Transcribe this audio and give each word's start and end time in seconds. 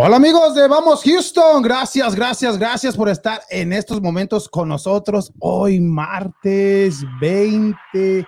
Hola 0.00 0.14
amigos 0.14 0.54
de 0.54 0.68
Vamos 0.68 1.02
Houston, 1.02 1.60
gracias, 1.60 2.14
gracias, 2.14 2.56
gracias 2.56 2.96
por 2.96 3.08
estar 3.08 3.40
en 3.50 3.72
estos 3.72 4.00
momentos 4.00 4.48
con 4.48 4.68
nosotros 4.68 5.32
hoy 5.40 5.80
martes 5.80 7.04
20 7.20 8.24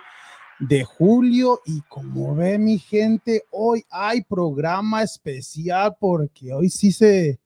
de 0.59 0.83
julio 0.83 1.61
y 1.65 1.79
como 1.83 2.35
ve 2.35 2.59
mi 2.59 2.77
gente, 2.77 3.45
hoy 3.51 3.85
hay 3.89 4.21
programa 4.21 5.01
especial 5.01 5.95
porque 5.97 6.51
hoy 6.53 6.69
sí 6.69 6.91
se... 6.91 7.39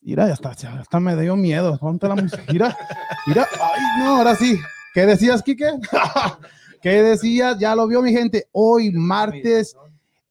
Mira, 0.00 0.26
ya 0.26 0.32
está, 0.32 0.52
ya 0.54 0.80
está 0.80 0.98
me 0.98 1.14
dio 1.14 1.36
miedo. 1.36 1.76
Ponte 1.78 2.08
la 2.08 2.14
música. 2.14 2.42
Mira, 2.50 2.74
mira, 3.26 3.46
ay 3.60 3.82
no, 3.98 4.16
ahora 4.16 4.36
sí. 4.36 4.58
¿Qué 4.94 5.04
decías, 5.04 5.42
Kike? 5.42 5.66
¿Qué 6.80 7.02
decías? 7.02 7.58
Ya 7.58 7.76
lo 7.76 7.86
vio 7.86 8.00
mi 8.00 8.12
gente. 8.12 8.48
Hoy 8.52 8.90
martes 8.90 9.76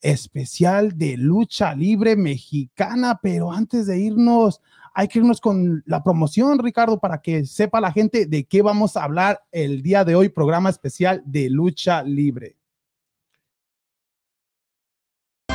especial 0.03 0.97
de 0.97 1.17
lucha 1.17 1.73
libre 1.73 2.15
mexicana, 2.15 3.19
pero 3.23 3.51
antes 3.51 3.87
de 3.87 3.97
irnos, 3.97 4.61
hay 4.93 5.07
que 5.07 5.19
irnos 5.19 5.41
con 5.41 5.81
la 5.87 6.03
promoción, 6.03 6.59
Ricardo, 6.59 6.99
para 6.99 7.21
que 7.21 7.45
sepa 7.45 7.81
la 7.81 7.91
gente 7.91 8.27
de 8.27 8.43
qué 8.43 8.61
vamos 8.61 8.95
a 8.95 9.05
hablar 9.05 9.41
el 9.51 9.81
día 9.81 10.05
de 10.05 10.15
hoy, 10.15 10.29
programa 10.29 10.69
especial 10.69 11.23
de 11.25 11.49
lucha 11.49 12.03
libre. 12.03 12.57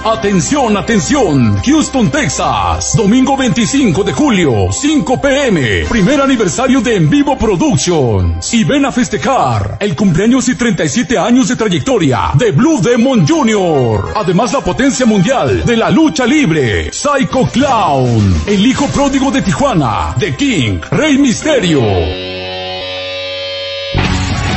Atención, 0.05 0.77
atención, 0.77 1.61
Houston, 1.65 2.11
Texas, 2.11 2.97
domingo 2.97 3.37
25 3.37 4.05
de 4.05 4.13
julio, 4.13 4.69
5 4.71 5.21
pm, 5.21 5.85
primer 5.89 6.21
aniversario 6.21 6.81
de 6.81 6.97
En 6.97 7.11
Vivo 7.11 7.37
Productions. 7.37 8.55
Y 8.55 8.65
ven 8.65 8.87
a 8.87 8.93
festejar 8.93 9.77
el 9.81 9.97
cumpleaños 9.97 10.49
y 10.49 10.55
37 10.55 11.19
años 11.19 11.49
de 11.49 11.57
trayectoria 11.57 12.31
de 12.35 12.53
Blue 12.53 12.81
Demon 12.81 13.27
Jr. 13.27 14.13
Además 14.15 14.53
la 14.53 14.61
potencia 14.61 15.05
mundial 15.05 15.65
de 15.65 15.77
la 15.77 15.91
lucha 15.91 16.25
libre, 16.25 16.91
Psycho 16.93 17.47
Clown, 17.53 18.43
el 18.47 18.67
hijo 18.67 18.87
pródigo 18.87 19.31
de 19.31 19.43
Tijuana, 19.43 20.15
The 20.19 20.35
King, 20.37 20.79
Rey 20.91 21.19
Misterio. 21.19 22.38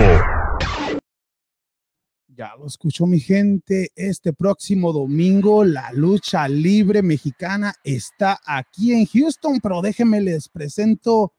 Ya 2.27 2.55
lo 2.57 2.65
escuchó 2.65 3.05
mi 3.05 3.19
gente. 3.19 3.91
Este 3.95 4.33
próximo 4.33 4.91
domingo 4.91 5.63
la 5.63 5.91
lucha 5.91 6.47
libre 6.47 7.03
mexicana 7.03 7.75
está 7.83 8.39
aquí 8.43 8.93
en 8.93 9.05
Houston, 9.05 9.59
pero 9.61 9.83
déjenme 9.83 10.21
les 10.21 10.49
presento 10.49 11.33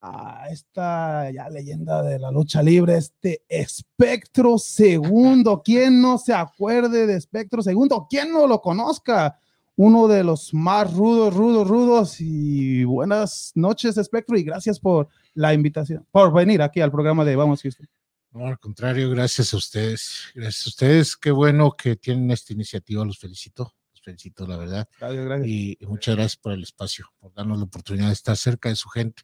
a 0.00 0.46
esta 0.50 1.28
ya 1.32 1.48
leyenda 1.50 2.04
de 2.04 2.20
la 2.20 2.30
lucha 2.30 2.62
libre, 2.62 2.98
este 2.98 3.42
Espectro 3.48 4.58
Segundo. 4.58 5.60
¿Quién 5.64 6.00
no 6.00 6.18
se 6.18 6.32
acuerde 6.32 7.08
de 7.08 7.16
Espectro 7.16 7.62
Segundo? 7.62 8.06
¿Quién 8.08 8.32
no 8.32 8.46
lo 8.46 8.60
conozca? 8.60 9.40
Uno 9.78 10.08
de 10.08 10.24
los 10.24 10.52
más 10.54 10.92
rudos, 10.92 11.32
rudos, 11.32 11.68
rudos. 11.68 12.16
Y 12.18 12.82
buenas 12.82 13.52
noches, 13.54 13.96
Espectro, 13.96 14.36
y 14.36 14.42
gracias 14.42 14.80
por 14.80 15.06
la 15.34 15.54
invitación, 15.54 16.04
por 16.10 16.32
venir 16.32 16.62
aquí 16.62 16.80
al 16.80 16.90
programa 16.90 17.24
de 17.24 17.36
Vamos 17.36 17.62
Houston. 17.62 17.86
No, 18.32 18.48
al 18.48 18.58
contrario, 18.58 19.08
gracias 19.08 19.54
a 19.54 19.56
ustedes. 19.56 20.32
Gracias 20.34 20.66
a 20.66 20.70
ustedes. 20.70 21.16
Qué 21.16 21.30
bueno 21.30 21.70
que 21.78 21.94
tienen 21.94 22.28
esta 22.32 22.52
iniciativa. 22.52 23.04
Los 23.04 23.20
felicito. 23.20 23.72
Los 23.92 24.02
felicito, 24.02 24.48
la 24.48 24.56
verdad. 24.56 24.88
Gracias, 24.98 25.24
gracias. 25.24 25.48
Y, 25.48 25.78
y 25.78 25.86
muchas 25.86 26.16
gracias 26.16 26.36
por 26.38 26.54
el 26.54 26.64
espacio, 26.64 27.06
por 27.20 27.32
darnos 27.32 27.58
la 27.58 27.64
oportunidad 27.64 28.08
de 28.08 28.14
estar 28.14 28.36
cerca 28.36 28.70
de 28.70 28.74
su 28.74 28.88
gente. 28.88 29.22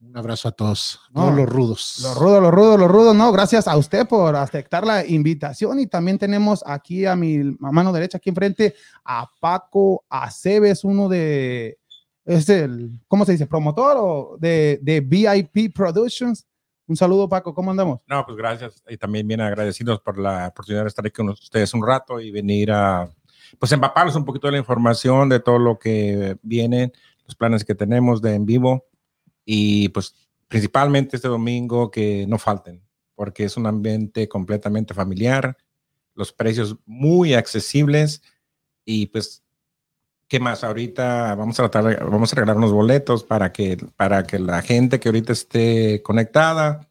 Un 0.00 0.16
abrazo 0.16 0.48
a 0.48 0.52
todos, 0.52 1.00
No, 1.12 1.22
todos 1.22 1.34
los 1.34 1.48
rudos. 1.48 2.00
Los 2.02 2.16
rudos, 2.16 2.42
los 2.42 2.54
rudos, 2.54 2.78
los 2.78 2.88
rudos, 2.88 3.16
no, 3.16 3.32
gracias 3.32 3.66
a 3.66 3.76
usted 3.76 4.06
por 4.06 4.36
aceptar 4.36 4.86
la 4.86 5.04
invitación 5.04 5.80
y 5.80 5.88
también 5.88 6.18
tenemos 6.18 6.62
aquí 6.64 7.04
a 7.04 7.16
mi 7.16 7.38
a 7.40 7.72
mano 7.72 7.92
derecha, 7.92 8.18
aquí 8.18 8.28
enfrente, 8.28 8.76
a 9.04 9.28
Paco 9.40 10.04
Aceves, 10.08 10.84
uno 10.84 11.08
de, 11.08 11.78
es 12.24 12.48
el, 12.48 13.00
¿cómo 13.08 13.24
se 13.24 13.32
dice? 13.32 13.48
Promotor 13.48 13.96
o 13.98 14.36
de, 14.38 14.78
de 14.82 15.00
VIP 15.00 15.74
Productions. 15.74 16.46
Un 16.86 16.96
saludo, 16.96 17.28
Paco, 17.28 17.52
¿cómo 17.52 17.72
andamos? 17.72 18.00
No, 18.06 18.24
pues 18.24 18.38
gracias. 18.38 18.82
Y 18.88 18.96
también 18.96 19.26
bien 19.26 19.40
agradecidos 19.40 20.00
por 20.00 20.16
la 20.16 20.46
oportunidad 20.46 20.84
de 20.84 20.88
estar 20.88 21.04
aquí 21.04 21.16
con 21.16 21.30
ustedes 21.30 21.74
un 21.74 21.84
rato 21.84 22.20
y 22.20 22.30
venir 22.30 22.70
a, 22.70 23.10
pues, 23.58 23.72
empaparlos 23.72 24.14
un 24.14 24.24
poquito 24.24 24.46
de 24.46 24.52
la 24.52 24.58
información 24.58 25.28
de 25.28 25.40
todo 25.40 25.58
lo 25.58 25.76
que 25.76 26.36
viene, 26.42 26.92
los 27.26 27.34
planes 27.34 27.64
que 27.64 27.74
tenemos 27.74 28.22
de 28.22 28.34
en 28.34 28.46
vivo 28.46 28.87
y, 29.50 29.88
pues, 29.88 30.14
principalmente 30.46 31.16
este 31.16 31.26
domingo 31.28 31.90
que 31.90 32.26
no 32.28 32.36
falten, 32.36 32.82
porque 33.14 33.44
es 33.44 33.56
un 33.56 33.66
ambiente 33.66 34.28
completamente 34.28 34.92
familiar, 34.92 35.56
los 36.14 36.34
precios 36.34 36.76
muy 36.84 37.32
accesibles 37.32 38.20
y, 38.84 39.06
pues, 39.06 39.42
¿qué 40.28 40.38
más? 40.38 40.64
Ahorita 40.64 41.34
vamos 41.34 41.58
a 41.58 41.70
tratar, 41.70 42.04
vamos 42.04 42.30
a 42.30 42.36
regalar 42.36 42.58
unos 42.58 42.72
boletos 42.72 43.24
para 43.24 43.50
que, 43.50 43.78
para 43.96 44.24
que 44.24 44.38
la 44.38 44.60
gente 44.60 45.00
que 45.00 45.08
ahorita 45.08 45.32
esté 45.32 46.02
conectada, 46.02 46.86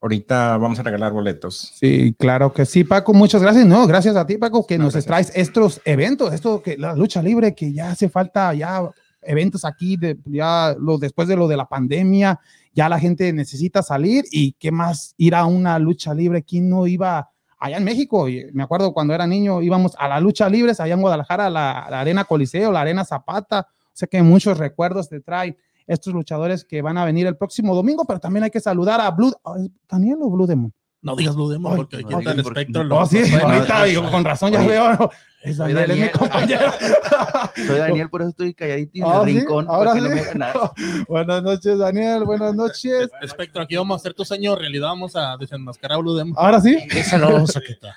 ahorita 0.00 0.56
vamos 0.56 0.78
a 0.78 0.84
regalar 0.84 1.12
boletos. 1.12 1.72
Sí, 1.74 2.14
claro 2.16 2.52
que 2.52 2.64
sí, 2.64 2.84
Paco, 2.84 3.12
muchas 3.12 3.42
gracias. 3.42 3.66
No, 3.66 3.88
gracias 3.88 4.14
a 4.14 4.24
ti, 4.24 4.36
Paco, 4.36 4.64
que 4.64 4.78
No, 4.78 4.84
nos 4.84 4.92
gracias. 4.92 5.06
traes 5.06 5.32
estos 5.34 5.80
eventos, 5.84 6.32
esto 6.32 6.62
que 6.62 6.76
la 6.76 6.94
lucha 6.94 7.20
libre, 7.22 7.56
que 7.56 7.72
ya 7.72 7.90
hace 7.90 8.08
falta 8.08 8.54
ya 8.54 8.88
eventos 9.22 9.64
aquí, 9.64 9.96
de, 9.96 10.18
ya 10.26 10.74
después 11.00 11.28
de 11.28 11.36
lo 11.36 11.48
de 11.48 11.56
la 11.56 11.66
pandemia, 11.66 12.38
ya 12.72 12.88
la 12.88 12.98
gente 12.98 13.32
necesita 13.32 13.82
salir 13.82 14.24
y 14.30 14.52
qué 14.52 14.70
más 14.70 15.14
ir 15.16 15.34
a 15.34 15.44
una 15.46 15.78
lucha 15.78 16.14
libre, 16.14 16.42
¿quién 16.42 16.68
no 16.68 16.86
iba 16.86 17.28
allá 17.58 17.76
en 17.78 17.84
México? 17.84 18.28
Y 18.28 18.46
me 18.52 18.62
acuerdo 18.62 18.92
cuando 18.92 19.14
era 19.14 19.26
niño 19.26 19.60
íbamos 19.62 19.94
a 19.98 20.06
la 20.08 20.20
lucha 20.20 20.48
libre, 20.48 20.72
allá 20.78 20.94
en 20.94 21.00
Guadalajara, 21.00 21.50
la, 21.50 21.86
la 21.90 22.00
Arena 22.00 22.24
Coliseo, 22.24 22.70
la 22.70 22.82
Arena 22.82 23.04
Zapata, 23.04 23.66
o 23.70 23.90
sea 23.98 24.06
que 24.08 24.22
muchos 24.22 24.56
recuerdos 24.58 25.08
te 25.08 25.20
traen 25.20 25.56
estos 25.88 26.12
luchadores 26.12 26.64
que 26.64 26.82
van 26.82 26.98
a 26.98 27.04
venir 27.04 27.26
el 27.26 27.36
próximo 27.36 27.74
domingo, 27.74 28.04
pero 28.06 28.20
también 28.20 28.44
hay 28.44 28.50
que 28.50 28.60
saludar 28.60 29.00
a 29.00 29.10
Blue, 29.10 29.32
¿es 29.56 29.70
¿Daniel 29.88 30.18
o 30.20 30.30
Blue 30.30 30.46
Demon? 30.46 30.72
No 31.00 31.16
digas 31.16 31.34
Blue 31.34 31.48
Demon 31.48 31.76
porque 31.76 31.96
aquí 31.96 32.14
está 32.18 32.32
el 32.32 32.40
espectro. 32.40 32.84
No, 32.84 33.06
sí, 33.06 33.18
lo- 33.30 33.48
ahorita 33.48 33.84
digo, 33.84 34.10
con 34.10 34.24
razón 34.24 34.52
ya 34.52 34.64
veo. 34.66 35.10
Es 35.42 35.56
soy 35.56 35.72
Daniel, 35.72 35.90
es 35.92 35.98
mi 36.12 36.18
compañero. 36.18 36.72
Soy 37.54 37.78
Daniel, 37.78 38.10
por 38.10 38.22
eso 38.22 38.30
estoy 38.30 38.54
calladito 38.54 38.90
en 38.98 39.04
Ah, 39.04 39.22
el 39.24 39.28
¿sí? 39.32 39.38
rincón. 39.38 39.66
Ahora 39.68 39.92
porque 39.92 40.08
no 40.08 40.16
sí. 40.16 40.22
me 40.32 40.34
nada. 40.34 40.72
Buenas 41.08 41.42
noches, 41.44 41.78
Daniel. 41.78 42.24
Buenas 42.24 42.54
noches. 42.54 43.08
Espectro, 43.22 43.62
aquí 43.62 43.76
vamos 43.76 43.94
a 43.94 43.96
hacer 44.00 44.14
tu 44.14 44.24
sueño 44.24 44.56
realidad. 44.56 44.88
Vamos 44.88 45.14
a 45.14 45.36
desenmascarar 45.36 45.96
a 45.96 46.00
Blue 46.00 46.14
Demon. 46.16 46.34
Ahora 46.36 46.60
sí. 46.60 46.76
Esa 46.90 47.18
lo 47.18 47.32
vamos 47.32 47.56
a 47.56 47.60
quitar. 47.60 47.94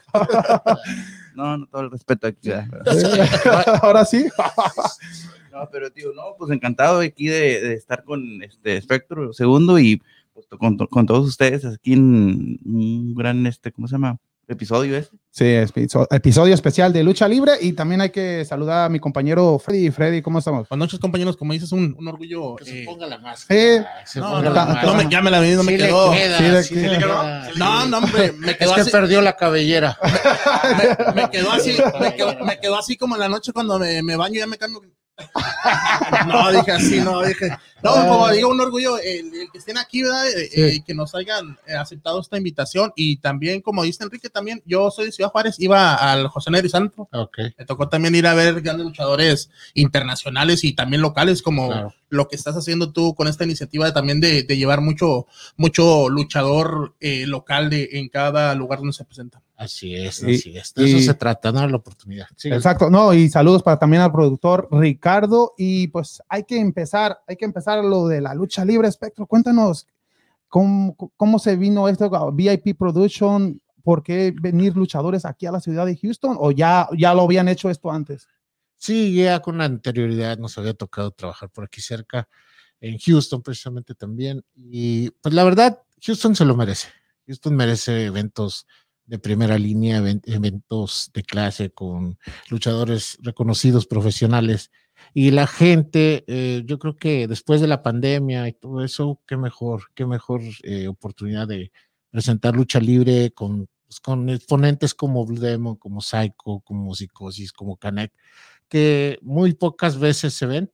No, 1.35 1.57
no, 1.57 1.65
todo 1.67 1.81
el 1.81 1.91
respeto 1.91 2.27
aquí. 2.27 2.51
Ahora 3.81 4.05
sí. 4.05 4.27
No, 5.51 5.67
pero 5.71 5.91
tío, 5.91 6.13
no, 6.13 6.35
pues 6.37 6.51
encantado 6.51 6.99
aquí 6.99 7.27
de, 7.27 7.61
de 7.61 7.73
estar 7.73 8.03
con 8.03 8.41
este 8.43 8.77
Espectro 8.77 9.33
segundo 9.33 9.79
y 9.79 10.01
pues, 10.33 10.47
con, 10.59 10.77
con 10.77 11.05
todos 11.05 11.27
ustedes 11.27 11.65
aquí 11.65 11.93
en 11.93 12.59
un 12.65 13.13
gran, 13.15 13.45
este, 13.47 13.71
¿cómo 13.71 13.87
se 13.87 13.93
llama? 13.95 14.17
Episodio 14.47 14.97
ese. 14.97 15.11
Sí, 15.29 15.45
episo- 15.45 16.07
episodio 16.11 16.53
especial 16.53 16.91
de 16.91 17.03
lucha 17.03 17.25
libre 17.27 17.53
y 17.61 17.71
también 17.71 18.01
hay 18.01 18.09
que 18.09 18.43
saludar 18.43 18.85
a 18.85 18.89
mi 18.89 18.99
compañero 18.99 19.57
Freddy. 19.59 19.89
Freddy, 19.89 20.21
¿cómo 20.21 20.39
estamos? 20.39 20.67
Buenas 20.67 20.87
noches, 20.87 20.99
compañeros. 20.99 21.37
Como 21.37 21.53
dices, 21.53 21.71
un, 21.71 21.95
un 21.97 22.07
orgullo. 22.09 22.57
Que 22.57 22.65
se 22.65 22.81
eh, 22.81 22.85
ponga 22.85 23.07
la 23.07 23.15
Sí. 23.17 23.21
máscara. 23.23 24.05
se 24.05 24.19
no, 24.19 24.41
la 24.41 24.49
no, 24.49 24.81
no, 24.83 24.93
me- 24.95 25.09
ya 25.09 25.21
me 25.21 25.31
la 25.31 25.39
vi, 25.39 25.51
no 25.51 25.63
me 25.63 25.71
Sí 25.71 25.77
quedó. 25.77 26.11
queda, 26.11 26.63
Sí 26.63 26.75
sí 26.75 26.81
le. 26.81 26.99
No, 26.99 27.85
no, 27.85 27.97
hombre, 27.99 28.33
me 28.33 28.51
Es 28.51 28.57
quedó 28.57 28.75
que 28.75 28.81
así. 28.81 28.91
perdió 28.91 29.21
la 29.21 29.37
cabellera. 29.37 29.97
Me, 31.15 31.21
me 31.21 31.29
quedó 31.29 31.51
así, 31.51 31.77
me 31.99 32.13
quedó, 32.15 32.35
me 32.45 32.59
quedó 32.59 32.77
así 32.77 32.97
como 32.97 33.15
en 33.15 33.21
la 33.21 33.29
noche 33.29 33.51
cuando 33.53 33.77
me, 33.79 34.01
me 34.03 34.15
baño 34.15 34.35
y 34.35 34.39
ya 34.39 34.47
me 34.47 34.57
cambio. 34.57 34.81
No, 36.27 36.51
dije 36.51 36.71
así, 36.71 36.99
no, 36.99 37.21
dije. 37.21 37.49
No, 37.83 37.93
como 37.93 38.29
digo, 38.29 38.49
un 38.49 38.61
orgullo 38.61 38.97
el, 38.99 39.33
el 39.33 39.51
que 39.51 39.57
estén 39.57 39.77
aquí, 39.77 40.03
¿verdad? 40.03 40.27
Eh, 40.29 40.49
eh, 40.53 40.83
que 40.85 40.93
nos 40.93 41.15
hayan 41.15 41.57
eh, 41.67 41.73
aceptado 41.75 42.19
esta 42.21 42.37
invitación. 42.37 42.93
Y 42.95 43.17
también, 43.17 43.61
como 43.61 43.83
dice 43.83 44.03
Enrique, 44.03 44.29
también 44.29 44.61
yo 44.65 44.91
soy 44.91 45.05
de 45.05 45.11
Ciudad 45.11 45.31
Juárez, 45.31 45.59
iba 45.59 45.95
al 45.95 46.27
José 46.27 46.51
Neri 46.51 46.69
Santo. 46.69 47.09
Ok. 47.11 47.37
Me 47.57 47.65
tocó 47.65 47.89
también 47.89 48.13
ir 48.15 48.27
a 48.27 48.33
ver 48.35 48.61
grandes 48.61 48.85
luchadores 48.85 49.49
internacionales 49.73 50.63
y 50.63 50.73
también 50.73 51.01
locales, 51.01 51.41
como 51.41 51.69
Claro. 51.69 51.93
lo 52.09 52.27
que 52.27 52.35
estás 52.35 52.55
haciendo 52.55 52.91
tú 52.91 53.15
con 53.15 53.27
esta 53.27 53.43
iniciativa 53.43 53.85
de, 53.85 53.91
también 53.93 54.19
de, 54.19 54.43
de 54.43 54.57
llevar 54.57 54.81
mucho, 54.81 55.25
mucho 55.57 56.07
luchador 56.09 56.93
eh, 56.99 57.25
local 57.25 57.69
de, 57.69 57.89
en 57.93 58.09
cada 58.09 58.53
lugar 58.55 58.79
donde 58.79 58.93
se 58.93 59.05
presenta. 59.05 59.41
Así 59.61 59.93
es, 59.93 60.23
Y- 60.23 60.35
así 60.35 60.57
es. 60.57 60.73
De 60.73 60.85
eso 60.85 60.99
se 60.99 61.13
trata, 61.13 61.51
dar 61.51 61.69
la 61.69 61.77
oportunidad. 61.77 62.25
Exacto, 62.45 62.89
no, 62.89 63.13
y 63.13 63.29
saludos 63.29 63.61
para 63.61 63.77
también 63.77 64.01
al 64.01 64.11
productor 64.11 64.67
Ricardo. 64.71 65.53
Y 65.55 65.87
pues 65.89 66.19
hay 66.27 66.45
que 66.45 66.57
empezar, 66.59 67.21
hay 67.27 67.35
que 67.35 67.45
empezar 67.45 67.83
lo 67.85 68.07
de 68.07 68.21
la 68.21 68.33
lucha 68.33 68.65
libre, 68.65 68.87
Espectro. 68.87 69.27
Cuéntanos 69.27 69.85
cómo, 70.47 70.95
cómo 71.15 71.37
se 71.37 71.55
vino 71.57 71.87
esto, 71.87 72.09
VIP 72.31 72.75
Production, 72.75 73.61
por 73.83 74.01
qué 74.01 74.33
venir 74.41 74.75
luchadores 74.75 75.25
aquí 75.25 75.45
a 75.45 75.51
la 75.51 75.59
ciudad 75.59 75.85
de 75.85 75.95
Houston, 75.95 76.37
o 76.39 76.49
ya, 76.49 76.89
ya 76.97 77.13
lo 77.13 77.21
habían 77.21 77.47
hecho 77.47 77.69
esto 77.69 77.91
antes. 77.91 78.27
Sí, 78.77 79.13
ya 79.13 79.41
con 79.41 79.61
anterioridad 79.61 80.39
nos 80.39 80.57
había 80.57 80.73
tocado 80.73 81.11
trabajar 81.11 81.49
por 81.51 81.65
aquí 81.65 81.81
cerca, 81.81 82.27
en 82.79 82.97
Houston 82.97 83.43
precisamente 83.43 83.93
también. 83.93 84.43
Y 84.55 85.11
pues 85.21 85.35
la 85.35 85.43
verdad, 85.43 85.83
Houston 86.01 86.35
se 86.35 86.45
lo 86.45 86.55
merece. 86.55 86.87
Houston 87.27 87.55
merece 87.55 88.05
eventos 88.05 88.65
de 89.11 89.19
primera 89.19 89.57
línea, 89.59 89.97
even- 89.97 90.21
eventos 90.25 91.11
de 91.13 91.21
clase 91.23 91.69
con 91.71 92.17
luchadores 92.49 93.17
reconocidos, 93.21 93.85
profesionales. 93.85 94.71
Y 95.13 95.31
la 95.31 95.47
gente, 95.47 96.23
eh, 96.27 96.63
yo 96.65 96.79
creo 96.79 96.95
que 96.95 97.27
después 97.27 97.59
de 97.59 97.67
la 97.67 97.83
pandemia 97.83 98.47
y 98.47 98.53
todo 98.53 98.83
eso, 98.85 99.19
qué 99.27 99.35
mejor, 99.35 99.83
qué 99.95 100.05
mejor 100.05 100.41
eh, 100.63 100.87
oportunidad 100.87 101.45
de 101.49 101.71
presentar 102.09 102.55
lucha 102.55 102.79
libre 102.79 103.31
con, 103.31 103.67
pues, 103.85 103.99
con 103.99 104.29
exponentes 104.29 104.93
como 104.93 105.25
Blue 105.25 105.39
Demon, 105.41 105.75
como 105.75 105.99
Psycho, 105.99 106.61
como 106.63 106.95
Psicosis, 106.95 107.51
como 107.51 107.75
Canek 107.75 108.13
que 108.69 109.19
muy 109.21 109.53
pocas 109.53 109.99
veces 109.99 110.33
se 110.33 110.45
ven 110.45 110.71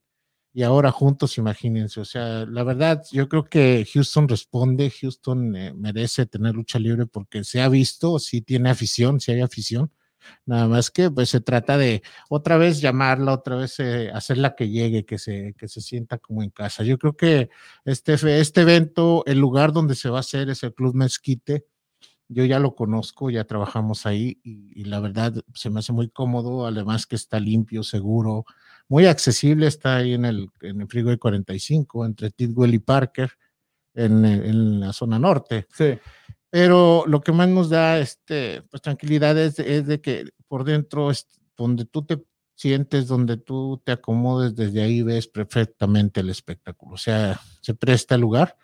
y 0.53 0.63
ahora 0.63 0.91
juntos, 0.91 1.37
imagínense, 1.37 1.99
o 1.99 2.05
sea, 2.05 2.45
la 2.45 2.63
verdad, 2.63 3.03
yo 3.11 3.29
creo 3.29 3.45
que 3.45 3.87
Houston 3.93 4.27
responde, 4.27 4.89
Houston 4.89 5.55
eh, 5.55 5.73
merece 5.73 6.25
tener 6.25 6.55
lucha 6.55 6.79
libre 6.79 7.05
porque 7.05 7.43
se 7.43 7.61
ha 7.61 7.69
visto, 7.69 8.17
sí 8.19 8.41
tiene 8.41 8.69
afición, 8.69 9.19
sí 9.19 9.31
hay 9.31 9.41
afición, 9.41 9.91
nada 10.45 10.67
más 10.67 10.89
que 10.89 11.11
pues 11.11 11.29
se 11.29 11.41
trata 11.41 11.77
de 11.77 12.01
otra 12.29 12.57
vez 12.57 12.81
llamarla, 12.81 13.33
otra 13.33 13.55
vez 13.57 13.79
eh, 13.79 14.09
hacerla 14.11 14.55
que 14.55 14.69
llegue, 14.69 15.05
que 15.05 15.17
se, 15.19 15.53
que 15.57 15.67
se 15.67 15.81
sienta 15.81 16.17
como 16.17 16.43
en 16.43 16.49
casa. 16.49 16.83
Yo 16.83 16.97
creo 16.97 17.15
que 17.15 17.49
este, 17.85 18.13
este 18.39 18.61
evento, 18.61 19.23
el 19.27 19.39
lugar 19.39 19.73
donde 19.73 19.95
se 19.95 20.09
va 20.09 20.17
a 20.17 20.21
hacer 20.21 20.49
es 20.49 20.63
el 20.63 20.73
Club 20.73 20.95
Mezquite, 20.95 21.65
yo 22.29 22.43
ya 22.45 22.59
lo 22.59 22.75
conozco, 22.75 23.29
ya 23.29 23.45
trabajamos 23.45 24.05
ahí 24.05 24.39
y 24.43 24.83
la 24.85 24.99
verdad 24.99 25.33
se 25.53 25.69
me 25.69 25.79
hace 25.79 25.93
muy 25.93 26.09
cómodo, 26.09 26.65
además 26.65 27.05
que 27.05 27.15
está 27.15 27.39
limpio, 27.39 27.83
seguro, 27.83 28.45
muy 28.89 29.05
accesible, 29.05 29.67
está 29.67 29.97
ahí 29.97 30.13
en 30.13 30.25
el, 30.25 30.49
en 30.61 30.81
el 30.81 30.87
Freeway 30.87 31.17
45, 31.17 32.05
entre 32.05 32.31
Tidwell 32.31 32.73
y 32.73 32.79
Parker, 32.79 33.31
en, 33.93 34.23
en 34.25 34.79
la 34.79 34.93
zona 34.93 35.19
norte. 35.19 35.67
Sí. 35.73 35.97
Pero 36.49 37.03
lo 37.07 37.21
que 37.21 37.31
más 37.31 37.49
nos 37.49 37.69
da 37.69 37.99
este, 37.99 38.61
pues, 38.69 38.81
tranquilidad 38.81 39.37
es, 39.37 39.59
es 39.59 39.85
de 39.85 39.99
que 39.99 40.29
por 40.47 40.63
dentro, 40.63 41.11
es 41.11 41.27
donde 41.57 41.85
tú 41.85 42.05
te 42.05 42.23
sientes, 42.55 43.07
donde 43.07 43.37
tú 43.37 43.81
te 43.83 43.91
acomodes, 43.91 44.55
desde 44.55 44.81
ahí 44.81 45.01
ves 45.01 45.27
perfectamente 45.27 46.21
el 46.21 46.29
espectáculo. 46.29 46.95
O 46.95 46.97
sea, 46.97 47.39
se 47.61 47.73
presta 47.73 48.15
el 48.15 48.21
lugar 48.21 48.57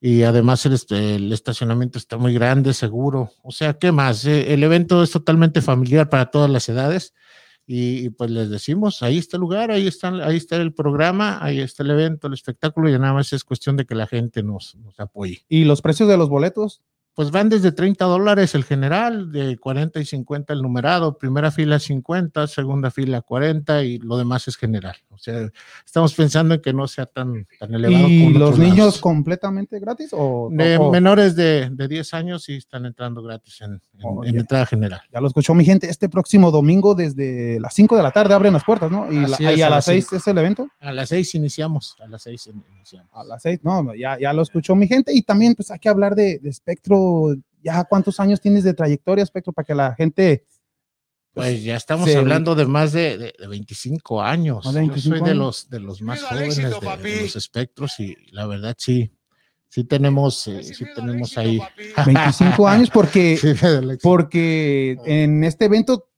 y 0.00 0.22
además 0.22 0.66
el, 0.66 0.78
el 0.90 1.32
estacionamiento 1.32 1.98
está 1.98 2.16
muy 2.16 2.34
grande, 2.34 2.74
seguro. 2.74 3.30
O 3.42 3.50
sea, 3.50 3.74
¿qué 3.74 3.90
más? 3.90 4.24
Eh, 4.26 4.52
El 4.52 4.62
evento 4.62 5.02
es 5.02 5.10
totalmente 5.10 5.62
familiar 5.62 6.08
para 6.08 6.30
todas 6.30 6.50
las 6.50 6.68
edades 6.68 7.14
y, 7.72 8.10
pues 8.10 8.32
les 8.32 8.50
decimos, 8.50 9.00
ahí 9.00 9.16
está 9.16 9.36
el 9.36 9.42
lugar, 9.42 9.70
ahí 9.70 9.86
está, 9.86 10.08
ahí 10.26 10.36
está 10.36 10.56
el 10.56 10.74
programa, 10.74 11.38
ahí 11.40 11.60
está 11.60 11.84
el 11.84 11.90
evento, 11.90 12.26
el 12.26 12.32
espectáculo 12.32 12.88
y 12.88 12.98
nada 12.98 13.12
más 13.12 13.32
es 13.32 13.44
cuestión 13.44 13.76
de 13.76 13.86
que 13.86 13.94
la 13.94 14.08
gente 14.08 14.42
nos, 14.42 14.74
nos 14.74 14.98
apoye. 14.98 15.44
¿Y 15.48 15.62
los 15.62 15.80
precios 15.80 16.08
de 16.08 16.16
los 16.16 16.28
boletos? 16.28 16.82
Pues 17.14 17.30
van 17.32 17.48
desde 17.48 17.72
30 17.72 18.04
dólares 18.04 18.54
el 18.54 18.64
general, 18.64 19.30
de 19.32 19.58
40 19.58 20.00
y 20.00 20.04
50 20.06 20.52
el 20.52 20.62
numerado, 20.62 21.18
primera 21.18 21.50
fila 21.50 21.78
50, 21.78 22.46
segunda 22.46 22.90
fila 22.90 23.20
40 23.20 23.82
y 23.84 23.98
lo 23.98 24.16
demás 24.16 24.46
es 24.48 24.56
general. 24.56 24.96
O 25.10 25.18
sea, 25.18 25.50
estamos 25.84 26.14
pensando 26.14 26.54
en 26.54 26.62
que 26.62 26.72
no 26.72 26.86
sea 26.88 27.04
tan, 27.06 27.46
tan 27.58 27.74
elevado. 27.74 28.08
¿Y 28.08 28.24
como 28.32 28.38
los 28.38 28.58
niños 28.58 28.78
lados. 28.78 29.00
completamente 29.00 29.78
gratis? 29.80 30.10
O, 30.12 30.48
de 30.52 30.78
o- 30.78 30.90
menores 30.90 31.34
de, 31.36 31.68
de 31.70 31.88
10 31.88 32.14
años 32.14 32.44
sí 32.44 32.54
están 32.54 32.86
entrando 32.86 33.22
gratis 33.22 33.60
en, 33.60 33.72
en- 33.72 33.80
Oh, 34.02 34.24
en 34.24 34.38
entrada 34.38 34.64
general. 34.64 35.02
Ya 35.12 35.20
lo 35.20 35.26
escuchó 35.26 35.52
mi 35.52 35.64
gente, 35.64 35.90
este 35.90 36.08
próximo 36.08 36.50
domingo 36.50 36.94
desde 36.94 37.60
las 37.60 37.74
5 37.74 37.96
de 37.98 38.02
la 38.02 38.12
tarde 38.12 38.32
abren 38.32 38.54
las 38.54 38.64
puertas, 38.64 38.90
¿no? 38.90 39.12
Y, 39.12 39.16
la- 39.26 39.34
Así 39.34 39.44
y 39.44 39.46
es, 39.48 39.62
a 39.62 39.66
a 39.66 39.70
las 39.70 39.76
las 39.78 39.84
6 39.86 40.04
cinco. 40.04 40.16
es 40.16 40.26
el 40.28 40.38
evento. 40.38 40.68
A 40.80 40.92
las 40.92 41.08
6 41.10 41.34
iniciamos, 41.34 41.96
a 42.00 42.06
las 42.06 42.22
6 42.22 42.46
iniciamos. 42.46 43.10
A 43.12 43.24
las 43.24 43.42
6, 43.42 43.60
no, 43.62 43.94
ya, 43.94 44.18
ya 44.18 44.32
lo 44.32 44.40
escuchó 44.42 44.74
mi 44.74 44.86
gente. 44.86 45.12
Y 45.12 45.20
también 45.22 45.54
pues 45.54 45.70
hay 45.70 45.78
que 45.80 45.88
hablar 45.90 46.14
de, 46.14 46.38
de 46.38 46.48
Espectro. 46.48 46.99
¿Ya 47.62 47.84
cuántos 47.84 48.18
años 48.20 48.40
tienes 48.40 48.64
de 48.64 48.72
trayectoria, 48.74 49.22
Espectro, 49.22 49.52
para 49.52 49.66
que 49.66 49.74
la 49.74 49.94
gente... 49.94 50.46
Pues 51.34 51.62
ya 51.62 51.76
estamos 51.76 52.08
Sí. 52.10 52.16
hablando 52.16 52.54
de 52.54 52.66
más 52.66 52.92
de, 52.92 53.16
de- 53.18 53.34
de 53.38 53.46
25 53.46 54.20
años. 54.22 54.64
De 54.64 54.72
Yo 54.72 54.78
25 54.78 55.18
soy 55.18 55.28
de 55.28 55.34
los, 55.34 55.68
de 55.70 55.78
los 55.80 56.02
más 56.02 56.22
jóvenes 56.22 56.58
éxito, 56.58 56.80
de- 56.80 57.22
los 57.22 57.36
espectros 57.36 58.00
y 58.00 58.16
la 58.32 58.46
verdad 58.46 58.74
sí, 58.78 59.12
sí 59.68 59.84
tenemos, 59.84 60.46
eh, 60.48 60.62
sí 60.64 60.84
tenemos 60.94 61.38
ahí. 61.38 61.60
25 62.04 62.66
años 62.68 62.90
porque, 62.90 63.36
Sí, 63.36 63.52
porque 64.02 64.96
en 65.04 65.44
este 65.44 65.66
evento 65.66 66.08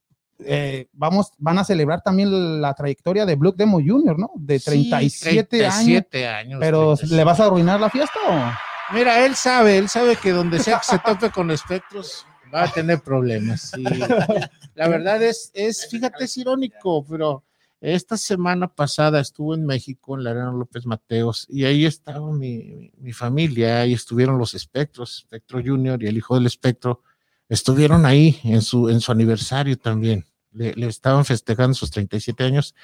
eh, 0.45 0.89
vamos, 0.93 1.33
van 1.39 1.59
a 1.59 1.65
celebrar 1.65 2.03
también 2.03 2.61
la 2.63 2.73
trayectoria 2.75 3.27
de 3.27 3.35
Blue 3.37 3.53
Demo 3.55 3.81
Jr., 3.85 4.19
¿no? 4.19 4.31
De 4.37 4.59
Sí, 4.59 4.65
37, 4.89 5.67
años. 5.67 5.75
37 5.75 6.27
años. 6.29 6.59
Pero 6.61 6.97
37. 6.97 7.17
¿le 7.17 7.25
vas 7.25 7.39
a 7.41 7.47
arruinar 7.47 7.81
la 7.81 7.91
fiesta 7.91 8.19
o...? 8.29 8.72
Mira, 8.93 9.25
él 9.25 9.35
sabe, 9.35 9.79
él 9.79 9.89
sabe 9.89 10.17
que 10.17 10.31
donde 10.33 10.59
sea 10.59 10.79
que 10.79 10.85
se 10.87 10.99
tope 10.99 11.31
con 11.31 11.51
espectros 11.51 12.27
va 12.55 12.65
a 12.65 12.73
tener 12.73 13.01
problemas. 13.01 13.73
Y 13.77 13.85
la 13.85 14.89
verdad 14.89 15.23
es, 15.23 15.51
es, 15.55 15.89
fíjate, 15.89 16.25
es 16.25 16.37
irónico, 16.37 17.05
pero 17.09 17.45
esta 17.81 18.17
semana 18.17 18.69
pasada 18.69 19.21
estuve 19.21 19.57
en 19.57 19.65
México, 19.67 20.17
en 20.17 20.25
la 20.25 20.31
Arena 20.31 20.53
López 20.53 20.85
Mateos, 20.87 21.47
y 21.49 21.65
ahí 21.65 21.87
estaba 21.87 22.31
mi, 22.33 22.59
mi- 22.59 22.93
mi 22.99 23.13
familia, 23.13 23.81
ahí 23.81 23.95
estuvieron 23.95 24.39
los 24.39 24.55
espectros, 24.55 25.19
Espectro 25.21 25.61
Junior 25.65 26.01
y 26.03 26.07
el 26.07 26.17
hijo 26.17 26.35
del 26.35 26.47
espectro, 26.47 27.03
estuvieron 27.49 28.05
ahí 28.07 28.39
en 28.45 28.63
su, 28.63 28.89
en 28.89 29.01
su 29.01 29.11
aniversario 29.13 29.77
también. 29.79 30.27
Le, 30.53 30.75
le 30.75 30.87
estaban 30.87 31.25
festejando 31.25 31.75
sus 31.75 31.91
37 31.91 32.45
años 32.45 32.75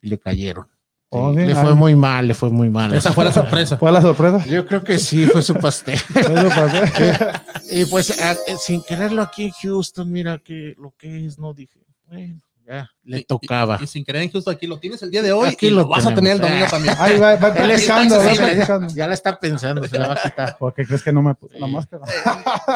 y 0.00 0.08
le 0.08 0.18
cayeron. 0.18 0.66
Sí, 1.10 1.16
Oh, 1.18 1.32
le 1.32 1.54
fue 1.54 1.74
muy 1.74 1.94
mal, 1.96 2.28
le 2.28 2.34
fue 2.34 2.50
muy 2.50 2.68
mal. 2.68 2.92
Esa 2.92 3.12
fue 3.14 3.24
la 3.24 3.32
sorpresa. 3.32 3.78
¿Fue 3.78 3.90
la 3.90 4.02
sorpresa? 4.02 4.44
Yo 4.44 4.66
creo 4.66 4.84
que 4.84 4.98
sí, 4.98 5.24
fue 5.26 5.40
su 5.42 5.54
pastel. 5.54 5.98
Y 7.70 7.84
pues 7.86 8.20
a- 8.20 8.32
eh, 8.32 8.56
sin 8.60 8.82
quererlo 8.82 9.22
aquí 9.22 9.44
en 9.46 9.50
Houston, 9.62 10.10
mira 10.12 10.38
que 10.38 10.74
lo 10.78 10.92
que 10.98 11.26
es, 11.26 11.38
no 11.38 11.54
dije, 11.54 11.80
bueno, 12.06 12.40
ya 12.66 12.90
le 13.04 13.20
Y- 13.20 13.24
tocaba. 13.24 13.78
Y, 13.80 13.84
y 13.84 13.86
sin 13.86 14.04
querer, 14.04 14.22
injusto 14.22 14.50
aquí 14.50 14.66
lo 14.66 14.78
tienes 14.78 15.02
el 15.02 15.10
día 15.10 15.22
de 15.22 15.32
hoy 15.32 15.48
Aquí 15.48 15.68
y 15.68 15.70
lo 15.70 15.76
lo 15.80 15.88
vas 15.88 16.04
a 16.06 16.14
tener 16.14 16.32
el 16.34 16.40
domingo 16.40 16.66
también. 16.70 16.94
Ahí 16.98 17.18
va, 17.18 17.36
va 17.36 17.54
practicando, 17.54 18.18
va 18.18 18.34
practicando. 18.34 18.94
ya 18.94 19.06
la 19.06 19.14
está 19.14 19.38
pensando, 19.40 19.86
se 19.88 19.98
la 19.98 20.08
va 20.08 20.14
a 20.14 20.22
quitar. 20.22 20.58
¿Por 20.58 20.74
qué 20.74 20.84
crees 20.86 21.02
que 21.02 21.12
no 21.12 21.22
me 21.22 21.34
puse 21.34 21.58
la 21.58 21.66
máscara? 21.66 22.04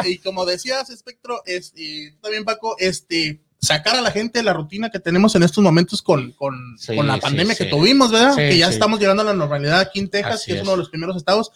y 0.06 0.16
como 0.18 0.46
decías, 0.46 0.88
Espectro, 0.88 1.42
es, 1.44 1.72
y 1.76 2.12
también 2.22 2.44
Paco, 2.44 2.76
este, 2.78 3.40
sacar 3.62 3.94
a 3.96 4.00
la 4.02 4.10
gente 4.10 4.40
de 4.40 4.44
la 4.44 4.52
rutina 4.52 4.90
que 4.90 4.98
tenemos 4.98 5.34
en 5.36 5.44
estos 5.44 5.62
momentos 5.62 6.02
con, 6.02 6.32
con, 6.32 6.76
Sí, 6.78 6.96
con 6.96 7.06
la 7.06 7.16
pandemia 7.18 7.54
sí. 7.54 7.64
que 7.64 7.70
tuvimos, 7.70 8.10
¿verdad? 8.10 8.32
Sí, 8.34 8.40
que 8.40 8.58
ya 8.58 8.66
sí. 8.68 8.74
estamos 8.74 8.98
llegando 8.98 9.22
a 9.22 9.26
la 9.26 9.34
normalidad 9.34 9.78
aquí 9.80 10.00
en 10.00 10.10
Texas, 10.10 10.34
Así 10.34 10.46
que 10.46 10.52
es, 10.54 10.56
es. 10.58 10.62
uno 10.62 10.72
de 10.72 10.78
los 10.78 10.90
primeros 10.90 11.16
estados, 11.16 11.52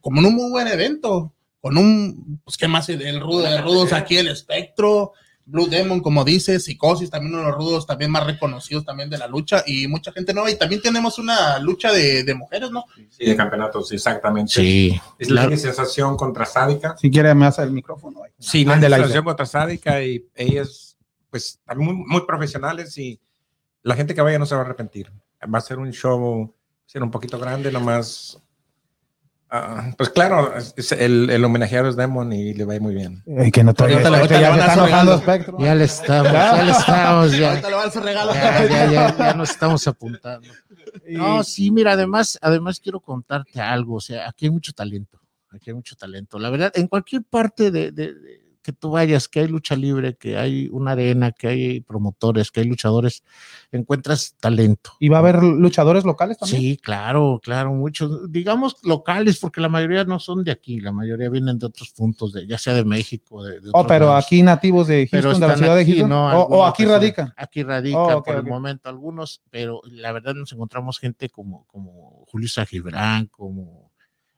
como 0.00 0.20
en 0.20 0.26
un 0.26 0.34
muy 0.34 0.50
buen 0.50 0.66
evento, 0.66 1.32
con 1.60 1.78
un, 1.78 2.40
pues, 2.44 2.56
¿qué 2.56 2.66
más? 2.68 2.88
El 2.88 3.20
rudo 3.20 3.42
de 3.42 3.60
rudos 3.62 3.92
aquí, 3.92 4.16
el 4.16 4.28
Espectro, 4.28 5.12
Blue 5.46 5.66
Demon, 5.68 6.00
como 6.00 6.24
dices, 6.24 6.64
Psicosis, 6.64 7.08
también 7.10 7.34
uno 7.34 7.42
de 7.44 7.50
los 7.50 7.56
rudos 7.58 7.86
también 7.86 8.10
más 8.10 8.24
reconocidos 8.26 8.84
también 8.84 9.08
de 9.08 9.18
la 9.18 9.28
lucha, 9.28 9.62
y 9.66 9.86
mucha 9.86 10.10
gente 10.10 10.34
nueva, 10.34 10.50
y 10.50 10.56
también 10.56 10.82
tenemos 10.82 11.18
una 11.18 11.58
lucha 11.60 11.92
de, 11.92 12.24
de 12.24 12.34
mujeres, 12.34 12.70
¿no? 12.70 12.84
Sí, 13.10 13.26
de 13.26 13.36
campeonatos, 13.36 13.92
exactamente. 13.92 14.52
Sí, 14.54 15.00
Es 15.18 15.30
la 15.30 15.42
claro. 15.42 15.56
sensación 15.56 16.16
contra 16.16 16.46
Sádica. 16.46 16.96
Si 16.98 17.10
quiere, 17.10 17.34
me 17.34 17.46
hace 17.46 17.62
el 17.62 17.70
micrófono. 17.70 18.24
ahí. 18.24 18.30
Sí, 18.38 18.64
la 18.64 18.74
ahí. 18.74 18.80
sensación 18.90 19.24
contra 19.24 19.46
Sádica 19.46 20.02
y 20.02 20.26
ellas, 20.34 20.93
pues, 21.34 21.60
muy, 21.76 21.94
muy 21.94 22.24
profesionales 22.28 22.96
y 22.96 23.18
la 23.82 23.96
gente 23.96 24.14
que 24.14 24.20
vaya 24.22 24.38
no 24.38 24.46
se 24.46 24.54
va 24.54 24.60
a 24.60 24.64
arrepentir. 24.64 25.10
Va 25.52 25.58
a 25.58 25.60
ser 25.60 25.78
un 25.80 25.90
show, 25.90 26.54
ser 26.86 27.02
un 27.02 27.10
poquito 27.10 27.40
grande, 27.40 27.72
nomás. 27.72 28.40
ah, 29.50 29.92
pues 29.98 30.10
claro, 30.10 30.56
es- 30.56 30.74
es 30.76 30.92
el, 30.92 31.28
el 31.30 31.44
homenajeado 31.44 31.88
es 31.88 31.96
Demon 31.96 32.32
y 32.32 32.54
le 32.54 32.64
va 32.64 32.74
a 32.74 32.76
ir 32.76 32.82
muy 32.82 32.94
bien. 32.94 33.22
Eh, 33.26 33.50
que 33.50 33.64
no 33.64 33.74
te 33.74 33.82
Ahorita 33.82 34.10
le- 34.10 34.16
ya. 34.40 34.50
Ya 35.58 35.74
le 35.74 35.84
estamos, 35.84 36.52
ya 36.52 36.62
le 36.62 36.70
estamos, 36.70 37.32
ya, 37.32 37.54
ya, 38.34 38.68
ya, 38.68 38.90
ya, 38.92 39.16
ya 39.18 39.34
nos 39.34 39.50
estamos 39.50 39.86
apuntando. 39.88 40.48
Y- 41.08 41.16
No, 41.16 41.42
sí, 41.42 41.70
mira, 41.72 41.92
además, 41.92 42.38
además 42.42 42.78
quiero 42.78 43.00
contarte 43.00 43.60
algo, 43.60 43.96
o 43.96 44.00
sea, 44.00 44.28
aquí 44.28 44.46
hay 44.46 44.50
mucho 44.50 44.72
talento, 44.72 45.20
aquí 45.50 45.70
hay 45.70 45.74
mucho 45.74 45.96
talento. 45.96 46.38
La 46.38 46.48
verdad, 46.50 46.72
en 46.76 46.86
cualquier 46.86 47.22
parte 47.24 47.70
de, 47.72 47.90
de- 47.90 48.14
de- 48.14 48.43
que 48.64 48.72
tú 48.72 48.90
vayas, 48.90 49.28
que 49.28 49.40
hay 49.40 49.46
lucha 49.48 49.76
libre, 49.76 50.16
que 50.16 50.38
hay 50.38 50.68
una 50.72 50.92
arena, 50.92 51.32
que 51.32 51.48
hay 51.48 51.80
promotores, 51.80 52.50
que 52.50 52.60
hay 52.60 52.66
luchadores, 52.66 53.22
encuentras 53.70 54.34
talento. 54.40 54.92
¿Y 54.98 55.10
va 55.10 55.18
a 55.18 55.20
haber 55.20 55.42
luchadores 55.42 56.04
locales 56.04 56.38
también? 56.38 56.60
Sí, 56.60 56.76
claro, 56.78 57.38
claro, 57.42 57.74
muchos, 57.74 58.32
digamos 58.32 58.76
locales, 58.82 59.38
porque 59.38 59.60
la 59.60 59.68
mayoría 59.68 60.04
no 60.04 60.18
son 60.18 60.42
de 60.44 60.50
aquí, 60.50 60.80
la 60.80 60.92
mayoría 60.92 61.28
vienen 61.28 61.58
de 61.58 61.66
otros 61.66 61.90
puntos, 61.90 62.32
de, 62.32 62.46
ya 62.46 62.56
sea 62.56 62.72
de 62.72 62.84
México, 62.86 63.44
de, 63.44 63.60
de 63.60 63.70
Oh, 63.74 63.86
pero 63.86 64.06
lados. 64.06 64.24
aquí 64.24 64.42
nativos 64.42 64.86
de 64.88 65.06
Pero 65.10 65.34
de 65.34 65.46
la 65.46 65.56
ciudad 65.58 65.76
de 65.76 65.84
Houston. 65.84 66.08
¿no? 66.08 66.26
o, 66.32 66.64
aquí 66.64 66.86
radican. 66.86 67.34
Aquí 67.36 67.62
radican 67.62 68.00
Oh, 68.00 68.22
por 68.22 68.34
el 68.36 68.44
momento 68.44 68.88
algunos, 68.88 69.42
pero 69.50 69.82
la 69.84 70.10
verdad 70.12 70.34
nos 70.34 70.50
encontramos 70.52 70.98
gente 70.98 71.28
como, 71.28 71.66
como 71.66 72.24
Julio 72.28 72.48
Sajibran, 72.48 73.26
como 73.26 73.92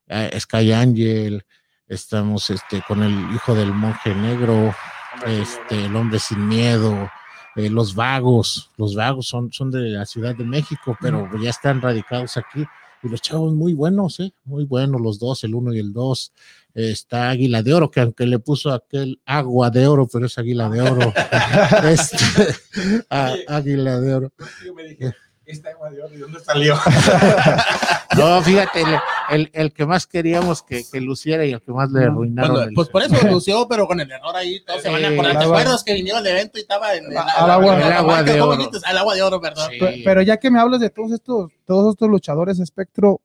eh, 0.09 0.37
Sky 0.40 0.73
Angel, 0.73 1.45
estamos 1.88 2.50
este, 2.50 2.82
con 2.86 3.02
el 3.02 3.12
hijo 3.34 3.54
del 3.54 3.72
monje 3.72 4.14
negro, 4.14 4.74
este, 5.26 5.86
el 5.86 5.96
hombre 5.96 6.18
sin 6.18 6.46
miedo, 6.46 7.10
eh, 7.56 7.70
los 7.70 7.94
vagos, 7.94 8.70
los 8.76 8.94
vagos 8.94 9.26
son, 9.26 9.52
son 9.52 9.70
de 9.70 9.80
la 9.88 10.04
Ciudad 10.04 10.34
de 10.34 10.44
México, 10.44 10.96
pero 11.00 11.28
ya 11.40 11.50
están 11.50 11.80
radicados 11.80 12.36
aquí. 12.36 12.64
Y 13.02 13.08
los 13.08 13.20
chavos 13.20 13.52
muy 13.52 13.74
buenos, 13.74 14.20
¿eh? 14.20 14.32
muy 14.44 14.64
buenos 14.64 15.00
los 15.00 15.18
dos, 15.18 15.44
el 15.44 15.54
uno 15.54 15.72
y 15.72 15.78
el 15.78 15.92
dos. 15.92 16.32
Eh, 16.74 16.90
está 16.90 17.30
Águila 17.30 17.62
de 17.62 17.72
Oro, 17.72 17.90
que 17.90 18.00
aunque 18.00 18.26
le 18.26 18.38
puso 18.38 18.72
aquel 18.72 19.20
agua 19.24 19.70
de 19.70 19.86
oro, 19.86 20.08
pero 20.10 20.26
es 20.26 20.36
Águila 20.38 20.68
de 20.68 20.82
Oro. 20.82 21.12
Este, 21.84 22.16
Águila 23.48 24.00
de 24.00 24.14
Oro. 24.14 24.32
Yo 24.64 24.74
me 24.74 24.84
dije, 24.84 25.14
esta 25.46 25.70
agua 25.70 25.90
de 25.90 26.02
oro, 26.02 26.08
¿de 26.10 26.18
dónde 26.18 26.40
salió? 26.40 26.76
No, 28.16 28.40
fíjate, 28.42 28.80
el, 28.80 28.96
el- 29.30 29.50
el 29.52 29.72
que 29.72 29.84
más 29.84 30.06
queríamos 30.06 30.62
que, 30.62 30.84
que 30.90 31.00
luciera 31.00 31.44
y 31.44 31.52
el 31.52 31.60
que 31.60 31.70
más 31.72 31.90
le 31.90 32.04
arruinaron. 32.04 32.72
Pues 32.74 32.88
por 32.88 33.02
eso 33.02 33.14
lució, 33.30 33.66
pero 33.68 33.86
con 33.86 34.00
el 34.00 34.10
error 34.10 34.34
ahí, 34.34 34.60
todos 34.64 34.80
se 34.82 34.88
van 34.90 35.04
a 35.04 35.08
acordar. 35.08 35.38
¿Te 35.38 35.44
acuerdas 35.44 35.84
que 35.84 35.92
vinieron 35.94 36.20
al 36.20 36.26
evento 36.26 36.56
y 36.56 36.62
estaba 36.62 36.94
en 36.94 37.04
el, 37.10 37.16
Al 37.18 37.50
agua- 37.50 37.76
el 37.76 37.92
agua 37.92 38.22
de 38.22 38.38
¿cómo 38.38 38.52
oro. 38.52 38.70
Al 38.84 38.98
agua 38.98 39.14
de 39.14 39.22
oro, 39.22 39.40
perdón. 39.40 39.68
Sí. 39.70 40.02
Pero 40.04 40.22
ya 40.22 40.38
que 40.38 40.50
me 40.50 40.58
hablas 40.58 40.80
de 40.80 40.88
todos 40.88 41.12
estos, 41.12 41.50
todos 41.66 41.92
estos 41.94 42.08
luchadores 42.08 42.58
espectro, 42.58 43.20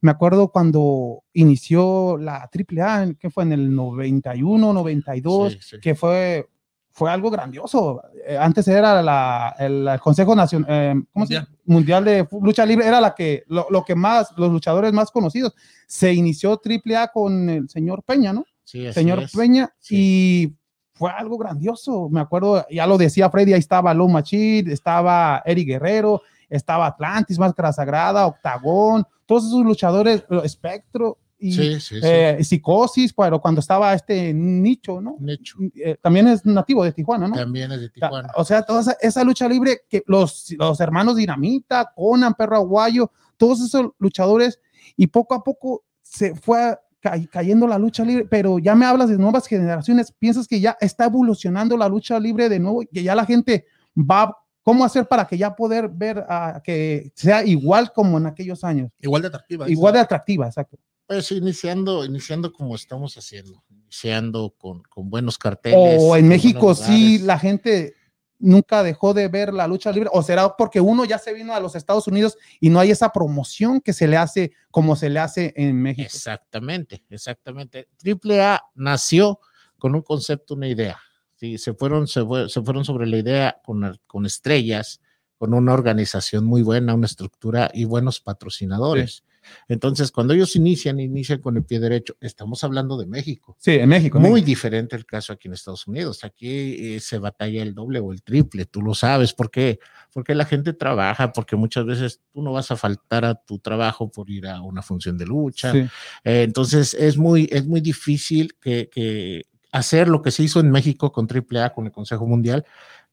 me 0.00 0.10
acuerdo 0.10 0.48
cuando 0.48 1.22
inició 1.32 2.18
la 2.18 2.42
AAA, 2.52 3.14
que 3.18 3.30
fue 3.30 3.44
en 3.44 3.52
el 3.52 3.74
91, 3.74 4.72
92, 4.74 5.52
Sí, 5.54 5.58
sí. 5.62 5.76
que 5.80 5.94
fue, 5.94 6.46
fue 6.90 7.10
algo 7.10 7.30
grandioso. 7.30 8.02
Eh, 8.26 8.36
Antes 8.36 8.68
era 8.68 9.00
la, 9.00 9.54
el, 9.58 9.88
el 9.88 10.00
Consejo 10.00 10.34
Nacional, 10.36 10.66
eh, 10.70 10.94
¿cómo 11.12 11.24
se 11.26 11.34
llama? 11.34 11.48
Mundial 11.66 12.04
de 12.04 12.28
Lucha 12.42 12.66
Libre, 12.66 12.86
era 12.86 13.00
la 13.00 13.14
que, 13.14 13.44
lo, 13.48 13.66
lo 13.70 13.84
que 13.84 13.94
más, 13.94 14.32
los 14.36 14.50
luchadores 14.50 14.92
más 14.92 15.10
conocidos. 15.10 15.54
Se 15.86 16.12
inició 16.12 16.60
AAA 16.62 17.08
con 17.08 17.48
el 17.48 17.68
señor 17.68 18.02
Peña, 18.02 18.32
¿no? 18.32 18.44
Sí, 18.64 18.92
señor 18.92 19.20
es. 19.20 19.32
Peña, 19.32 19.74
y 19.90 20.52
fue 20.94 21.10
algo 21.10 21.38
grandioso. 21.38 22.08
Me 22.08 22.20
acuerdo, 22.20 22.66
ya 22.70 22.86
lo 22.86 22.98
decía 22.98 23.30
Freddy, 23.30 23.52
ahí 23.52 23.60
estaba 23.60 23.94
Lou 23.94 24.08
Machid, 24.08 24.68
estaba 24.68 25.42
Eric 25.44 25.68
Guerrero, 25.68 26.22
estaba 26.48 26.86
Atlantis, 26.86 27.38
Máscara 27.38 27.72
Sagrada, 27.72 28.26
Octagón, 28.26 29.06
todos 29.26 29.46
esos 29.46 29.64
luchadores, 29.64 30.24
Espectro 30.42 31.18
y 31.44 31.52
Sí, 31.52 31.80
sí, 31.80 31.96
sí. 31.96 32.00
eh, 32.02 32.38
Psicosis, 32.42 33.12
pero 33.12 33.40
cuando 33.40 33.60
estaba 33.60 33.92
este 33.92 34.32
nicho, 34.32 35.00
¿no? 35.00 35.12
Un 35.14 35.28
hecho. 35.30 35.58
Eh, 35.74 35.96
también 36.00 36.26
es 36.28 36.44
nativo 36.46 36.82
de 36.84 36.92
Tijuana, 36.92 37.28
¿no? 37.28 37.34
También 37.34 37.70
es 37.72 37.80
de 37.80 37.90
Tijuana. 37.90 38.30
O 38.36 38.44
sea, 38.44 38.62
toda 38.62 38.80
esa, 38.80 38.96
esa 39.00 39.22
lucha 39.24 39.46
libre 39.48 39.82
que 39.88 40.02
los, 40.06 40.54
los 40.58 40.80
hermanos 40.80 41.16
Dinamita, 41.16 41.92
Conan, 41.94 42.34
Perro 42.34 42.56
Aguayo, 42.56 43.10
todos 43.36 43.60
esos 43.60 43.90
luchadores, 43.98 44.58
y 44.96 45.06
poco 45.08 45.34
a 45.34 45.42
poco 45.44 45.84
se 46.02 46.34
fue 46.34 46.78
ca- 47.00 47.18
cayendo 47.30 47.66
la 47.66 47.78
lucha 47.78 48.04
libre, 48.04 48.26
pero 48.30 48.58
ya 48.58 48.74
me 48.74 48.86
hablas 48.86 49.10
de 49.10 49.18
nuevas 49.18 49.46
generaciones, 49.46 50.12
piensas 50.12 50.46
que 50.48 50.60
ya 50.60 50.76
está 50.80 51.04
evolucionando 51.04 51.76
la 51.76 51.88
lucha 51.88 52.18
libre 52.18 52.48
de 52.48 52.58
nuevo, 52.58 52.82
que 52.90 53.02
ya 53.02 53.14
la 53.14 53.26
gente 53.26 53.66
va, 53.96 54.34
¿cómo 54.62 54.84
hacer 54.84 55.06
para 55.06 55.26
que 55.26 55.36
ya 55.36 55.54
poder 55.54 55.88
ver 55.90 56.24
que 56.62 57.12
sea 57.14 57.44
igual 57.44 57.92
como 57.92 58.16
en 58.18 58.26
aquellos 58.26 58.64
años? 58.64 58.90
Igual 59.00 59.20
de 59.22 59.28
atractiva. 59.28 59.68
Igual 59.68 59.92
de 59.94 60.00
atractiva, 60.00 60.46
exacto. 60.46 60.78
Pues 61.06 61.30
iniciando, 61.32 62.04
iniciando 62.04 62.52
como 62.52 62.74
estamos 62.74 63.16
haciendo, 63.18 63.62
iniciando 63.68 64.54
con, 64.56 64.82
con 64.84 65.10
buenos 65.10 65.36
carteles. 65.38 65.98
O 66.02 66.16
en 66.16 66.28
México 66.28 66.74
sí 66.74 67.18
la 67.18 67.38
gente 67.38 67.94
nunca 68.38 68.82
dejó 68.82 69.14
de 69.14 69.28
ver 69.28 69.52
la 69.54 69.66
lucha 69.66 69.92
libre, 69.92 70.08
o 70.12 70.22
será 70.22 70.56
porque 70.56 70.80
uno 70.80 71.04
ya 71.04 71.18
se 71.18 71.32
vino 71.34 71.54
a 71.54 71.60
los 71.60 71.74
Estados 71.76 72.06
Unidos 72.08 72.36
y 72.60 72.68
no 72.70 72.80
hay 72.80 72.90
esa 72.90 73.10
promoción 73.12 73.80
que 73.80 73.92
se 73.92 74.06
le 74.08 74.16
hace 74.16 74.52
como 74.70 74.96
se 74.96 75.08
le 75.10 75.20
hace 75.20 75.52
en 75.56 75.80
México. 75.80 76.06
Exactamente, 76.06 77.04
exactamente. 77.10 77.88
Triple 77.96 78.42
A 78.42 78.62
nació 78.74 79.40
con 79.78 79.94
un 79.94 80.02
concepto, 80.02 80.54
una 80.54 80.68
idea. 80.68 80.98
Sí, 81.36 81.58
se 81.58 81.74
fueron, 81.74 82.06
se, 82.06 82.24
fue- 82.24 82.48
se 82.48 82.62
fueron 82.62 82.84
sobre 82.84 83.06
la 83.06 83.18
idea 83.18 83.60
con, 83.64 83.98
con 84.06 84.24
estrellas, 84.24 85.00
con 85.36 85.52
una 85.52 85.72
organización 85.74 86.44
muy 86.46 86.62
buena, 86.62 86.94
una 86.94 87.06
estructura 87.06 87.70
y 87.74 87.84
buenos 87.84 88.20
patrocinadores. 88.20 89.22
Entonces, 89.68 90.10
cuando 90.10 90.34
ellos 90.34 90.56
inician, 90.56 91.00
inician 91.00 91.40
con 91.40 91.56
el 91.56 91.64
pie 91.64 91.80
derecho. 91.80 92.16
Estamos 92.20 92.64
hablando 92.64 92.96
de 92.96 93.06
México. 93.06 93.56
Sí, 93.58 93.72
en 93.72 93.88
México. 93.88 94.20
Muy 94.20 94.42
diferente 94.42 94.96
el 94.96 95.06
caso 95.06 95.32
aquí 95.32 95.48
en 95.48 95.54
Estados 95.54 95.86
Unidos. 95.86 96.24
Aquí 96.24 96.94
eh, 96.94 97.00
se 97.00 97.18
batalla 97.18 97.62
el 97.62 97.74
doble 97.74 98.00
o 98.00 98.12
el 98.12 98.22
triple, 98.22 98.66
tú 98.66 98.82
lo 98.82 98.94
sabes. 98.94 99.32
¿Por 99.32 99.50
qué? 99.50 99.78
Porque 100.12 100.34
la 100.34 100.44
gente 100.44 100.72
trabaja, 100.72 101.32
porque 101.32 101.56
muchas 101.56 101.86
veces 101.86 102.20
tú 102.32 102.42
no 102.42 102.52
vas 102.52 102.70
a 102.70 102.76
faltar 102.76 103.24
a 103.24 103.34
tu 103.34 103.58
trabajo 103.58 104.10
por 104.10 104.30
ir 104.30 104.46
a 104.46 104.60
una 104.60 104.82
función 104.82 105.18
de 105.18 105.26
lucha. 105.26 105.72
Sí. 105.72 105.78
Eh, 106.24 106.42
entonces 106.42 106.94
es 106.94 107.16
muy, 107.16 107.48
es 107.50 107.66
muy 107.66 107.80
difícil 107.80 108.54
que, 108.60 108.88
que 108.90 109.42
hacer 109.74 110.08
lo 110.08 110.22
que 110.22 110.30
se 110.30 110.44
hizo 110.44 110.60
en 110.60 110.70
México 110.70 111.10
con 111.10 111.26
AAA, 111.26 111.70
con 111.70 111.86
el 111.86 111.92
Consejo 111.92 112.26
Mundial, 112.26 112.64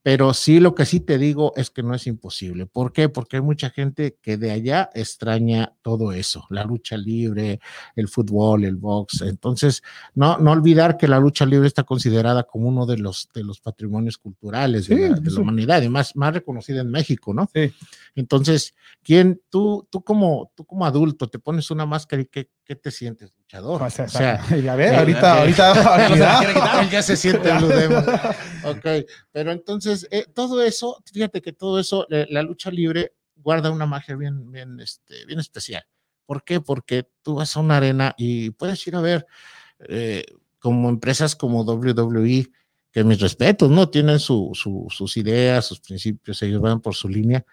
pero 0.03 0.33
sí 0.33 0.59
lo 0.59 0.73
que 0.73 0.85
sí 0.85 0.99
te 0.99 1.17
digo 1.17 1.53
es 1.55 1.69
que 1.69 1.83
no 1.83 1.93
es 1.93 2.07
imposible. 2.07 2.65
¿Por 2.65 2.91
qué? 2.91 3.07
Porque 3.09 3.37
hay 3.37 3.41
mucha 3.43 3.69
gente 3.69 4.17
que 4.21 4.37
de 4.37 4.51
allá 4.51 4.89
extraña 4.93 5.73
todo 5.83 6.11
eso, 6.11 6.45
la 6.49 6.63
lucha 6.63 6.97
libre, 6.97 7.59
el 7.95 8.07
fútbol, 8.07 8.63
el 8.63 8.77
box. 8.77 9.21
Entonces, 9.21 9.83
no, 10.15 10.37
no 10.37 10.51
olvidar 10.51 10.97
que 10.97 11.07
la 11.07 11.19
lucha 11.19 11.45
libre 11.45 11.67
está 11.67 11.83
considerada 11.83 12.43
como 12.43 12.67
uno 12.67 12.85
de 12.85 12.97
los, 12.97 13.29
de 13.33 13.43
los 13.43 13.59
patrimonios 13.59 14.17
culturales 14.17 14.87
de, 14.87 15.09
la, 15.09 15.19
de 15.19 15.31
la 15.31 15.39
humanidad 15.39 15.81
y 15.83 15.89
más, 15.89 16.15
más 16.15 16.33
reconocida 16.33 16.81
en 16.81 16.89
México, 16.89 17.33
¿no? 17.33 17.49
Sí. 17.53 17.71
Entonces, 18.15 18.75
¿quién, 19.03 19.41
tú, 19.49 19.87
tú, 19.89 20.03
como, 20.03 20.51
tú 20.55 20.65
como 20.65 20.85
adulto 20.85 21.27
te 21.27 21.39
pones 21.39 21.71
una 21.71 21.85
máscara 21.85 22.21
y 22.21 22.25
qué, 22.25 22.49
qué 22.65 22.75
te 22.75 22.91
sientes, 22.91 23.33
luchador? 23.37 23.81
O 23.81 23.89
sea, 23.89 24.05
O 24.05 24.09
sea, 24.09 24.45
ya 24.61 24.75
ves, 24.75 24.91
eh, 24.91 24.95
ahorita, 24.97 25.37
eh, 25.37 25.39
ahorita, 25.41 25.71
ahorita- 26.41 26.89
ya 26.91 27.01
se 27.01 27.15
siente 27.15 27.51
Blue 27.57 27.67
Demon. 27.69 28.03
Ok, 28.63 28.85
pero 29.31 29.51
entonces, 29.51 30.07
eh, 30.11 30.25
todo 30.35 30.61
eso, 30.61 31.01
fíjate 31.11 31.41
que 31.41 31.51
todo 31.53 31.79
eso, 31.79 32.05
eh, 32.11 32.27
la 32.29 32.43
lucha 32.43 32.69
libre 32.69 33.13
guarda 33.35 33.71
una 33.71 33.85
magia 33.87 34.15
bien, 34.15 34.51
bien, 34.51 34.79
este, 34.79 35.25
bien 35.25 35.39
especial. 35.39 35.83
¿Por 36.27 36.43
qué? 36.43 36.61
Porque 36.61 37.07
tú 37.23 37.35
vas 37.35 37.57
a 37.57 37.59
una 37.59 37.77
arena 37.77 38.13
y 38.17 38.51
puedes 38.51 38.85
ir 38.87 38.95
a 38.95 39.01
ver 39.01 39.25
eh, 39.89 40.23
como 40.59 40.89
empresas 40.89 41.35
como 41.35 41.63
WWE, 41.63 42.51
que 42.91 43.03
mis 43.03 43.19
respetos, 43.19 43.71
¿no? 43.71 43.89
Tienen 43.89 44.19
su, 44.19 44.51
su- 44.53 44.87
sus 44.91 45.17
ideas, 45.17 45.65
sus 45.65 45.79
principios, 45.79 46.41
ellos 46.43 46.61
van 46.61 46.81
por 46.81 46.93
su 46.93 47.09
línea, 47.09 47.43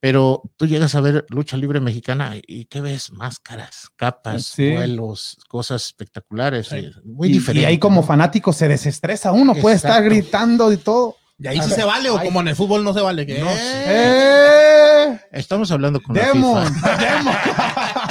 pero 0.00 0.42
tú 0.56 0.66
llegas 0.66 0.94
a 0.94 1.00
ver 1.00 1.26
lucha 1.28 1.56
libre 1.56 1.80
mexicana 1.80 2.34
y 2.46 2.66
¿qué 2.66 2.80
ves? 2.80 3.10
Máscaras, 3.12 3.88
capas, 3.96 4.44
Sí. 4.44 4.70
vuelos, 4.72 5.38
cosas 5.48 5.84
espectaculares, 5.86 6.68
Sí. 6.68 6.76
eh, 6.76 6.92
muy 7.04 7.28
y, 7.28 7.32
diferente. 7.32 7.62
y 7.62 7.64
ahí 7.66 7.78
como 7.78 8.02
fanático 8.02 8.52
se 8.52 8.68
desestresa 8.68 9.32
uno, 9.32 9.54
puede 9.54 9.76
estar 9.76 10.02
gritando 10.04 10.72
y 10.72 10.76
todo. 10.76 11.16
Y 11.40 11.46
ahí 11.46 11.60
sí 11.62 11.70
se 11.70 11.84
vale, 11.84 12.10
o 12.10 12.20
como 12.20 12.40
en 12.40 12.48
el 12.48 12.56
fútbol 12.56 12.82
no 12.82 12.92
se 12.92 13.00
vale. 13.00 13.24
No 13.24 13.46
¡Eh! 13.48 15.20
Estamos 15.30 15.70
hablando 15.70 16.00
con 16.02 16.16
la 16.16 16.26
Demon, 16.26 16.66
FIFA. 16.74 16.96
Demon. 16.98 17.34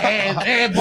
¡Eh! 0.10 0.72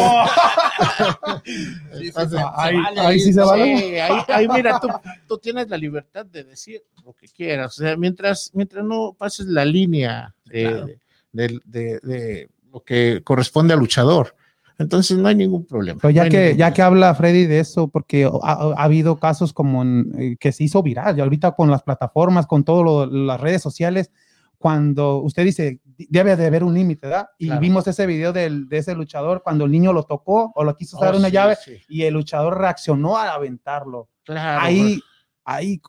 Sí, 1.99 2.06
Entonces, 2.09 2.40
ahí- 2.54 2.76
vale, 2.80 3.00
ahí 3.00 3.21
sí 3.21 3.33
se 3.33 3.40
vale. 3.40 3.78
Sí, 3.78 3.85
ahí, 3.99 4.21
ahí 4.28 4.49
mira, 4.49 4.80
tú, 4.80 4.88
tú 5.28 5.38
tienes 5.38 5.68
la 5.68 5.76
libertad 5.76 6.26
de 6.26 6.45
decir 6.45 6.83
lo 7.04 7.12
que 7.14 7.28
quieras. 7.28 7.78
O 7.78 7.83
sea, 7.83 7.97
mientras, 7.97 8.50
mientras 8.54 8.85
no 8.85 9.14
pases 9.16 9.47
la 9.47 9.64
línea 9.64 10.35
de, 10.45 10.62
Claro. 10.62 10.87
de- 11.33 11.61
de- 11.64 12.00
de 12.02 12.49
lo 12.73 12.80
que 12.83 13.21
corresponde 13.25 13.75
al 13.75 13.80
luchador, 13.80 14.35
entonces 14.78 15.16
no 15.16 15.28
hay 15.28 15.35
ningún 15.35 15.64
problema. 15.64 15.99
Pero 16.00 16.11
No 16.11 16.14
ya 16.16 16.23
hay 16.25 16.28
que, 16.28 16.40
ningún 16.47 16.59
ya 16.59 16.73
que 16.75 16.83
habla 16.83 17.14
Freddy 17.14 17.47
de 17.47 17.61
eso, 17.61 17.88
porque 17.88 18.25
ha, 18.42 18.52
ha 18.76 18.83
habido 18.83 19.16
casos 19.18 19.52
como 19.52 19.83
en, 19.83 20.12
eh, 20.18 20.37
que 20.38 20.52
se 20.52 20.64
hizo 20.64 20.83
viral, 20.83 21.16
y 21.16 21.21
ahorita 21.23 21.52
con 21.52 21.71
las 21.71 21.83
plataformas, 21.83 22.47
con 22.47 22.64
todas 22.64 23.09
las 23.11 23.40
redes 23.40 23.62
sociales, 23.62 24.11
cuando 24.59 25.19
usted 25.19 25.45
dice, 25.45 25.81
debe 26.09 26.37
de 26.37 26.47
haber 26.47 26.65
un 26.65 26.75
límite, 26.75 27.07
¿verdad? 27.07 27.29
Y 27.39 27.47
Claro. 27.47 27.61
vimos 27.61 27.87
ese 27.87 28.07
video 28.07 28.33
del, 28.33 28.69
de 28.69 28.79
ese 28.79 28.95
luchador 28.95 29.43
cuando 29.43 29.65
el 29.65 29.71
niño 29.71 29.93
lo 29.93 30.03
tocó 30.05 30.53
o 30.55 30.65
lo 30.65 30.75
quiso 30.77 30.99
dar 30.99 31.15
Oh, 31.15 31.19
una 31.19 31.29
sí, 31.29 31.35
llave 31.35 31.57
sí, 31.63 31.77
y 31.89 32.03
el 32.03 32.15
luchador 32.15 32.59
reaccionó 32.59 33.17
al 33.19 33.29
aventarlo. 33.29 34.09
claro, 34.25 34.65
ahí, 34.65 35.01
ahí, 35.45 35.81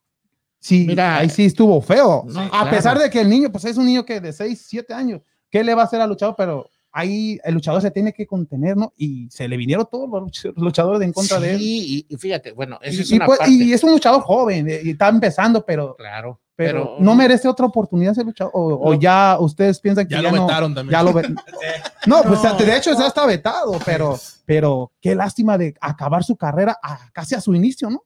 sí, 0.60 0.86
Mira, 0.88 1.18
ahí 1.18 1.30
sí 1.30 1.46
estuvo 1.46 1.82
feo. 1.82 2.26
no, 2.28 2.42
a 2.42 2.50
claro. 2.50 2.70
pesar 2.72 3.00
de 3.00 3.10
que 3.10 3.22
el 3.22 3.30
niño, 3.30 3.52
pues 3.52 3.66
es 3.66 3.78
un 3.78 3.86
niño 3.86 4.06
que 4.06 4.20
de 4.22 4.34
6, 4.34 4.66
7 4.68 4.94
años, 4.94 5.22
¿qué 5.50 5.64
le 5.64 5.74
va 5.74 5.84
a 5.84 5.86
hacer 5.86 6.02
al 6.02 6.10
luchador? 6.10 6.36
Pero 6.38 6.70
ahí 6.92 7.40
el 7.44 7.54
luchador 7.54 7.82
se 7.82 7.92
tiene 7.92 8.12
que 8.14 8.26
contener, 8.26 8.76
¿no? 8.76 8.92
Y 8.98 9.30
se 9.30 9.48
le 9.48 9.56
vinieron 9.58 9.88
todos 9.92 10.10
los 10.10 10.24
luch- 10.24 10.54
luchadores 10.56 11.02
en 11.02 11.14
contra 11.14 11.40
de 11.40 11.52
él. 11.54 11.60
Sí, 11.60 12.06
y, 12.10 12.14
y 12.14 12.18
fíjate, 12.18 12.52
bueno, 12.54 12.80
esa 12.82 12.96
Y, 12.98 13.02
es 13.02 13.12
y 13.12 13.16
una 13.18 13.26
pues- 13.28 13.40
parte. 13.40 13.54
y 13.54 13.72
es 13.74 13.84
un 13.84 13.92
luchador 13.92 14.22
joven 14.22 14.70
eh, 14.70 14.82
y 14.84 14.90
está 14.92 15.08
empezando, 15.10 15.64
pero, 15.66 15.96
claro, 15.96 16.42
pero, 16.58 16.98
no 17.00 17.14
merece 17.16 17.48
otra 17.48 17.68
oportunidad 17.68 18.12
ese 18.14 18.24
luchador. 18.24 18.52
O, 18.54 18.90
o 18.90 18.94
ya 18.96 19.38
ustedes 19.40 19.80
piensan 19.80 20.08
que 20.08 20.16
Ya 20.16 20.22
ya, 20.24 20.32
lo 20.32 20.36
no. 20.36 20.48
vetaron 20.48 20.74
también. 20.76 20.92
Ya 20.92 21.04
lo 21.04 21.14
ven. 21.14 21.36
No, 22.08 22.24
pues 22.24 22.42
No. 22.42 22.56
de 22.56 22.76
hecho 22.78 22.92
ya 22.98 23.08
está 23.08 23.26
vetado, 23.26 23.78
pero, 23.86 24.18
pero 24.46 24.92
qué 25.02 25.14
lástima 25.14 25.58
de 25.58 25.76
acabar 25.82 26.24
su 26.24 26.36
carrera 26.38 26.78
a- 26.82 27.10
casi 27.12 27.36
a 27.36 27.42
su 27.42 27.54
inicio, 27.54 27.90
¿no? 27.90 28.04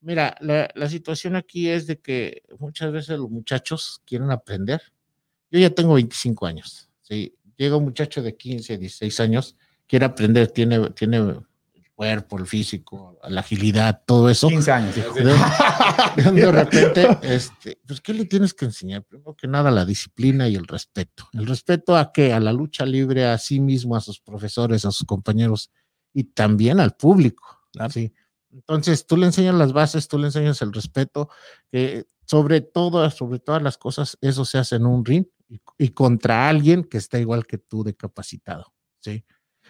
Mira, 0.00 0.34
la, 0.40 0.68
la 0.74 0.88
situación 0.88 1.36
aquí 1.36 1.68
es 1.68 1.86
de 1.86 2.00
que 2.00 2.42
muchas 2.58 2.90
veces 2.90 3.18
los 3.18 3.30
muchachos 3.30 4.00
quieren 4.04 4.30
aprender. 4.30 4.80
Yo 5.50 5.60
ya 5.60 5.70
tengo 5.70 5.94
25 5.94 6.46
años. 6.46 6.88
¿sí? 7.02 7.36
Llega 7.56 7.76
un 7.76 7.84
muchacho 7.84 8.20
de 8.22 8.34
15, 8.36 8.78
16 8.78 9.20
años, 9.20 9.56
quiere 9.86 10.06
aprender, 10.06 10.50
tiene, 10.50 10.90
tiene 10.90 11.38
cuerpo, 12.02 12.36
el 12.36 12.48
físico, 12.48 13.16
la 13.28 13.42
agilidad, 13.42 14.02
todo 14.04 14.28
eso. 14.28 14.48
15 14.48 14.72
años. 14.72 14.96
De, 14.96 16.32
de 16.32 16.50
repente, 16.50 17.06
este, 17.22 17.78
pues, 17.86 18.00
¿qué 18.00 18.12
le 18.12 18.24
tienes 18.24 18.52
que 18.54 18.64
enseñar? 18.64 19.04
Primero 19.04 19.36
que 19.36 19.46
nada, 19.46 19.70
la 19.70 19.84
disciplina 19.84 20.48
y 20.48 20.56
el 20.56 20.66
respeto. 20.66 21.28
El 21.32 21.46
respeto 21.46 21.96
a 21.96 22.10
que 22.10 22.32
a 22.32 22.40
la 22.40 22.52
lucha 22.52 22.84
libre, 22.84 23.24
a 23.24 23.38
sí 23.38 23.60
mismo, 23.60 23.94
a 23.94 24.00
sus 24.00 24.18
profesores, 24.18 24.84
a 24.84 24.90
sus 24.90 25.06
compañeros 25.06 25.70
y 26.12 26.24
también 26.24 26.80
al 26.80 26.96
público. 26.96 27.60
¿sí? 27.88 28.12
Entonces, 28.50 29.06
tú 29.06 29.16
le 29.16 29.26
enseñas 29.26 29.54
las 29.54 29.72
bases, 29.72 30.08
tú 30.08 30.18
le 30.18 30.26
enseñas 30.26 30.60
el 30.60 30.72
respeto, 30.72 31.28
que 31.70 32.08
sobre 32.26 32.62
todo, 32.62 33.08
sobre 33.10 33.38
todas 33.38 33.62
las 33.62 33.78
cosas, 33.78 34.18
eso 34.20 34.44
se 34.44 34.58
hace 34.58 34.74
en 34.74 34.86
un 34.86 35.04
ring 35.04 35.26
y, 35.48 35.60
y 35.78 35.90
contra 35.90 36.48
alguien 36.48 36.82
que 36.82 36.98
está 36.98 37.20
igual 37.20 37.46
que 37.46 37.58
tú 37.58 37.84
de 37.84 37.94
capacitado, 37.94 38.74
¿sí? 38.98 39.24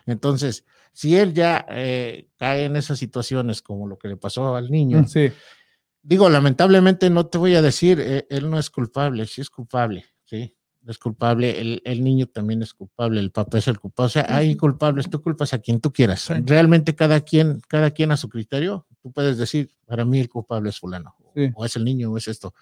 Entonces, 0.07 0.65
si 0.93 1.17
él 1.17 1.33
ya 1.33 1.65
eh, 1.71 2.29
cae 2.37 2.65
en 2.67 2.77
esas 2.77 2.99
situaciones 2.99 3.63
como 3.63 3.87
lo 3.89 3.99
que 3.99 4.09
le 4.09 4.17
pasó 4.17 4.55
al 4.57 4.71
niño, 4.71 5.05
Sí. 5.09 5.31
digo, 6.03 6.29
lamentablemente 6.29 7.09
no 7.11 7.27
te 7.27 7.39
voy 7.39 7.55
a 7.55 7.63
decir, 7.63 7.99
eh, 8.01 8.27
él 8.31 8.51
no 8.51 8.59
es 8.59 8.71
culpable, 8.71 9.27
sí 9.27 9.41
es 9.41 9.51
culpable, 9.51 10.05
sí, 10.25 10.55
es 10.87 10.99
culpable, 10.99 11.61
el, 11.61 11.81
el 11.85 12.03
niño 12.03 12.27
también 12.27 12.61
es 12.63 12.75
culpable, 12.75 13.21
el 13.21 13.31
papá 13.31 13.59
es 13.59 13.69
el 13.69 13.79
culpable, 13.79 14.07
o 14.07 14.11
sea, 14.11 14.27
hay 14.29 14.57
culpables, 14.57 15.09
tú 15.09 15.23
culpas 15.23 15.55
a 15.55 15.59
quien 15.61 15.81
tú 15.81 15.93
quieras, 15.93 16.23
Sí. 16.23 16.35
realmente 16.45 16.95
cada 16.95 17.21
quien, 17.21 17.61
cada 17.69 17.91
quien 17.93 18.11
a 18.13 18.17
su 18.17 18.29
criterio, 18.29 18.87
tú 19.01 19.13
puedes 19.13 19.39
decir, 19.39 19.71
para 19.87 20.05
mí 20.05 20.21
el 20.21 20.29
culpable 20.29 20.71
es 20.71 20.79
fulano, 20.79 21.15
Sí. 21.35 21.51
o 21.55 21.65
es 21.65 21.77
el 21.77 21.85
niño, 21.85 22.11
o 22.11 22.17
es 22.19 22.29
esto. 22.29 22.53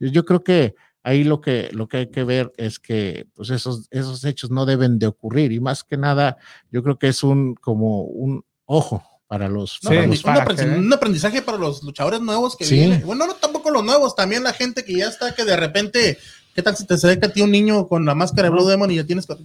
Yo 0.00 0.24
creo 0.24 0.42
que 0.42 0.74
ahí 1.04 1.22
lo 1.22 1.40
que, 1.40 1.68
lo 1.72 1.86
que 1.86 1.98
hay 1.98 2.06
que 2.10 2.24
ver 2.24 2.52
es 2.56 2.80
que 2.80 3.26
pues 3.34 3.50
esos, 3.50 3.86
esos 3.92 4.24
hechos 4.24 4.50
no 4.50 4.66
deben 4.66 4.98
de 4.98 5.06
ocurrir 5.06 5.52
y 5.52 5.60
más 5.60 5.84
que 5.84 5.96
nada, 5.96 6.38
yo 6.72 6.82
creo 6.82 6.98
que 6.98 7.08
es 7.08 7.22
un, 7.22 7.54
como 7.54 8.02
un 8.02 8.44
ojo 8.64 9.04
para 9.28 9.48
los, 9.48 9.78
Sí, 9.80 9.88
para 9.88 10.06
los 10.06 10.24
un 10.24 10.92
aprendizaje 10.92 11.42
para 11.42 11.58
los 11.58 11.82
luchadores 11.82 12.20
nuevos 12.20 12.56
que 12.56 12.64
Sí. 12.64 12.74
vienen. 12.76 13.02
Bueno, 13.06 13.26
no 13.26 13.34
tampoco 13.34 13.70
los 13.70 13.84
nuevos, 13.84 14.16
también 14.16 14.42
la 14.42 14.52
gente 14.52 14.84
que 14.84 14.94
ya 14.96 15.08
está, 15.08 15.34
que 15.34 15.44
de 15.44 15.56
repente, 15.56 16.18
¿qué 16.54 16.62
tal 16.62 16.76
si 16.76 16.86
te 16.86 16.94
acerca 16.94 17.26
a 17.26 17.30
ti 17.30 17.42
un 17.42 17.50
niño 17.50 17.86
con 17.88 18.04
la 18.04 18.14
máscara 18.14 18.44
de 18.44 18.50
Blue 18.50 18.66
Demon 18.66 18.90
y 18.90 18.96
ya 18.96 19.04
tienes... 19.04 19.26
Por 19.26 19.36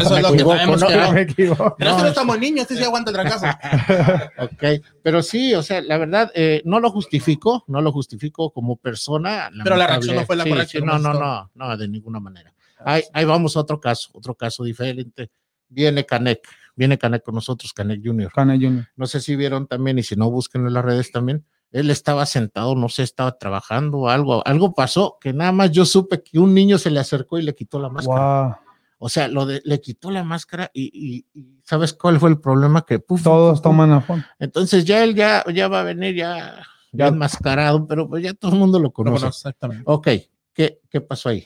eso 0.00 0.16
es 0.16 0.22
lo 0.22 0.32
que 0.32 0.38
sabemos 0.40 0.80
no, 0.80 0.86
que 0.86 0.94
hay. 0.94 1.12
Me 1.12 1.20
equivoco. 1.22 1.76
Pero 1.78 1.90
este 1.90 1.98
No, 1.98 2.02
no 2.02 2.08
está 2.08 2.24
muy 2.24 2.38
niño, 2.38 2.62
este 2.62 2.76
sí 2.76 2.82
aguanta 2.82 3.10
el 3.10 3.16
trancazo. 3.16 3.46
Ok, 4.44 4.82
pero 5.02 5.22
sí, 5.22 5.54
o 5.54 5.62
sea, 5.62 5.80
la 5.82 5.98
verdad, 5.98 6.30
eh, 6.34 6.62
no 6.64 6.80
lo 6.80 6.90
justifico, 6.90 7.64
no 7.66 7.80
lo 7.80 7.92
justifico 7.92 8.50
como 8.50 8.76
persona. 8.76 9.50
Pero 9.62 9.76
la 9.76 9.86
reacción 9.86 10.16
no 10.16 10.24
fue 10.24 10.36
la 10.36 10.44
Sí, 10.44 10.50
correcta, 10.50 10.78
sí, 10.78 10.84
no, 10.84 10.98
no, 10.98 11.14
no, 11.14 11.50
no, 11.54 11.76
de 11.76 11.88
ninguna 11.88 12.20
manera. 12.20 12.54
Ahí, 12.84 13.02
ahí 13.12 13.24
vamos 13.24 13.56
a 13.56 13.60
otro 13.60 13.80
caso, 13.80 14.10
otro 14.12 14.34
caso 14.34 14.64
diferente. 14.64 15.30
Viene 15.68 16.04
Canek, 16.04 16.46
viene 16.74 16.98
Canek 16.98 17.22
con 17.22 17.34
nosotros, 17.34 17.72
Canek 17.72 18.00
Junior. 18.04 18.32
Cane 18.32 18.54
Junior. 18.54 18.86
No 18.96 19.06
sé 19.06 19.20
si 19.20 19.36
vieron 19.36 19.66
también, 19.66 19.98
y 19.98 20.02
si 20.02 20.16
no, 20.16 20.30
búsquenlo 20.30 20.68
en 20.68 20.74
las 20.74 20.84
redes 20.84 21.12
también. 21.12 21.44
Él 21.74 21.90
estaba 21.90 22.24
sentado, 22.24 22.74
no 22.76 22.88
sé, 22.88 23.02
estaba 23.02 23.36
trabajando 23.36 23.98
o 23.98 24.08
algo, 24.08 24.46
algo 24.46 24.74
pasó 24.74 25.18
que 25.20 25.32
nada 25.32 25.50
más 25.52 25.72
yo 25.72 25.84
supe 25.84 26.22
que 26.22 26.38
un 26.38 26.54
niño 26.54 26.78
se 26.78 26.88
le 26.90 27.00
acercó 27.00 27.36
y 27.38 27.42
le 27.42 27.54
quitó 27.54 27.78
la 27.80 27.88
máscara. 27.88 28.42
Wow. 28.44 28.54
O 28.98 29.08
sea, 29.08 29.26
lo 29.28 29.44
de, 29.44 29.60
le 29.64 29.80
quitó 29.80 30.10
la 30.12 30.22
máscara 30.22 30.70
y, 30.72 30.84
y- 30.84 31.26
y 31.38 31.58
¿sabes 31.64 31.92
cuál 31.92 32.20
fue 32.20 32.30
el 32.30 32.40
problema? 32.40 32.86
Que 32.86 33.00
puf, 33.00 33.24
Todos 33.24 33.58
puf, 33.58 33.62
toman 33.64 33.90
a 33.92 34.00
fondo. 34.00 34.24
entonces 34.38 34.84
ya 34.84 35.02
él 35.02 35.14
ya, 35.16 35.44
ya 35.52 35.66
va 35.68 35.80
a 35.80 35.82
venir 35.82 36.14
ya, 36.14 36.64
ya 36.92 37.08
enmascarado, 37.08 37.86
pero 37.88 38.08
pues 38.08 38.22
ya 38.22 38.34
todo 38.34 38.52
el 38.52 38.58
mundo 38.60 38.78
lo 38.78 38.84
No, 38.88 38.92
conoce. 38.92 39.22
no, 39.24 39.28
exactamente. 39.28 39.82
Ok, 39.86 40.08
¿qué, 40.54 40.80
¿qué 40.88 41.00
pasó 41.00 41.28
ahí? 41.30 41.44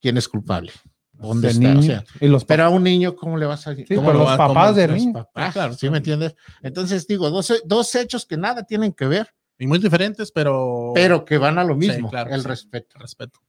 ¿Quién 0.00 0.16
es 0.16 0.28
culpable? 0.28 0.72
¿Dónde 1.12 1.48
está? 1.50 1.76
O 1.78 1.82
sea, 1.82 2.04
y 2.20 2.26
los 2.28 2.44
pero 2.44 2.64
a 2.64 2.68
un 2.70 2.84
niño, 2.84 3.14
¿cómo 3.16 3.36
le 3.36 3.44
vas 3.44 3.66
a 3.66 3.74
Sí, 3.74 3.84
cómo 3.86 4.00
pero 4.06 4.12
lo 4.14 4.24
los 4.24 4.36
papás 4.36 4.76
los 4.76 4.90
niño. 4.90 5.12
papás, 5.12 5.52
Claro. 5.52 5.74
¿sí 5.74 5.90
me 5.90 5.98
entiendes? 5.98 6.34
Entonces 6.62 7.06
digo, 7.06 7.28
dos, 7.30 7.52
dos 7.66 7.94
hechos 7.96 8.24
que 8.24 8.36
nada 8.36 8.62
tienen 8.64 8.92
que 8.92 9.06
ver, 9.06 9.28
Y 9.58 9.66
muy 9.66 9.78
diferentes, 9.78 10.30
pero... 10.32 10.92
pero 10.94 11.24
que 11.24 11.36
van 11.38 11.58
a 11.58 11.64
lo 11.64 11.74
Sí, 11.74 11.80
mismo, 11.88 12.08
claro, 12.10 12.32
el 12.32 12.42
sí. 12.42 12.48
respeto. 12.48 12.98
respeto. 12.98 13.40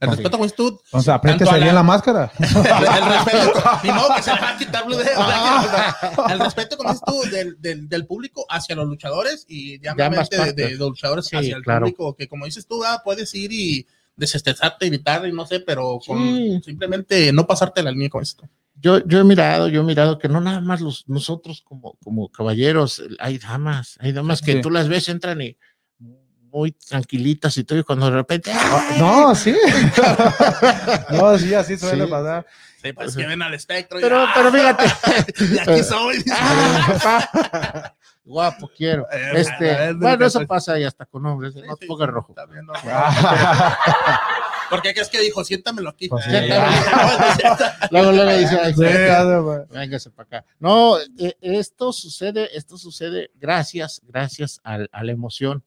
El 0.00 0.08
Sí. 0.10 0.14
respeto, 0.14 0.30
como 0.30 0.44
dices 0.44 0.56
tú, 0.56 0.80
O 0.92 1.02
sea, 1.02 1.14
apriétese 1.14 1.44
Tanto 1.46 1.56
a 1.56 1.58
la- 1.58 1.64
bien 1.64 1.74
la 1.74 1.82
máscara. 1.82 2.32
el 2.38 2.44
respeto, 2.54 3.62
ni 3.82 3.90
modo 3.90 4.08
que 4.14 4.22
se 4.22 4.32
le 4.34 4.40
va 4.40 4.50
a 4.50 4.56
quitar 4.56 4.86
Blue 4.86 4.96
Demon. 4.96 6.30
El 6.30 6.38
respeto, 6.38 6.76
como 6.76 6.90
dices 6.90 7.04
tú, 7.04 7.20
del, 7.30 7.60
del, 7.60 7.88
del 7.88 8.06
público 8.06 8.46
hacia 8.48 8.76
los 8.76 8.86
luchadores 8.86 9.44
y 9.48 9.78
de, 9.78 9.90
De 9.94 10.26
de, 10.30 10.52
de 10.52 10.70
los 10.76 10.90
luchadores 10.90 11.26
Sí, 11.26 11.36
hacia 11.36 11.56
el 11.56 11.62
claro. 11.64 11.80
público, 11.86 12.14
que 12.14 12.28
como 12.28 12.44
dices 12.44 12.66
tú, 12.66 12.84
ah, 12.84 13.02
puedes 13.04 13.34
ir 13.34 13.52
y 13.52 13.86
desestresarte, 14.16 14.86
gritar 14.86 15.26
y 15.26 15.32
no 15.32 15.46
sé, 15.46 15.60
pero 15.60 15.98
con 16.06 16.18
Sí. 16.18 16.60
simplemente 16.64 17.32
no 17.32 17.46
pasarte 17.46 17.82
la 17.82 17.90
línea 17.90 18.08
con 18.08 18.22
esto. 18.22 18.48
Yo, 18.80 19.04
yo 19.06 19.18
he 19.20 19.24
mirado, 19.24 19.68
yo 19.68 19.80
he 19.80 19.84
mirado 19.84 20.18
que 20.18 20.28
no 20.28 20.40
nada 20.40 20.60
más 20.60 20.80
los, 20.80 21.04
nosotros 21.08 21.62
como, 21.64 21.94
como 22.02 22.28
caballeros, 22.30 23.02
hay 23.18 23.38
damas, 23.38 23.96
hay 24.00 24.12
damas 24.12 24.40
que 24.40 24.52
Sí. 24.52 24.60
tú 24.60 24.70
las 24.70 24.88
ves, 24.88 25.08
entran 25.08 25.40
y 25.40 25.56
muy 26.50 26.72
tranquilitas 26.72 27.56
y 27.58 27.64
todo, 27.64 27.78
y 27.78 27.82
cuando 27.84 28.06
de 28.06 28.12
repente, 28.12 28.50
Ah, 28.54 28.96
No, 28.98 29.34
sí. 29.34 29.54
no, 31.10 31.36
sí, 31.38 31.52
así 31.54 31.76
suele 31.76 32.04
Sí. 32.04 32.10
pasar. 32.10 32.46
Sí, 32.80 32.92
pues 32.92 33.16
que 33.16 33.26
ven 33.26 33.42
al 33.42 33.52
espectro 33.54 33.98
y, 33.98 34.02
pero, 34.02 34.20
ah, 34.22 34.30
pero 34.34 34.52
fíjate, 34.52 34.84
y 35.54 35.58
aquí 35.58 35.82
soy. 35.82 36.24
Ah, 36.32 37.94
guapo 38.24 38.70
quiero. 38.76 39.06
Eh, 39.10 39.32
Este, 39.34 39.88
eh, 39.88 39.92
bueno, 39.94 40.26
eso 40.26 40.46
pasa 40.46 40.78
y 40.78 40.84
hasta 40.84 41.04
con 41.06 41.26
hombres, 41.26 41.54
no 41.56 41.76
pongas 41.88 42.08
rojo. 42.08 42.28
está 42.32 42.46
bien, 42.46 42.64
no. 42.64 42.72
Porque 44.70 44.90
es 44.90 45.08
que 45.08 45.20
dijo, 45.20 45.44
siéntamelo 45.44 45.90
aquí. 45.90 46.08
Pues 46.08 46.24
sí. 46.24 46.30
Eh. 46.32 46.48
Luego, 47.90 48.12
luego 48.12 48.36
dice, 48.36 48.58
"Ay, 48.62 48.74
Sí, 48.74 48.84
hace, 48.84 49.42
pues. 49.42 49.68
véngase 49.70 50.10
para 50.10 50.26
acá. 50.38 50.44
No, 50.58 50.98
eh, 51.18 51.36
esto 51.40 51.92
sucede, 51.92 52.56
esto 52.56 52.76
sucede 52.76 53.30
gracias, 53.34 54.00
gracias 54.06 54.60
al- 54.64 54.88
a, 54.92 55.04
la 55.04 55.12
emoción 55.12 55.64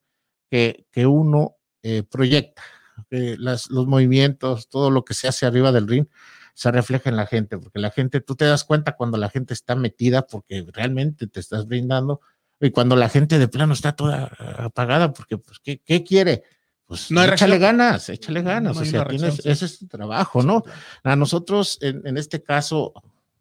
que, 0.49 0.85
que 0.91 1.05
uno 1.07 1.55
eh, 1.83 2.03
proyecta. 2.03 2.61
las, 3.09 3.69
los 3.71 3.87
movimientos, 3.87 4.67
todo 4.69 4.91
lo 4.91 5.03
que 5.03 5.13
se 5.15 5.27
hace 5.27 5.45
arriba 5.45 5.71
del 5.71 5.87
ring, 5.87 6.05
se 6.53 6.69
refleja 6.71 7.09
en 7.09 7.15
la 7.15 7.25
gente, 7.25 7.57
porque 7.57 7.79
la 7.79 7.89
gente, 7.91 8.21
tú 8.21 8.35
te 8.35 8.45
das 8.45 8.63
cuenta 8.63 8.95
cuando 8.95 9.17
la 9.17 9.29
gente 9.29 9.53
está 9.53 9.75
metida, 9.75 10.27
porque 10.27 10.65
realmente 10.71 11.25
te 11.27 11.39
estás 11.39 11.65
brindando, 11.65 12.21
y 12.59 12.69
cuando 12.69 12.95
la 12.95 13.09
gente 13.09 13.39
de 13.39 13.47
plano 13.47 13.73
está 13.73 13.95
toda 13.95 14.25
eh, 14.39 14.53
apagada, 14.59 15.11
porque, 15.13 15.37
pues, 15.39 15.57
¿qué, 15.59 15.79
qué 15.83 16.03
quiere? 16.03 16.43
Pues 16.91 17.09
No 17.09 17.23
échale 17.23 17.57
ganas, 17.57 18.09
échale 18.09 18.41
ganas, 18.41 18.73
No 18.75 18.79
o 18.81 18.83
hay 18.83 18.89
sea, 18.89 18.99
una 19.03 19.09
tienes, 19.11 19.21
reacción, 19.37 19.43
sí. 19.45 19.49
ese 19.49 19.65
es 19.65 19.79
tu 19.79 19.87
trabajo, 19.87 20.43
¿no? 20.43 20.61
A 21.03 21.15
nosotros, 21.15 21.77
en, 21.79 22.05
en 22.05 22.17
este 22.17 22.43
caso, 22.43 22.91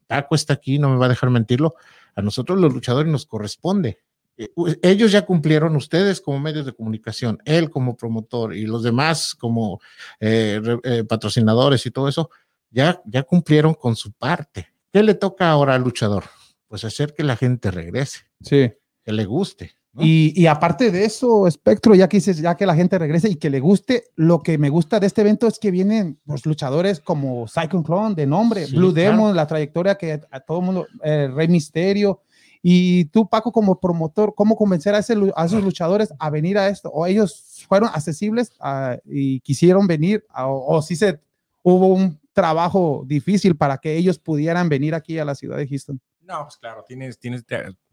Taco 0.07 0.37
está 0.37 0.53
aquí, 0.53 0.79
no 0.79 0.89
me 0.89 0.97
va 0.97 1.07
a 1.07 1.09
dejar 1.09 1.31
mentirlo, 1.31 1.75
a 2.15 2.23
nosotros 2.23 2.61
los 2.61 2.73
luchadores 2.73 3.11
nos 3.11 3.27
corresponde. 3.27 3.99
Eh, 4.37 4.51
Ellos 4.83 5.11
ya 5.11 5.27
cumplieron, 5.27 5.75
ustedes 5.75 6.21
como 6.21 6.39
medios 6.39 6.65
de 6.65 6.73
comunicación, 6.75 7.39
él 7.45 7.71
como 7.71 7.97
promotor 7.97 8.55
y 8.55 8.67
los 8.67 8.85
demás 8.85 9.35
como 9.35 9.81
eh, 10.21 10.61
re- 10.63 10.79
eh, 10.85 11.03
patrocinadores 11.03 11.85
y 11.87 11.91
todo 11.91 12.09
eso, 12.09 12.31
ya, 12.71 13.03
ya 13.05 13.25
cumplieron 13.25 13.75
con 13.75 13.97
su 13.97 14.13
parte. 14.13 14.69
¿Qué 14.93 15.03
le 15.03 15.15
toca 15.15 15.51
ahora 15.51 15.75
al 15.75 15.83
luchador? 15.83 16.23
Pues 16.69 16.85
hacer 16.85 17.15
que 17.15 17.25
la 17.25 17.35
gente 17.37 17.73
regrese, 17.73 18.27
Sí. 18.43 18.73
que 19.05 19.13
le 19.13 19.25
guste. 19.25 19.73
¿No? 19.92 20.03
Y, 20.03 20.33
y 20.37 20.46
aparte 20.46 20.90
de 20.90 21.05
eso, 21.05 21.46
Espectro, 21.46 21.94
ya 21.94 22.09
que 22.09 22.18
dices, 22.18 22.38
ya 22.38 22.57
que 22.57 22.66
la 22.66 22.74
gente 22.74 22.98
regrese 22.98 23.29
y 23.29 23.37
que 23.37 23.50
le 23.50 23.61
guste, 23.61 24.05
lo 24.16 24.42
que 24.42 24.59
me 24.59 24.68
gusta 24.68 25.00
de 25.00 25.07
este 25.07 25.22
evento 25.22 25.46
es 25.46 25.59
que 25.59 25.70
vienen 25.70 26.20
los 26.26 26.46
luchadores 26.46 27.00
como 27.00 27.46
Cyclone 27.48 27.85
Clone, 27.85 28.14
de 28.14 28.26
nombre, 28.26 28.66
Sí, 28.66 28.76
Blue 28.76 28.92
claro. 28.92 29.11
Demon, 29.11 29.37
la 29.37 29.46
trayectoria 29.46 29.96
que 29.96 30.20
a 30.31 30.40
todo 30.40 30.61
el 30.61 30.64
mundo, 30.64 30.87
eh, 31.03 31.29
Rey 31.33 31.48
Misterio. 31.48 32.22
Y 32.62 33.07
tú, 33.07 33.29
Paco, 33.29 33.53
como 33.53 33.81
promotor, 33.81 34.35
¿cómo 34.35 34.55
convencer 34.55 34.94
a, 34.94 34.98
ese 34.98 35.14
a 35.35 35.46
esos 35.46 35.64
luchadores 35.64 36.12
a 36.18 36.29
venir 36.29 36.59
a 36.59 36.68
esto? 36.68 36.90
¿O 36.90 37.07
ellos 37.07 37.64
fueron 37.66 37.88
accesibles 37.88 38.53
ah, 38.61 38.98
y 39.07 39.40
quisieron 39.40 39.87
venir? 39.87 40.24
Ah, 40.29 40.46
¿O, 40.48 40.76
o 40.76 40.83
si 40.83 40.94
se, 40.94 41.20
hubo 41.62 41.88
un 41.88 42.20
trabajo 42.33 43.03
difícil 43.07 43.57
para 43.57 43.79
que 43.79 43.96
ellos 43.96 44.18
pudieran 44.18 44.68
venir 44.68 44.94
aquí 44.94 45.18
a 45.18 45.24
la 45.24 45.35
ciudad 45.35 45.57
de 45.57 45.66
Houston? 45.66 46.00
No, 46.22 46.44
pues 46.44 46.57
claro, 46.59 46.85
tienes, 46.87 47.18
tienes, 47.18 47.44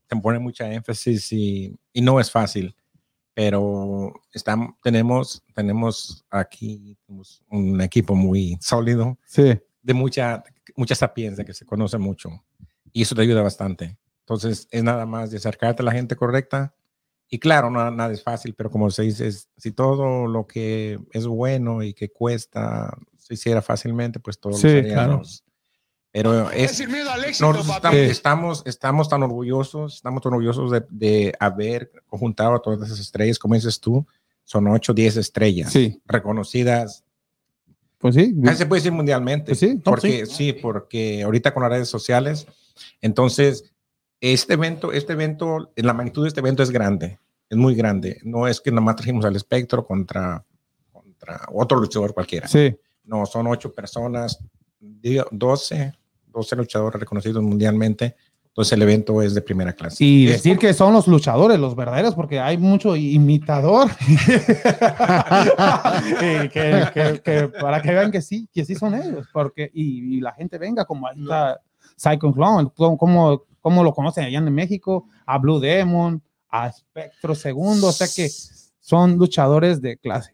te, 0.07 0.15
te 0.15 0.21
pone 0.21 0.39
mucha 0.39 0.71
énfasis 0.71 1.31
y, 1.33 1.77
y 1.93 2.01
no 2.01 2.19
es 2.19 2.31
fácil, 2.31 2.75
pero 3.33 4.13
estamos, 4.33 4.75
tenemos, 4.81 5.43
tenemos 5.53 6.25
aquí 6.29 6.97
tenemos 7.05 7.43
un 7.49 7.79
equipo 7.81 8.15
muy 8.15 8.57
sólido, 8.61 9.17
Sí. 9.25 9.59
de 9.81 9.93
mucha, 9.93 10.43
mucha 10.75 10.95
sapiencia, 10.95 11.45
que 11.45 11.53
se 11.53 11.65
conoce 11.65 11.97
mucho. 11.97 12.29
Y 12.91 13.03
eso 13.03 13.13
te 13.15 13.21
ayuda 13.21 13.41
bastante. 13.43 13.97
Entonces, 14.21 14.67
es 14.71 14.83
nada 14.83 15.05
más 15.05 15.29
de 15.31 15.37
acercarte 15.37 15.83
a 15.83 15.85
la 15.85 15.91
gente 15.91 16.15
correcta. 16.15 16.73
Y 17.29 17.39
claro, 17.39 17.69
no, 17.69 17.91
nada 17.91 18.11
es 18.13 18.23
fácil, 18.23 18.55
pero 18.55 18.71
como 18.71 18.89
se 18.89 19.03
dice, 19.03 19.27
es- 19.27 19.49
si 19.57 19.71
todo 19.71 20.27
lo 20.27 20.47
que 20.47 20.97
es 21.11 21.27
bueno 21.27 21.83
y 21.83 21.93
que 21.93 22.09
cuesta 22.09 22.97
se 23.17 23.33
hiciera 23.35 23.61
fácilmente, 23.61 24.19
pues 24.19 24.39
todo 24.39 24.53
Sí, 24.53 24.81
lo 24.81 24.87
claro. 24.87 25.21
Pero 26.11 26.49
es, 26.51 26.71
Sin 26.71 26.91
miedo 26.91 27.11
al 27.11 27.21
nosotros 27.21 27.67
estamos, 27.67 27.91
Sí. 27.99 28.05
estamos, 28.05 28.63
estamos 28.65 29.09
tan 29.09 29.23
orgullosos, 29.23 29.95
estamos 29.95 30.21
tan 30.21 30.33
orgullosos 30.33 30.71
de, 30.71 30.83
de 30.89 31.33
haber 31.39 31.91
conjuntado 32.07 32.55
a 32.55 32.61
todas 32.61 32.81
esas 32.87 32.99
estrellas, 32.99 33.37
como 33.37 33.55
dices 33.55 33.79
tú, 33.79 34.05
son 34.43 34.67
8 34.67 34.93
o 34.93 34.95
10 34.95 35.17
estrellas 35.17 35.71
Sí, 35.73 36.01
reconocidas, 36.05 37.03
pues 37.97 38.15
sí. 38.15 38.33
casi 38.43 38.57
se 38.59 38.65
puede 38.65 38.79
decir 38.79 38.93
mundialmente, 38.93 39.47
Pues 39.51 39.59
sí, 39.59 39.75
no, 39.75 39.81
porque 39.83 40.25
sí. 40.25 40.53
porque 40.53 41.23
ahorita 41.23 41.53
con 41.53 41.63
las 41.63 41.71
redes 41.71 41.89
sociales, 41.89 42.47
entonces 43.01 43.65
este 44.21 44.53
evento, 44.53 44.91
este 44.93 45.13
evento, 45.13 45.71
la 45.75 45.93
magnitud 45.93 46.23
de 46.23 46.29
este 46.29 46.39
evento 46.39 46.63
es 46.63 46.71
grande, 46.71 47.19
es 47.49 47.57
muy 47.57 47.75
grande, 47.75 48.19
no 48.23 48.47
es 48.47 48.61
que 48.61 48.71
nada 48.71 48.81
más 48.81 48.95
trajimos 48.95 49.25
al 49.25 49.35
espectro 49.35 49.85
contra, 49.85 50.43
contra 50.91 51.41
otro 51.53 51.79
luchador 51.79 52.13
cualquiera, 52.13 52.47
Sí, 52.47 52.75
no, 53.03 53.25
son 53.25 53.45
ocho 53.47 53.73
personas, 53.73 54.39
12, 54.79 55.93
12 56.27 56.55
luchadores 56.55 56.99
reconocidos 56.99 57.41
mundialmente. 57.43 58.15
Entonces 58.47 58.73
el 58.73 58.81
evento 58.81 59.21
es 59.21 59.35
de 59.35 59.41
primera 59.43 59.71
clase. 59.73 60.03
y 60.03 60.25
decir 60.25 60.57
que 60.57 60.73
son 60.73 60.91
los 60.91 61.05
luchadores, 61.07 61.59
los 61.59 61.75
verdaderos, 61.75 62.15
porque 62.15 62.39
hay 62.39 62.57
mucho 62.57 62.95
imitador. 62.95 63.89
Y 66.19 66.49
que, 66.49 66.85
que- 66.93 67.21
que 67.23 67.47
para 67.59 67.81
que 67.81 67.91
vean 67.91 68.11
que 68.11 68.21
sí, 68.21 68.49
que 68.53 68.65
sí 68.65 68.75
son 68.75 68.95
ellos, 68.95 69.27
porque 69.31 69.69
y, 69.73 70.17
y 70.17 70.21
la 70.21 70.33
gente 70.33 70.57
venga, 70.57 70.85
como 70.85 71.07
ahí 71.07 71.19
está 71.21 71.59
Psycho 71.95 72.31
Clown, 72.33 72.69
como, 72.75 72.97
como, 72.97 73.43
como 73.61 73.83
lo 73.83 73.93
conocen 73.93 74.25
allá 74.25 74.39
en 74.39 74.53
México, 74.53 75.07
a 75.25 75.37
Blue 75.37 75.59
Demon, 75.59 76.21
a 76.49 76.71
Spectro 76.71 77.35
Segundo, 77.35 77.87
o 77.87 77.91
sea 77.91 78.07
que 78.07 78.29
son 78.79 79.17
luchadores 79.17 79.81
de 79.81 79.97
clase. 79.97 80.31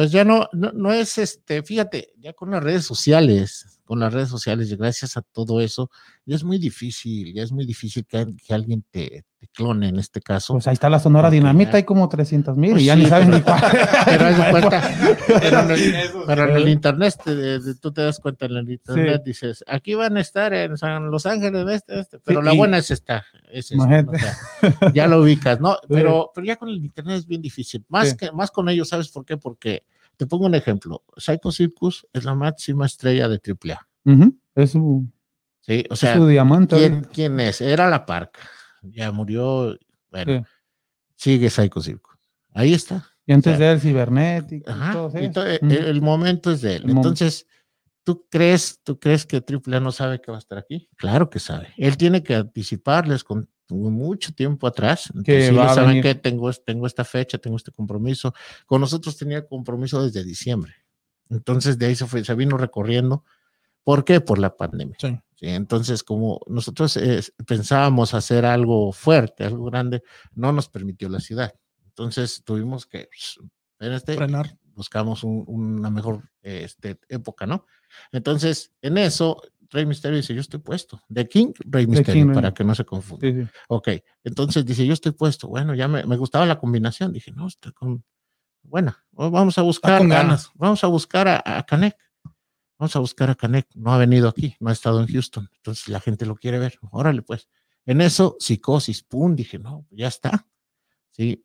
Pues 0.00 0.12
ya 0.12 0.24
no, 0.24 0.48
no, 0.54 0.72
no 0.72 0.94
es 0.94 1.18
este, 1.18 1.62
fíjate, 1.62 2.14
ya 2.16 2.32
con 2.32 2.52
las 2.52 2.62
redes 2.62 2.86
sociales, 2.86 3.79
con 3.90 3.98
las 3.98 4.12
redes 4.14 4.28
sociales, 4.28 4.70
y 4.70 4.76
gracias 4.76 5.16
a 5.16 5.22
todo 5.22 5.60
eso, 5.60 5.90
ya 6.24 6.36
es 6.36 6.44
muy 6.44 6.58
difícil, 6.58 7.34
ya 7.34 7.42
es 7.42 7.50
muy 7.50 7.66
difícil 7.66 8.06
que, 8.06 8.24
que 8.46 8.54
alguien 8.54 8.84
te, 8.88 9.24
te 9.36 9.48
clone 9.48 9.88
en 9.88 9.98
este 9.98 10.20
caso. 10.20 10.52
Pues 10.52 10.68
ahí 10.68 10.74
está 10.74 10.88
la 10.88 11.00
Sonora 11.00 11.28
Dinamita, 11.28 11.76
hay 11.76 11.82
como 11.82 12.08
300 12.08 12.56
mil 12.56 12.70
Pues 12.70 12.84
y 12.84 12.86
ya 12.86 12.94
sí, 12.94 13.02
ni 13.02 13.06
saben 13.08 13.32
ni 13.32 13.40
cuál. 13.40 13.60
Pero 14.04 14.24
pero 15.40 15.60
en 15.62 15.70
el, 15.72 15.94
pero 16.28 16.44
en 16.50 16.56
el 16.56 16.68
internet, 16.68 17.14
te- 17.24 17.34
de- 17.34 17.74
tú 17.74 17.90
te 17.90 18.02
das 18.02 18.20
cuenta 18.20 18.46
en 18.46 18.58
el 18.58 18.70
internet, 18.70 19.22
dices, 19.24 19.64
aquí 19.66 19.94
van 19.94 20.16
a 20.16 20.20
estar 20.20 20.54
en 20.54 20.78
San 20.78 21.10
Los 21.10 21.26
Ángeles, 21.26 21.66
este, 21.68 21.98
este, 21.98 22.20
pero 22.20 22.42
la 22.42 22.52
buena 22.52 22.78
es 22.78 22.92
esta, 22.92 23.24
es 23.50 23.72
esta, 23.72 23.74
Imagínate. 23.74 24.18
o 24.18 24.20
sea, 24.20 24.92
ya 24.94 25.08
lo 25.08 25.20
ubicas, 25.20 25.60
¿no? 25.60 25.76
Pero, 25.88 26.30
pero 26.32 26.46
ya 26.46 26.54
con 26.54 26.68
el 26.68 26.76
internet 26.76 27.16
es 27.18 27.26
bien 27.26 27.42
difícil, 27.42 27.84
más, 27.88 28.14
que, 28.14 28.30
más 28.30 28.52
con 28.52 28.68
ellos, 28.68 28.88
¿sabes 28.88 29.08
por 29.08 29.24
qué? 29.24 29.36
Porque, 29.36 29.82
te 30.20 30.26
pongo 30.26 30.44
un 30.44 30.54
ejemplo, 30.54 31.02
Psycho 31.16 31.50
Circus 31.50 32.06
es 32.12 32.24
la 32.24 32.34
máxima 32.34 32.84
estrella 32.84 33.26
de 33.26 33.40
AAA, 33.40 33.88
Ujú, 34.04 34.38
Es 34.54 34.72
su, 34.72 35.10
¿sí? 35.62 35.82
O 35.88 35.94
es 35.94 35.98
sea, 36.00 36.16
su 36.16 36.26
diamante. 36.26 36.76
¿quién, 36.76 37.04
quién 37.04 37.40
es? 37.40 37.62
Era 37.62 37.88
la 37.88 38.04
Park, 38.04 38.38
ya 38.82 39.10
murió, 39.12 39.78
bueno, 40.10 40.46
sigue 41.16 41.48
Psycho 41.48 41.80
Circus, 41.80 42.14
ahí 42.52 42.74
está. 42.74 43.08
Y 43.24 43.32
antes 43.32 43.54
o 43.54 43.56
sea, 43.56 43.66
de 43.66 43.72
él, 43.72 43.80
cibernético. 43.80 44.70
y 44.70 44.74
Ajá, 44.74 44.92
todo, 44.92 45.10
to- 45.32 45.46
eh, 45.46 45.58
el, 45.62 46.02
momento 46.02 46.50
es 46.50 46.60
de 46.60 46.76
él. 46.76 46.82
El. 46.84 46.90
Entonces, 46.90 47.46
¿tú 48.04 48.26
crees, 48.30 48.80
¿tú 48.82 48.98
crees 49.00 49.24
que 49.24 49.40
AAA 49.40 49.80
no 49.80 49.90
sabe 49.90 50.20
que 50.20 50.30
va 50.30 50.36
a 50.36 50.40
estar 50.40 50.58
aquí? 50.58 50.90
Claro 50.96 51.30
que 51.30 51.38
sabe. 51.38 51.72
Él 51.78 51.96
tiene 51.96 52.22
que 52.22 52.34
anticiparles 52.34 53.24
con 53.24 53.48
mucho 53.74 54.32
tiempo 54.32 54.66
atrás. 54.66 55.12
Que 55.24 55.48
a 55.48 55.74
¿saben 55.74 56.02
qué? 56.02 56.14
Tengo, 56.14 56.52
tengo 56.52 56.86
esta 56.86 57.04
fecha, 57.04 57.38
tengo 57.38 57.56
este 57.56 57.72
compromiso. 57.72 58.34
Con 58.66 58.80
nosotros 58.80 59.16
tenía 59.16 59.46
compromiso 59.46 60.02
desde 60.02 60.24
diciembre. 60.24 60.74
Entonces, 61.28 61.78
de 61.78 61.86
ahí 61.86 61.94
se, 61.94 62.06
fue, 62.06 62.24
se 62.24 62.34
vino 62.34 62.56
recorriendo. 62.56 63.24
¿Por 63.84 64.04
qué? 64.04 64.20
Por 64.20 64.38
la 64.38 64.56
pandemia. 64.56 64.96
Sí. 65.00 65.18
Sí, 65.36 65.46
entonces, 65.48 66.02
como 66.02 66.38
nosotros 66.48 66.98
eh, 66.98 67.22
pensábamos 67.46 68.12
hacer 68.12 68.44
algo 68.44 68.92
fuerte, 68.92 69.44
algo 69.44 69.64
grande, 69.64 70.02
no 70.34 70.52
nos 70.52 70.68
permitió 70.68 71.08
la 71.08 71.18
ciudad. 71.20 71.54
Entonces, 71.86 72.42
tuvimos 72.44 72.84
que, 72.86 73.08
espérate, 73.72 74.16
Frenar. 74.16 74.58
buscamos 74.74 75.24
un- 75.24 75.44
una 75.46 75.88
mejor 75.88 76.30
eh, 76.42 76.62
este, 76.64 76.98
época, 77.08 77.46
¿no? 77.46 77.64
Entonces, 78.12 78.72
en 78.82 78.98
eso, 78.98 79.40
Rey 79.70 79.86
Misterio 79.86 80.16
dice, 80.16 80.34
yo 80.34 80.40
estoy 80.40 80.60
puesto. 80.60 81.00
De 81.08 81.28
King, 81.28 81.52
Rey 81.60 81.86
Misterio, 81.86 82.26
King, 82.26 82.34
para 82.34 82.52
que 82.52 82.64
no 82.64 82.74
se 82.74 82.84
confunda. 82.84 83.26
Sí, 83.26 83.42
sí. 83.42 83.48
Ok, 83.68 83.88
entonces 84.24 84.64
dice, 84.66 84.86
yo 84.86 84.92
estoy 84.92 85.12
puesto. 85.12 85.48
Bueno, 85.48 85.74
ya 85.74 85.88
me, 85.88 86.04
me 86.04 86.16
gustaba 86.16 86.44
la 86.46 86.58
combinación. 86.58 87.12
Dije, 87.12 87.32
no, 87.32 87.46
está 87.46 87.70
con... 87.72 88.04
Buena, 88.62 89.02
o 89.14 89.30
vamos 89.30 89.56
a 89.58 89.62
buscar, 89.62 89.98
con 89.98 90.12
a- 90.12 90.16
ganas. 90.16 90.50
vamos 90.54 90.84
a 90.84 90.86
buscar 90.86 91.26
a, 91.28 91.42
a 91.44 91.64
Canek. 91.64 91.96
Vamos 92.78 92.94
a 92.94 92.98
buscar 92.98 93.30
a 93.30 93.34
Canek. 93.34 93.66
No 93.74 93.92
ha 93.92 93.98
venido 93.98 94.28
aquí, 94.28 94.54
no 94.60 94.68
ha 94.68 94.72
estado 94.72 95.00
en 95.00 95.06
Houston. 95.08 95.48
Entonces 95.56 95.88
la 95.88 95.98
gente 96.00 96.26
lo 96.26 96.36
quiere 96.36 96.58
ver. 96.58 96.78
Órale, 96.90 97.22
pues. 97.22 97.48
En 97.86 98.00
eso, 98.02 98.36
psicosis, 98.38 99.02
pum, 99.02 99.34
dije, 99.34 99.58
no, 99.58 99.86
ya 99.90 100.08
está. 100.08 100.46
Sí. 101.10 101.44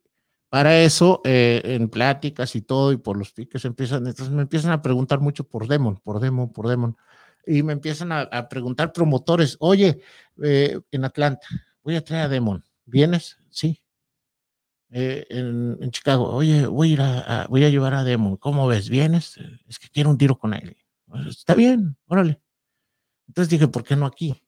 Para 0.50 0.82
eso, 0.82 1.22
eh, 1.26 1.62
en 1.64 1.90
pláticas 1.90 2.56
y 2.56 2.62
todo, 2.62 2.92
y 2.92 2.98
por 2.98 3.18
los 3.18 3.32
piques 3.34 3.66
empiezan, 3.66 4.06
entonces 4.08 4.34
me 4.34 4.44
empiezan 4.44 4.72
a 4.72 4.82
preguntar 4.82 5.20
mucho 5.20 5.44
por 5.46 5.68
Demon, 5.68 6.00
por 6.04 6.20
Demon, 6.20 6.52
por 6.54 6.68
Demon. 6.68 6.96
Y 7.48 7.64
me 7.64 7.74
empiezan 7.74 8.12
a, 8.12 8.50
preguntar 8.50 8.92
promotores, 8.94 9.58
oye, 9.60 10.02
eh, 10.44 10.80
en 10.92 11.06
Atlanta, 11.06 11.48
voy 11.84 11.96
a 11.96 12.04
traer 12.04 12.26
a 12.26 12.30
Demon, 12.30 12.64
¿vienes? 12.86 13.38
Sí. 13.50 13.82
Eh, 14.92 15.26
en, 15.30 15.92
Chicago, 15.92 16.30
oye, 16.30 16.68
voy 16.68 16.90
a, 16.90 16.94
ir 16.94 17.02
a, 17.02 17.48
voy 17.50 17.64
a 17.66 17.70
llevar 17.70 17.94
a 17.94 18.04
Demon, 18.04 18.38
¿cómo 18.38 18.68
ves? 18.68 18.90
¿Vienes? 18.90 19.38
"Eh, 19.38 19.60
Es 19.68 19.80
que 19.80 19.90
quiero 19.90 20.10
un 20.10 20.18
tiro 20.18 20.38
con 20.38 20.54
él. 20.54 20.78
Está 21.28 21.54
bien, 21.56 21.98
órale. 22.08 22.42
Entonces 23.28 23.50
dije, 23.50 23.68
¿por 23.68 23.84
qué 23.84 23.96
no 23.96 24.06
aquí? 24.06 24.42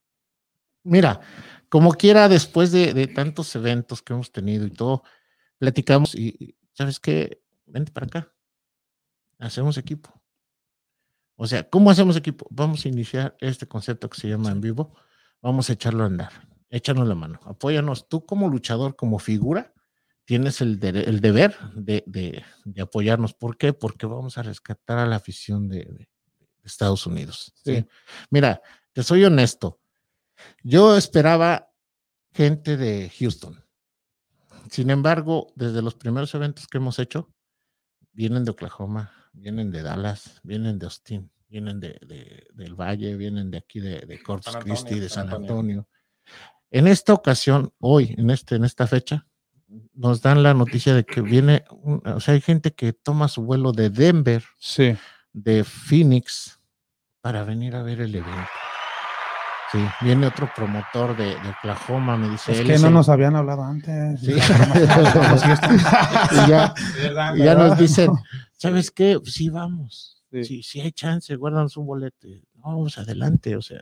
Mira, 0.84 1.22
como 1.70 1.92
quiera, 1.94 2.30
después 2.30 2.72
de, 2.72 3.08
tantos 3.08 3.56
eventos 3.56 4.02
que 4.02 4.14
hemos 4.14 4.32
tenido 4.32 4.66
y 4.66 4.72
todo, 4.72 5.04
platicamos 5.60 6.16
y, 6.16 6.56
¿sabes 6.74 7.00
qué? 7.00 7.42
Vente 7.66 7.92
para 7.92 8.08
acá. 8.08 8.34
Hacemos 9.40 9.78
equipo. 9.78 10.17
O 11.38 11.48
sea, 11.48 11.70
¿cómo 11.70 11.92
hacemos 11.92 12.16
equipo? 12.18 12.48
Vamos 12.50 12.84
a 12.86 12.90
iniciar 12.90 13.38
este 13.40 13.68
concepto 13.68 14.10
que 14.10 14.20
se 14.20 14.28
llama 14.28 14.52
en 14.52 14.60
vivo. 14.60 14.96
Vamos 15.42 15.70
a 15.70 15.74
echarlo 15.74 16.04
a 16.04 16.08
andar. 16.08 16.32
Échanos 16.70 17.08
la 17.08 17.16
mano. 17.16 17.40
Apóyanos. 17.46 18.10
Tú 18.10 18.26
como 18.26 18.50
luchador, 18.50 18.96
como 18.96 19.20
figura, 19.20 19.74
tienes 20.26 20.62
el, 20.62 20.80
de- 20.80 20.90
el 21.04 21.22
deber 21.22 21.56
de, 21.76 22.04
de- 22.08 22.44
de 22.66 22.82
apoyarnos. 22.82 23.34
¿Por 23.36 23.56
qué? 23.58 23.72
Porque 23.72 24.06
vamos 24.08 24.38
a 24.38 24.44
rescatar 24.44 24.98
a 24.98 25.06
la 25.06 25.16
afición 25.18 25.70
de, 25.70 26.10
Estados 26.64 27.06
Unidos. 27.08 27.54
¿sí? 27.64 27.78
Sí. 27.78 27.86
Mira, 28.30 28.62
te 28.92 29.02
soy 29.04 29.24
honesto. 29.24 29.80
Yo 30.64 30.98
esperaba 30.98 31.70
gente 32.34 32.76
de 32.76 33.10
Houston. 33.20 33.64
Sin 34.70 34.90
embargo, 34.90 35.54
desde 35.56 35.82
los 35.82 35.96
primeros 35.96 36.34
eventos 36.36 36.68
que 36.68 36.78
hemos 36.80 37.00
hecho, 37.00 37.32
vienen 38.12 38.44
de 38.44 38.52
Oklahoma, 38.52 39.14
vienen 39.38 39.72
de 39.72 39.84
Dallas, 39.84 40.40
vienen 40.44 40.80
de 40.80 40.86
Austin, 40.86 41.32
vienen 41.50 41.80
de, 41.80 41.98
de- 42.06 42.48
del 42.54 42.76
Valle, 42.76 43.16
vienen 43.16 43.50
de 43.52 43.58
aquí 43.60 43.80
de, 43.80 44.02
de 44.02 44.22
Corpus 44.22 44.48
Antonio, 44.56 44.76
Christi, 44.76 45.00
de 45.00 45.10
San 45.10 45.26
Antonio. 45.30 45.50
Antonio. 45.52 45.88
En 46.72 46.88
esta 46.88 47.14
ocasión, 47.14 47.74
hoy, 47.80 48.14
en, 48.18 48.30
este, 48.30 48.56
en 48.56 48.66
esta 48.66 48.88
fecha, 48.88 49.26
nos 49.94 50.22
dan 50.22 50.44
la 50.44 50.54
noticia 50.54 50.94
de 50.94 51.04
que 51.06 51.22
viene, 51.22 51.64
un- 51.72 52.02
o 52.06 52.20
sea, 52.20 52.34
hay 52.34 52.42
gente 52.42 52.74
que 52.74 52.94
toma 52.94 53.28
su 53.28 53.44
vuelo 53.44 53.72
de 53.72 53.90
Denver, 53.90 54.44
Sí. 54.58 54.96
de 55.34 55.64
Phoenix, 55.64 56.60
para 57.22 57.44
venir 57.44 57.76
a 57.76 57.84
ver 57.84 58.02
el 58.02 58.16
evento. 58.16 58.50
Sí, 59.72 59.80
viene 60.02 60.28
otro 60.28 60.50
promotor 60.56 61.16
de, 61.18 61.26
de 61.26 61.50
Oklahoma, 61.60 62.16
me 62.18 62.30
dice. 62.30 62.54
Es 62.54 62.60
él 62.60 62.68
que 62.68 62.74
es 62.76 62.82
no 62.82 62.88
el- 62.88 62.94
nos 62.94 63.10
habían 63.10 63.36
hablado 63.36 63.64
antes. 63.64 64.22
Sí. 64.22 64.32
y 66.32 66.50
ya, 66.50 66.74
y 67.36 67.40
ya 67.44 67.56
nos 67.56 67.78
dicen, 67.78 68.12
¿sabes 68.58 68.92
qué? 68.92 69.20
Pues 69.20 69.34
sí, 69.34 69.50
vamos. 69.50 70.24
Sí. 70.32 70.62
Sí, 70.64 70.82
hay 70.82 70.92
chance, 70.92 71.36
guárdanos 71.36 71.78
un 71.78 71.86
boleto. 71.88 72.28
No, 72.56 72.64
vamos 72.64 72.98
adelante, 72.98 73.56
o 73.56 73.62
sea. 73.62 73.82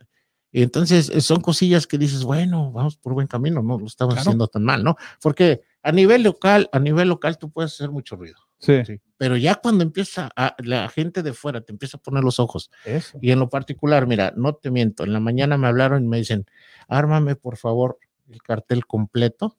Y 0.51 0.61
entonces 0.63 1.09
eh, 1.09 1.19
son 1.21 1.41
cosillas 1.41 1.85
que 1.85 1.97
dices, 1.97 2.23
bueno, 2.23 2.71
vamos 2.71 2.95
por 2.97 3.13
buen 3.13 3.27
camino, 3.27 3.61
no 3.61 3.77
lo 3.77 3.85
estamos 3.87 4.13
Claro. 4.15 4.29
haciendo 4.29 4.47
tan 4.47 4.63
mal, 4.63 4.83
¿no? 4.83 4.95
Porque 5.21 5.61
a 5.83 5.91
nivel 5.91 6.23
local, 6.23 6.69
a 6.71 6.79
nivel 6.79 7.09
local 7.09 7.37
tú 7.37 7.49
puedes 7.51 7.73
hacer 7.73 7.91
mucho 7.91 8.15
ruido, 8.15 8.37
Sí. 8.59 8.83
sí. 8.85 9.01
Pero 9.17 9.37
ya 9.37 9.55
cuando 9.55 9.83
empieza 9.83 10.29
a, 10.35 10.55
la 10.59 10.89
gente 10.89 11.23
de 11.23 11.33
fuera 11.33 11.61
te 11.61 11.71
empieza 11.71 11.97
a 11.97 12.01
poner 12.01 12.23
los 12.23 12.39
ojos, 12.39 12.69
Eso. 12.83 13.17
y 13.21 13.31
en 13.31 13.39
lo 13.39 13.49
particular, 13.49 14.07
mira, 14.07 14.33
no 14.35 14.55
te 14.55 14.71
miento, 14.71 15.03
en 15.03 15.13
la 15.13 15.19
mañana 15.19 15.57
me 15.57 15.67
hablaron 15.67 16.03
y 16.03 16.07
me 16.07 16.17
dicen, 16.17 16.45
ármame 16.87 17.35
por 17.35 17.57
favor 17.57 17.99
el 18.29 18.41
cartel 18.41 18.85
completo, 18.85 19.57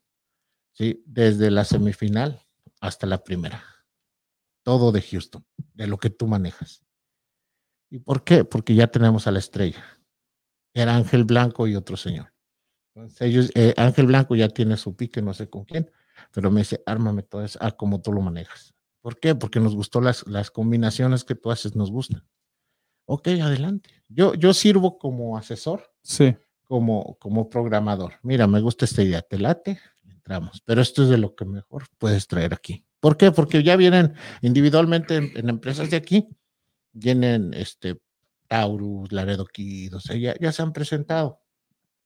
¿sí? 0.73 1.03
Desde 1.07 1.51
la 1.51 1.65
semifinal 1.65 2.43
hasta 2.81 3.07
la 3.07 3.23
primera. 3.25 3.65
Todo 4.63 4.93
de 4.93 5.01
Houston, 5.01 5.45
de 5.75 5.87
lo 5.87 5.99
que 5.99 6.11
tú 6.11 6.27
manejas. 6.27 6.85
¿Y 7.89 8.01
por 8.01 8.25
qué? 8.25 8.45
Porque 8.45 8.75
ya 8.75 8.89
tenemos 8.89 9.27
a 9.27 9.31
la 9.31 9.39
estrella. 9.39 9.83
era 10.75 10.95
Ángel 10.95 11.25
Blanco 11.25 11.67
y 11.67 11.77
otro 11.77 11.97
señor. 11.97 12.35
Entonces 12.95 13.21
ellos, 13.23 13.51
eh, 13.55 13.73
Ángel 13.77 14.07
Blanco 14.07 14.35
ya 14.35 14.49
tiene 14.49 14.77
su 14.77 14.97
pique, 14.97 15.23
no 15.23 15.33
sé 15.33 15.49
con 15.49 15.65
quién, 15.65 15.91
pero 16.33 16.51
me 16.51 16.61
dice, 16.61 16.83
ármame 16.85 17.23
todo 17.23 17.45
eso, 17.45 17.59
ah, 17.63 17.71
como 17.71 18.03
tú 18.03 18.13
lo 18.13 18.21
manejas. 18.21 18.76
¿Por 19.07 19.21
qué? 19.21 19.37
Porque 19.37 19.61
nos 19.61 19.77
gustó 19.77 20.01
las, 20.01 20.27
las 20.27 20.51
combinaciones 20.51 21.23
que 21.23 21.37
tú 21.37 21.53
haces, 21.53 21.77
nos 21.77 21.93
gustan. 21.93 22.27
Ok, 23.05 23.29
adelante. 23.41 23.89
Yo, 24.09 24.35
yo 24.35 24.53
sirvo 24.53 24.99
como 24.99 25.39
asesor, 25.39 25.93
Sí. 26.03 26.35
como, 26.65 27.17
como 27.21 27.49
programador. 27.49 28.15
Mira, 28.25 28.49
me 28.49 28.59
gusta 28.61 28.85
esta 28.85 29.05
idea, 29.05 29.23
te 29.23 29.39
late, 29.39 29.79
entramos. 30.09 30.61
Pero 30.65 30.83
esto 30.83 31.05
es 31.05 31.09
de 31.09 31.19
lo 31.19 31.37
que 31.37 31.45
mejor 31.45 31.85
puedes 31.99 32.27
traer 32.27 32.53
aquí. 32.53 32.85
¿Por 32.99 33.17
qué? 33.17 33.31
Porque 33.31 33.63
ya 33.63 33.77
vienen 33.77 34.15
individualmente 34.43 35.15
en, 35.15 35.31
en 35.37 35.51
empresas 35.51 35.89
de 35.89 35.99
aquí, 35.99 36.27
vienen 36.91 37.55
este 37.55 38.01
Taurus, 38.49 39.13
Laredo 39.13 39.47
Kid, 39.47 39.95
o 39.95 40.01
sea, 40.01 40.17
ya, 40.17 40.35
ya 40.41 40.51
se 40.51 40.63
han 40.63 40.73
presentado. 40.73 41.41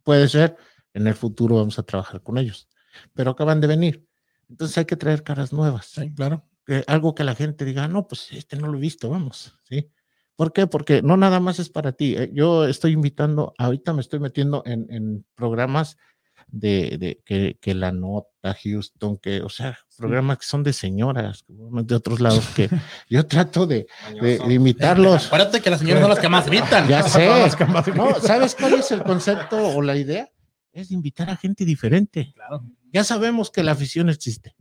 Puede 0.03 0.29
ser, 0.29 0.55
en 0.93 1.07
el 1.07 1.15
futuro 1.15 1.57
vamos 1.57 1.79
a 1.79 1.83
trabajar 1.83 2.23
con 2.23 2.37
ellos, 2.37 2.69
pero 3.15 3.31
acaban 3.31 3.63
de 3.63 3.69
venir. 3.69 4.07
Entonces 4.51 4.77
hay 4.77 4.85
que 4.85 4.97
traer 4.97 5.23
caras 5.23 5.51
nuevas. 5.51 5.87
Sí, 5.87 6.13
claro. 6.13 6.45
Que 6.71 6.85
algo 6.87 7.15
que 7.15 7.25
la 7.25 7.35
gente 7.35 7.65
diga, 7.65 7.89
no, 7.89 8.07
pues 8.07 8.29
este 8.33 8.57
no 8.57 8.69
lo 8.69 8.79
he 8.79 8.81
visto, 8.81 9.11
vamos, 9.11 9.59
¿sí? 9.69 9.89
¿Por 10.37 10.53
qué? 10.53 10.67
Porque 10.67 11.03
no 11.03 11.17
nada 11.17 11.41
más 11.41 11.59
es 11.59 11.69
para 11.69 11.93
ti. 11.93 12.15
eh, 12.17 12.31
Yo 12.33 12.65
estoy 12.67 12.93
invitando, 12.93 13.53
ahorita 13.59 13.93
me 13.93 14.01
estoy 14.01 14.21
metiendo 14.21 14.63
en, 14.65 14.87
en 14.91 15.27
programas 15.35 15.97
de, 16.47 16.97
de 16.99 17.21
que, 17.25 17.59
que 17.61 17.75
la 17.75 17.93
nota, 17.93 18.57
Houston, 18.65 19.19
que, 19.19 19.41
o 19.43 19.49
sea, 19.49 19.79
programas 19.99 20.39
que 20.39 20.47
son 20.47 20.63
de 20.63 20.73
señoras, 20.73 21.45
de 21.49 21.95
otros 21.95 22.21
lados, 22.21 22.47
que 22.57 22.69
yo 23.11 23.27
trato 23.27 23.67
de, 23.67 23.87
de, 24.21 24.39
de 24.39 24.55
imitarlos. 24.55 25.27
Acuérdate 25.27 25.61
que 25.61 25.71
las 25.71 25.81
señoras 25.81 26.01
son 26.03 26.11
las 26.11 26.19
que 26.21 26.29
más 26.29 26.47
gritan. 26.47 26.89
Ya 26.89 27.03
sé. 27.09 27.27
Son 27.27 27.39
las 27.41 27.57
que 27.57 27.65
más- 27.67 27.87
No, 27.89 28.15
¿Sabes 28.21 28.55
cuál 28.55 28.75
es 28.75 28.91
el 28.93 29.03
concepto 29.03 29.57
o 29.59 29.83
la 29.83 29.97
idea? 29.97 30.31
Es 30.73 30.91
invitar 30.93 31.29
a 31.31 31.37
gente 31.37 31.65
diferente. 31.65 32.33
Claro. 32.35 32.63
Ya 32.93 33.05
sabemos 33.05 33.51
que 33.51 33.63
la 33.63 33.73
afición 33.73 34.09
existe, 34.09 34.57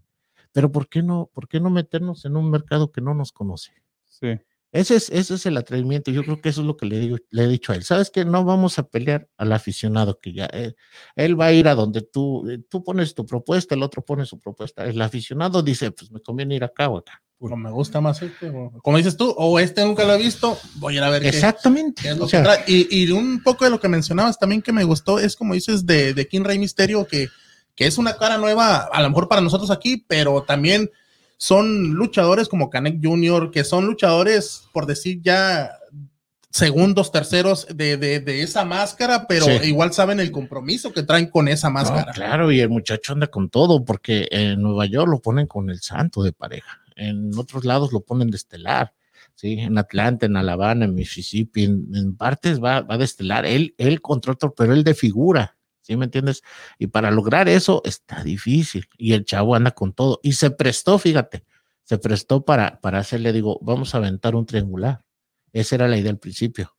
pero 0.51 0.71
¿por 0.71 0.87
qué 0.89 1.01
no, 1.03 1.29
por 1.33 1.47
qué 1.47 1.59
no 1.59 1.69
meternos 1.69 2.25
en 2.25 2.35
un 2.35 2.49
mercado 2.49 2.91
que 2.91 3.01
no 3.01 3.13
nos 3.13 3.31
conoce? 3.31 3.71
Sí. 4.05 4.27
Ese 4.71 4.97
es, 4.97 5.09
ese 5.09 5.33
es 5.33 5.45
el 5.47 5.57
atrevimiento. 5.57 6.11
Yo 6.11 6.21
creo 6.23 6.39
que 6.41 6.49
eso 6.49 6.61
es 6.61 6.67
lo 6.67 6.77
que 6.77 6.85
le, 6.85 6.99
digo, 6.99 7.17
le 7.31 7.43
he 7.43 7.47
dicho 7.47 7.71
a 7.71 7.75
él. 7.75 7.83
Sabes 7.83 8.11
que 8.11 8.23
no 8.23 8.43
vamos 8.43 8.77
a 8.77 8.83
pelear 8.87 9.27
al 9.35 9.51
aficionado, 9.51 10.19
que 10.19 10.31
ya 10.31 10.47
eh, 10.53 10.75
él 11.15 11.39
va 11.39 11.47
a 11.47 11.53
ir 11.53 11.67
a 11.67 11.73
donde 11.73 12.01
tú, 12.03 12.47
eh, 12.47 12.59
tú 12.69 12.83
pones 12.83 13.15
tu 13.15 13.25
propuesta, 13.25 13.73
el 13.73 13.81
otro 13.81 14.03
pone 14.05 14.27
su 14.27 14.39
propuesta. 14.39 14.85
El 14.85 15.01
aficionado 15.01 15.63
dice, 15.63 15.89
pues 15.89 16.11
me 16.11 16.19
conviene 16.19 16.55
ir 16.55 16.63
acá 16.63 16.87
o 16.87 16.97
acá. 16.99 17.19
Me 17.39 17.71
gusta 17.71 17.99
más 17.99 18.21
este. 18.21 18.49
o- 18.49 18.71
como 18.83 18.97
dices 18.97 19.17
tú, 19.17 19.33
o 19.37 19.59
este 19.59 19.83
nunca 19.83 20.03
lo 20.05 20.13
he 20.13 20.17
visto, 20.19 20.55
voy 20.75 20.93
a 20.93 20.97
ir 20.97 21.03
a 21.03 21.09
ver 21.09 21.21
qué- 21.23 21.29
Exactamente. 21.29 22.03
qué 22.03 22.09
es 22.09 22.17
lo 22.19 22.25
O 22.25 22.27
sea. 22.27 22.43
Y, 22.67 22.95
y 23.05 23.09
un 23.11 23.41
poco 23.41 23.63
de 23.65 23.71
lo 23.71 23.79
que 23.79 23.87
mencionabas 23.87 24.37
también 24.37 24.61
que 24.61 24.71
me 24.73 24.83
gustó 24.83 25.17
es 25.19 25.35
como 25.35 25.55
dices 25.55 25.85
de, 25.87 26.13
de 26.13 26.27
King 26.27 26.41
Rey 26.43 26.59
Misterio, 26.59 27.07
que, 27.07 27.29
que 27.79 27.87
es 27.87 27.97
una 27.97 28.17
cara 28.17 28.37
nueva, 28.37 28.89
a 28.91 29.01
lo 29.01 29.07
mejor 29.07 29.29
para 29.29 29.39
nosotros 29.39 29.71
aquí, 29.71 30.03
pero 30.05 30.43
también 30.43 30.91
son 31.37 31.93
luchadores 31.93 32.49
como 32.49 32.69
Canek 32.69 32.99
Jr., 33.01 33.51
que 33.51 33.63
son 33.63 33.85
luchadores, 33.85 34.63
por 34.73 34.85
decir 34.85 35.21
ya 35.21 35.71
segundos, 36.49 37.09
terceros 37.13 37.67
de, 37.73 37.95
de, 37.95 38.19
de 38.19 38.41
esa 38.43 38.65
máscara, 38.65 39.27
pero 39.29 39.45
Sí. 39.45 39.51
igual 39.63 39.93
saben 39.93 40.19
el 40.19 40.29
compromiso 40.29 40.91
que 40.91 41.03
traen 41.03 41.27
con 41.29 41.47
esa 41.47 41.69
no, 41.69 41.75
máscara. 41.75 42.11
claro, 42.11 42.51
y 42.51 42.59
el 42.59 42.67
muchacho 42.67 43.13
anda 43.13 43.27
con 43.27 43.49
todo, 43.49 43.85
porque 43.85 44.27
en 44.29 44.61
Nueva 44.61 44.85
York 44.85 45.09
lo 45.09 45.21
ponen 45.21 45.47
con 45.47 45.69
el 45.69 45.79
santo 45.79 46.21
de 46.21 46.33
pareja. 46.33 46.81
En 46.97 47.31
otros 47.37 47.63
lados 47.63 47.93
lo 47.93 48.01
ponen 48.01 48.29
de 48.29 48.35
estelar. 48.35 48.91
Sí, 49.35 49.53
en 49.53 49.77
Atlanta, 49.77 50.25
en 50.25 50.35
Alabama, 50.35 50.83
en 50.83 50.93
Mississippi, 50.95 51.63
en, 51.63 51.87
en 51.95 52.17
partes 52.17 52.61
va, 52.61 52.81
va 52.81 52.97
de 52.97 53.05
estelar. 53.05 53.45
Él, 53.45 53.73
él 53.77 54.01
contra 54.01 54.33
otro, 54.33 54.53
pero 54.53 54.73
él 54.73 54.83
de 54.83 54.93
figura. 54.95 55.55
¿Sí 55.89 55.97
me 55.97 56.05
entiendes? 56.05 56.43
Y 56.77 56.85
para 56.85 57.09
lograr 57.09 57.49
eso 57.49 57.81
está 57.83 58.23
difícil. 58.23 58.87
Y 58.95 59.13
el 59.13 59.25
chavo 59.25 59.55
anda 59.55 59.71
con 59.71 59.91
todo. 59.91 60.19
Y 60.21 60.33
se 60.33 60.51
prestó, 60.51 60.99
fíjate, 60.99 61.43
se 61.83 61.97
prestó 61.97 62.45
para, 62.45 62.79
para 62.79 62.99
hacerle, 62.99 63.33
digo, 63.33 63.57
vamos 63.63 63.95
a 63.95 63.97
aventar 63.97 64.35
un 64.35 64.45
triangular. 64.45 65.01
Esa 65.51 65.73
era 65.73 65.87
la 65.87 65.97
idea 65.97 66.11
al 66.11 66.19
principio. 66.19 66.75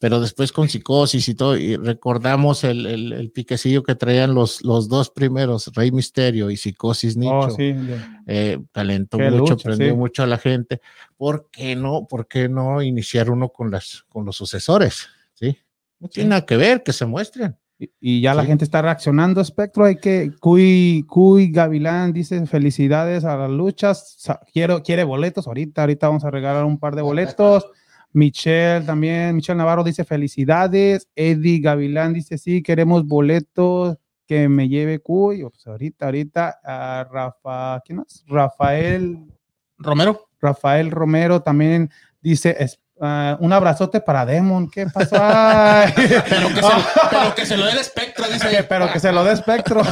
Pero 0.00 0.20
después 0.20 0.50
con 0.50 0.68
psicosis 0.68 1.28
y 1.28 1.36
todo, 1.36 1.56
y 1.56 1.76
recordamos 1.76 2.64
el, 2.64 2.84
el, 2.86 3.12
el 3.12 3.30
piquecillo 3.30 3.84
que 3.84 3.94
traían 3.94 4.34
los, 4.34 4.64
los 4.64 4.88
dos 4.88 5.08
primeros, 5.10 5.68
Rey 5.72 5.92
Misterio 5.92 6.50
y 6.50 6.56
Psicosis 6.56 7.16
Nicho. 7.16 7.32
Oh, 7.38 7.50
sí. 7.50 7.74
de- 7.74 8.00
Eh, 8.26 8.58
Qué 8.74 8.82
mucho, 8.82 9.36
lucha, 9.36 9.56
prendió 9.56 9.90
sí. 9.90 9.94
mucho 9.96 10.24
a 10.24 10.26
la 10.26 10.38
gente. 10.38 10.80
¿Por 11.16 11.48
qué 11.52 11.76
no? 11.76 12.08
¿Por 12.08 12.26
qué 12.26 12.48
no 12.48 12.82
iniciar 12.82 13.30
uno 13.30 13.50
con 13.50 13.70
las 13.70 14.04
con 14.08 14.24
los 14.24 14.34
sucesores? 14.36 15.06
¿Sí? 15.34 15.56
No 16.00 16.08
tiene 16.08 16.30
nada 16.30 16.44
que 16.44 16.56
ver, 16.56 16.82
que 16.82 16.92
se 16.92 17.06
muestren. 17.06 17.56
Y, 17.78 17.90
y 18.00 18.20
ya 18.20 18.34
la 18.34 18.44
gente 18.44 18.64
está 18.64 18.82
reaccionando, 18.82 19.40
Espectro. 19.40 19.84
Hay 19.84 19.96
que, 19.96 20.32
Cuy, 20.40 21.04
Cuy 21.08 21.50
Gavilán 21.50 22.12
dice 22.12 22.44
felicidades 22.46 23.24
a 23.24 23.36
las 23.36 23.50
luchas. 23.50 24.16
Quiero, 24.52 24.82
quiere 24.82 25.04
boletos. 25.04 25.46
Ahorita, 25.46 25.82
ahorita 25.82 26.08
vamos 26.08 26.24
a 26.24 26.30
regalar 26.30 26.64
un 26.64 26.78
par 26.78 26.96
de 26.96 27.02
boletos. 27.02 27.66
Michelle 28.12 28.84
también, 28.84 29.36
Michelle 29.36 29.58
Navarro 29.58 29.84
dice 29.84 30.04
felicidades. 30.04 31.08
Eddie 31.14 31.60
Gavilán 31.60 32.14
dice 32.14 32.38
sí, 32.38 32.62
queremos 32.62 33.06
boletos 33.06 33.96
que 34.26 34.48
me 34.48 34.68
lleve 34.68 34.98
Cuy. 34.98 35.42
Pues 35.42 35.66
ahorita, 35.66 36.06
ahorita, 36.06 36.60
a 36.64 37.04
Rafa, 37.10 37.80
¿quién 37.84 37.98
más? 37.98 38.24
Rafael 38.26 39.18
Romero. 39.78 40.28
Rafael 40.40 40.90
Romero 40.90 41.42
también 41.42 41.90
dice 42.20 42.56
es- 42.58 42.80
ah, 43.00 43.36
un 43.40 43.52
abrazote 43.52 44.00
para 44.00 44.24
Demon. 44.26 44.70
¿Qué 44.70 44.86
pasó? 44.86 45.16
Pero 45.16 46.48
que, 46.48 46.62
se, 46.62 46.72
pero 47.10 47.34
que 47.34 47.46
se 47.46 47.56
lo 47.56 47.64
dé 47.66 47.72
el 47.72 47.78
espectro, 47.78 48.24
dice. 48.32 48.62
Pero 48.68 48.92
que 48.92 49.00
se 49.00 49.12
lo 49.12 49.24
dé 49.24 49.32
espectro. 49.32 49.82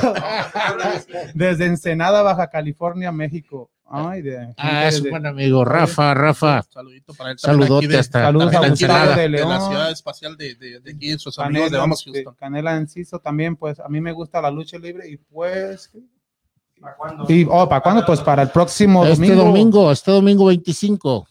Desde 1.35 1.67
Ensenada, 1.67 2.23
Baja 2.23 2.49
California, 2.49 3.13
México. 3.13 3.71
Ay, 3.89 4.21
de, 4.23 4.53
Ah, 4.57 4.89
es 4.89 5.01
un 5.01 5.11
buen 5.11 5.27
amigo, 5.27 5.65
Rafa, 5.65 6.13
Rafa. 6.13 6.63
Saludito 6.69 7.15
para 7.15 7.31
él. 7.31 7.39
Saludote 7.39 7.87
de- 7.87 7.99
hasta, 7.99 8.23
Saludos 8.25 8.53
a 8.55 8.69
Gustavo 8.69 9.11
de 9.15 9.23
de 9.23 9.29
León. 9.29 9.49
la 9.49 9.61
ciudad 9.61 9.91
espacial 9.93 10.37
de, 10.37 10.57
de, 10.57 10.81
de 10.81 10.91
aquí, 10.91 11.17
sus 11.19 11.39
amigos 11.39 11.67
de 11.71 11.77
Canela, 11.77 11.79
Vamos 11.83 12.05
de 12.05 12.13
Houston. 12.13 12.35
Canela 12.35 12.77
Enciso 12.77 13.21
también, 13.21 13.55
pues 13.55 13.79
a 13.79 13.89
mí 13.89 14.01
me 14.01 14.11
gusta 14.11 14.41
la 14.41 14.51
lucha 14.51 14.77
libre 14.79 15.09
y 15.09 15.17
pues... 15.19 15.93
Y, 17.29 17.47
oh, 17.49 17.69
¿para 17.69 17.81
cuándo? 17.81 18.05
Pues 18.05 18.21
para 18.21 18.43
el 18.43 18.51
próximo 18.51 19.05
Este 19.07 19.17
domingo. 19.25 19.45
domingo, 19.45 19.93
este 19.93 20.11
domingo 20.11 20.47
25. 20.47 21.27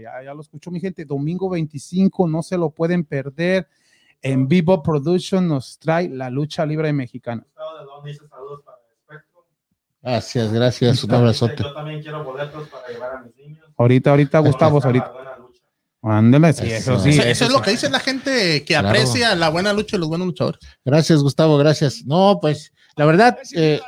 Ya, 0.00 0.22
ya 0.24 0.34
lo 0.34 0.40
escuchó 0.40 0.70
mi 0.70 0.80
gente, 0.80 1.04
domingo 1.04 1.48
25, 1.50 2.26
no 2.28 2.42
se 2.42 2.56
lo 2.58 2.70
pueden 2.70 3.04
perder. 3.04 3.68
En 4.20 4.48
Vivo 4.48 4.82
Production 4.82 5.46
nos 5.46 5.78
trae 5.78 6.08
la 6.08 6.28
lucha 6.30 6.66
libre 6.66 6.92
mexicana. 6.92 7.46
¿De 7.78 7.84
dónde 7.84 8.10
dice 8.10 8.26
saludos 8.28 8.62
para 8.64 8.78
el 8.78 8.92
espectro? 9.16 9.46
Gracias, 10.02 10.52
gracias. 10.52 11.04
Un 11.04 11.14
abrazote. 11.14 11.62
Yo 11.62 11.72
también 11.72 12.02
quiero 12.02 12.24
boletos 12.24 12.68
para 12.68 12.88
llevar 12.88 13.16
a 13.16 13.22
mis 13.22 13.36
niños. 13.36 13.64
Ahorita, 13.76 14.10
ahorita, 14.10 14.38
Gustavo, 14.40 14.80
ahorita. 14.82 15.12
Ándale, 16.02 16.52
sí, 16.52 16.70
Eso. 16.70 16.94
eso 16.94 17.00
sí. 17.02 17.10
Eso, 17.10 17.44
es 17.44 17.52
lo 17.52 17.60
que 17.60 17.72
dice 17.72 17.90
la 17.90 17.98
gente 17.98 18.60
que 18.60 18.74
Claro. 18.74 18.88
aprecia 18.88 19.34
la 19.34 19.48
buena 19.50 19.72
lucha 19.72 19.96
y 19.96 19.98
los 19.98 20.08
buenos 20.08 20.28
luchadores. 20.28 20.60
Gracias, 20.84 21.20
Gustavo, 21.22 21.58
gracias. 21.58 22.04
No, 22.06 22.38
pues 22.40 22.72
la 22.96 23.04
verdad, 23.04 23.38
eh, 23.56 23.80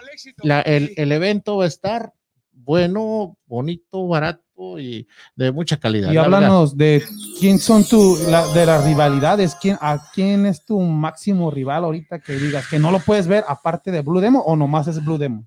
la- 0.42 0.61
el, 0.62 0.92
el 0.96 1.12
evento 1.12 1.59
va 1.59 1.64
a 1.64 1.68
estar 1.68 2.12
bueno, 2.53 3.37
bonito, 3.46 4.07
barato 4.07 4.42
y 4.79 5.07
de 5.37 5.53
mucha 5.53 5.79
calidad. 5.79 6.11
Y 6.12 6.16
verdad. 6.16 6.25
háblanos 6.35 6.77
de 6.77 7.03
quién 7.38 7.59
son 7.59 7.85
tu, 7.85 8.18
la- 8.29 8.46
de 8.49 8.66
las 8.66 8.85
rivalidades, 8.85 9.55
quién, 9.55 9.79
a 9.81 9.99
quién 10.12 10.46
es 10.46 10.64
tu 10.64 10.79
máximo 10.81 11.51
rival 11.51 11.85
ahorita 11.85 12.18
que 12.20 12.35
digas 12.35 12.68
que 12.68 12.79
no 12.79 12.90
lo 12.90 12.99
puedes 13.01 13.27
ver 13.27 13.44
aparte 13.49 13.90
de 13.90 14.03
Blue 14.03 14.20
Demon 14.20 14.42
o 14.44 14.57
nomás 14.57 14.87
es 14.88 15.03
Blue 15.05 15.18
Demon. 15.18 15.46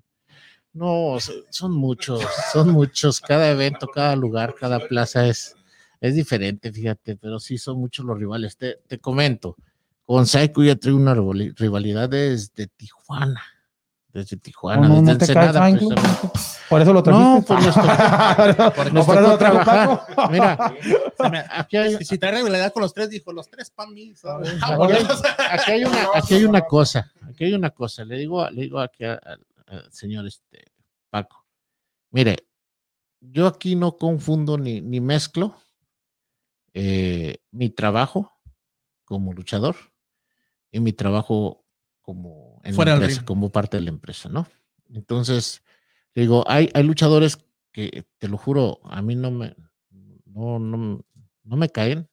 No, 0.72 1.16
so- 1.20 1.32
son 1.50 1.72
muchos, 1.72 2.20
son 2.52 2.70
muchos. 2.70 3.20
Cada 3.20 3.48
evento, 3.50 3.86
cada 3.86 4.16
lugar, 4.16 4.54
cada 4.58 4.80
plaza 4.80 5.26
es, 5.28 5.54
es 6.00 6.16
diferente, 6.16 6.72
fíjate, 6.72 7.16
pero 7.16 7.38
sí 7.38 7.58
son 7.58 7.78
muchos 7.78 8.04
los 8.04 8.18
rivales. 8.18 8.56
Te, 8.56 8.78
te 8.88 8.98
comento, 8.98 9.56
con 10.04 10.26
Psycho 10.26 10.64
ya 10.64 10.74
trae 10.74 10.92
una 10.92 11.14
rivali- 11.14 11.54
rivalidad 11.56 12.08
desde 12.08 12.66
Tijuana. 12.66 13.40
Desde 14.14 14.36
Tijuana, 14.38 14.88
No, 14.88 15.00
no, 15.02 15.02
desde 15.02 15.12
no 15.12 15.18
te 15.18 15.26
caes, 15.34 15.48
Ensenada, 15.48 15.58
Franklin. 15.60 15.88
precisamente. 15.90 16.38
Por 16.70 16.80
eso 16.80 16.92
lo 16.94 17.02
trajiste. 17.02 17.54
pues 17.54 17.76
no, 18.58 18.72
por 18.72 18.86
eso 18.86 18.94
tocó 18.94 19.20
lo 19.20 19.38
trajo 19.38 19.58
trabajar. 19.58 20.00
Mira, 20.30 20.74
me- 21.30 21.44
aquí 21.50 21.76
hay, 21.76 22.04
Si, 22.04 22.16
trae 22.16 22.32
rivalidad 22.32 22.72
con 22.72 22.82
los 22.82 22.94
tres, 22.94 23.10
dijo, 23.10 23.32
los 23.32 23.50
tres 23.50 23.70
para 23.70 23.90
mí. 23.90 24.14
¿sabes? 24.14 24.50
Aquí 24.62 24.92
hay, 24.92 25.04
aquí 25.50 25.72
hay 25.72 25.84
una, 25.84 26.08
aquí 26.14 26.34
hay 26.34 26.44
una 26.44 26.60
cosa, 26.62 27.12
aquí 27.28 27.44
hay 27.44 27.54
una 27.54 27.70
cosa, 27.70 28.04
le 28.04 28.16
digo, 28.16 28.48
le 28.50 28.62
digo 28.62 28.78
aquí 28.80 29.04
al 29.04 29.20
al 29.66 29.92
señor 29.92 30.26
este 30.26 30.64
Paco, 31.10 31.44
mire, 32.10 32.36
yo 33.20 33.46
aquí 33.48 33.74
no 33.76 33.96
confundo 33.96 34.58
ni, 34.58 34.80
ni 34.80 35.00
mezclo 35.00 35.56
eh, 36.74 37.38
mi 37.50 37.70
trabajo 37.70 38.30
como 39.04 39.32
luchador 39.32 39.74
y 40.70 40.80
mi 40.80 40.92
trabajo 40.92 41.64
como 42.02 42.53
en 42.64 42.72
la 42.72 42.76
Fuera 42.76 42.92
del 42.94 43.02
empresa, 43.02 43.24
como 43.24 43.50
parte 43.50 43.76
de 43.76 43.82
la 43.84 43.90
empresa, 43.90 44.28
¿no? 44.28 44.46
Entonces, 44.92 45.62
digo, 46.14 46.44
hay, 46.46 46.70
hay 46.74 46.82
luchadores 46.82 47.38
que, 47.72 48.04
te 48.18 48.28
lo 48.28 48.36
juro, 48.36 48.80
a 48.84 49.02
mí 49.02 49.14
no 49.16 49.30
me, 49.30 49.54
no, 50.24 50.58
no, 50.58 51.04
no 51.42 51.56
me 51.56 51.68
caen, 51.68 52.08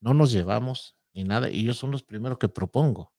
no 0.00 0.14
nos 0.14 0.32
llevamos, 0.32 0.96
ni 1.14 1.24
nada, 1.24 1.48
y 1.50 1.62
yo 1.64 1.74
son 1.74 1.90
los 1.90 2.02
primeros 2.02 2.38
que 2.38 2.48
propongo. 2.48 3.12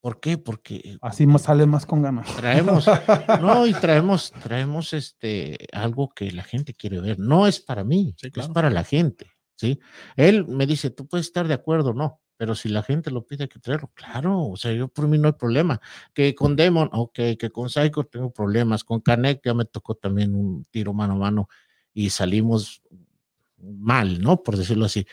¿Por 0.00 0.20
qué? 0.20 0.36
Porque 0.36 0.98
Así 1.00 1.26
más 1.26 1.42
sale 1.42 1.64
más 1.64 1.86
con 1.86 2.02
ganas. 2.02 2.34
traemos, 2.36 2.84
no, 3.40 3.66
y 3.66 3.72
traemos, 3.72 4.32
traemos 4.42 4.92
este 4.92 5.56
algo 5.72 6.10
que 6.10 6.30
la 6.30 6.42
gente 6.42 6.74
quiere 6.74 7.00
ver. 7.00 7.18
No 7.18 7.46
es 7.46 7.58
para 7.58 7.84
mí, 7.84 8.14
Sí, 8.18 8.26
es 8.26 8.32
claro. 8.34 8.52
para 8.52 8.68
la 8.68 8.84
gente, 8.84 9.30
¿sí? 9.56 9.80
Él 10.16 10.46
me 10.46 10.66
dice, 10.66 10.90
tú 10.90 11.06
puedes 11.08 11.26
estar 11.26 11.48
de 11.48 11.54
acuerdo, 11.54 11.94
no, 11.94 12.20
pero 12.44 12.54
si 12.54 12.68
la 12.68 12.82
gente 12.82 13.10
lo 13.10 13.26
pide 13.26 13.44
hay 13.44 13.48
que 13.48 13.58
traerlo, 13.58 13.90
claro, 13.94 14.48
o 14.48 14.56
sea, 14.58 14.70
yo 14.70 14.88
por 14.88 15.08
mí 15.08 15.16
no 15.16 15.28
hay 15.28 15.32
problema. 15.32 15.80
Que 16.12 16.34
con 16.34 16.56
Demon, 16.56 16.90
ok, 16.92 17.14
que 17.38 17.48
con 17.50 17.70
Psycho 17.70 18.04
tengo 18.04 18.34
problemas, 18.34 18.84
con 18.84 19.00
Canek 19.00 19.40
ya 19.42 19.54
me 19.54 19.64
tocó 19.64 19.94
también 19.94 20.34
un 20.34 20.62
tiro 20.70 20.92
mano 20.92 21.14
a 21.14 21.16
mano 21.16 21.48
y 21.94 22.10
salimos 22.10 22.82
mal, 23.56 24.20
¿no? 24.20 24.42
Por 24.42 24.58
decirlo 24.58 24.84
así. 24.84 25.06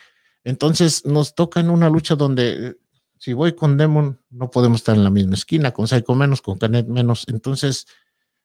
Entonces 0.44 1.06
nos 1.06 1.34
toca 1.34 1.62
en 1.62 1.70
una 1.70 1.90
lucha 1.90 2.18
donde 2.18 2.76
si 3.18 3.32
voy 3.32 3.56
con 3.56 3.78
Demon 3.78 4.20
no 4.30 4.52
podemos 4.52 4.82
estar 4.82 4.98
en 4.98 5.06
la 5.06 5.10
misma 5.10 5.36
esquina, 5.36 5.72
con 5.72 5.88
Psycho 5.88 6.14
menos, 6.14 6.42
con 6.42 6.58
Canet 6.58 6.90
menos. 6.90 7.24
Entonces 7.30 7.88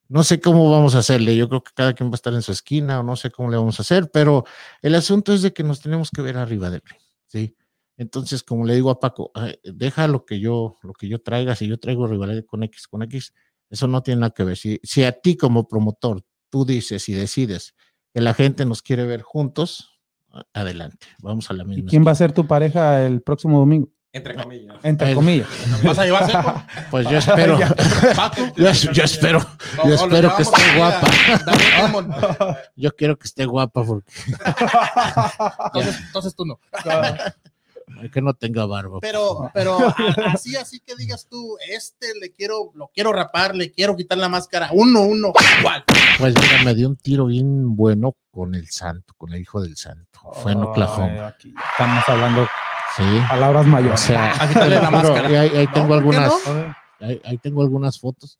no 0.07 0.23
sé 0.23 0.41
cómo 0.41 0.71
vamos 0.71 0.95
a 0.95 1.01
hacerle. 1.01 1.37
Yo 1.37 1.49
creo 1.49 1.65
que 1.65 1.73
cada 1.75 1.93
quien 1.93 2.09
va 2.09 2.13
a 2.13 2.23
estar 2.23 2.35
en 2.35 2.43
su 2.43 2.53
esquina 2.53 3.01
o 3.01 3.03
no 3.03 3.17
sé 3.17 3.33
cómo 3.33 3.51
le 3.51 3.57
vamos 3.57 3.81
a 3.81 3.83
hacer, 3.83 4.13
pero 4.13 4.45
el 4.81 4.95
asunto 4.95 5.33
es 5.33 5.43
de 5.43 5.53
que 5.53 5.65
nos 5.65 5.81
tenemos 5.81 6.13
que 6.13 6.23
ver 6.23 6.37
arriba 6.37 6.71
del 6.71 6.83
ring, 6.85 7.01
¿sí? 7.27 7.57
Entonces, 7.97 8.43
como 8.43 8.65
le 8.65 8.75
digo 8.75 8.91
a 8.91 9.01
Paco, 9.01 9.31
"Ay, 9.35 9.59
deja 9.65 10.07
lo 10.09 10.25
que 10.27 10.39
yo, 10.41 10.77
lo 10.83 10.93
que 10.93 11.09
yo 11.09 11.21
traiga, 11.23 11.55
si 11.57 11.67
yo 11.67 11.79
traigo 11.79 12.07
rivalidad 12.07 12.45
con 12.47 12.63
X, 12.63 12.87
con 12.89 13.03
X, 13.03 13.33
eso 13.71 13.89
no 13.89 14.03
tiene 14.03 14.21
nada 14.21 14.31
que 14.35 14.45
ver. 14.45 14.57
Si, 14.57 14.79
si 14.83 15.03
a 15.05 15.13
ti 15.13 15.37
como 15.37 15.67
promotor 15.67 16.23
tú 16.51 16.65
dices 16.65 17.09
y 17.09 17.15
decides 17.15 17.75
que 18.15 18.21
la 18.21 18.35
gente 18.35 18.65
nos 18.67 18.83
quiere 18.83 19.05
ver 19.07 19.23
juntos, 19.23 19.99
adelante, 20.53 21.07
vamos 21.23 21.51
a 21.51 21.55
la 21.55 21.63
¿Y 21.65 21.67
misma. 21.69 21.89
quién 21.91 22.07
va 22.07 22.11
a 22.11 22.15
ser 22.15 22.33
tu 22.33 22.47
pareja 22.47 23.05
el 23.07 23.23
próximo 23.23 23.59
domingo? 23.59 23.89
Entre 24.13 24.35
comillas. 24.35 24.77
Entre 24.83 25.09
El- 25.11 25.15
comillas. 25.15 25.49
¿Vas 25.85 25.99
a 25.99 26.05
llevar 26.05 26.27
seco? 26.27 26.63
Pues 26.91 27.09
yo 27.11 27.19
espero, 27.19 27.59
Paco. 28.17 28.43
yo, 28.57 28.71
yo 28.73 29.03
espero, 29.03 29.41
yo 29.85 29.95
espero 29.95 30.37
que 30.37 30.43
esté 30.43 30.61
guapa. 30.77 31.09
Yo 32.77 32.95
quiero 32.95 33.19
que 33.19 33.27
esté 33.27 33.45
guapa 33.47 33.85
porque 33.85 34.11
Entonces, 35.67 36.01
entonces 36.07 36.35
tú 36.35 36.45
no. 36.47 36.59
Que 38.13 38.21
no 38.21 38.35
tenga 38.35 38.67
barba. 38.67 38.99
Pero, 39.01 39.51
pero 39.55 39.79
así, 40.27 40.57
así 40.57 40.81
que 40.81 40.95
digas 40.97 41.27
tú, 41.31 41.57
este 41.71 42.09
le 42.21 42.33
quiero, 42.33 42.71
lo 42.75 42.89
quiero 42.95 43.13
rapar, 43.13 43.55
le 43.55 43.71
quiero 43.73 43.97
quitar 43.97 44.19
la 44.19 44.29
máscara, 44.29 44.71
uno, 44.73 45.03
uno. 45.03 45.33
Pues 46.19 46.35
mira, 46.35 46.65
me 46.65 46.75
dio 46.75 46.89
un 46.89 46.97
tiro 46.97 47.27
bien 47.27 47.77
bueno 47.77 48.15
con 48.31 48.55
el 48.55 48.69
santo, 48.69 49.15
con 49.17 49.33
el 49.33 49.41
hijo 49.41 49.61
del 49.61 49.77
santo. 49.77 50.21
Fue 50.35 50.53
en 50.53 50.63
Oklahoma. 50.63 51.29
aquí 51.29 51.55
estamos 51.73 52.05
hablando 52.09 52.47
Sí. 52.97 53.03
palabras 53.29 53.67
O 53.67 53.69
mayores. 53.69 54.01
sea, 54.01 54.33
A 54.43 54.49
quitarle 54.49 54.77
la 54.77 54.87
te 54.87 54.91
lo 54.91 54.99
juro, 55.01 55.13
máscara. 55.13 55.31
y 55.31 55.35
ahí, 55.57 55.67
tengo 55.69 55.87
¿por 55.89 55.89
qué 55.89 55.95
algunas, 56.17 56.33
ahí, 57.01 57.21
ahí 57.25 57.39
tengo 57.39 57.63
algunas 57.63 58.01
fotos 58.01 58.39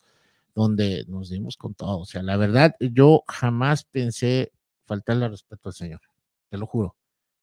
donde 0.55 1.05
nos 1.07 1.29
dimos 1.29 1.57
con 1.57 1.75
todo. 1.75 1.99
O 1.99 2.05
sea, 2.05 2.23
la 2.23 2.37
verdad, 2.37 2.75
yo 2.79 3.23
jamás 3.27 3.83
pensé 3.85 4.51
faltarle 4.87 5.25
al 5.25 5.31
respeto 5.31 5.69
al 5.69 5.73
Señor. 5.75 6.01
Te 6.49 6.57
lo 6.57 6.65
juro. 6.65 6.95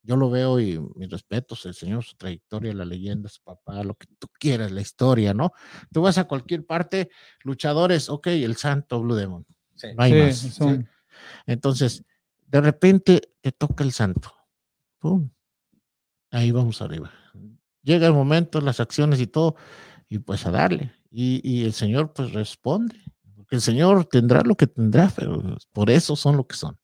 Yo 0.07 0.17
lo 0.17 0.29
veo 0.29 0.61
y 0.61 0.79
mis 0.97 1.09
respetos, 1.09 1.65
el 1.65 1.73
Señor, 1.75 2.05
su 2.05 2.15
trayectoria, 2.17 2.75
la 2.75 2.85
leyenda, 2.85 3.29
su 3.31 3.43
papá, 3.43 3.83
lo 3.83 3.95
que 3.95 4.07
tú 4.19 4.29
quieras, 4.39 4.71
la 4.71 4.83
historia, 4.83 5.33
¿no? 5.33 5.53
Tú 5.91 6.03
vas 6.03 6.19
a 6.19 6.25
cualquier 6.25 6.67
parte, 6.67 7.09
luchadores, 7.43 8.11
ok, 8.11 8.27
el 8.27 8.57
santo 8.57 9.01
Blue 9.01 9.15
Demon. 9.15 9.47
Sí. 9.75 9.89
No 9.97 10.03
hay 10.03 10.13
Sí, 10.13 10.19
más. 10.47 10.61
un- 10.61 10.89
Entonces, 11.47 12.05
de 12.47 12.61
repente 12.61 13.33
te 13.41 13.51
toca 13.53 13.83
el 13.83 13.93
santo. 13.93 14.31
¡Pum! 14.99 15.31
Ahí 16.31 16.51
vamos 16.51 16.83
arriba. 16.83 17.11
Llega 17.83 18.07
el 18.07 18.13
momento, 18.13 18.61
las 18.61 18.81
acciones 18.81 19.21
y 19.21 19.27
todo, 19.27 19.57
y 20.09 20.19
pues 20.19 20.45
a 20.47 20.51
darle. 20.51 20.93
Y, 21.11 21.41
y 21.49 21.65
el 21.65 21.73
Señor 21.73 22.13
pues 22.13 22.33
responde. 22.33 23.01
El 23.51 23.61
Señor 23.61 24.05
tendrá 24.07 24.43
lo 24.43 24.55
que 24.57 24.67
tendrá, 24.67 25.11
pero 25.15 25.57
por 25.73 25.91
eso 25.91 26.17
son 26.17 26.37
lo 26.37 26.47
que 26.47 26.57
son. 26.57 26.77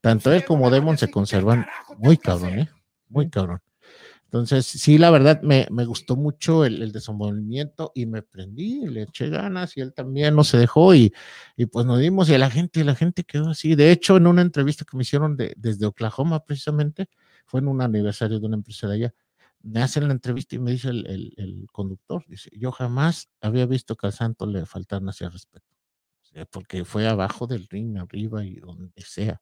Tanto 0.00 0.32
él 0.32 0.44
como 0.44 0.70
Demon 0.70 0.96
se 0.98 1.10
conservan 1.10 1.66
muy 1.98 2.16
cabrón, 2.16 2.58
¿eh? 2.60 2.68
Muy 3.08 3.28
cabrón. 3.30 3.60
Entonces, 4.26 4.64
sí, 4.66 4.96
la 4.96 5.10
verdad, 5.10 5.42
me, 5.42 5.66
me 5.72 5.84
gustó 5.84 6.14
mucho 6.16 6.64
el, 6.64 6.82
el 6.82 6.92
desenvolvimiento 6.92 7.90
y 7.96 8.06
me 8.06 8.22
prendí, 8.22 8.86
le 8.86 9.02
eché 9.02 9.28
ganas 9.28 9.76
y 9.76 9.80
él 9.80 9.92
también 9.92 10.36
no 10.36 10.44
se 10.44 10.56
dejó 10.56 10.94
y, 10.94 11.12
y 11.56 11.66
pues 11.66 11.84
nos 11.84 11.98
dimos 11.98 12.28
y 12.28 12.34
a 12.34 12.38
la 12.38 12.48
gente, 12.48 12.78
y 12.80 12.84
la 12.84 12.94
gente 12.94 13.24
quedó 13.24 13.50
así. 13.50 13.74
De 13.74 13.90
hecho, 13.90 14.16
en 14.16 14.28
una 14.28 14.42
entrevista 14.42 14.84
que 14.88 14.96
me 14.96 15.02
hicieron 15.02 15.36
de, 15.36 15.52
desde 15.56 15.84
Oklahoma, 15.86 16.44
precisamente, 16.44 17.08
fue 17.46 17.58
en 17.60 17.66
un 17.68 17.82
aniversario 17.82 18.38
de 18.38 18.46
una 18.46 18.56
empresa 18.56 18.86
de 18.86 18.94
allá, 18.94 19.14
me 19.62 19.82
hacen 19.82 20.06
la 20.06 20.12
entrevista 20.14 20.54
y 20.54 20.60
me 20.60 20.70
dice 20.70 20.90
el, 20.90 21.06
el- 21.08 21.34
el 21.36 21.66
conductor, 21.72 22.24
dice, 22.28 22.50
yo 22.56 22.70
jamás 22.70 23.28
había 23.40 23.66
visto 23.66 23.96
que 23.96 24.06
al 24.06 24.12
santo 24.12 24.46
le 24.46 24.64
faltaran 24.64 25.08
hacia 25.08 25.28
respeto, 25.28 25.66
porque 26.50 26.84
fue 26.84 27.06
abajo 27.08 27.46
del 27.46 27.66
ring, 27.68 27.98
arriba 27.98 28.44
y 28.44 28.56
donde 28.56 29.02
sea. 29.02 29.40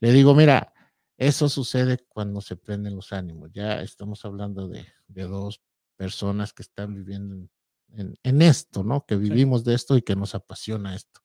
Le 0.00 0.12
digo, 0.12 0.34
mira, 0.34 0.72
eso 1.16 1.48
sucede 1.48 1.98
cuando 2.08 2.40
se 2.40 2.56
prenden 2.56 2.96
los 2.96 3.12
ánimos. 3.12 3.50
Ya 3.52 3.80
estamos 3.82 4.24
hablando 4.24 4.68
de, 4.68 4.86
de 5.08 5.22
dos 5.24 5.60
personas 5.96 6.52
que 6.52 6.62
están 6.62 6.94
viviendo 6.94 7.34
en, 7.34 7.50
en- 7.96 8.14
en 8.22 8.42
esto, 8.42 8.84
¿no? 8.84 9.04
Que 9.06 9.16
vivimos 9.16 9.64
de 9.64 9.74
esto 9.74 9.96
y 9.96 10.02
que 10.02 10.14
nos 10.16 10.34
apasiona 10.34 10.94
esto. 10.94 11.20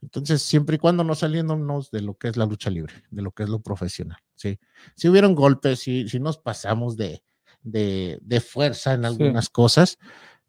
Entonces, 0.00 0.40
siempre 0.42 0.76
y 0.76 0.78
cuando 0.78 1.02
no 1.04 1.14
saliéndonos 1.14 1.90
de 1.90 2.00
lo 2.00 2.14
que 2.16 2.28
es 2.28 2.36
la 2.36 2.46
lucha 2.46 2.70
libre, 2.70 2.94
de 3.10 3.22
lo 3.22 3.32
que 3.32 3.42
es 3.42 3.48
lo 3.48 3.60
profesional, 3.60 4.18
¿sí? 4.36 4.58
Si 4.96 5.08
hubieron 5.08 5.34
golpes, 5.34 5.80
si, 5.80 6.08
si 6.08 6.20
nos 6.20 6.38
pasamos 6.38 6.96
de, 6.96 7.22
de, 7.62 8.18
de 8.22 8.40
fuerza 8.40 8.94
en 8.94 9.04
algunas 9.04 9.48
cosas, 9.50 9.98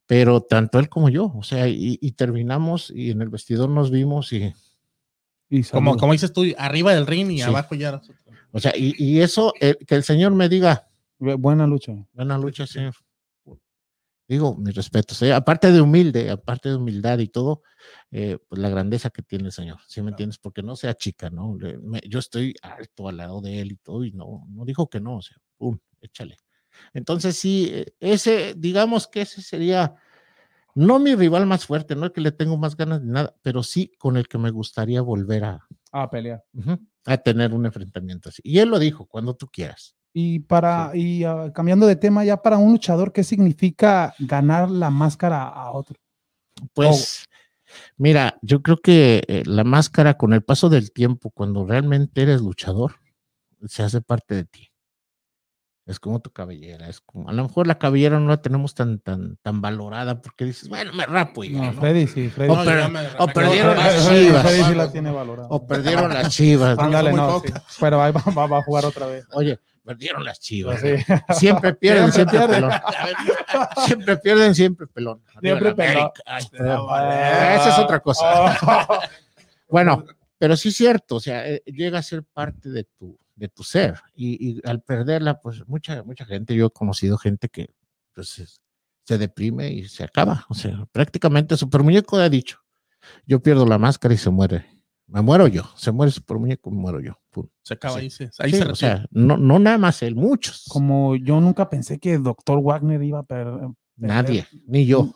pero 0.08 0.42
tanto 0.42 0.80
él 0.80 0.88
como 0.90 1.10
yo, 1.10 1.32
o 1.36 1.44
sea, 1.44 1.68
y, 1.68 1.98
y 2.02 2.12
terminamos 2.14 2.92
y 2.96 3.12
en 3.12 3.22
el 3.22 3.30
vestidor 3.30 3.70
nos 3.70 3.90
vimos 3.92 4.32
y, 4.34 4.54
y 5.50 5.64
Como, 5.64 5.98
como 5.98 6.14
dices 6.14 6.32
tú, 6.34 6.44
arriba 6.58 6.94
del 6.94 7.08
ring 7.08 7.32
y 7.32 7.38
Sí. 7.38 7.44
abajo 7.44 7.76
ya. 7.76 8.02
o 8.52 8.60
sea, 8.60 8.74
y, 8.76 8.94
y 8.98 9.22
eso, 9.22 9.54
eh, 9.62 9.76
que 9.88 9.96
el 9.96 10.04
Señor 10.04 10.34
me 10.34 10.50
diga, 10.50 10.88
Bu- 11.20 11.38
Buena 11.40 11.66
lucha. 11.66 11.94
Buena 12.14 12.38
lucha, 12.38 12.68
señor. 12.68 12.94
Digo, 14.28 14.56
mis 14.58 14.74
respetos. 14.74 15.22
¿eh? 15.22 15.32
Aparte 15.34 15.72
de 15.72 15.80
humilde, 15.82 16.32
aparte 16.32 16.70
de 16.70 16.76
humildad 16.76 17.20
y 17.20 17.28
todo, 17.28 17.62
eh, 18.12 18.40
pues 18.50 18.60
la 18.60 18.70
grandeza 18.70 19.12
que 19.12 19.22
tiene 19.22 19.46
el 19.46 19.52
señor, 19.52 19.78
¿sí 19.88 20.02
me 20.02 20.10
entiendes? 20.10 20.40
Porque 20.40 20.64
no 20.64 20.76
sea 20.76 20.96
chica, 20.96 21.30
¿no? 21.30 21.56
Le- 21.60 21.78
me- 21.78 22.02
yo 22.10 22.18
estoy 22.20 22.56
alto 22.64 23.08
al 23.08 23.18
lado 23.18 23.40
de 23.40 23.62
él 23.62 23.72
y 23.74 23.76
todo, 23.78 24.04
y 24.04 24.12
no, 24.14 24.44
no 24.50 24.66
dijo 24.66 24.90
que 24.90 25.00
no, 25.00 25.18
o 25.18 25.22
sea, 25.22 25.38
pum, 25.58 25.78
échale. 26.02 26.38
Entonces, 26.94 27.38
sí, 27.38 27.70
eh, 27.72 27.94
ese, 28.00 28.54
digamos 28.58 29.08
que 29.08 29.22
ese 29.22 29.42
sería, 29.42 29.96
no 30.76 31.00
mi 31.00 31.16
rival 31.16 31.46
más 31.46 31.66
fuerte, 31.66 31.96
no 31.96 32.06
el 32.06 32.12
que 32.12 32.22
le 32.22 32.32
tengo 32.32 32.58
más 32.58 32.76
ganas 32.76 33.02
de 33.02 33.08
nada, 33.08 33.36
pero 33.42 33.64
sí 33.64 33.92
con 33.98 34.18
el 34.18 34.28
que 34.28 34.38
me 34.38 34.52
gustaría 34.52 35.02
volver 35.02 35.44
a, 35.46 35.68
A 35.92 36.10
pelear. 36.10 36.44
a 37.06 37.18
tener 37.18 37.54
un 37.54 37.66
enfrentamiento 37.66 38.30
así. 38.30 38.42
Y 38.44 38.60
él 38.60 38.70
lo 38.70 38.80
dijo, 38.80 39.06
cuando 39.06 39.36
tú 39.36 39.48
quieras. 39.48 39.96
Y 40.18 40.40
para, 40.40 40.92
y 40.94 41.26
ah, 41.26 41.52
cambiando 41.54 41.86
de 41.86 41.98
tema, 41.98 42.24
ya 42.24 42.42
para 42.42 42.58
un 42.58 42.72
luchador, 42.72 43.12
¿qué 43.12 43.24
significa 43.24 44.16
ganar 44.20 44.72
la 44.72 44.90
máscara 44.90 45.44
a 45.44 45.72
otro? 45.72 45.98
Pues, 46.74 47.26
mira, 47.98 48.38
yo 48.42 48.62
creo 48.62 48.78
que 48.78 49.24
eh, 49.28 49.44
la 49.46 49.66
máscara 49.66 50.14
con 50.14 50.32
el 50.32 50.42
paso 50.42 50.70
del 50.70 50.94
tiempo, 50.94 51.32
cuando 51.32 51.66
realmente 51.66 52.22
eres 52.22 52.40
luchador, 52.40 52.96
se 53.68 53.84
hace 53.84 54.00
parte 54.00 54.36
de 54.36 54.46
ti. 54.46 54.70
Es 55.88 56.00
como 56.00 56.20
tu 56.20 56.32
cabellera, 56.32 56.90
es 56.90 57.00
como, 57.00 57.30
a 57.30 57.34
lo 57.34 57.44
mejor 57.44 57.68
la 57.68 57.78
cabellera 57.78 58.20
no 58.20 58.28
la 58.30 58.42
tenemos 58.42 58.74
tan, 58.74 58.98
tan, 59.00 59.38
tan 59.44 59.62
valorada 59.62 60.20
porque 60.20 60.46
dices, 60.46 60.68
bueno, 60.68 60.92
me 60.94 61.06
rapo 61.06 61.44
y 61.44 61.52
ya, 61.52 61.60
No, 61.60 61.74
¿no? 61.74 61.80
Freddy 61.80 62.08
sí, 62.08 62.28
Freddy. 62.30 62.50
O 62.52 62.56
No, 62.56 62.64
per- 62.66 62.90
me- 62.90 63.08
o 63.20 63.28
perdieron 63.28 63.78
las 63.78 64.04
Freddy, 64.08 64.26
chivas. 64.26 64.42
Freddy 64.42 64.64
sí 64.64 64.74
la 64.76 64.92
tiene 64.92 65.12
valorada. 65.12 65.48
O 65.52 65.68
perdieron 65.68 66.12
las 66.14 66.30
chivas. 66.36 66.80
Ándale, 66.80 67.14
no, 67.14 67.40
sí. 67.40 67.54
Pero 67.80 68.02
ahí 68.02 68.12
va, 68.12 68.22
va- 68.32 68.48
va 68.48 68.58
a 68.58 68.62
jugar 68.64 68.86
otra 68.86 69.06
vez. 69.06 69.28
Oye, 69.34 69.60
perdieron 69.84 70.24
las 70.26 70.40
chivas. 70.40 70.82
Sí. 70.82 70.96
Siempre 71.36 71.76
pierden, 71.76 72.12
Siempre 72.12 72.40
pelón. 72.48 72.72
Siempre 73.86 74.18
pierden, 74.18 74.56
siempre 74.56 74.88
pelón. 74.88 75.22
Arriba 75.36 75.60
Siempre 75.60 75.76
pelón. 75.76 76.12
Ay, 76.26 76.46
Esa 77.58 77.70
es 77.70 77.80
otra 77.80 78.00
cosa. 78.00 78.58
oh. 78.62 79.00
Bueno, 79.70 80.04
pero 80.38 80.56
sí 80.58 80.70
es 80.70 80.76
cierto, 80.78 81.16
o 81.16 81.20
sea, 81.20 81.48
eh, 81.48 81.62
llega 81.66 81.98
a 82.00 82.04
ser 82.04 82.24
parte 82.24 82.70
de 82.70 82.84
tu, 82.84 83.18
de 83.36 83.48
tu 83.50 83.64
ser. 83.64 84.00
Y, 84.14 84.58
y 84.58 84.62
al 84.68 84.82
perderla, 84.82 85.40
pues 85.42 85.68
mucha, 85.68 86.04
mucha 86.04 86.26
gente, 86.26 86.56
yo 86.56 86.68
he 86.68 86.72
conocido 86.72 87.18
gente 87.18 87.50
que 87.50 87.70
pues, 88.14 88.40
es- 88.40 88.62
se 89.04 89.18
deprime 89.18 89.70
y 89.72 89.88
se 89.88 90.04
acaba. 90.04 90.46
O 90.50 90.54
sea, 90.56 90.86
prácticamente 90.92 91.58
Super 91.58 91.84
Muñeco 91.84 92.18
ha 92.18 92.30
dicho, 92.30 92.60
yo 93.28 93.40
pierdo 93.42 93.66
la 93.66 93.78
máscara 93.78 94.14
y 94.14 94.18
se 94.18 94.30
muere. 94.30 94.66
Me 95.08 95.22
muero 95.22 95.48
yo, 95.48 95.64
se 95.76 95.92
muere 95.92 96.12
Super 96.12 96.38
Muñeco, 96.38 96.72
me 96.72 96.78
muero 96.78 97.00
yo. 97.00 97.20
Pum. 97.30 97.48
Se 97.62 97.76
acaba 97.76 97.96
Sí. 97.96 98.02
ahí, 98.02 98.10
se, 98.10 98.24
ahí 98.40 98.52
Sí, 98.52 98.58
se 98.58 98.64
o 98.66 98.76
sea, 98.76 99.06
no, 99.12 99.38
no 99.38 99.60
nada 99.60 99.78
más 99.78 100.02
él, 100.02 100.16
muchos. 100.16 100.66
Como 100.68 101.16
yo 101.16 101.40
nunca 101.40 101.70
pensé 101.70 102.00
que 102.00 102.18
Doctor 102.18 102.60
Wagner 102.64 103.04
iba 103.04 103.20
a 103.20 103.24
per- 103.24 103.60
Nadie, 103.98 104.46
ni 104.68 104.86
yo. 104.86 105.14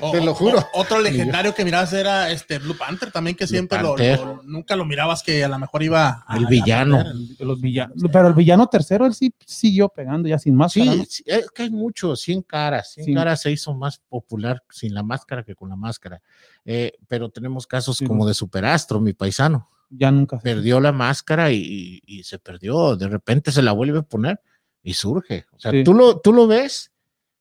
O- 0.00 0.12
Te 0.12 0.24
lo 0.24 0.34
juro. 0.34 0.58
o- 0.60 0.80
otro 0.80 1.00
legendario 1.00 1.52
que 1.52 1.64
mirabas 1.64 1.92
era 1.92 2.30
este 2.30 2.60
Blue 2.60 2.76
Panther 2.78 3.10
también, 3.10 3.36
que 3.36 3.46
siempre 3.48 3.82
lo, 3.82 3.96
nunca 4.44 4.76
lo 4.76 4.84
mirabas 4.84 5.22
que 5.24 5.42
a 5.42 5.48
lo 5.48 5.58
mejor 5.58 5.82
iba 5.82 6.24
a, 6.24 6.36
El 6.36 6.46
a 6.46 6.48
villano. 6.48 6.96
perder. 6.98 7.14
Los 7.40 7.60
villanos. 7.60 7.96
Pero 8.12 8.28
el 8.28 8.34
villano 8.34 8.68
tercero, 8.68 9.04
él 9.06 9.14
sí 9.14 9.34
siguió 9.44 9.88
pegando 9.88 10.28
ya 10.28 10.38
sin 10.38 10.54
máscara. 10.54 10.92
Sí, 10.92 10.98
¿no? 10.98 11.04
sí, 11.08 11.24
es 11.26 11.50
que 11.50 11.62
hay 11.64 11.70
muchos, 11.70 12.20
100 12.20 12.42
caras. 12.42 12.92
100 12.92 13.06
Sí. 13.06 13.14
caras 13.14 13.42
se 13.42 13.50
hizo 13.50 13.74
más 13.74 13.98
popular 14.08 14.62
sin 14.70 14.94
la 14.94 15.02
máscara 15.02 15.42
que 15.42 15.56
con 15.56 15.68
la 15.68 15.76
máscara. 15.76 16.22
Eh, 16.64 16.92
pero 17.08 17.30
tenemos 17.30 17.66
casos 17.66 17.96
Sí. 17.96 18.06
como 18.06 18.26
de 18.28 18.34
Superastro, 18.34 19.00
mi 19.00 19.12
paisano. 19.12 19.68
Ya 19.90 20.10
nunca. 20.12 20.38
se- 20.38 20.44
Perdió 20.44 20.78
la 20.80 20.92
máscara 20.92 21.50
y, 21.50 21.56
y- 21.58 22.18
y 22.18 22.22
se 22.22 22.38
perdió. 22.38 22.94
De 22.96 23.08
repente 23.08 23.50
se 23.50 23.60
la 23.62 23.72
vuelve 23.72 23.98
a 23.98 24.02
poner 24.02 24.40
y 24.84 24.94
surge. 24.94 25.46
O 25.52 25.58
sea, 25.58 25.72
Sí. 25.72 25.82
tú, 25.82 25.94
lo, 25.94 26.20
tú 26.20 26.32
lo 26.32 26.46
ves 26.46 26.92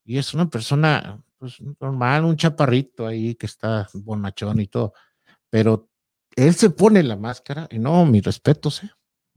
y 0.06 0.18
es 0.18 0.34
una 0.34 0.50
persona 0.50 1.22
pues, 1.38 1.58
normal, 1.80 2.26
un 2.26 2.36
chaparrito 2.38 3.06
ahí 3.08 3.36
que 3.36 3.46
está 3.46 3.88
bonachón 3.94 4.60
y 4.60 4.68
todo. 4.68 4.94
Pero 5.50 5.90
él 6.36 6.54
se 6.56 6.70
pone 6.70 7.04
la 7.04 7.16
máscara 7.16 7.68
y 7.70 7.80
no, 7.80 8.06
mi 8.06 8.22
respeto, 8.22 8.70
¿eh? 8.84 8.90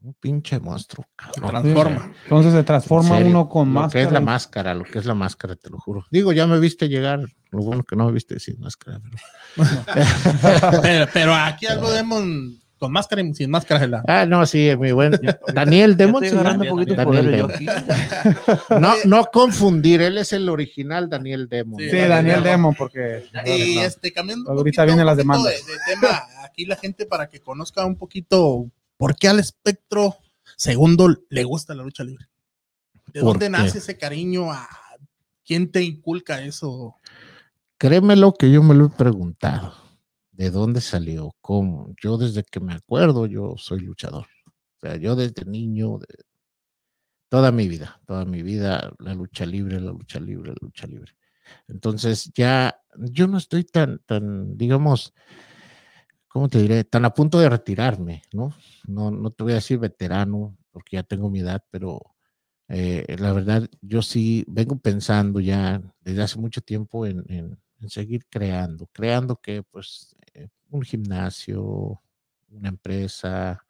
Un 0.02 0.14
pinche 0.14 0.60
monstruo, 0.60 1.04
cabrón. 1.16 1.50
transforma. 1.50 2.12
Entonces 2.24 2.52
se 2.52 2.62
transforma 2.62 3.18
En 3.18 3.28
uno 3.28 3.48
con 3.48 3.72
lo 3.74 3.80
máscara. 3.80 3.90
que 4.02 4.06
es 4.06 4.12
la 4.12 4.20
máscara, 4.20 4.74
lo 4.74 4.84
que 4.84 4.98
es 4.98 5.04
la 5.06 5.14
máscara, 5.14 5.56
te 5.56 5.68
lo 5.70 5.78
juro. 5.78 6.04
Digo, 6.12 6.32
ya 6.32 6.46
me 6.46 6.60
viste 6.60 6.88
llegar, 6.88 7.26
lo 7.50 7.58
bueno 7.62 7.82
que 7.82 7.96
no 7.96 8.06
me 8.06 8.12
viste 8.12 8.38
sin 8.38 8.60
máscara. 8.60 9.00
pero- 9.56 9.66
pero, 10.82 11.06
pero 11.12 11.34
aquí 11.34 11.66
algo 11.66 11.90
Demon 11.90 12.56
con 12.78 12.92
máscara 12.92 13.22
y 13.22 13.34
sin 13.34 13.50
máscara 13.50 13.84
es 13.84 13.90
la. 13.90 14.04
Ah, 14.06 14.26
no, 14.26 14.44
sí, 14.46 14.70
mi 14.78 14.92
buen 14.92 15.18
Daniel 15.52 15.96
Demon. 15.96 16.22
Estoy 16.22 16.28
se 16.28 16.34
llama. 16.44 16.50
agarrando 16.50 16.64
un 16.64 16.70
poquito 16.70 16.94
de 16.94 17.04
Daniel 17.04 17.30
Demon. 17.30 17.52
No, 18.80 18.94
no 19.04 19.24
confundir, 19.26 20.02
él 20.02 20.18
es 20.18 20.32
el 20.32 20.48
original 20.48 21.08
Daniel 21.08 21.48
Demon. 21.48 21.78
Sí, 21.78 21.90
Sí, 21.90 21.96
Daniel 21.96 22.42
Demon, 22.42 22.74
porque. 22.74 23.24
Y 23.46 23.78
este, 23.78 24.12
cambiando 24.12 24.50
Ahorita 24.50 24.84
vienen 24.84 25.06
las 25.06 25.16
demandas. 25.16 25.52
De, 25.66 25.72
de 25.72 25.78
tema, 25.86 26.22
aquí 26.44 26.66
la 26.66 26.76
gente 26.76 27.06
para 27.06 27.28
que 27.28 27.40
conozca 27.40 27.84
un 27.86 27.96
poquito 27.96 28.70
por 28.96 29.16
qué 29.16 29.28
al 29.28 29.38
espectro 29.40 30.16
segundo 30.56 31.08
le 31.28 31.44
gusta 31.44 31.74
la 31.74 31.82
lucha 31.82 32.04
libre. 32.04 32.26
¿De 33.12 33.20
¿Por 33.20 33.32
dónde 33.32 33.46
qué? 33.46 33.50
nace 33.50 33.78
ese 33.78 33.96
cariño? 33.96 34.52
¿A 34.52 34.68
quién 35.44 35.70
te 35.70 35.82
inculca 35.82 36.42
eso? 36.42 36.96
Créemelo 37.78 38.34
que 38.34 38.50
yo 38.50 38.62
me 38.62 38.74
lo 38.74 38.86
he 38.86 38.90
preguntado. 38.90 39.74
¿De 40.36 40.50
dónde 40.50 40.80
salió? 40.80 41.34
¿Cómo? 41.40 41.94
Yo 42.02 42.16
desde 42.18 42.44
que 42.44 42.60
me 42.60 42.74
acuerdo, 42.74 43.26
yo 43.26 43.54
soy 43.56 43.80
luchador. 43.80 44.26
O 44.46 44.80
sea, 44.80 44.96
yo 44.96 45.16
desde 45.16 45.44
niño, 45.46 45.98
toda 47.28 47.50
mi 47.52 47.68
vida, 47.68 48.00
toda 48.06 48.24
mi 48.24 48.42
vida, 48.42 48.92
la 48.98 49.14
lucha 49.14 49.44
libre, 49.46 49.80
la 49.80 49.92
lucha 49.92 50.20
libre, 50.20 50.50
la 50.50 50.56
lucha 50.60 50.86
libre. 50.86 51.12
Entonces 51.68 52.32
ya, 52.34 52.76
yo 52.98 53.26
no 53.28 53.38
estoy 53.38 53.64
tan, 53.64 54.00
tan, 54.06 54.56
digamos, 54.56 55.14
¿cómo 56.28 56.48
te 56.48 56.58
diré? 56.60 56.84
Tan 56.84 57.04
a 57.04 57.14
punto 57.14 57.38
de 57.38 57.48
retirarme, 57.48 58.22
¿no? 58.32 58.54
No, 58.86 59.10
no 59.10 59.30
te 59.30 59.42
voy 59.42 59.52
a 59.52 59.56
decir 59.56 59.78
veterano, 59.78 60.56
porque 60.70 60.96
ya 60.96 61.02
tengo 61.02 61.30
mi 61.30 61.40
edad, 61.40 61.62
pero 61.70 62.00
eh, 62.68 63.16
la 63.20 63.32
verdad, 63.34 63.68
yo 63.82 64.02
sí 64.02 64.44
vengo 64.48 64.78
pensando 64.80 65.40
ya 65.40 65.82
desde 66.02 66.22
hace 66.24 66.40
mucho 66.40 66.62
tiempo 66.62 67.06
en, 67.06 67.24
en- 67.28 67.58
en 67.80 67.90
seguir 67.90 68.26
creando, 68.30 68.88
creando 68.92 69.36
que 69.36 69.62
pues 69.64 70.15
un 70.76 70.82
gimnasio, 70.82 72.02
una 72.48 72.68
empresa, 72.68 73.64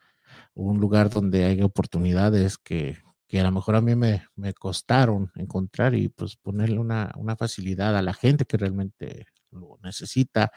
un 0.55 0.79
lugar 0.79 1.11
donde 1.11 1.45
haya 1.45 1.65
oportunidades 1.65 2.59
que, 2.59 2.99
que 3.27 3.41
a 3.41 3.45
lo 3.45 3.53
mejor 3.53 3.77
a 3.77 3.81
mí 3.81 3.95
me, 3.95 4.27
me 4.37 4.55
costaron 4.55 5.31
encontrar 5.37 5.95
y 5.95 6.09
pues 6.09 6.37
ponerle 6.37 6.79
una, 6.79 7.13
una 7.17 7.37
facilidad 7.37 7.97
a 7.97 8.03
la 8.03 8.15
gente 8.15 8.45
que 8.45 8.57
realmente 8.57 9.27
lo 9.51 9.79
necesita. 9.83 10.53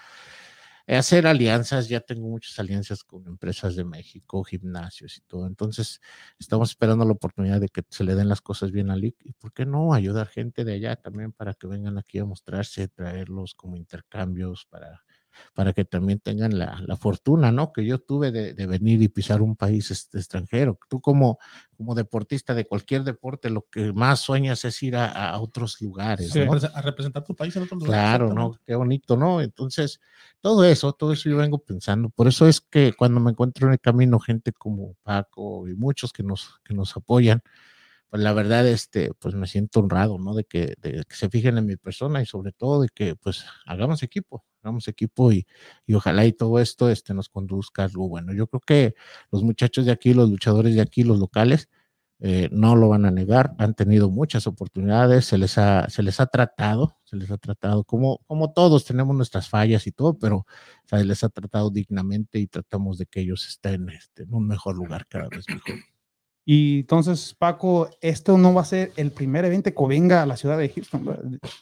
Eh, 0.88 0.98
Hacer 0.98 1.28
alianzas, 1.28 1.88
ya 1.88 2.00
tengo 2.02 2.28
muchas 2.28 2.58
alianzas 2.60 3.04
con 3.04 3.28
empresas 3.28 3.76
de 3.76 3.84
México, 3.86 4.44
gimnasios 4.44 5.18
y 5.18 5.22
todo. 5.22 5.46
Entonces, 5.48 6.02
estamos 6.40 6.72
esperando 6.72 7.06
la 7.06 7.12
oportunidad 7.12 7.62
de 7.62 7.70
que 7.70 7.84
se 7.90 8.04
le 8.04 8.16
den 8.16 8.30
las 8.30 8.42
cosas 8.42 8.72
bien 8.72 8.90
a 8.90 8.96
Lick. 8.96 9.16
¿Y 9.24 9.34
por 9.34 9.54
qué 9.54 9.66
no 9.66 9.94
ayudar 9.94 10.28
gente 10.28 10.64
de 10.66 10.74
allá 10.74 10.96
también 10.96 11.32
para 11.32 11.54
que 11.54 11.68
vengan 11.68 11.98
aquí 12.00 12.20
a 12.20 12.26
mostrarse, 12.26 12.88
traerlos 12.88 13.54
como 13.56 13.78
intercambios 13.78 14.66
para, 14.66 15.04
para 15.54 15.74
que 15.74 15.86
también 15.86 16.20
tengan 16.20 16.58
la, 16.58 16.82
la 16.86 16.96
fortuna, 16.98 17.52
¿no? 17.52 17.72
Que 17.72 17.86
yo 17.86 18.00
tuve 18.00 18.32
de, 18.32 18.54
de 18.54 18.68
venir 18.68 19.02
y 19.02 19.08
pisar 19.08 19.42
un 19.42 19.56
país 19.56 19.92
este, 19.92 20.18
extranjero. 20.18 20.78
Tú 20.90 21.02
como, 21.02 21.40
como 21.78 21.96
deportista 21.96 22.54
de 22.54 22.66
cualquier 22.66 23.04
deporte, 23.04 23.50
lo 23.50 23.66
que 23.72 23.94
más 23.94 24.20
sueñas 24.20 24.66
es 24.66 24.82
ir 24.84 24.96
a, 24.96 25.08
a 25.32 25.40
otros 25.40 25.80
lugares, 25.82 26.32
Sí. 26.32 26.40
¿no? 26.46 26.54
A 26.54 26.82
representar 26.82 27.24
tu 27.24 27.36
país 27.36 27.56
en 27.56 27.64
otro 27.64 27.78
lugar. 27.78 27.92
Claro, 27.92 28.34
¿no? 28.34 28.60
Qué 28.66 28.76
bonito, 28.76 29.16
¿no? 29.18 29.42
Entonces, 29.42 30.00
todo 30.42 30.64
eso, 30.64 30.94
todo 30.94 31.14
eso 31.14 31.30
yo 31.30 31.38
vengo 31.38 31.60
pensando. 31.60 32.10
Por 32.10 32.28
eso 32.28 32.48
es 32.48 32.62
que 32.62 32.94
cuando 32.94 33.20
me 33.20 33.32
encuentro 33.32 33.68
en 33.68 33.74
el 33.74 33.80
camino 33.80 34.20
gente 34.20 34.52
como 34.52 34.96
Paco 35.04 35.68
y 35.68 35.74
muchos 35.76 36.12
que 36.14 36.24
nos, 36.24 36.60
que 36.64 36.74
nos 36.74 36.96
apoyan, 36.96 37.42
pues 38.10 38.24
la 38.24 38.34
verdad, 38.34 38.68
este, 38.68 39.12
pues 39.20 39.36
me 39.36 39.48
siento 39.48 39.80
honrado, 39.82 40.18
¿no? 40.18 40.34
De 40.34 40.44
que, 40.46 40.76
de 40.82 41.04
que 41.08 41.16
se 41.16 41.30
fijen 41.30 41.58
en 41.58 41.66
mi 41.66 41.78
persona 41.78 42.22
y 42.22 42.26
sobre 42.26 42.52
todo 42.52 42.82
de 42.82 42.90
que, 42.94 43.16
pues, 43.16 43.46
hagamos 43.66 44.04
equipo, 44.04 44.46
hagamos 44.64 44.88
equipo 44.88 45.32
y, 45.32 45.46
y 45.86 45.94
ojalá 45.94 46.26
y 46.26 46.34
todo 46.34 46.60
esto, 46.60 46.90
este, 46.90 47.14
nos 47.14 47.30
conduzca 47.30 47.84
a 47.84 47.86
algo 47.86 48.10
bueno. 48.10 48.34
Yo 48.34 48.48
creo 48.48 48.62
que 48.62 48.96
los 49.32 49.44
muchachos 49.44 49.86
de 49.86 49.92
aquí, 49.92 50.14
los 50.14 50.30
luchadores 50.30 50.76
de 50.76 50.82
aquí, 50.82 51.04
los 51.04 51.20
locales, 51.20 51.70
eh, 52.22 52.50
no 52.52 52.76
lo 52.76 52.90
van 52.90 53.06
a 53.06 53.12
negar, 53.12 53.54
han 53.60 53.76
tenido 53.76 54.10
muchas 54.10 54.46
oportunidades, 54.46 55.26
se 55.26 55.38
les 55.38 55.58
ha, 55.58 55.88
se 55.90 56.04
les 56.04 56.20
ha 56.20 56.26
tratado, 56.26 56.98
se 57.06 57.16
les 57.16 57.32
ha 57.32 57.38
tratado 57.38 57.86
como, 57.86 58.20
como 58.28 58.52
todos 58.52 58.84
tenemos 58.86 59.16
nuestras 59.16 59.48
fallas 59.50 59.88
y 59.88 59.94
todo, 59.94 60.18
pero 60.20 60.46
se 60.86 61.04
les 61.06 61.24
ha 61.24 61.30
tratado 61.30 61.70
dignamente 61.70 62.40
y 62.40 62.48
tratamos 62.48 62.98
de 62.98 63.06
que 63.06 63.22
ellos 63.22 63.48
estén 63.48 63.88
este, 63.90 64.24
en 64.24 64.34
un 64.34 64.48
mejor 64.48 64.76
lugar 64.76 65.08
cada 65.08 65.30
vez 65.30 65.46
mejor. 65.48 65.78
Y 66.52 66.80
entonces, 66.80 67.36
Paco, 67.38 67.92
esto 68.02 68.36
no 68.36 68.56
va 68.56 68.62
a 68.62 68.66
ser 68.66 68.92
el 68.96 69.12
primer 69.12 69.46
evento 69.46 69.72
que 69.72 69.86
venga 69.88 70.24
a 70.24 70.26
la 70.26 70.36
ciudad 70.36 70.58
de 70.58 70.68
Houston. 70.70 71.08
Va, 71.08 71.14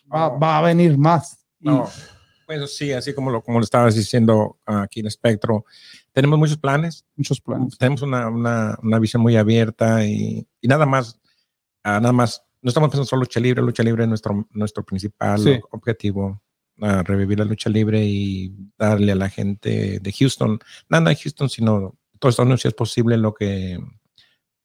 va- 0.10 0.30
No. 0.30 0.40
va 0.40 0.58
a 0.60 0.62
venir 0.62 0.98
más. 0.98 1.46
No, 1.60 1.90
pues 2.46 2.78
sí, 2.78 2.94
así 2.94 3.14
como 3.14 3.30
lo, 3.30 3.42
como 3.42 3.60
lo 3.60 3.66
estabas 3.66 3.96
diciendo 3.96 4.60
aquí 4.66 5.02
en 5.02 5.08
Espectro, 5.08 5.66
tenemos 6.14 6.40
muchos 6.40 6.56
planes, 6.58 7.04
muchos 7.18 7.42
planes. 7.42 7.78
tenemos 7.78 8.02
una, 8.02 8.30
una, 8.30 8.78
una 8.82 9.00
visión 9.00 9.22
muy 9.22 9.36
abierta 9.36 10.06
y, 10.06 10.48
y 10.62 10.68
nada 10.70 10.86
más, 10.86 11.20
ah, 11.84 12.00
nada 12.00 12.14
más, 12.14 12.44
no 12.62 12.70
estamos 12.70 12.88
pensando 12.90 13.08
solo 13.10 13.24
lucha 13.24 13.42
libre, 13.42 13.62
lucha 13.62 13.84
libre 13.84 14.04
es 14.04 14.10
nuestro, 14.10 14.48
nuestro 14.52 14.86
principal 14.86 15.38
Sí. 15.40 15.60
objetivo, 15.72 16.42
ah, 16.82 17.04
revivir 17.04 17.40
la 17.40 17.46
lucha 17.46 17.70
libre 17.70 18.06
y 18.06 18.56
darle 18.78 19.12
a 19.12 19.16
la 19.16 19.28
gente 19.30 20.00
de 20.00 20.14
Houston, 20.14 20.60
nada 20.88 21.10
de 21.10 21.18
Houston, 21.18 21.50
sino 21.50 21.98
todo 22.20 22.30
Estados 22.30 22.46
Unidos 22.46 22.62
si 22.62 22.70
es 22.70 22.74
posible 22.74 23.18
lo 23.18 23.34
que, 23.34 23.78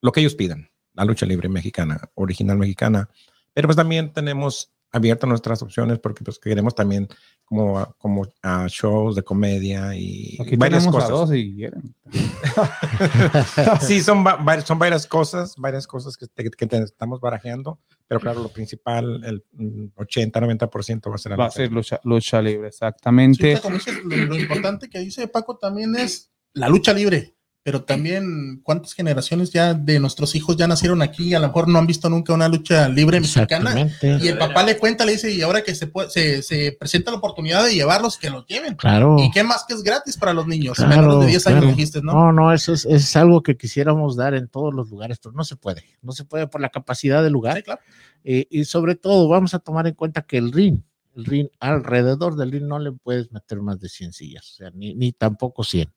lo 0.03 0.13
que 0.13 0.21
ellos 0.21 0.35
pidan, 0.35 0.69
la 0.93 1.05
lucha 1.07 1.25
libre 1.25 1.49
mexicana, 1.49 1.99
original 2.15 2.59
mexicana, 2.59 3.09
pero 3.55 3.69
pues 3.69 3.77
también 3.77 4.13
tenemos 4.13 4.71
abiertas 4.95 5.27
nuestras 5.27 5.63
opciones 5.63 5.99
porque 6.01 6.23
pues 6.23 6.39
queremos 6.39 6.75
también 6.75 7.09
como, 7.47 7.95
como 7.97 8.27
ah, 8.43 8.67
shows 8.69 9.17
de 9.17 9.23
comedia 9.23 9.95
y 9.95 10.37
Aquí 10.39 10.57
varias 10.57 10.87
cosas. 10.87 11.09
a 11.09 11.13
dos 11.13 11.31
si 11.31 11.55
quieren. 11.55 11.95
Sí, 13.81 14.03
son, 14.03 14.25
son 14.65 14.79
varias 14.79 15.07
cosas, 15.07 15.55
varias 15.57 15.87
cosas 15.87 16.17
que, 16.17 16.27
te- 16.27 16.51
que 16.51 16.67
te 16.67 16.77
estamos 16.79 17.21
barajeando, 17.21 17.81
pero 18.07 18.21
claro, 18.21 18.43
lo 18.43 18.49
principal, 18.51 19.23
el 19.25 19.45
mm, 19.53 19.87
80-90% 19.97 21.11
va 21.11 21.15
a 21.15 21.19
ser 21.19 21.31
la 21.31 21.37
Va 21.37 21.45
a 21.45 21.49
lucha 21.49 21.57
ser 21.57 21.73
lucha, 21.73 22.01
lucha 22.05 22.43
libre, 22.43 22.71
Sí, 22.71 22.75
exactamente. 22.77 23.61
dice, 23.73 23.93
lo, 24.05 24.17
lo 24.17 24.39
importante 24.39 24.89
que 24.89 24.99
dice 24.99 25.27
Paco 25.29 25.57
también 25.57 25.95
es 25.97 26.31
la 26.55 26.69
lucha 26.69 26.93
libre, 26.93 27.35
pero 27.65 27.85
también 27.85 28.61
cuántas 28.65 28.93
generaciones 28.93 29.53
ya 29.53 29.73
de 29.73 30.01
nuestros 30.01 30.35
hijos 30.35 30.57
ya 30.57 30.67
nacieron 30.67 31.01
aquí 31.01 31.29
y 31.29 31.35
a 31.35 31.39
lo 31.39 31.47
mejor 31.47 31.69
no 31.69 31.79
han 31.79 31.87
visto 31.87 32.11
nunca 32.11 32.33
una 32.33 32.49
lucha 32.49 32.89
libre 32.89 33.21
mexicana. 33.21 33.89
Y 34.03 34.29
el 34.29 34.37
papá 34.37 34.65
le 34.65 34.79
cuenta, 34.79 35.05
le 35.05 35.13
dice, 35.13 35.31
y 35.31 35.43
ahora 35.43 35.63
que 35.63 35.75
se, 35.77 35.87
puede, 35.87 36.11
se, 36.11 36.43
se 36.43 36.77
presenta 36.79 37.13
la 37.13 37.19
oportunidad 37.19 37.65
de 37.65 37.75
llevarlos, 37.75 38.19
que 38.19 38.31
los 38.31 38.47
lleven. 38.47 38.75
Claro. 38.75 39.17
Y 39.19 39.31
qué 39.31 39.45
más 39.45 39.65
que 39.67 39.75
es 39.75 39.83
gratis 39.85 40.17
para 40.17 40.33
los 40.33 40.47
niños, 40.47 40.77
Claro, 40.77 40.91
menores 40.91 41.21
de 41.21 41.27
10 41.27 41.47
años 41.47 41.61
claro. 41.61 41.77
dijiste, 41.77 42.03
¿no? 42.03 42.13
No, 42.13 42.33
no, 42.33 42.53
eso 42.53 42.73
es, 42.73 42.85
es 42.85 43.15
algo 43.15 43.43
que 43.45 43.57
quisiéramos 43.57 44.17
dar 44.17 44.35
en 44.35 44.49
todos 44.49 44.75
los 44.75 44.91
lugares, 44.91 45.21
pero 45.23 45.33
no 45.33 45.45
se 45.45 45.55
puede. 45.55 45.85
No 46.03 46.11
se 46.13 46.25
puede 46.25 46.49
por 46.49 46.61
la 46.61 46.71
capacidad 46.71 47.23
del 47.23 47.33
lugar. 47.33 47.59
Sí, 47.59 47.63
claro. 47.63 47.81
Eh, 48.25 48.47
y 48.51 48.65
sobre 48.65 48.97
todo, 48.97 49.29
vamos 49.29 49.55
a 49.55 49.61
tomar 49.61 49.87
en 49.87 49.95
cuenta 49.95 50.23
que 50.23 50.39
el 50.39 50.53
ring, 50.53 50.81
el 51.15 51.25
ring, 51.25 51.49
alrededor 51.61 52.35
del 52.35 52.51
ring 52.51 52.67
no 52.67 52.81
le 52.81 52.91
puedes 52.93 53.31
meter 53.31 53.61
más 53.61 53.79
de 53.79 53.89
100 53.89 54.13
sillas, 54.13 54.51
o 54.51 54.55
sea, 54.55 54.71
ni, 54.71 54.95
ni 54.95 55.13
tampoco 55.13 55.63
100. 55.63 55.93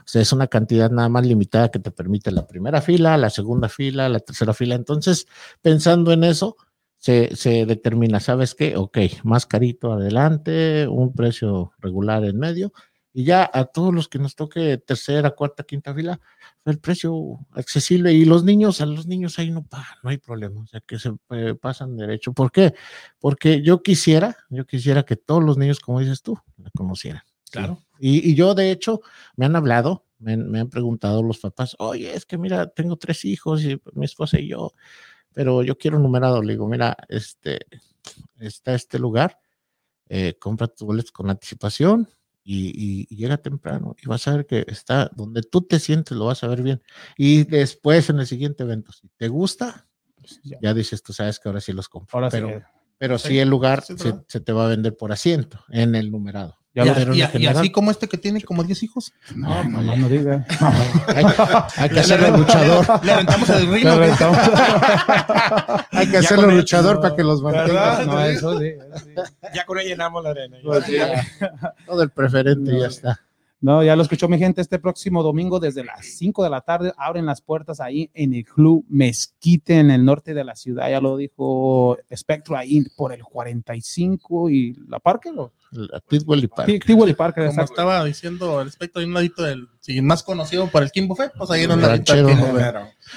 O 0.00 0.06
sea, 0.06 0.22
es 0.22 0.32
una 0.32 0.46
cantidad 0.46 0.90
nada 0.90 1.08
más 1.08 1.26
limitada 1.26 1.70
que 1.70 1.78
te 1.78 1.90
permite 1.90 2.30
la 2.30 2.46
primera 2.46 2.80
fila, 2.80 3.16
la 3.16 3.30
segunda 3.30 3.68
fila, 3.68 4.08
la 4.08 4.20
tercera 4.20 4.54
fila. 4.54 4.74
Entonces, 4.74 5.26
pensando 5.62 6.12
en 6.12 6.24
eso, 6.24 6.56
se, 6.98 7.36
se 7.36 7.66
determina, 7.66 8.18
¿sabes 8.18 8.54
qué? 8.54 8.76
Ok, 8.76 8.98
más 9.24 9.44
carito 9.44 9.92
adelante, 9.92 10.88
un 10.88 11.12
precio 11.12 11.72
regular 11.78 12.24
en 12.24 12.38
medio 12.38 12.72
Y 13.12 13.24
ya 13.24 13.50
a 13.52 13.66
todos 13.66 13.94
los 13.94 14.08
que 14.08 14.18
nos 14.18 14.34
toque 14.34 14.78
tercera, 14.78 15.32
cuarta, 15.32 15.64
quinta 15.64 15.94
fila, 15.94 16.18
el 16.64 16.78
precio 16.78 17.40
accesible. 17.52 18.12
Y 18.14 18.24
los 18.24 18.44
niños, 18.44 18.80
a 18.80 18.86
los 18.86 19.06
niños 19.06 19.38
ahí 19.38 19.50
no 19.50 19.66
no 20.02 20.10
hay 20.10 20.18
problema. 20.18 20.62
O 20.62 20.66
sea, 20.66 20.80
que 20.80 20.98
se 20.98 21.12
eh, 21.30 21.54
pasan 21.60 21.96
derecho. 21.96 22.32
¿Por 22.32 22.50
qué? 22.50 22.74
Porque 23.20 23.62
yo 23.62 23.82
quisiera, 23.82 24.36
yo 24.48 24.66
quisiera 24.66 25.02
que 25.04 25.16
todos 25.16 25.44
los 25.44 25.58
niños, 25.58 25.80
como 25.80 26.00
dices 26.00 26.22
tú, 26.22 26.38
la 26.56 26.70
conocieran. 26.74 27.22
Claro. 27.58 27.82
Y, 27.98 28.30
y 28.30 28.34
yo, 28.34 28.54
de 28.54 28.70
hecho, 28.70 29.00
me 29.36 29.46
han 29.46 29.56
hablado, 29.56 30.04
me, 30.18 30.32
han- 30.34 30.50
me 30.50 30.60
han 30.60 30.68
preguntado 30.68 31.22
los 31.22 31.38
papás, 31.38 31.76
oye, 31.78 32.14
es 32.14 32.26
que 32.26 32.38
mira, 32.38 32.68
tengo 32.68 32.96
tres 32.96 33.24
hijos 33.24 33.62
y 33.64 33.80
mi 33.94 34.04
esposa 34.04 34.38
y 34.40 34.48
yo, 34.48 34.72
pero 35.32 35.62
yo 35.62 35.76
quiero 35.78 35.98
numerado. 35.98 36.42
Le 36.42 36.54
digo, 36.54 36.68
mira, 36.68 36.96
este, 37.08 37.60
está 38.38 38.74
este 38.74 38.98
lugar, 38.98 39.38
eh, 40.08 40.34
compra 40.38 40.66
tus 40.68 40.86
boletos 40.86 41.12
con 41.12 41.30
anticipación 41.30 42.08
y, 42.42 42.66
y- 42.68 43.06
y 43.08 43.16
llega 43.16 43.38
temprano 43.38 43.96
y 44.02 44.06
vas 44.06 44.26
a 44.28 44.36
ver 44.36 44.46
que 44.46 44.64
está 44.68 45.10
donde 45.14 45.42
tú 45.42 45.62
te 45.62 45.78
sientes, 45.80 46.16
lo 46.16 46.26
vas 46.26 46.44
a 46.44 46.48
ver 46.48 46.62
bien. 46.62 46.82
Y 47.16 47.44
después 47.44 48.10
en 48.10 48.18
el 48.18 48.26
siguiente 48.26 48.64
evento, 48.64 48.92
si 48.92 49.08
te 49.16 49.28
gusta, 49.28 49.88
Pues 50.16 50.40
ya. 50.42 50.58
ya 50.60 50.74
dices, 50.74 51.02
tú 51.02 51.12
sabes 51.12 51.38
que 51.40 51.48
ahora 51.48 51.60
sí 51.60 51.72
los 51.72 51.88
compro. 51.88 52.16
Ahora 52.18 52.28
pero, 52.30 52.62
pero 52.98 53.18
Sí, 53.18 53.38
el 53.38 53.48
lugar 53.48 53.82
sí, 53.82 53.96
se, 53.96 54.04
¿verdad? 54.10 54.24
se 54.28 54.40
te 54.40 54.52
va 54.52 54.66
a 54.66 54.68
vender 54.68 54.96
por 54.96 55.10
asiento 55.12 55.64
en 55.68 55.94
el 55.94 56.10
numerado. 56.10 56.56
Ya 56.74 56.84
y, 57.38 57.46
a- 57.46 57.50
así 57.52 57.70
como 57.70 57.90
este 57.92 58.08
que 58.08 58.18
tiene 58.18 58.42
como 58.42 58.64
10 58.64 58.82
hijos. 58.82 59.12
no, 59.36 59.62
nomás 59.64 59.96
no 59.98 60.08
diga. 60.08 60.44
Hay, 61.06 61.24
hay 61.76 61.88
que 61.90 62.00
hacerlo 62.00 62.36
luchador. 62.36 62.84
Le 63.04 63.14
rentamos 63.16 63.48
el 63.50 63.66
ring. 63.72 63.82
Claro, 63.82 64.02
¿o 64.02 64.04
qué? 64.06 64.10
estamos- 64.12 64.38
Hay 65.92 66.06
que 66.06 66.12
Ya 66.12 66.18
hacerlo 66.18 66.50
luchador 66.50 66.96
no. 66.96 67.00
para 67.02 67.16
que 67.16 67.22
los 67.22 67.42
mantenga. 67.42 68.04
No, 68.04 68.20
eso 68.24 68.58
sí, 68.58 68.66
eso 68.66 68.98
sí. 69.04 69.10
Ya 69.54 69.64
con 69.64 69.78
él 69.78 69.86
llenamos 69.86 70.22
la 70.24 70.30
arena. 70.30 70.56
Pues 70.64 70.84
sí. 70.84 70.96
Todo 71.86 72.02
el 72.02 72.10
preferente 72.10 72.72
No. 72.72 72.78
ya 72.80 72.86
está. 72.88 73.20
No, 73.60 73.82
ya 73.82 73.96
lo 73.96 74.02
escuchó 74.02 74.28
mi 74.28 74.36
gente. 74.36 74.60
Este 74.60 74.78
próximo 74.78 75.22
domingo, 75.22 75.58
desde 75.58 75.84
las 75.84 76.04
5 76.04 76.44
de 76.44 76.50
la 76.50 76.60
tarde, 76.60 76.92
abren 76.98 77.24
las 77.24 77.40
puertas 77.40 77.80
ahí 77.80 78.10
en 78.12 78.34
el 78.34 78.44
Club 78.44 78.84
Mezquite, 78.90 79.78
en 79.78 79.90
el 79.90 80.04
norte 80.04 80.34
de 80.34 80.44
la 80.44 80.54
ciudad. 80.54 80.90
Ya 80.90 81.00
lo 81.00 81.16
dijo 81.16 81.96
Spectro 82.14 82.58
ahí 82.58 82.82
por 82.94 83.14
el 83.14 83.22
45 83.24 84.50
y 84.50 84.74
la 84.88 84.98
Parque. 84.98 85.30
¿o? 85.34 85.50
Tidwell 86.08 86.44
y 87.10 87.14
Park. 87.14 87.34
Como 87.46 87.62
estaba 87.62 88.04
diciendo 88.04 88.60
el 88.60 88.68
espectro, 88.68 89.00
hay 89.00 89.06
un 89.06 89.14
ladito 89.14 89.42
del 89.42 89.68
sí, 89.80 90.00
más 90.00 90.22
conocido 90.22 90.68
por 90.68 90.82
el 90.82 90.90
King 90.90 91.08
Buffet, 91.08 91.32
pues 91.36 91.50
ahí 91.50 91.64
en 91.64 91.72
un 91.72 91.80
El 91.80 91.86
ladito 91.86 92.14
del. 92.14 92.26
King. 92.26 92.36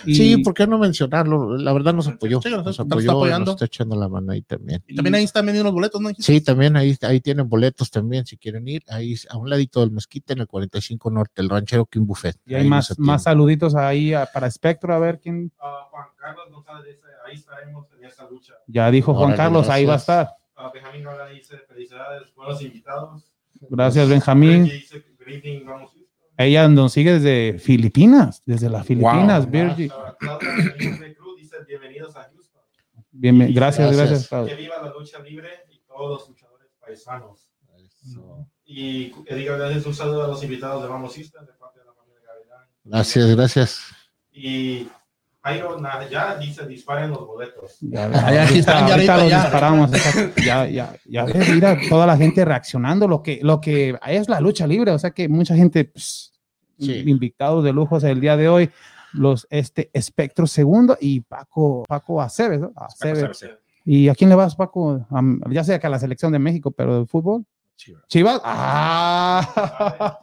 Y- 0.05 0.16
Sí, 0.16 0.38
¿por 0.38 0.53
qué 0.53 0.68
no 0.68 0.78
mencionarlo? 0.78 1.58
La 1.58 1.72
verdad 1.74 1.93
nos 1.93 2.08
apoyó. 2.08 2.41
Sí, 2.41 2.49
nos- 2.49 2.80
apoyó, 2.80 3.12
apoyando. 3.12 3.51
nos 3.51 3.55
está 3.55 3.66
echando 3.66 3.95
la 3.95 4.10
mano 4.10 4.32
ahí 4.32 4.41
también. 4.41 4.84
Y 4.88 4.95
también 4.95 5.16
ahí 5.16 5.24
están 5.24 5.45
vendiendo 5.45 5.66
los 5.70 5.74
boletos, 5.74 6.01
¿no? 6.01 6.10
Sí, 6.18 6.41
también 6.41 6.76
ahí, 6.76 6.97
ahí 7.01 7.22
tienen 7.22 7.47
boletos 7.47 7.89
también 7.89 8.26
si 8.26 8.38
quieren 8.38 8.68
ir. 8.68 8.84
Ahí 8.88 9.16
a 9.30 9.38
un 9.38 9.49
ladito 9.49 9.80
del 9.80 9.91
mezquite 9.91 10.34
en 10.34 10.39
el 10.39 10.47
45 10.47 11.10
Norte, 11.10 11.41
el 11.41 11.49
ranchero 11.49 11.86
King 11.86 12.05
Buffet. 12.05 12.36
Y 12.45 12.55
hay 12.55 12.64
Ahí 12.64 12.68
más, 12.70 12.97
más 12.99 13.24
saluditos 13.24 13.76
ahí 13.76 14.14
ah, 14.14 14.30
para 14.32 14.49
Spectro, 14.51 14.93
a 14.93 14.99
ver 14.99 15.20
quién. 15.20 15.51
Ah, 15.60 15.88
Juan 15.89 16.05
Carlos 16.18 16.45
González 16.51 16.97
ahí 17.28 17.36
estaremos 17.36 17.88
en 17.97 18.05
esa 18.05 18.28
lucha. 18.30 18.53
Ya 18.68 18.89
dijo 18.91 19.14
Juan 19.14 19.36
Carlos, 19.36 19.70
ahí 19.70 19.86
va 19.86 19.93
a 19.95 19.97
estar. 19.97 20.30
Ah, 20.68 20.72
Benjamín 20.74 21.03
Nola 21.03 21.28
dice, 21.28 21.57
felicidades, 21.59 22.34
buenos 22.36 22.61
invitados. 22.61 23.24
Gracias, 23.70 24.09
Benjamín. 24.09 24.70
Evening, 25.26 25.65
vamos. 25.65 25.91
Ella 26.38 26.68
nos 26.68 26.93
sigue 26.93 27.13
desde 27.20 27.57
Filipinas, 27.57 28.43
desde 28.45 28.70
las 28.70 28.86
Filipinas, 28.86 29.49
Benjamín 29.49 29.89
Cruz 31.18 31.38
dice, 31.38 31.57
bienvenidos 31.68 32.15
a 32.15 32.24
Houston. 32.24 32.61
Bien, 33.11 33.53
gracias, 33.53 33.95
Gracias. 33.95 34.30
gracias. 34.30 34.49
Que 34.49 34.61
viva 34.61 34.82
la 34.82 34.91
lucha 34.91 35.20
libre 35.20 35.49
y 35.70 35.80
todos 35.88 36.20
los 36.20 36.30
luchadores 36.30 36.68
paisanos. 36.80 37.49
Eso. 38.03 38.47
Y 38.65 39.13
Edgar 39.26 39.57
gracias, 39.57 39.86
un 39.86 39.95
saludo 39.95 40.26
a 40.26 40.28
los 40.28 40.43
invitados 40.43 40.84
de 40.84 40.89
Vamos 40.89 41.15
Houston, 41.15 41.45
de 41.45 41.53
parte 41.53 41.80
de 41.80 41.86
la 41.86 41.93
familia 41.93 42.22
Gavilán. 42.28 42.68
Gracias, 42.84 43.36
gracias. 43.36 43.82
Y 44.32 44.88
Jairo 45.44 45.78
ya 46.10 46.36
dice, 46.38 46.66
disparen 46.68 47.10
los 47.12 47.26
boletos. 47.26 47.78
Ya, 47.82 48.06
Ah, 48.14 48.34
ya, 48.34 48.44
aquí 48.44 48.62
ya 48.62 48.80
ahorita 48.80 48.94
ahorita 48.94 49.18
los 49.18 49.30
ya. 49.30 49.42
disparamos. 49.44 49.92
Ya, 50.46 50.68
ya, 50.68 50.96
ya 51.06 51.24
ves, 51.26 51.50
mira, 51.50 51.78
toda 51.90 52.06
la 52.06 52.18
gente 52.18 52.44
reaccionando, 52.44 53.08
lo 53.08 53.24
que, 53.24 53.40
lo 53.44 53.62
que 53.62 53.98
es 54.08 54.28
la 54.28 54.40
lucha 54.42 54.68
libre, 54.68 54.92
o 54.92 55.00
sea 55.00 55.12
que 55.12 55.30
mucha 55.30 55.56
gente, 55.56 55.86
pues, 55.86 56.34
Sí. 56.80 57.04
invitados 57.08 57.64
de 57.64 57.74
lujos 57.74 58.04
el 58.04 58.20
día 58.22 58.38
de 58.38 58.50
hoy, 58.50 58.70
los 59.14 59.48
este 59.50 59.90
Espectro 59.94 60.46
segundo 60.46 60.96
y 61.02 61.22
Paco, 61.22 61.84
Paco 61.88 62.22
Aceves, 62.22 62.60
¿no? 62.60 62.72
Aceves. 62.76 63.48
¿Y 63.86 64.10
a 64.10 64.16
quién 64.16 64.30
le 64.30 64.36
vas, 64.36 64.56
Paco? 64.56 65.08
Ya 65.50 65.64
sea 65.64 65.80
que 65.80 65.88
a 65.88 65.90
la 65.90 65.98
selección 65.98 66.32
de 66.34 66.40
México, 66.40 66.70
pero 66.72 66.98
del 66.98 67.08
fútbol. 67.08 67.46
Chivas. 67.78 68.04
Chivas. 68.08 68.42
Ah, 68.44 70.20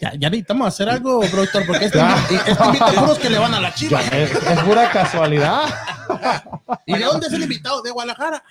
Ya, 0.00 0.12
ya 0.14 0.28
necesitamos 0.30 0.68
hacer 0.68 0.88
algo, 0.88 1.20
productor, 1.20 1.64
porque 1.66 1.86
este, 1.86 1.98
este 2.46 2.64
invita 2.64 2.86
a 2.86 2.92
puros 2.92 3.18
que 3.18 3.30
le 3.30 3.38
van 3.38 3.54
a 3.54 3.60
la 3.60 3.72
chiva. 3.74 4.00
es, 4.02 4.30
es 4.30 4.58
pura 4.60 4.90
casualidad. 4.90 5.64
¿Y 6.86 6.98
de 6.98 7.04
dónde 7.04 7.26
es 7.28 7.32
el 7.32 7.42
invitado? 7.42 7.80
¿De 7.82 7.90
Guadalajara? 7.90 8.42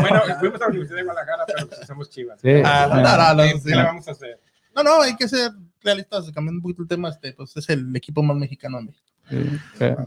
bueno, 0.00 0.22
fuimos 0.40 0.60
a 0.60 0.64
la 0.64 0.66
Universidad 0.68 0.96
de 0.98 1.02
Guadalajara, 1.04 1.44
pero 1.46 1.68
pues 1.68 1.86
somos 1.86 2.10
chivas. 2.10 2.40
Sí, 2.40 2.50
Ah, 2.64 2.86
no, 2.88 2.96
sí. 2.96 3.02
no, 3.02 3.34
no, 3.34 3.42
¿Qué 3.52 3.60
sí. 3.60 3.68
le 3.70 3.82
vamos 3.82 4.08
a 4.08 4.10
hacer? 4.12 4.40
No, 4.74 4.82
no, 4.82 5.02
hay 5.02 5.16
que 5.16 5.28
ser 5.28 5.52
realistas, 5.82 6.24
cambiando 6.32 6.58
un 6.58 6.62
poquito 6.62 6.82
el 6.82 6.88
tema, 6.88 7.08
este, 7.10 7.32
pues 7.32 7.56
es 7.56 7.68
el 7.68 7.94
equipo 7.96 8.22
más 8.22 8.36
mexicano. 8.36 8.78
en 8.78 8.86
México. 8.86 9.06
Sí, 9.28 9.58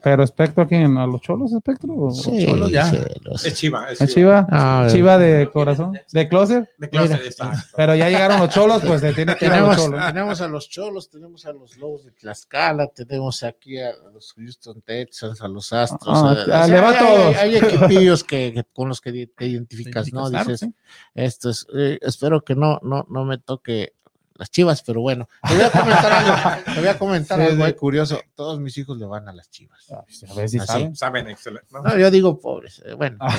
Pero, 0.02 0.24
Espectro, 0.24 0.64
¿a 0.64 0.68
quién? 0.68 0.98
¿A 0.98 1.06
los 1.06 1.20
cholos, 1.22 1.52
Espectro? 1.52 1.94
¿O- 1.94 2.12
Sí, 2.12 2.46
Cholos 2.46 2.72
ya. 2.72 2.86
sí, 2.90 2.98
los- 3.24 3.46
Es 3.46 3.54
chiva. 3.56 3.92
Es 3.92 4.00
¿Es 4.00 4.14
chiva. 4.14 4.46
Chiva? 4.46 4.48
Ah, 4.50 4.88
Chiva 4.90 5.18
de 5.18 5.50
corazón, 5.52 6.00
de 6.12 6.28
closer. 6.30 6.70
De 6.78 6.88
exacto. 6.88 7.58
Pero 7.76 7.96
ya 7.96 8.08
llegaron 8.10 8.40
los 8.40 8.50
cholos, 8.50 8.82
pues 8.86 9.02
se 9.02 9.12
tiene 9.14 9.36
que 9.36 9.46
ir 9.48 9.52
a 9.52 9.60
los 9.60 9.76
Tenemos, 9.76 9.86
cholos. 9.92 10.06
tenemos 10.08 10.42
a 10.42 10.48
los 10.48 10.70
cholos, 10.70 11.10
tenemos 11.10 11.46
a 11.46 11.52
los 11.54 11.78
lobos 11.78 12.06
de 12.06 12.12
Tlaxcala, 12.12 12.88
tenemos 12.88 13.44
aquí 13.44 13.78
a 13.80 13.92
los 14.14 14.34
Houston 14.34 14.82
Texans, 14.82 15.42
a 15.42 15.48
los 15.50 15.74
Astros. 15.74 16.02
Ah, 16.18 16.30
a- 16.30 16.32
ah, 16.32 16.32
o 16.32 16.46
sea, 16.46 16.68
le 16.68 16.80
va 16.82 16.90
a 16.90 16.92
hay, 16.92 16.98
todos. 17.00 17.36
hay- 17.36 17.56
hay 17.56 17.58
equipillos 17.58 18.24
que, 18.24 18.54
que- 18.54 18.64
con 18.74 18.88
los 18.88 19.02
que 19.02 19.28
te 19.28 19.46
identificas, 19.46 20.14
¿no? 20.14 20.30
Dices, 20.30 20.62
sí. 20.62 20.74
esto 21.14 21.50
es, 21.50 21.68
eh, 21.76 22.00
espero 22.02 22.42
que 22.42 22.56
no, 22.56 22.80
no, 22.84 23.06
no 23.10 23.26
me 23.26 23.38
toque 23.38 23.94
las 24.40 24.50
chivas, 24.50 24.82
pero 24.82 25.02
bueno, 25.02 25.28
te 25.48 25.54
voy 25.54 25.64
a 25.66 25.70
comentar 25.72 26.12
algo, 26.12 26.64
te 26.74 26.80
voy 26.80 26.90
a 26.90 26.98
comentar 26.98 27.38
Sí, 27.40 27.46
algo 27.46 27.64
muy 27.64 27.74
curioso. 27.74 28.20
Todos 28.34 28.60
mis 28.60 28.76
hijos 28.78 28.98
le 28.98 29.06
van 29.06 29.28
a 29.30 29.34
las 29.34 29.50
chivas. 29.52 29.92
A 29.92 30.34
ver 30.34 30.50
si 30.50 30.58
Así. 30.58 30.66
saben. 30.68 30.96
Saben, 30.96 31.28
excelente. 31.28 31.68
¿no? 31.72 31.84
No, 31.84 31.98
yo 31.98 32.10
digo 32.10 32.40
pobres, 32.40 32.82
eh, 32.86 32.94
bueno, 32.94 33.18
Ah. 33.20 33.38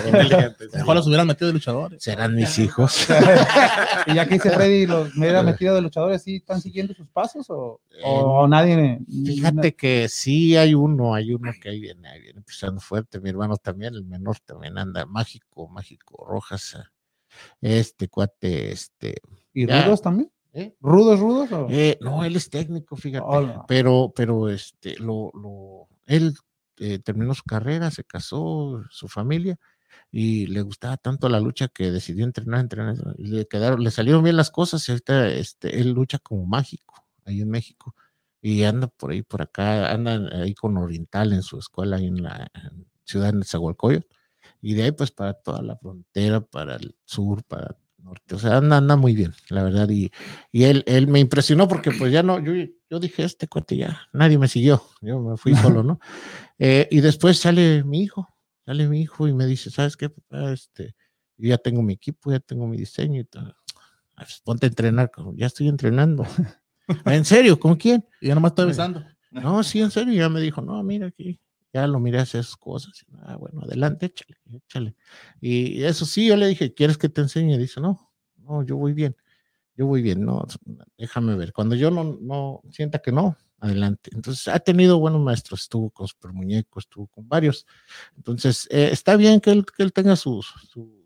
Mejor 0.75 0.95
los 0.95 1.07
hubieran 1.07 1.27
metido 1.27 1.49
de 1.49 1.55
luchadores. 1.55 2.03
serán 2.03 2.35
mis 2.37 2.59
hijos. 2.59 3.07
Y 4.07 4.15
ya 4.15 4.25
que 4.27 4.35
dice 4.35 4.51
Freddy, 4.51 4.87
los 4.87 5.15
media 5.17 5.43
metida 5.43 5.75
de 5.75 5.83
luchadores, 5.83 6.23
¿sí 6.23 6.37
están 6.37 6.61
siguiendo 6.61 6.95
sus 6.95 7.07
pasos 7.09 7.49
o, 7.51 7.81
o 8.05 8.49
nadie? 8.49 8.99
Fíjate 9.09 9.75
que 9.75 10.09
sí 10.09 10.57
hay 10.57 10.75
uno, 10.75 11.15
hay 11.15 11.33
uno 11.35 11.53
que 11.61 11.69
ahí 11.71 11.81
viene, 11.81 12.09
ahí 12.09 12.21
viene 12.21 12.41
pisando 12.43 12.81
fuerte. 12.81 13.21
Mi 13.21 13.31
hermano 13.31 13.57
también, 13.57 13.95
el 13.95 14.05
menor 14.05 14.39
también 14.41 14.79
anda 14.79 15.07
mágico, 15.07 15.69
mágico, 15.69 16.27
rojas. 16.29 16.77
eh, 17.61 17.79
Este 17.81 18.09
cuate, 18.09 18.73
este. 18.73 19.17
¿Y 19.53 19.67
ya. 19.67 19.85
rudos 19.85 20.03
también? 20.03 20.31
¿Eh? 20.53 20.75
¿Rudos, 20.81 21.21
rudos? 21.21 21.53
O? 21.53 21.67
Eh, 21.71 21.99
no, 22.01 22.25
él 22.25 22.37
es 22.37 22.51
técnico, 22.51 22.97
fíjate. 22.97 23.27
Pero, 23.69 24.13
pero 24.15 24.49
este, 24.49 24.97
lo, 24.99 25.31
lo, 25.35 25.89
él 26.07 26.35
eh, 26.79 26.99
terminó 26.99 27.35
su 27.35 27.43
carrera, 27.45 27.91
se 27.91 28.05
casó, 28.05 28.83
su 28.91 29.09
familia, 29.09 29.59
y 30.11 30.47
le 30.47 30.63
gustaba 30.63 30.97
tanto 30.97 31.29
la 31.29 31.41
lucha 31.41 31.69
que 31.69 31.91
decidió 31.91 32.25
entrenar, 32.25 32.61
entrenar, 32.61 32.97
y 33.19 33.27
le 33.29 33.47
quedaron, 33.47 33.83
le 33.83 33.91
salieron 33.91 34.25
bien 34.25 34.37
las 34.37 34.51
cosas, 34.51 34.89
y 34.89 34.93
ahorita 34.93 35.29
este, 35.29 35.81
él 35.81 35.91
lucha 35.91 36.19
como 36.19 36.47
mágico 36.47 37.05
ahí 37.25 37.41
en 37.43 37.51
México, 37.51 37.95
y 38.43 38.65
anda 38.65 38.87
por 38.89 39.11
ahí, 39.11 39.23
por 39.23 39.43
acá, 39.43 39.93
anda 39.93 40.21
ahí 40.41 40.55
con 40.55 40.77
Oriental 40.79 41.33
en 41.33 41.43
su 41.43 41.59
escuela 41.59 41.97
ahí 41.97 42.07
en 42.07 42.23
la 42.23 42.51
en 42.55 42.87
ciudad 43.05 43.33
de 43.33 43.45
Zagualcoyot, 43.45 44.07
y 44.63 44.75
de 44.75 44.85
ahí 44.85 44.93
pues 44.93 45.11
para 45.11 45.35
toda 45.35 45.63
la 45.63 45.77
frontera, 45.77 46.41
para 46.41 46.77
el 46.77 46.97
sur, 47.05 47.45
para 47.45 47.77
norte, 48.03 48.35
o 48.35 48.39
sea, 48.39 48.57
anda, 48.59 48.77
anda 48.79 48.97
muy 48.97 49.15
bien, 49.15 49.33
la 49.49 49.63
verdad, 49.63 49.89
y, 49.91 50.11
y 50.53 50.65
él, 50.65 50.83
él 50.87 51.07
me 51.07 51.21
impresionó 51.21 51.69
porque 51.69 51.91
pues 51.93 52.13
ya 52.13 52.23
no, 52.23 52.39
yo, 52.41 52.53
yo 52.91 53.01
dije, 53.01 53.25
este 53.25 53.47
cuate 53.49 53.77
ya, 53.77 54.01
nadie 54.13 54.39
me 54.39 54.49
siguió, 54.49 54.83
yo 55.01 55.21
me 55.21 55.37
fui 55.37 55.55
solo, 55.55 55.83
¿no? 55.83 56.01
Eh, 56.59 56.89
y 56.91 57.01
después 57.01 57.39
sale 57.39 57.85
mi 57.85 58.03
hijo, 58.03 58.29
sale 58.67 58.89
mi 58.89 59.01
hijo 59.03 59.29
y 59.29 59.33
me 59.35 59.47
dice, 59.47 59.71
¿sabes 59.71 59.97
qué, 59.97 60.11
papá? 60.11 60.53
Este, 60.53 60.95
yo 61.37 61.49
ya 61.49 61.59
tengo 61.59 61.83
mi 61.83 61.95
equipo, 61.95 62.31
ya 62.31 62.41
tengo 62.41 62.67
mi 62.67 62.77
diseño 62.77 63.21
y 63.21 63.25
todo. 63.25 63.55
Ah, 64.17 64.25
pues, 64.25 64.41
ponte 64.45 64.67
a 64.67 64.69
entrenar, 64.69 65.11
ya 65.37 65.47
estoy 65.47 65.69
entrenando. 65.69 66.25
"Ah, 67.05 67.15
¿En 67.15 67.25
serio? 67.25 67.59
¿Con 67.59 67.77
quién? 67.77 68.05
Y 68.21 68.29
yo 68.29 68.35
nomás 68.35 68.51
estoy 68.53 68.65
avisando. 68.67 69.05
No, 69.31 69.63
sí, 69.63 69.81
en 69.81 69.91
serio. 69.91 70.13
Ya 70.15 70.29
me 70.29 70.41
dijo, 70.41 70.61
no, 70.61 70.83
mira 70.83 71.07
aquí, 71.07 71.41
ya 71.73 71.87
lo 71.87 72.01
miré 72.01 72.19
hacer 72.19 72.41
esas 72.41 72.57
cosas. 72.57 73.07
Ah, 73.23 73.37
bueno, 73.37 73.63
adelante, 73.63 74.07
échale, 74.07 74.37
échale. 74.53 74.97
Y 75.41 75.83
eso 75.85 76.05
sí, 76.07 76.27
yo 76.29 76.37
le 76.37 76.49
dije, 76.49 76.75
¿quieres 76.75 76.99
que 76.99 77.09
te 77.09 77.21
enseñe? 77.21 77.59
Dice, 77.59 77.81
no, 77.81 78.11
no, 78.39 78.63
yo 78.65 78.77
voy 78.77 78.93
bien, 78.93 79.17
yo 79.77 79.87
voy 79.87 80.03
bien, 80.03 80.25
no, 80.25 80.47
déjame 80.99 81.37
ver. 81.37 81.53
Cuando 81.53 81.75
yo 81.77 81.91
no, 81.91 82.19
no 82.21 82.63
sienta 82.71 83.01
que 83.01 83.13
no, 83.13 83.37
adelante. 83.61 84.11
Entonces, 84.15 84.49
ha 84.49 84.59
tenido 84.59 84.99
buenos 84.99 85.21
maestros, 85.21 85.63
estuvo 85.63 85.91
con 85.91 86.09
Super 86.09 86.33
Muñeco, 86.33 86.79
estuvo 86.81 87.07
con 87.09 87.29
varios. 87.29 87.67
Entonces, 88.17 88.67
eh, 88.71 88.89
está 88.93 89.17
bien 89.17 89.41
que 89.41 89.51
él, 89.53 89.65
que 89.65 89.83
él 89.83 89.93
tenga 89.93 90.17
su, 90.17 90.45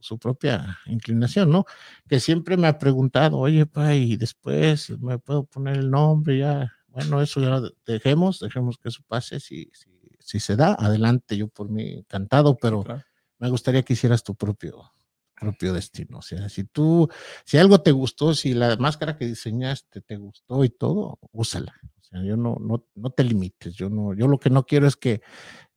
su, 0.01 0.19
propia 0.19 0.79
inclinación, 0.87 1.51
¿no? 1.51 1.67
Que 2.09 2.21
siempre 2.21 2.57
me 2.57 2.69
ha 2.69 2.79
preguntado, 2.79 3.39
oye, 3.39 3.67
pa, 3.67 3.95
y 3.95 4.17
después 4.17 4.91
me 5.01 5.19
puedo 5.19 5.45
poner 5.45 5.77
el 5.77 5.91
nombre, 5.91 6.39
ya. 6.39 6.73
Bueno, 6.89 7.21
eso 7.21 7.41
ya 7.41 7.61
dejemos, 7.87 8.39
dejemos 8.39 8.79
que 8.79 8.89
eso 8.89 9.03
pase. 9.09 9.41
Si, 9.41 9.69
si, 9.73 9.91
si 10.25 10.41
se 10.41 10.57
da, 10.57 10.75
adelante, 10.79 11.37
yo 11.37 11.49
por 11.49 11.69
mí 11.71 11.99
encantado, 11.99 12.57
pero 12.57 12.83
Claro. 12.83 13.03
me 13.39 13.51
gustaría 13.51 13.83
que 13.83 13.93
hicieras 13.93 14.25
tu 14.25 14.35
propio 14.35 14.91
propio 15.39 15.75
destino. 15.75 16.19
O 16.19 16.23
sea, 16.23 16.49
si 16.49 16.65
tú, 16.65 17.09
si 17.45 17.59
algo 17.59 17.83
te 17.83 17.91
gustó, 17.93 18.35
si 18.35 18.55
la 18.55 18.77
máscara 18.77 19.17
que 19.19 19.27
diseñaste 19.27 20.01
te 20.01 20.17
gustó 20.17 20.65
y 20.65 20.71
todo, 20.71 21.19
úsala. 21.33 21.75
O 22.01 22.03
sea, 22.03 22.23
yo 22.23 22.37
no, 22.37 22.57
no, 22.61 22.87
no 22.95 23.11
te 23.11 23.25
limites. 23.25 23.75
Yo 23.75 23.91
no, 23.91 24.15
yo 24.15 24.27
lo 24.29 24.39
que 24.39 24.49
no 24.49 24.65
quiero 24.65 24.87
es 24.87 24.97
que 24.97 25.21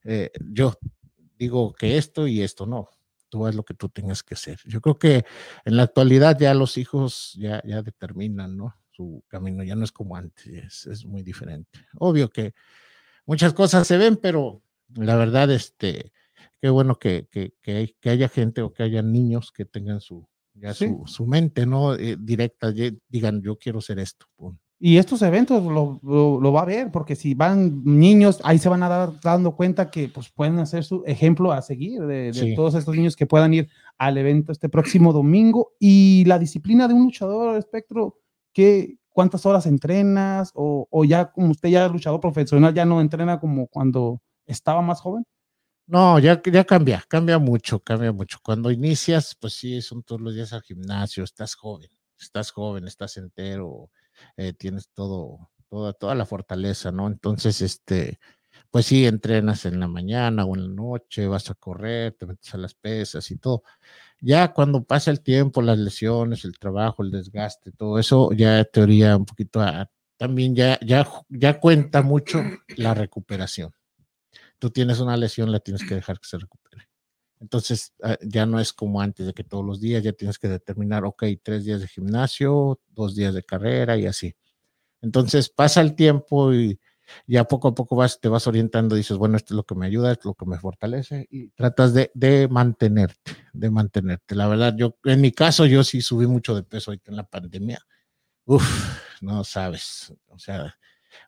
eh, 0.03 0.31
yo 0.51 0.73
digo 1.37 1.73
que 1.73 1.97
esto 1.97 2.27
y 2.27 2.41
esto 2.43 2.65
no. 2.65 2.87
Tú 3.29 3.45
haz 3.45 3.55
lo 3.55 3.63
que 3.65 3.73
tú 3.73 3.89
tengas 3.89 4.23
que 4.23 4.35
hacer. 4.35 4.59
Yo 4.65 4.79
creo 4.79 4.97
que 4.97 5.25
en 5.65 5.75
la 5.75 5.83
actualidad 5.83 6.37
ya 6.39 6.53
los 6.53 6.77
hijos 6.77 7.33
ya, 7.37 7.61
ya 7.65 7.81
determinan, 7.81 8.55
¿no? 8.55 8.73
Su 8.91 9.23
camino 9.27 9.63
ya 9.63 9.75
no 9.75 9.83
es 9.83 9.91
como 9.91 10.15
antes, 10.15 10.47
es, 10.47 10.85
es 10.85 11.05
muy 11.05 11.23
diferente. 11.23 11.79
Obvio 11.99 12.29
que 12.29 12.53
muchas 13.27 13.53
cosas 13.53 13.85
se 13.85 13.97
ven, 13.97 14.17
pero 14.17 14.63
la 14.95 15.15
verdad, 15.15 15.51
este, 15.51 16.11
qué 16.59 16.69
bueno 16.69 16.97
que, 16.97 17.27
que, 17.29 17.53
que, 17.61 17.71
hay- 17.75 17.95
que 18.01 18.09
haya 18.09 18.27
gente 18.29 18.63
o 18.63 18.73
que 18.73 18.81
haya 18.83 19.03
niños 19.03 19.51
que 19.51 19.65
tengan 19.65 20.01
su, 20.01 20.27
ya 20.55 20.73
Sí. 20.73 20.87
su, 20.87 21.03
su 21.05 21.27
mente, 21.27 21.67
¿no? 21.67 21.93
Eh, 21.93 22.17
directa, 22.19 22.71
digan, 23.09 23.41
yo 23.43 23.57
quiero 23.59 23.79
ser 23.81 23.99
esto. 23.99 24.25
pum. 24.35 24.57
Y 24.79 24.97
estos 24.97 25.23
eventos 25.23 25.63
lo, 25.63 25.99
lo- 26.03 26.39
lo 26.39 26.51
va 26.53 26.61
a 26.61 26.65
ver, 26.65 26.91
porque 26.91 27.15
si 27.15 27.33
van 27.33 27.81
niños, 27.83 28.39
ahí 28.43 28.59
se 28.59 28.69
van 28.69 28.83
a 28.83 28.87
dar 28.89 29.19
dando 29.21 29.55
cuenta 29.55 29.89
que 29.89 30.07
pues, 30.07 30.29
pueden 30.29 30.59
hacer 30.59 30.83
su 30.83 31.03
ejemplo 31.07 31.51
a 31.51 31.63
seguir 31.63 32.01
de, 32.01 32.25
de 32.25 32.33
Sí. 32.33 32.55
todos 32.55 32.75
estos 32.75 32.95
niños 32.95 33.15
que 33.15 33.25
puedan 33.25 33.55
ir 33.55 33.69
al 33.97 34.19
evento 34.19 34.51
este 34.51 34.69
próximo 34.69 35.13
domingo. 35.13 35.71
Y 35.79 36.25
la 36.25 36.37
disciplina 36.37 36.87
de 36.87 36.93
un 36.93 37.05
luchador, 37.05 37.57
espectro, 37.57 38.19
¿qué, 38.53 38.97
¿cuántas 39.17 39.47
horas 39.47 39.65
entrenas? 39.65 40.51
O, 40.53 40.87
o 40.91 41.03
ya 41.03 41.31
como 41.31 41.49
usted 41.49 41.69
ya 41.69 41.87
es 41.87 41.91
luchador 41.91 42.21
profesional, 42.21 42.71
ya 42.71 42.85
no 42.85 43.01
entrena 43.01 43.39
como 43.39 43.65
cuando 43.65 44.21
estaba 44.45 44.83
más 44.83 45.01
joven. 45.01 45.25
No, 45.87 46.19
ya, 46.19 46.39
cambia, 46.67 47.03
cambia 47.07 47.39
mucho, 47.39 47.79
cambia 47.79 48.11
mucho. 48.11 48.37
Cuando 48.43 48.69
inicias, 48.69 49.35
pues 49.39 49.53
sí, 49.53 49.81
son 49.81 50.03
todos 50.03 50.21
los 50.21 50.35
días 50.35 50.53
al 50.53 50.61
gimnasio, 50.61 51.23
estás 51.23 51.55
joven, 51.55 51.89
estás 52.19 52.51
joven, 52.51 52.85
estás 52.85 53.17
entero, 53.17 53.89
eh, 54.35 54.53
tienes 54.53 54.89
todo, 54.93 55.49
toda, 55.67 55.93
toda 55.93 56.13
la 56.13 56.27
fortaleza, 56.27 56.91
¿no? 56.91 57.07
Entonces, 57.07 57.61
este, 57.61 58.19
pues 58.69 58.85
sí, 58.85 59.07
entrenas 59.07 59.65
en 59.65 59.79
la 59.79 59.87
mañana 59.87 60.45
o 60.45 60.55
en 60.55 60.63
la 60.67 60.73
noche, 60.75 61.25
vas 61.25 61.49
a 61.49 61.55
correr, 61.55 62.13
te 62.13 62.27
metes 62.27 62.53
a 62.53 62.57
las 62.59 62.75
pesas 62.75 63.31
y 63.31 63.37
todo. 63.37 63.63
Ya 64.21 64.53
cuando 64.53 64.83
pasa 64.83 65.11
el 65.11 65.21
tiempo, 65.21 65.61
las 65.61 65.77
lesiones, 65.77 66.43
el 66.45 66.57
trabajo, 66.57 67.03
el 67.03 67.11
desgaste, 67.11 67.71
todo 67.71 67.99
eso, 67.99 68.31
ya 68.33 68.63
teoría 68.65 69.15
un 69.17 69.25
poquito, 69.25 69.61
a- 69.61 69.89
también 70.17 70.55
ya, 70.55 70.79
ya, 70.81 71.07
ya 71.29 71.59
cuenta 71.59 72.01
mucho 72.01 72.41
la 72.77 72.93
recuperación 72.95 73.71
tú 74.59 74.69
tienes 74.71 74.99
una 74.99 75.17
lesión, 75.17 75.51
la 75.51 75.59
tienes 75.59 75.83
que 75.83 75.95
dejar 75.95 76.19
que 76.19 76.27
se 76.27 76.37
recupere. 76.37 76.87
Entonces, 77.39 77.93
ah, 78.03 78.17
ya 78.21 78.45
no 78.45 78.59
es 78.59 78.73
como 78.73 79.01
antes 79.01 79.27
de 79.27 79.33
que 79.33 79.43
todos 79.43 79.65
los 79.65 79.79
días 79.79 80.03
ya 80.03 80.13
tienes 80.13 80.39
que 80.39 80.47
determinar, 80.47 81.05
ok, 81.05 81.23
tres 81.43 81.65
días 81.65 81.81
de 81.81 81.87
gimnasio, 81.87 82.79
dos 82.89 83.15
días 83.15 83.33
de 83.35 83.43
carrera 83.43 83.97
y 83.97 84.07
así. 84.07 84.35
Entonces, 85.01 85.49
pasa 85.49 85.81
el 85.81 85.95
tiempo 85.95 86.53
y 86.53 86.79
ya 87.25 87.43
poco 87.45 87.69
a 87.69 87.75
poco 87.75 87.95
vas, 87.95 88.19
te 88.19 88.29
vas 88.29 88.47
orientando, 88.47 88.95
dices, 88.95 89.17
bueno, 89.17 89.37
esto 89.37 89.53
es 89.53 89.55
lo 89.57 89.63
que 89.63 89.75
me 89.75 89.85
ayuda, 89.85 90.11
esto 90.11 90.21
es 90.21 90.25
lo 90.25 90.33
que 90.35 90.45
me 90.45 90.59
fortalece 90.59 91.27
y 91.29 91.49
tratas 91.49 91.93
de, 91.93 92.11
de 92.13 92.47
mantenerte, 92.47 93.35
de 93.53 93.69
mantenerte. 93.69 94.35
La 94.35 94.47
verdad, 94.47 94.75
yo, 94.77 94.97
en 95.03 95.21
mi 95.21 95.31
caso, 95.31 95.65
yo 95.65 95.83
sí 95.83 96.01
subí 96.01 96.27
mucho 96.27 96.55
de 96.55 96.63
peso 96.63 96.91
ahorita 96.91 97.11
en 97.11 97.17
la 97.17 97.23
pandemia. 97.23 97.79
Uf, 98.45 98.63
no 99.21 99.43
sabes, 99.43 100.13
o 100.27 100.39
sea, 100.39 100.77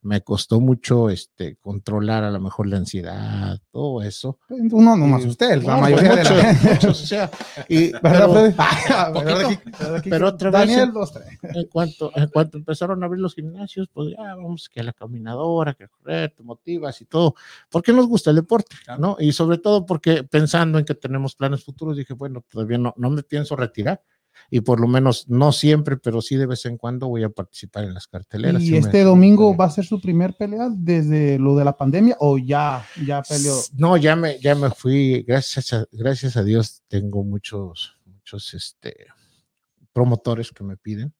me 0.01 0.21
costó 0.21 0.59
mucho 0.59 1.09
este, 1.09 1.55
controlar 1.57 2.23
a 2.23 2.31
lo 2.31 2.39
mejor 2.39 2.67
la 2.67 2.77
ansiedad, 2.77 3.59
todo 3.71 4.01
eso. 4.01 4.39
Uno 4.49 4.95
nomás 4.95 5.25
Y- 5.25 5.29
usted, 5.29 5.61
la 5.63 5.75
No, 5.75 5.81
mayoría 5.81 6.11
pues 6.13 6.29
de 6.29 6.35
la 6.35 6.53
muchos, 6.53 6.63
muchos, 6.71 7.01
o 7.03 7.05
sea, 7.05 7.31
y, 7.67 7.91
¿Verdad, 7.91 8.01
pero 8.01 8.31
Freddy? 8.33 8.55
Ah, 8.89 9.11
¿verdad, 9.13 9.41
poquito. 9.41 9.49
Kiko? 9.63 9.77
¿Verdad, 9.79 10.01
Kiko? 10.03 10.09
Pero 10.15 10.27
otra 10.27 10.49
vez, 10.51 10.59
Daniel, 10.59 10.91
dos, 10.93 11.13
tres. 11.13 11.27
en 11.41 11.67
cuanto, 11.67 12.11
en 12.15 12.27
cuanto 12.29 12.57
empezaron 12.57 13.03
a 13.03 13.05
abrir 13.05 13.21
los 13.21 13.35
gimnasios, 13.35 13.87
pues 13.93 14.09
ya 14.17 14.35
vamos 14.35 14.69
que 14.69 14.79
a 14.79 14.83
la 14.83 14.93
caminadora, 14.93 15.73
que 15.73 15.83
a 15.85 15.87
correr, 15.87 16.33
te 16.35 16.43
motivas 16.43 17.01
y 17.01 17.05
todo, 17.05 17.35
porque 17.69 17.93
nos 17.93 18.07
gusta 18.07 18.29
el 18.29 18.37
deporte, 18.37 18.75
¿no? 18.97 19.17
Y 19.19 19.31
sobre 19.33 19.57
todo 19.57 19.85
porque 19.85 20.23
pensando 20.23 20.79
en 20.79 20.85
que 20.85 20.95
tenemos 20.95 21.35
planes 21.35 21.63
futuros, 21.63 21.97
dije, 21.97 22.13
bueno, 22.13 22.43
todavía 22.49 22.77
no, 22.77 22.93
no 22.97 23.09
me 23.09 23.23
pienso 23.23 23.55
retirar 23.55 24.01
y 24.49 24.61
por 24.61 24.79
lo 24.79 24.87
menos 24.87 25.27
no 25.29 25.51
siempre, 25.51 25.97
pero 25.97 26.21
sí 26.21 26.35
de 26.35 26.45
vez 26.45 26.65
en 26.65 26.77
cuando 26.77 27.07
voy 27.07 27.23
a 27.23 27.29
participar 27.29 27.83
en 27.83 27.93
las 27.93 28.07
carteleras. 28.07 28.61
¿Y 28.61 28.67
sí 28.67 28.71
me- 28.73 28.79
este 28.79 29.03
domingo 29.03 29.55
va 29.55 29.65
a 29.65 29.69
ser 29.69 29.85
su 29.85 30.01
primer 30.01 30.35
pelea 30.37 30.69
desde 30.71 31.37
lo 31.39 31.55
de 31.55 31.65
la 31.65 31.77
pandemia 31.77 32.15
o 32.19 32.37
ya, 32.37 32.85
ya 33.05 33.21
peleó? 33.21 33.53
No, 33.77 33.97
ya 33.97 34.15
me, 34.15 34.39
ya 34.39 34.55
me 34.55 34.69
fui, 34.71 35.23
gracias 35.23 35.73
a, 35.73 35.85
gracias 35.91 36.37
a 36.37 36.43
Dios 36.43 36.83
tengo 36.87 37.23
muchos, 37.23 37.97
muchos 38.05 38.53
este, 38.53 39.07
promotores 39.93 40.51
que 40.51 40.63
me 40.63 40.77
piden. 40.77 41.13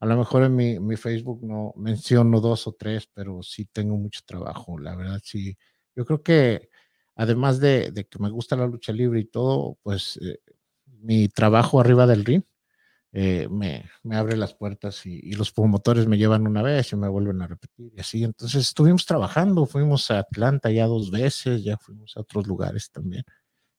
A 0.00 0.06
lo 0.06 0.16
mejor 0.18 0.42
en 0.42 0.54
mi, 0.54 0.78
mi 0.80 0.96
Facebook 0.96 1.40
no 1.42 1.72
menciono 1.76 2.40
dos 2.40 2.66
o 2.66 2.72
tres, 2.72 3.08
pero 3.12 3.42
sí 3.42 3.64
tengo 3.66 3.96
mucho 3.96 4.20
trabajo, 4.26 4.78
la 4.78 4.94
verdad 4.96 5.20
sí. 5.22 5.56
Yo 5.96 6.04
creo 6.04 6.22
que 6.22 6.68
además 7.14 7.60
de, 7.60 7.90
de 7.90 8.04
que 8.06 8.18
me 8.18 8.28
gusta 8.30 8.56
la 8.56 8.66
lucha 8.66 8.92
libre 8.92 9.20
y 9.20 9.24
todo, 9.26 9.78
pues 9.82 10.18
eh, 10.22 10.40
mi 11.04 11.28
trabajo 11.28 11.80
arriba 11.80 12.06
del 12.06 12.24
ring 12.24 12.42
eh, 13.12 13.46
me, 13.48 13.84
me 14.02 14.16
abre 14.16 14.36
las 14.36 14.54
puertas 14.54 15.06
y, 15.06 15.20
y 15.22 15.34
los 15.34 15.52
promotores 15.52 16.06
me 16.08 16.18
llevan 16.18 16.46
una 16.48 16.62
vez 16.62 16.92
y 16.92 16.96
me 16.96 17.08
vuelven 17.08 17.42
a 17.42 17.46
repetir 17.46 17.92
y 17.94 18.00
así. 18.00 18.24
Entonces 18.24 18.62
estuvimos 18.66 19.06
trabajando, 19.06 19.66
fuimos 19.66 20.10
a 20.10 20.18
Atlanta 20.20 20.70
ya 20.70 20.86
dos 20.86 21.10
veces, 21.12 21.62
ya 21.62 21.76
fuimos 21.76 22.16
a 22.16 22.20
otros 22.22 22.46
lugares 22.46 22.90
también. 22.90 23.22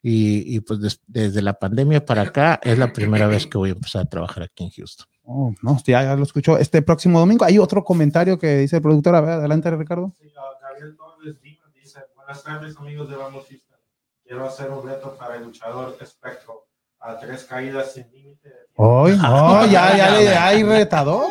Y, 0.01 0.55
y 0.55 0.59
pues 0.59 0.79
des- 0.79 1.01
desde 1.07 1.41
la 1.41 1.53
pandemia 1.57 2.05
para 2.05 2.21
acá 2.21 2.59
es 2.63 2.77
la 2.77 2.93
primera 2.93 3.27
vez 3.27 3.47
que 3.47 3.57
voy 3.57 3.71
a 3.71 3.73
empezar 3.73 4.03
a 4.03 4.09
trabajar 4.09 4.43
aquí 4.43 4.63
en 4.63 4.69
Houston. 4.69 5.07
Oh, 5.23 5.51
no, 5.63 5.77
ya, 5.83 6.03
ya 6.03 6.15
lo 6.15 6.23
escuchó. 6.23 6.59
Este 6.59 6.83
próximo 6.83 7.19
domingo 7.19 7.43
hay 7.43 7.57
otro 7.57 7.83
comentario 7.83 8.37
que 8.37 8.57
dice 8.59 8.75
el 8.75 8.83
productor. 8.83 9.15
A 9.15 9.21
ver, 9.21 9.31
adelante, 9.31 9.71
Ricardo. 9.71 10.13
Sí, 10.21 10.31
ah, 10.37 10.43
Gabriel 10.61 10.95
Torres 10.95 11.41
Dimas 11.41 11.73
dice, 11.73 11.99
buenas 12.15 12.43
tardes 12.43 12.77
amigos 12.77 13.09
de 13.09 13.15
Vamos 13.15 13.45
Houston. 13.49 13.79
Quiero 14.23 14.45
hacer 14.45 14.69
un 14.69 14.87
reto 14.87 15.17
para 15.17 15.37
el 15.37 15.43
luchador 15.43 15.97
espectro 15.99 16.67
a 17.05 17.17
tres 17.19 17.43
caídas 17.45 17.93
sin 17.93 18.11
límite. 18.11 18.49
de 18.49 18.55
tiempo". 18.55 18.73
Hoy, 19.01 19.17
no, 19.17 19.65
ya, 19.71 19.95
ya 19.97 20.11
le 20.17 20.29
hay 20.35 20.63
retador. 20.63 21.27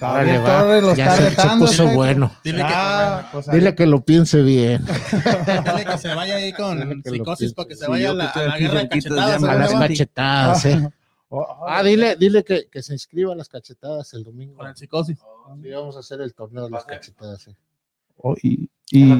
Gabriel. 0.00 0.44
Torres 0.44 0.82
lo 0.84 0.94
Ya 0.94 1.16
está 1.16 1.42
se- 1.42 1.48
se 1.50 1.56
puso 1.58 1.88
bueno. 1.88 2.30
Dile 2.44 2.64
que- 2.64 3.24
pues, 3.32 3.50
Dile 3.50 3.74
que 3.74 3.84
lo 3.86 4.00
piense 4.00 4.42
bien. 4.42 4.84
Dile 5.64 5.84
que 5.84 5.98
se 5.98 6.14
vaya 6.14 6.36
ahí 6.36 6.52
con 6.52 7.02
psicosis 7.02 7.52
para 7.52 7.68
que 7.68 7.74
se 7.74 7.84
Sí, 7.86 7.90
vaya 7.90 8.04
yo 8.04 8.10
a 8.12 8.14
la, 8.14 8.30
a 8.30 8.42
la 8.44 8.58
guerra 8.58 8.80
de 8.82 8.88
cachetadas. 8.88 9.42
A 9.42 9.54
las 9.54 9.72
cachetadas, 9.74 10.64
¿eh? 10.66 10.88
Oh, 11.30 11.40
oh, 11.40 11.66
Ah, 11.68 11.82
dile, 11.82 12.14
dile 12.14 12.44
que, 12.44 12.68
que 12.70 12.80
se 12.80 12.92
inscriba 12.92 13.32
a 13.32 13.36
las 13.36 13.48
cachetadas 13.48 14.14
el 14.14 14.22
domingo. 14.22 14.56
Con 14.56 14.68
el 14.68 14.76
psicosis. 14.76 15.18
Sí, 15.62 15.70
vamos 15.70 15.96
a 15.96 15.98
hacer 15.98 16.20
el 16.20 16.32
torneo 16.32 16.64
de 16.66 16.70
las 16.70 16.84
cachetadas. 16.84 17.42
sí. 17.42 17.56
oh, 18.18 18.36
y, 18.40 18.70
y 18.92 19.12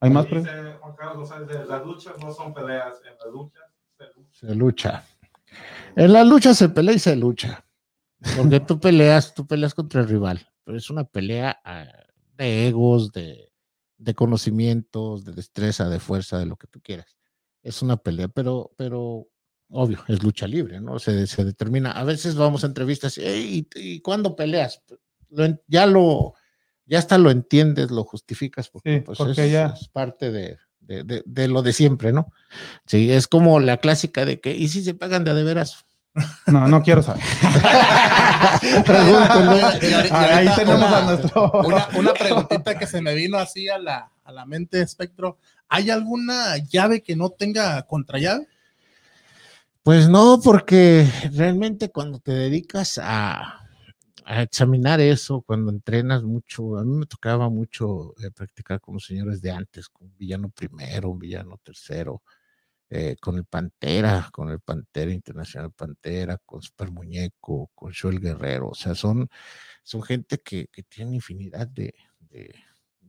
hay 0.00 0.10
más 0.10 0.26
preguntas. 0.26 0.54
Juan 0.80 0.94
Carlos 0.96 1.16
González, 1.16 1.48
de, 1.48 1.64
las 1.64 1.84
luchas 1.84 2.14
no 2.20 2.32
son 2.32 2.52
peleas, 2.54 2.94
en 3.08 3.16
las 3.18 3.32
luchas 3.32 3.52
se 3.52 3.56
lucha. 3.60 3.60
Se 4.40 4.54
lucha. 4.54 5.04
En 5.96 6.12
la 6.12 6.24
lucha 6.24 6.54
se 6.54 6.68
pelea 6.68 6.94
y 6.94 6.98
se 6.98 7.16
lucha. 7.16 7.64
Porque 8.36 8.60
tú 8.60 8.78
peleas, 8.80 9.34
tú 9.34 9.46
peleas 9.46 9.74
contra 9.74 10.00
el 10.00 10.08
rival. 10.08 10.46
Pero 10.64 10.76
es 10.78 10.90
una 10.90 11.04
pelea 11.04 11.58
ah, 11.64 11.86
de 12.36 12.68
egos, 12.68 13.12
de, 13.12 13.50
de 13.96 14.14
conocimientos, 14.14 15.24
de 15.24 15.32
destreza, 15.32 15.88
de 15.88 15.98
fuerza, 16.00 16.38
de 16.38 16.46
lo 16.46 16.56
que 16.56 16.66
tú 16.66 16.80
quieras. 16.80 17.16
Es 17.62 17.82
una 17.82 17.96
pelea, 17.96 18.28
pero, 18.28 18.70
pero 18.76 19.26
obvio, 19.70 20.04
es 20.08 20.22
lucha 20.22 20.46
libre, 20.46 20.80
¿no? 20.80 20.98
Se, 20.98 21.26
se 21.26 21.44
determina. 21.44 21.92
A 21.92 22.04
veces 22.04 22.34
vamos 22.36 22.62
a 22.64 22.68
entrevistas 22.68 23.18
y, 23.18 23.22
"Ey, 23.24 23.68
¿y, 23.74 23.94
y 23.94 24.00
cuándo 24.00 24.36
peleas? 24.36 24.82
Lo 25.30 25.46
ya 25.66 25.86
lo, 25.86 26.34
ya 26.86 26.98
hasta 26.98 27.18
lo 27.18 27.30
entiendes, 27.30 27.90
lo 27.90 28.04
justificas, 28.04 28.68
porque, 28.68 28.96
Sí, 28.98 29.00
pues 29.00 29.18
porque 29.18 29.46
es, 29.46 29.52
ya- 29.52 29.74
es 29.80 29.88
parte 29.88 30.30
de, 30.30 30.58
de, 30.88 31.04
de- 31.04 31.22
de 31.24 31.46
lo 31.48 31.62
de 31.62 31.72
siempre, 31.72 32.12
¿no? 32.12 32.32
Sí, 32.86 33.12
es 33.12 33.28
como 33.28 33.60
la 33.60 33.76
clásica 33.76 34.24
de 34.24 34.40
que, 34.40 34.56
¿y 34.56 34.66
si 34.68 34.82
se 34.82 34.94
pagan 34.94 35.22
de 35.22 35.30
a 35.30 35.34
de 35.34 35.44
veras? 35.44 35.84
No, 36.46 36.66
no 36.66 36.82
quiero 36.82 37.02
saber. 37.02 37.22
Ahí 40.10 40.48
tenemos 40.56 40.88
una- 40.88 40.98
a 40.98 41.02
nuestro. 41.02 41.52
Una, 41.64 41.88
una 41.96 42.12
preguntita 42.14 42.78
que 42.78 42.86
se 42.86 43.00
me 43.00 43.14
vino 43.14 43.38
así 43.38 43.68
a 43.68 43.78
la, 43.78 44.10
a 44.24 44.32
la 44.32 44.44
mente, 44.46 44.80
Espectro. 44.80 45.38
¿Hay 45.68 45.90
alguna 45.90 46.56
llave 46.56 47.02
que 47.02 47.14
no 47.14 47.30
tenga 47.30 47.82
contrallave? 47.82 48.46
Pues 49.82 50.08
no, 50.08 50.40
porque 50.42 51.06
realmente 51.32 51.90
cuando 51.90 52.18
te 52.18 52.32
dedicas 52.32 52.98
a, 53.02 53.57
a 54.28 54.42
examinar 54.42 55.00
eso 55.00 55.42
cuando 55.42 55.70
entrenas 55.72 56.22
mucho. 56.22 56.76
A 56.76 56.84
mí 56.84 56.94
me 56.98 57.06
tocaba 57.06 57.48
mucho 57.48 58.14
eh, 58.22 58.30
practicar 58.30 58.80
con 58.80 58.94
los 58.94 59.06
señores 59.06 59.40
de 59.40 59.50
antes, 59.50 59.88
con 59.88 60.14
villano 60.18 60.50
primero, 60.50 61.10
un 61.10 61.18
villano 61.18 61.58
tercero, 61.64 62.22
eh, 62.90 63.16
con 63.20 63.36
el 63.38 63.46
Pantera, 63.46 64.28
con 64.32 64.50
el 64.50 64.60
Pantera 64.60 65.12
Internacional 65.12 65.72
Pantera, 65.72 66.38
con 66.44 66.60
Super 66.62 66.90
Muñeco, 66.90 67.70
con 67.74 67.92
Joel 67.94 68.20
Guerrero. 68.20 68.68
O 68.70 68.74
sea, 68.74 68.94
son, 68.94 69.30
son 69.82 70.02
gente 70.02 70.38
que, 70.38 70.68
que 70.68 70.82
tiene 70.82 71.16
infinidad 71.16 71.66
de, 71.68 71.94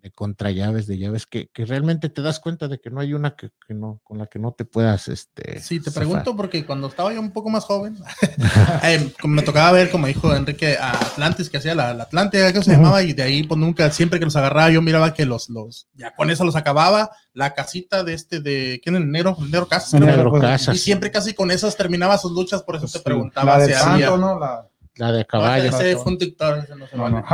de 0.02 0.12
contrallaves, 0.12 0.88
de 0.88 0.98
llaves, 0.98 1.26
que, 1.26 1.50
que, 1.50 1.66
realmente 1.66 2.10
te 2.10 2.22
das 2.22 2.40
cuenta 2.40 2.68
de 2.68 2.80
que 2.80 2.90
no 2.90 3.00
hay 3.02 3.14
una 3.14 3.36
que, 3.36 3.52
que, 3.68 3.74
no, 3.74 4.00
con 4.04 4.18
la 4.18 4.28
que 4.28 4.40
no 4.40 4.52
te 4.52 4.66
puedas. 4.66 5.08
Este, 5.08 5.60
sí, 5.60 5.80
te 5.80 5.92
zafar. 5.92 6.08
pregunto 6.08 6.36
porque 6.36 6.66
cuando 6.66 6.88
estaba 6.88 7.14
yo 7.14 7.20
un 7.20 7.32
poco 7.32 7.50
más 7.50 7.66
joven, 7.66 7.98
eh, 8.84 9.12
como 9.22 9.36
me 9.36 9.42
tocaba 9.42 9.72
ver, 9.72 9.90
como 9.90 10.08
dijo 10.08 10.34
Enrique, 10.36 10.78
a 10.80 10.92
Atlantis, 10.92 11.50
que 11.50 11.58
hacía 11.58 11.76
la, 11.76 11.94
la 11.94 12.04
Atlántida, 12.04 12.54
que 12.54 12.64
se 12.64 12.72
llamaba, 12.72 13.04
y 13.04 13.14
de 13.14 13.24
ahí, 13.24 13.44
pues 13.44 13.60
nunca, 13.60 13.92
siempre 13.92 14.20
que 14.20 14.26
los 14.26 14.36
agarraba, 14.36 14.70
yo 14.70 14.82
miraba 14.82 15.14
que 15.14 15.26
los, 15.26 15.50
los, 15.50 15.88
ya 15.94 16.16
con 16.16 16.30
eso 16.30 16.44
los 16.46 16.56
acababa, 16.56 17.12
la 17.34 17.54
casita 17.54 18.04
de 18.04 18.14
este, 18.14 18.40
de, 18.40 18.80
¿quién 18.84 18.96
es 18.96 19.02
el 19.02 19.12
negro? 19.12 19.38
El 19.40 19.52
negro 19.52 19.68
Casas. 19.68 19.94
El 19.94 20.06
negro 20.06 20.38
Y 20.38 20.42
Casas. 20.42 20.80
siempre 20.80 21.12
casi 21.12 21.34
con 21.34 21.52
esas 21.52 21.76
terminaba 21.76 22.18
sus 22.18 22.32
luchas, 22.32 22.64
por 22.64 22.76
eso 22.76 22.88
te 22.88 23.00
preguntaba 23.00 23.58
La 23.58 23.66
si 23.66 23.74
había. 23.74 24.08
Santo, 24.08 24.18
¿no? 24.18 24.40
La... 24.40 24.69
La 25.00 25.12
de 25.14 25.22
Ah, 25.22 25.26
caballo. 25.26 25.64
ese 25.70 25.96
fue 25.96 26.12
un 26.12 26.18
TikTok, 26.18 26.58
ese 26.64 26.76
no 26.76 26.86
se 26.88 26.98
No, 26.98 27.04
vale. 27.04 27.16
no. 27.16 27.26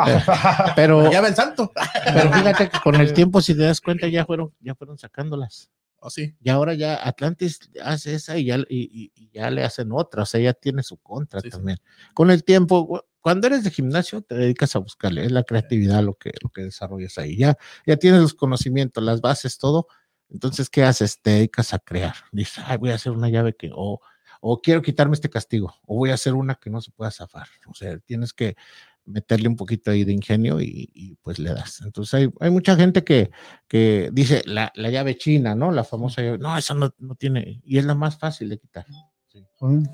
Pero, 0.76 1.12
Ya 1.12 1.20
ve 1.22 1.30
el 1.30 1.36
santo. 1.36 1.72
pero 2.14 2.32
fíjate 2.32 2.70
que 2.70 2.80
con 2.80 2.96
el 2.96 3.12
tiempo, 3.14 3.42
si 3.42 3.56
te 3.56 3.64
das 3.64 3.82
cuenta, 3.82 4.08
ya 4.08 4.26
fueron, 4.26 4.54
ya 4.60 4.76
fueron 4.76 4.98
sacándolas. 4.98 5.72
¿O 5.98 6.10
sí? 6.12 6.36
Y 6.40 6.50
ahora 6.50 6.76
ya 6.76 6.96
Atlantis 7.08 7.60
hace 7.84 8.14
esa 8.14 8.38
y 8.38 8.46
ya, 8.46 8.58
y, 8.70 9.12
y- 9.16 9.30
ya 9.34 9.50
le 9.50 9.64
hacen 9.64 9.90
otra, 9.92 10.22
o 10.24 10.26
sea, 10.26 10.40
ya 10.40 10.54
tiene 10.54 10.84
su 10.84 10.98
contra 10.98 11.42
Sí, 11.42 11.48
sí. 11.48 11.52
también. 11.58 11.80
Con 12.14 12.30
el 12.30 12.44
tiempo, 12.44 13.04
cuando 13.20 13.48
eres 13.48 13.64
de 13.64 13.72
gimnasio, 13.72 14.22
te 14.22 14.36
dedicas 14.36 14.76
a 14.76 14.80
buscarle, 14.80 15.26
es 15.26 15.32
la 15.32 15.42
creatividad 15.44 16.04
lo 16.04 16.14
que, 16.14 16.32
lo 16.44 16.50
que 16.52 16.62
desarrollas 16.66 17.18
ahí. 17.18 17.36
Ya, 17.38 17.58
ya 17.88 17.98
tienes 17.98 18.22
los 18.22 18.34
conocimientos, 18.36 19.04
las 19.04 19.20
bases, 19.22 19.58
todo. 19.58 19.88
Entonces, 20.30 20.70
¿qué 20.70 20.84
haces? 20.84 21.20
Te 21.22 21.32
dedicas 21.32 21.74
a 21.74 21.80
crear. 21.80 22.14
Dices, 22.32 22.64
ay, 22.68 22.78
voy 22.78 22.92
a 22.92 22.96
hacer 22.96 23.12
una 23.12 23.30
llave 23.30 23.56
que, 23.56 23.72
o, 23.74 24.00
o 24.48 24.62
quiero 24.62 24.84
quitarme 24.84 25.16
este 25.16 25.28
castigo, 25.28 25.74
o 25.88 25.96
voy 25.96 26.12
a 26.12 26.14
hacer 26.14 26.36
una 26.36 26.54
que 26.54 26.70
no 26.70 26.80
se 26.80 26.92
pueda 26.92 27.10
zafar. 27.10 27.48
O 27.68 27.74
sea, 27.74 27.98
tienes 27.98 28.32
que 28.32 28.56
meterle 29.04 29.48
un 29.48 29.56
poquito 29.56 29.90
ahí 29.90 30.04
de 30.04 30.14
ingenio 30.14 30.62
y, 30.62 30.92
y, 30.94 31.16
pues 31.16 31.40
le 31.40 31.52
das. 31.52 31.82
Entonces 31.84 32.14
hay, 32.14 32.30
hay 32.40 32.52
mucha 32.52 32.76
gente 32.76 33.04
que, 33.04 33.32
que 33.68 34.12
dice 34.14 34.44
la, 34.46 34.72
la 34.76 34.92
llave 34.92 35.18
china, 35.18 35.56
¿no? 35.56 35.72
La 35.72 35.84
famosa 35.84 36.22
llave, 36.22 36.38
no, 36.38 36.56
esa 36.56 36.76
no, 36.76 36.94
no 37.00 37.16
tiene, 37.16 37.60
y 37.66 37.80
es 37.80 37.86
la 37.86 37.96
más 37.96 38.20
fácil 38.20 38.50
de 38.50 38.60
quitar. 38.60 38.86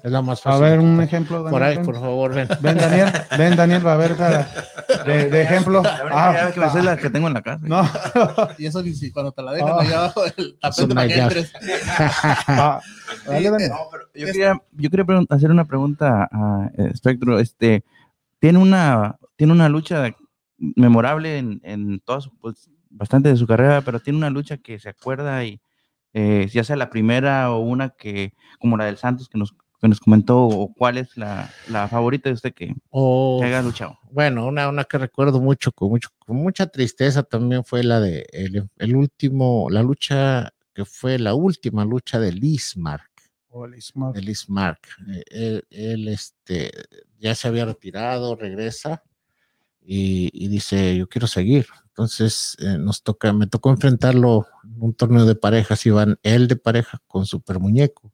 Es 0.04 0.12
la 0.12 0.22
más 0.24 0.40
A 0.40 0.44
fácil. 0.44 0.62
ver, 0.64 0.80
de 0.80 0.86
un 0.86 1.02
ejemplo. 1.02 1.46
Por 1.48 1.62
ahí, 1.62 1.76
Daniel, 1.76 1.86
por 1.86 2.02
favor, 2.02 2.34
ven. 2.34 2.48
Ven, 2.62 2.78
Daniel, 2.78 3.10
ven, 3.38 3.56
Daniel, 3.56 3.86
va 3.86 3.94
a 3.94 3.98
ver, 3.98 4.16
cara, 4.18 4.48
de, 5.06 5.30
de 5.30 5.42
ejemplo. 5.44 5.84
Ah, 5.86 6.50
que 6.54 6.60
sé 6.70 6.80
es 6.80 6.86
la 6.86 6.98
que 6.98 7.10
tengo 7.12 7.28
en 7.28 7.36
la 7.36 7.42
casa. 7.44 7.60
no, 7.68 7.84
Y 8.58 8.66
eso 8.66 8.82
ni 8.82 8.94
si 8.94 9.12
cuando 9.12 9.32
te 9.32 9.44
la 9.44 9.54
dejan 9.54 9.70
Ah. 9.70 9.78
allá 9.82 9.98
abajo 10.00 10.24
del 10.24 10.32
Es 10.48 10.60
tapete 10.60 10.84
una 10.86 10.96
para 10.96 11.08
que 11.08 11.16
llave. 11.16 11.40
entres. 11.40 11.54
ah, 12.48 12.82
dale, 13.28 13.50
Daniel. 13.52 13.70
No, 13.70 13.78
pero 13.92 14.04
yo 14.16 14.26
quería, 14.26 14.62
yo 14.72 14.90
quería 14.90 15.06
hacer 15.30 15.52
una 15.52 15.66
pregunta 15.66 16.28
a 16.32 16.70
eh, 16.78 16.92
Spectro. 16.96 17.40
Este, 17.40 17.84
tiene 18.40 18.58
una, 18.58 19.18
tiene 19.36 19.54
una 19.54 19.70
lucha 19.70 20.10
memorable 20.58 21.38
en, 21.38 21.62
en 21.64 22.00
toda 22.00 22.22
su, 22.22 22.36
pues, 22.40 22.70
bastante 22.90 23.30
de 23.30 23.38
su 23.38 23.46
carrera, 23.48 23.82
pero 23.82 24.00
tiene 24.00 24.18
una 24.18 24.30
lucha 24.32 24.58
que 24.58 24.80
se 24.80 24.90
acuerda 24.90 25.44
y 25.46 25.62
eh, 26.14 26.48
ya 26.52 26.64
sea 26.64 26.76
la 26.76 26.90
primera 26.90 27.52
o 27.52 27.60
una 27.60 27.90
que, 27.90 28.34
como 28.60 28.78
la 28.78 28.86
del 28.86 28.98
Santos 28.98 29.30
que 29.30 29.38
nos, 29.38 29.54
que 29.82 29.88
nos 29.88 30.00
comentó, 30.00 30.44
o 30.44 30.74
cuál 30.74 30.98
es 30.98 31.18
la, 31.18 31.50
la 31.70 31.88
favorita 31.88 32.30
de 32.30 32.34
usted 32.36 32.54
que, 32.54 32.76
O, 32.90 33.40
que 33.42 33.48
haya 33.48 33.62
luchado. 33.62 33.98
bueno, 34.12 34.46
una, 34.46 34.70
una 34.70 34.84
que 34.84 34.98
recuerdo 34.98 35.42
mucho 35.42 35.72
con, 35.72 35.90
mucho, 35.90 36.10
con 36.20 36.38
mucha 36.38 36.68
tristeza 36.68 37.24
también 37.24 37.64
fue 37.64 37.84
la 37.84 38.00
de 38.00 38.28
el, 38.32 38.70
el 38.78 38.96
último, 38.96 39.70
la 39.70 39.82
lucha 39.82 40.54
que 40.74 40.86
fue 40.86 41.18
la 41.20 41.34
última 41.34 41.84
lucha 41.84 42.20
de 42.20 42.32
Lismark. 42.32 43.10
de 44.14 44.22
Liz 44.22 44.50
Mark. 44.50 44.80
Eh, 45.14 45.24
Él, 45.32 45.64
él, 45.70 46.08
este, 46.08 46.72
ya 47.20 47.36
se 47.36 47.48
había 47.48 47.66
retirado, 47.66 48.36
regresa 48.36 49.04
y, 49.84 50.48
dice, 50.48 50.96
yo 50.96 51.08
quiero 51.10 51.28
seguir. 51.28 51.68
Entonces 51.88 52.56
eh, 52.60 52.78
nos 52.78 53.04
toca, 53.04 53.34
me 53.34 53.48
tocó 53.48 53.70
enfrentarlo 53.70 54.48
en 54.64 54.82
un 54.82 54.94
torneo 54.94 55.26
de 55.26 55.36
parejas, 55.36 55.86
iban 55.86 56.20
él 56.24 56.48
de 56.48 56.56
pareja 56.56 57.02
con 57.08 57.26
Super 57.26 57.60
Muñeco 57.60 58.14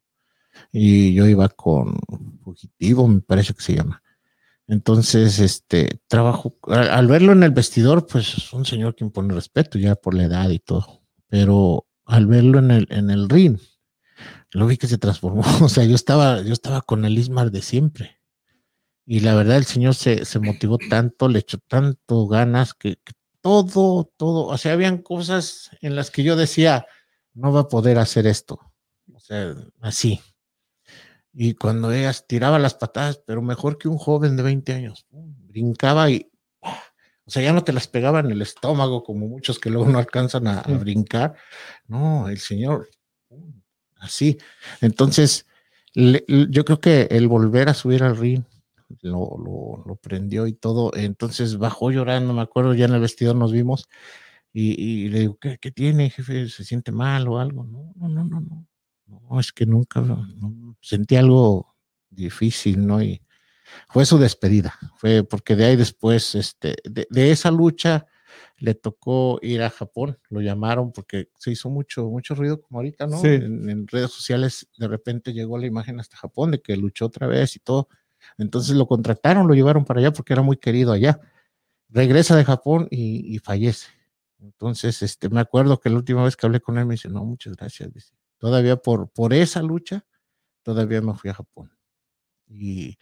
y 0.72 1.14
yo 1.14 1.26
iba 1.26 1.48
con 1.48 1.98
Fugitivo, 2.42 3.06
me 3.06 3.20
parece 3.20 3.54
que 3.54 3.62
se 3.62 3.76
llama. 3.76 4.02
Entonces, 4.66 5.38
este, 5.38 6.00
trabajo, 6.08 6.56
al, 6.64 6.90
al 6.90 7.06
verlo 7.06 7.32
en 7.32 7.42
el 7.42 7.52
vestidor, 7.52 8.06
pues 8.06 8.36
es 8.36 8.52
un 8.52 8.66
señor 8.66 8.94
que 8.94 9.04
impone 9.04 9.32
respeto 9.32 9.78
ya 9.78 9.94
por 9.94 10.14
la 10.14 10.24
edad 10.24 10.50
y 10.50 10.58
todo, 10.58 11.02
pero 11.28 11.86
al 12.04 12.26
verlo 12.26 12.58
en 12.58 12.70
el, 12.70 12.86
en 12.90 13.10
el 13.10 13.28
ring, 13.28 13.58
lo 14.50 14.66
vi 14.66 14.76
que 14.76 14.88
se 14.88 14.98
transformó. 14.98 15.42
O 15.62 15.68
sea, 15.68 15.84
yo 15.84 15.94
estaba, 15.94 16.42
yo 16.42 16.52
estaba 16.52 16.80
con 16.80 17.04
el 17.04 17.18
Ismar 17.18 17.50
de 17.50 17.62
siempre. 17.62 18.17
Y 19.10 19.20
la 19.20 19.34
verdad, 19.34 19.56
el 19.56 19.64
señor 19.64 19.94
se, 19.94 20.26
se 20.26 20.38
motivó 20.38 20.76
tanto, 20.76 21.28
le 21.30 21.38
echó 21.38 21.56
tanto 21.66 22.26
ganas 22.26 22.74
que, 22.74 22.96
que 22.96 23.12
todo, 23.40 24.12
todo, 24.18 24.44
o 24.46 24.58
sea, 24.58 24.74
habían 24.74 24.98
cosas 24.98 25.70
en 25.80 25.96
las 25.96 26.10
que 26.10 26.22
yo 26.22 26.36
decía, 26.36 26.84
no 27.32 27.50
va 27.50 27.60
a 27.60 27.68
poder 27.68 27.98
hacer 27.98 28.26
esto. 28.26 28.60
O 29.14 29.18
sea, 29.18 29.54
así. 29.80 30.20
Y 31.32 31.54
cuando 31.54 31.90
ellas 31.90 32.26
tiraba 32.26 32.58
las 32.58 32.74
patadas, 32.74 33.22
pero 33.26 33.40
mejor 33.40 33.78
que 33.78 33.88
un 33.88 33.96
joven 33.96 34.36
de 34.36 34.42
20 34.42 34.74
años, 34.74 35.06
brincaba 35.10 36.10
y, 36.10 36.30
o 36.62 37.30
sea, 37.30 37.42
ya 37.42 37.52
no 37.54 37.64
te 37.64 37.72
las 37.72 37.86
pegaba 37.88 38.20
en 38.20 38.30
el 38.30 38.42
estómago 38.42 39.02
como 39.04 39.26
muchos 39.26 39.58
que 39.58 39.70
luego 39.70 39.88
no 39.88 39.98
alcanzan 39.98 40.46
a, 40.48 40.60
a 40.60 40.78
brincar. 40.80 41.34
No, 41.86 42.28
el 42.28 42.38
señor, 42.40 42.90
así. 43.96 44.36
Entonces, 44.82 45.46
le- 45.94 46.24
yo 46.50 46.64
creo 46.66 46.80
que 46.80 47.08
el 47.10 47.26
volver 47.28 47.68
a 47.70 47.74
subir 47.74 48.02
al 48.02 48.16
ring 48.16 48.42
lo, 49.02 49.36
lo, 49.38 49.84
lo 49.86 49.96
prendió 49.96 50.46
y 50.46 50.52
todo. 50.54 50.92
Entonces 50.94 51.58
bajó 51.58 51.90
llorando, 51.90 52.32
me 52.34 52.42
acuerdo, 52.42 52.74
ya 52.74 52.86
en 52.86 52.94
el 52.94 53.00
vestidor 53.00 53.36
nos 53.36 53.52
vimos 53.52 53.88
y, 54.52 54.80
y 54.80 55.08
le 55.08 55.20
digo, 55.20 55.38
¿qué, 55.40 55.58
qué 55.58 55.70
tiene, 55.70 56.10
jefe? 56.10 56.48
¿Se 56.48 56.64
siente 56.64 56.92
mal 56.92 57.28
o 57.28 57.38
algo? 57.38 57.64
No, 57.64 57.92
no, 57.96 58.08
no, 58.08 58.24
no, 58.24 58.40
no. 58.40 58.66
No, 59.06 59.40
es 59.40 59.52
que 59.52 59.64
nunca 59.66 60.00
no, 60.02 60.76
sentí 60.82 61.16
algo 61.16 61.74
difícil, 62.10 62.86
¿no? 62.86 63.02
Y 63.02 63.22
fue 63.88 64.06
su 64.06 64.18
despedida, 64.18 64.74
fue 64.96 65.24
porque 65.24 65.56
de 65.56 65.66
ahí 65.66 65.76
después, 65.76 66.34
este, 66.34 66.76
de, 66.84 67.06
de 67.10 67.30
esa 67.30 67.50
lucha, 67.50 68.06
le 68.58 68.74
tocó 68.74 69.38
ir 69.42 69.62
a 69.62 69.70
Japón, 69.70 70.18
lo 70.30 70.40
llamaron 70.40 70.92
porque 70.92 71.30
se 71.38 71.52
hizo 71.52 71.70
mucho, 71.70 72.06
mucho 72.08 72.34
ruido 72.34 72.60
como 72.60 72.80
ahorita, 72.80 73.06
¿no? 73.06 73.18
Sí. 73.20 73.28
En, 73.28 73.68
en 73.70 73.86
redes 73.86 74.10
sociales 74.10 74.68
de 74.76 74.88
repente 74.88 75.32
llegó 75.32 75.58
la 75.58 75.66
imagen 75.66 76.00
hasta 76.00 76.16
Japón 76.16 76.50
de 76.50 76.60
que 76.60 76.76
luchó 76.76 77.06
otra 77.06 77.26
vez 77.26 77.56
y 77.56 77.60
todo. 77.60 77.88
Entonces 78.36 78.76
lo 78.76 78.86
contrataron, 78.86 79.48
lo 79.48 79.54
llevaron 79.54 79.84
para 79.84 80.00
allá 80.00 80.12
porque 80.12 80.32
era 80.32 80.42
muy 80.42 80.56
querido 80.56 80.92
allá. 80.92 81.20
Regresa 81.88 82.36
de 82.36 82.44
Japón 82.44 82.88
y, 82.90 83.34
y 83.34 83.38
fallece. 83.38 83.88
Entonces, 84.40 85.02
este, 85.02 85.28
me 85.28 85.40
acuerdo 85.40 85.80
que 85.80 85.90
la 85.90 85.96
última 85.96 86.22
vez 86.24 86.36
que 86.36 86.46
hablé 86.46 86.60
con 86.60 86.78
él 86.78 86.86
me 86.86 86.94
dice, 86.94 87.08
no, 87.08 87.24
muchas 87.24 87.56
gracias. 87.56 87.92
Dice, 87.92 88.14
todavía 88.38 88.76
por, 88.76 89.08
por 89.10 89.32
esa 89.32 89.62
lucha, 89.62 90.04
todavía 90.62 91.00
me 91.00 91.14
fui 91.14 91.30
a 91.30 91.34
Japón. 91.34 91.72
Y 92.46 92.96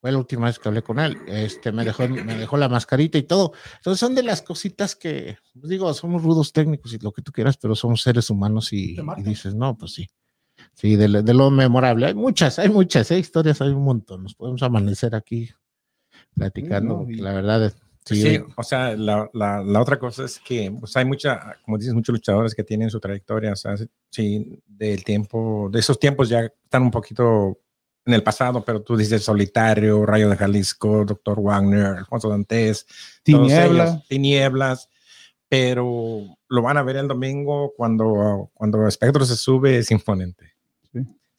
fue 0.00 0.10
la 0.10 0.18
última 0.18 0.46
vez 0.46 0.58
que 0.58 0.68
hablé 0.68 0.82
con 0.82 0.98
él. 0.98 1.16
Este, 1.28 1.70
me 1.70 1.84
dejó, 1.84 2.08
me 2.08 2.34
dejó 2.36 2.56
la 2.56 2.68
mascarita 2.68 3.18
y 3.18 3.22
todo. 3.22 3.52
Entonces 3.76 4.00
son 4.00 4.14
de 4.14 4.24
las 4.24 4.42
cositas 4.42 4.96
que, 4.96 5.38
pues 5.54 5.68
digo, 5.68 5.92
somos 5.94 6.22
rudos 6.22 6.52
técnicos 6.52 6.92
y 6.92 6.98
lo 6.98 7.12
que 7.12 7.22
tú 7.22 7.30
quieras, 7.30 7.56
pero 7.56 7.76
somos 7.76 8.02
seres 8.02 8.28
humanos 8.28 8.72
y, 8.72 8.96
y 9.16 9.22
dices, 9.22 9.54
no, 9.54 9.76
pues 9.76 9.92
sí. 9.92 10.08
Sí, 10.74 10.96
de, 10.96 11.08
lo- 11.08 11.22
de 11.22 11.34
lo 11.34 11.50
memorable. 11.50 12.06
Hay 12.06 12.14
muchas, 12.14 12.58
hay 12.58 12.68
muchas 12.68 13.10
¿eh? 13.10 13.18
historias, 13.18 13.60
hay 13.60 13.70
un 13.70 13.84
montón. 13.84 14.22
Nos 14.22 14.34
podemos 14.34 14.62
amanecer 14.62 15.14
aquí 15.14 15.50
platicando, 16.34 17.04
no, 17.04 17.10
y- 17.10 17.16
la 17.16 17.32
verdad 17.32 17.66
es. 17.66 17.76
Sí, 18.04 18.20
Sí, 18.20 18.38
o 18.56 18.62
sea, 18.64 18.96
la, 18.96 19.30
la, 19.32 19.62
la 19.62 19.80
otra 19.80 19.96
cosa 19.96 20.24
es 20.24 20.40
que 20.40 20.72
pues, 20.80 20.96
hay 20.96 21.04
mucha, 21.04 21.56
como 21.64 21.78
dices, 21.78 21.94
muchos 21.94 22.12
luchadores 22.14 22.52
que 22.52 22.64
tienen 22.64 22.90
su 22.90 22.98
trayectoria, 22.98 23.52
o 23.52 23.56
sea, 23.56 23.76
sí, 24.10 24.60
del 24.66 25.04
tiempo, 25.04 25.68
de 25.70 25.78
esos 25.78 26.00
tiempos 26.00 26.28
ya 26.28 26.40
están 26.40 26.82
un 26.82 26.90
poquito 26.90 27.60
en 28.04 28.14
el 28.14 28.24
pasado, 28.24 28.64
pero 28.64 28.82
tú 28.82 28.96
dices 28.96 29.22
Solitario, 29.22 30.04
Rayo 30.04 30.28
de 30.28 30.36
Jalisco, 30.36 31.04
Doctor 31.04 31.38
Wagner, 31.40 31.86
Alfonso 31.98 32.28
Dantes, 32.28 32.86
todos 32.86 33.46
Tiniebla. 33.46 33.84
ellos, 33.84 34.08
Tinieblas, 34.08 34.88
pero 35.48 36.24
lo 36.48 36.62
van 36.62 36.78
a 36.78 36.82
ver 36.82 36.96
el 36.96 37.06
domingo 37.06 37.72
cuando, 37.76 38.50
cuando 38.54 38.88
Espectro 38.88 39.24
se 39.24 39.36
sube, 39.36 39.78
es 39.78 39.92
imponente. 39.92 40.54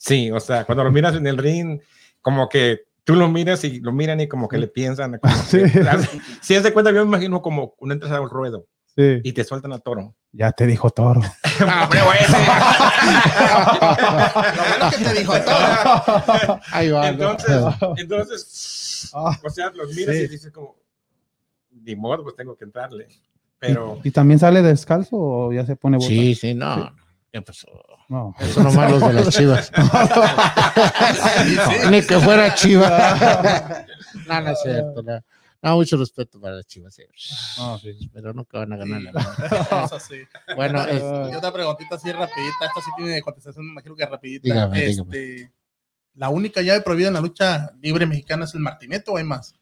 Sí. 0.06 0.30
O 0.32 0.40
sea, 0.42 0.66
cuando 0.66 0.84
lo 0.84 0.92
miras 0.92 1.16
en 1.16 1.26
el 1.28 1.38
ring, 1.38 1.80
como 2.22 2.50
que 2.50 2.82
tú 3.06 3.16
lo 3.16 3.30
miras 3.30 3.64
y 3.64 3.80
lo 3.80 3.92
miran 3.94 4.20
y 4.20 4.28
como 4.28 4.48
que 4.50 4.58
le 4.58 4.68
piensan. 4.68 5.20
Sí. 5.48 5.60
que- 5.64 5.86
si 6.42 6.56
es 6.56 6.64
de 6.64 6.74
cuenta, 6.74 6.92
yo 6.92 6.98
me 7.06 7.08
imagino 7.10 7.42
como 7.42 7.74
cuando 7.76 7.94
entras 7.94 8.12
al 8.12 8.30
ruedo 8.30 8.68
Sí. 8.96 9.22
y 9.24 9.32
te 9.34 9.44
sueltan 9.44 9.72
a 9.74 9.80
toro. 9.80 10.14
Ya 10.34 10.52
te 10.52 10.66
dijo 10.68 10.90
toro. 10.90 11.22
Lo 11.60 11.66
bueno 14.64 14.90
que 14.92 14.98
te 15.04 15.14
dijo 15.20 15.34
todo. 15.42 16.60
Ahí 16.72 16.90
va. 16.92 17.12
¿no? 17.12 17.32
entonces, 17.32 17.62
entonces 17.98 19.12
Ah, 19.16 19.38
O 19.44 19.50
sea, 19.50 19.70
los 19.76 19.94
miras 19.94 20.16
Sí. 20.16 20.22
y 20.24 20.28
dices 20.28 20.52
como, 20.52 20.76
ni 21.72 21.96
modo, 21.96 22.24
pues 22.24 22.36
tengo 22.36 22.56
que 22.58 22.66
entrarle. 22.66 23.08
Pero 23.60 24.00
¿Y 24.04 24.12
también 24.12 24.40
sale 24.40 24.62
descalzo 24.62 25.16
o 25.18 25.54
ya 25.54 25.66
se 25.66 25.76
pone 25.76 25.98
bota? 25.98 26.10
Sí, 26.10 26.36
sí, 26.36 26.54
no. 26.54 26.94
No. 27.34 27.36
¿Qué 27.40 27.42
pasó? 27.42 27.68
No. 28.10 28.36
Eso 28.40 28.62
nomás 28.64 28.92
los 28.92 29.02
de 29.02 29.14
las 29.14 29.30
chivas. 29.30 29.72
Ni 31.90 32.02
que 32.02 32.20
fuera 32.20 32.54
chiva. 32.56 32.90
no, 34.28 34.42
no 34.42 34.50
es 34.52 34.62
cierto. 34.62 35.02
No. 35.04 35.24
No, 35.62 35.76
mucho 35.78 35.96
respeto 35.96 36.42
para 36.42 36.56
las 36.58 36.66
chivas. 36.68 36.94
sí. 36.94 37.04
Ah, 37.58 37.78
sí. 37.82 38.10
Pero 38.14 38.34
nunca 38.34 38.60
van 38.60 38.74
a 38.74 38.78
ganar 38.78 39.02
la 39.02 39.12
liga. 39.12 39.86
Eso 39.86 40.00
sí. 40.00 40.18
Bueno, 40.56 40.84
es- 40.86 41.02
Y 41.32 41.36
otra 41.36 41.54
preguntita 41.54 41.96
así 41.96 42.12
rapidita, 42.12 42.66
esta 42.66 42.82
sí 42.82 42.92
tiene 42.98 43.22
contestación, 43.22 43.66
me 43.68 43.72
imagino 43.72 43.96
que 43.96 44.06
rapidita. 44.06 44.44
Dígame, 44.44 44.86
este, 44.86 45.52
¿La 46.16 46.30
única 46.30 46.62
llave 46.62 46.82
prohibida 46.82 47.08
en 47.08 47.14
la 47.16 47.22
lucha 47.22 47.72
libre 47.82 48.06
mexicana 48.06 48.44
es 48.46 48.54
el 48.54 48.60
martinete 48.60 49.10
o 49.10 49.18
hay 49.18 49.24
más? 49.24 49.56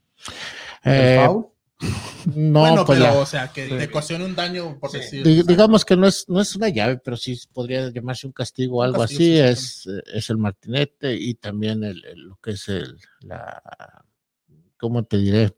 eh. 0.83 1.25
No, 2.35 2.59
bueno, 2.61 2.85
pues 2.85 2.99
pero 2.99 3.13
la- 3.13 3.19
o 3.19 3.25
sea, 3.25 3.47
que 3.51 3.67
te 3.67 3.85
ocasione 3.85 4.25
un 4.25 4.35
daño 4.35 4.77
por 4.79 4.91
Sí. 4.91 4.97
decir. 4.99 5.23
di- 5.25 5.43
digamos 5.43 5.83
que 5.85 5.95
no 5.97 6.07
es, 6.07 6.25
no 6.29 6.39
es 6.41 6.55
una 6.55 6.69
llave, 6.69 6.97
pero 7.03 7.17
sí 7.17 7.39
podría 7.53 7.89
llamarse 7.89 8.27
un 8.27 8.33
castigo 8.33 8.77
o 8.77 8.83
algo 8.83 8.99
castigo, 8.99 9.45
así. 9.45 9.65
sí, 9.65 9.89
Es, 9.97 10.03
es 10.13 10.29
el 10.29 10.37
martinete 10.37 11.15
y 11.15 11.33
también 11.35 11.83
el, 11.83 12.03
el- 12.05 12.19
lo 12.21 12.35
que 12.37 12.51
es 12.51 12.67
el, 12.69 12.97
la, 13.21 13.61
¿cómo 14.77 15.03
te 15.03 15.17
diré? 15.17 15.55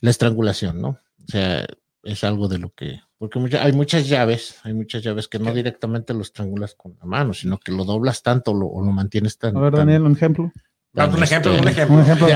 La 0.00 0.10
estrangulación, 0.10 0.80
¿no? 0.80 0.88
O 0.90 1.30
sea, 1.30 1.66
es 2.02 2.24
algo 2.24 2.46
de 2.48 2.58
lo 2.58 2.70
que, 2.74 3.00
porque 3.18 3.38
mucha- 3.38 3.64
hay 3.64 3.72
muchas 3.72 4.08
llaves, 4.08 4.56
hay 4.62 4.72
muchas 4.74 5.02
llaves 5.02 5.26
que 5.28 5.38
no 5.38 5.52
directamente 5.52 6.14
lo 6.14 6.22
estrangulas 6.22 6.74
con 6.74 6.96
la 7.00 7.04
mano, 7.06 7.34
sino 7.34 7.58
que 7.58 7.72
lo 7.72 7.84
doblas 7.84 8.22
tanto 8.22 8.54
lo- 8.54 8.68
o 8.68 8.84
lo 8.84 8.92
mantienes 8.92 9.38
tan. 9.38 9.56
A 9.56 9.60
ver, 9.60 9.72
tan- 9.72 9.86
Daniel, 9.86 10.02
un 10.02 10.12
ejemplo. 10.12 10.52
Tan, 10.94 11.10
no, 11.10 11.16
un 11.18 11.22
ejemplo, 11.22 11.52
este, 11.52 11.62
un 11.62 11.68
ejemplo. 11.68 11.96
Un 11.96 12.02
ejemplo. 12.02 12.28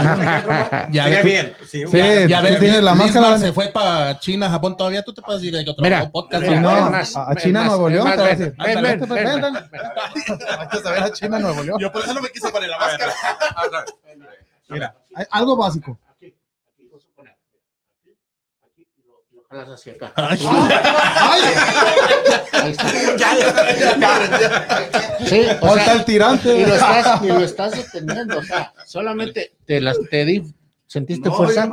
Ya 0.92 1.06
ves- 1.08 1.24
bien. 1.24 1.54
Sí, 1.66 1.84
Sí, 1.90 1.98
Ya, 2.28 2.40
ves, 2.42 2.82
la 2.82 2.94
máscara. 2.94 3.38
se 3.38 3.52
fue 3.52 3.68
para 3.68 4.18
China, 4.20 4.48
Japón, 4.50 4.76
todavía 4.76 5.02
tú 5.02 5.12
te 5.12 5.22
puedes 5.22 5.42
ir 5.42 5.56
a 5.56 5.60
otro 5.62 5.82
Mira, 5.82 6.08
podcast. 6.10 6.44
no, 6.46 6.68
a- 6.70 7.34
China, 7.36 7.64
Nuevo 7.64 7.88
León, 7.88 8.06
a. 8.06 8.12
Hay 8.12 8.36
que 10.70 10.78
saber 10.78 11.12
China, 11.12 11.38
Nuevo 11.38 11.62
León. 11.62 11.78
Yo 11.80 11.90
por 11.90 12.02
eso 12.04 12.14
no 12.14 12.20
me 12.20 12.30
quise 12.30 12.50
poner 12.50 12.68
la 12.70 12.78
máscara. 12.78 13.12
Mira, 14.68 14.94
algo 15.30 15.56
básico. 15.56 15.98
Aquí, 16.14 16.34
aquí, 16.72 16.88
José, 16.90 17.08
pon 17.14 17.26
aquí, 17.28 17.36
aquí, 18.64 18.86
aquí, 19.30 19.36
y 19.52 19.56
lo- 19.56 19.60
lo 19.60 19.60
jalas 19.66 19.80
hacia 19.80 19.92
acá. 19.94 20.12
Ahí 22.52 22.72
está. 22.72 22.88
Sí, 25.26 25.42
o 25.60 25.74
sea, 25.74 25.92
el 25.94 26.04
tirante. 26.04 26.56
y 26.58 26.66
lo 26.66 26.74
estás, 26.74 27.22
y 27.22 27.26
lo 27.28 27.40
estás 27.40 27.72
deteniendo, 27.92 28.38
o 28.38 28.42
sea, 28.42 28.72
solamente 28.86 29.52
te 29.64 29.80
las 29.80 29.98
te 30.10 30.24
di, 30.24 30.42
sentiste 30.86 31.30
fuerza. 31.30 31.70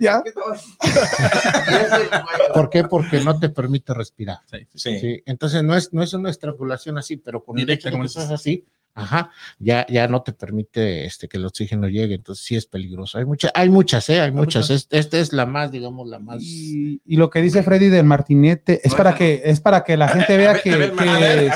Ya. 0.00 0.22
¿Por 2.54 2.70
qué? 2.70 2.84
Porque 2.84 3.20
no 3.20 3.36
te 3.38 3.48
permite 3.48 3.92
respirar. 3.94 4.38
Sí. 4.74 4.98
Sí, 5.00 5.22
entonces 5.26 5.62
no 5.64 5.74
es, 5.76 5.92
no 5.92 6.02
es 6.04 6.12
una 6.14 6.30
estrangulación 6.30 6.98
así, 6.98 7.16
pero 7.16 7.42
con 7.42 7.58
el 7.58 7.66
Directa, 7.66 7.80
hecho 7.80 7.88
de 7.88 7.92
como 7.92 8.04
que 8.04 8.08
estás 8.08 8.30
así, 8.30 8.64
ajá, 8.98 9.30
ya, 9.58 9.86
ya 9.88 10.08
no 10.08 10.22
te 10.22 10.32
permite 10.32 11.04
este, 11.06 11.28
que 11.28 11.36
el 11.38 11.46
oxígeno 11.46 11.88
llegue, 11.88 12.14
entonces 12.16 12.44
sí 12.44 12.56
es 12.56 12.66
peligroso. 12.66 13.18
Hay 13.18 13.24
muchas, 13.24 13.50
hay 13.54 13.68
muchas, 13.68 14.08
¿eh? 14.10 14.20
Hay 14.20 14.30
muchas. 14.32 14.70
Es- 14.70 14.86
Esta 14.90 15.18
es 15.18 15.32
la 15.32 15.46
más, 15.46 15.70
digamos, 15.70 16.08
la 16.08 16.18
más. 16.18 16.42
Y, 16.42 17.00
y 17.06 17.16
lo 17.16 17.30
que 17.30 17.40
dice 17.42 17.62
Freddy 17.62 17.88
del 17.88 18.04
martinete 18.04 18.80
es 18.84 18.94
para 18.94 19.14
que 19.14 19.42
es 19.44 19.60
para 19.60 19.84
que 19.84 19.96
la 19.96 20.08
gente 20.08 20.36
vea 20.36 20.60
que, 20.60 20.92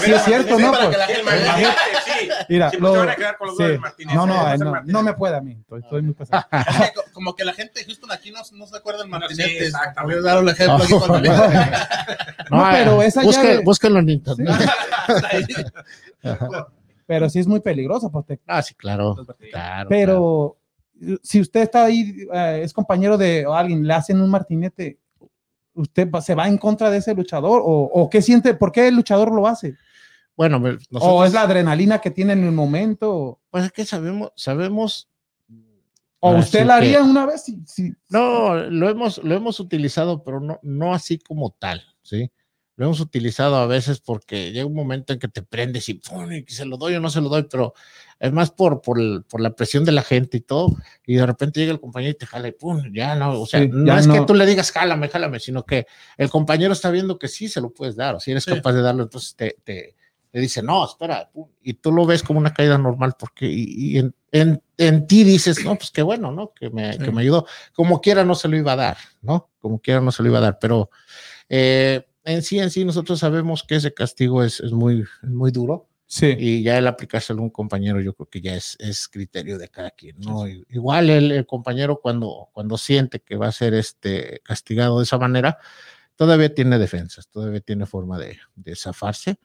sí 0.05 0.13
es 0.13 0.23
cierto, 0.25 0.59
¿no? 0.59 0.73
para 0.73 0.91
Pues, 0.91 2.47
mira, 2.49 2.71
Sí, 2.71 2.77
lo- 2.79 2.93
se 2.93 2.99
van 2.99 3.09
a 3.11 3.17
quedar 3.17 3.37
con 3.39 3.49
los 3.49 3.57
sí. 3.57 3.63
dos 3.63 3.73
del 3.73 3.81
martinete. 3.81 4.17
no, 4.17 4.27
no, 4.27 4.53
eh, 4.53 4.59
no, 4.59 4.83
no 4.85 5.03
me 5.03 5.15
puede 5.15 5.37
a 5.37 5.41
mí, 5.41 5.53
estoy, 5.61 5.81
estoy 5.81 6.03
muy 6.03 6.15
pesado. 6.19 6.45
Como 7.13 7.35
que 7.35 7.45
la 7.45 7.53
gente 7.53 7.81
de 7.81 7.87
Houston 7.87 8.11
aquí 8.13 8.31
no, 8.31 8.41
no 8.53 8.67
se 8.67 8.77
acuerda 8.77 9.01
del 9.01 9.09
martinete. 9.09 9.49
Sí, 9.51 9.57
exactamente. 9.59 10.21
Voy 10.21 10.29
a 10.29 10.33
dar 10.35 10.43
un 10.43 10.49
ejemplo 10.49 10.77
aquí 10.85 10.93
con 10.93 11.23
No, 12.51 12.69
pero 12.71 13.03
esa 13.03 13.23
busque- 13.23 13.43
llave- 13.55 13.65
Búsquenlo 13.65 13.99
en 14.01 14.09
internet. 14.11 14.49
Pero 17.17 17.29
sí 17.31 17.39
es 17.39 17.47
muy 17.47 17.61
peligroso, 17.61 18.11
pues, 18.11 18.27
te- 18.27 18.41
Ah, 18.47 18.63
sí, 18.63 18.75
claro. 18.75 19.15
claro 19.15 19.37
claro. 19.51 19.89
pero 19.89 20.57
si 21.23 21.41
usted 21.41 21.63
está 21.63 21.85
ahí, 21.85 22.27
eh, 22.33 22.61
es 22.65 22.73
compañero 22.73 23.19
de 23.19 23.45
alguien, 23.49 23.87
le 23.87 23.93
hacen 23.95 24.21
un 24.21 24.31
martinete, 24.31 24.99
¿usted 25.75 26.09
va- 26.11 26.21
se 26.23 26.35
va 26.35 26.47
en 26.49 26.59
contra 26.59 26.91
de 26.91 26.99
ese 26.99 27.15
luchador? 27.15 27.61
¿O, 27.65 27.91
o 27.93 28.09
qué 28.11 28.23
siente? 28.23 28.55
¿Por 28.55 28.71
qué 28.73 28.89
el 28.89 28.95
luchador 28.97 29.33
lo 29.35 29.47
hace? 29.47 29.75
Bueno, 30.37 30.63
¿O 30.93 31.25
es 31.25 31.33
la 31.33 31.43
adrenalina 31.43 32.01
que 32.01 32.11
tiene 32.11 32.33
en 32.33 32.45
el 32.45 32.53
momento? 32.53 33.41
pues 33.51 33.65
es 33.67 33.73
que 33.73 33.85
sabemos, 33.85 34.33
sabemos. 34.37 35.09
¿O 36.21 36.37
usted 36.37 36.61
sí 36.61 36.65
la 36.65 36.79
que- 36.79 36.87
haría 36.87 37.03
una 37.03 37.27
vez? 37.27 37.43
Sí, 37.43 37.61
sí. 37.67 37.93
No, 38.09 38.55
lo 38.55 38.89
hemos, 38.89 39.19
lo 39.25 39.35
hemos 39.35 39.59
utilizado, 39.61 40.23
pero 40.23 40.41
no, 40.41 40.59
no 40.63 40.95
así 40.95 41.19
como 41.19 41.51
tal, 41.51 41.83
¿sí? 42.03 42.31
Lo 42.83 42.89
hemos 42.89 42.99
utilizado 42.99 43.55
a 43.59 43.67
veces 43.69 44.01
porque 44.01 44.51
llega 44.51 44.67
un 44.67 44.75
momento 44.75 45.13
en 45.13 45.21
que 45.21 45.29
te 45.29 45.41
prendes 45.41 45.89
y, 45.89 46.01
se 46.49 46.65
lo 46.65 46.77
doy 46.77 46.97
o 46.97 47.01
no 47.01 47.11
se 47.11 47.21
lo 47.21 47.29
doy, 47.29 47.45
pero 47.45 47.75
es 48.19 48.33
más 48.33 48.51
por, 48.51 48.83
por, 48.83 48.99
el- 48.99 49.23
por 49.23 49.41
la 49.41 49.55
presión 49.55 49.85
de 49.85 49.93
la 49.93 50.03
gente 50.03 50.39
y 50.39 50.41
todo, 50.41 50.75
y 51.07 51.15
de 51.15 51.25
repente 51.25 51.61
llega 51.61 51.71
el 51.71 51.79
compañero 51.81 52.11
y 52.11 52.19
te 52.19 52.27
jala 52.27 52.49
y 52.49 52.53
¡pum! 52.53 52.83
Ya 52.93 53.15
no, 53.15 53.41
o 53.41 53.47
sea, 53.47 53.61
Sí, 53.61 53.71
no 53.73 53.97
es 53.97 54.09
que 54.09 54.19
no. 54.19 54.27
tú 54.27 54.35
le 54.35 54.45
digas 54.47 54.73
jálame, 54.73 55.09
jálame, 55.09 55.39
sino 55.39 55.65
que 55.65 55.87
el 56.17 56.29
compañero 56.29 56.73
está 56.73 56.91
viendo 56.91 57.21
que 57.21 57.29
sí 57.29 57.47
se 57.49 57.61
lo 57.61 57.71
puedes 57.71 57.95
dar, 57.95 58.17
o 58.17 58.21
si 58.21 58.33
eres 58.33 58.43
Sí. 58.43 58.51
capaz 58.51 58.73
de 58.73 58.83
darlo, 58.83 59.05
entonces 59.05 59.37
te, 59.37 59.59
te, 59.63 59.95
te 60.33 60.41
dice, 60.41 60.61
no, 60.61 60.85
espera, 60.85 61.31
pum, 61.33 61.47
y 61.63 61.75
tú 61.75 61.93
lo 61.93 62.05
ves 62.05 62.25
como 62.25 62.41
una 62.41 62.53
caída 62.53 62.79
normal 62.79 63.15
porque, 63.17 63.47
y, 63.47 63.93
y 63.93 63.99
en, 63.99 64.13
en, 64.33 64.61
en 64.77 65.07
ti 65.07 65.23
dices, 65.23 65.65
no, 65.65 65.77
pues 65.77 65.93
qué 65.93 66.03
bueno, 66.03 66.33
¿no? 66.33 66.53
Que 66.53 66.69
me, 66.69 66.99
que 66.99 67.05
Sí. 67.05 67.13
me 67.13 67.21
ayudó 67.23 67.47
como 67.75 68.01
quiera 68.01 68.25
no 68.25 68.35
se 68.35 68.49
lo 68.49 68.57
iba 68.57 68.73
a 68.73 68.77
dar, 68.77 68.97
¿no? 69.21 69.51
Como 69.61 69.79
quiera 69.79 70.01
no 70.01 70.11
se 70.11 70.25
lo 70.25 70.31
iba 70.31 70.39
a 70.39 70.43
dar, 70.43 70.59
pero 70.59 70.91
eh, 71.49 72.09
en 72.25 72.43
sí, 72.43 72.59
en 72.59 72.71
sí, 72.71 72.85
nosotros 72.85 73.19
sabemos 73.21 73.63
que 73.63 73.77
ese 73.77 73.93
castigo 73.95 74.43
es, 74.43 74.61
es 74.61 74.73
muy, 74.73 75.05
muy 75.23 75.51
duro 75.51 75.89
Sí. 76.07 76.37
y 76.39 76.63
ya 76.63 76.77
el 76.77 76.87
aplicarse 76.89 77.33
a 77.33 77.35
algún 77.35 77.49
compañero, 77.49 77.99
yo 78.03 78.13
creo 78.13 78.29
que 78.29 78.43
ya 78.43 78.55
es, 78.55 78.77
es 78.79 79.09
criterio 79.09 79.57
de 79.57 79.69
cada 79.69 79.91
quien, 79.93 80.17
¿no? 80.21 80.47
Igual 80.47 81.09
el, 81.09 81.33
el 81.33 81.47
compañero 81.47 82.01
cuando, 82.03 82.51
cuando 82.53 82.77
siente 82.77 83.21
que 83.21 83.37
va 83.37 83.47
a 83.49 83.53
ser 83.53 83.73
este 83.73 84.43
castigado 84.45 84.99
de 84.99 85.05
esa 85.05 85.17
manera, 85.17 85.57
todavía 86.17 86.55
tiene 86.55 86.79
defensas, 86.79 87.29
todavía 87.29 87.61
tiene 87.61 87.87
forma 87.87 88.19
de, 88.19 88.37
de 88.57 88.77
zafarse, 88.77 89.39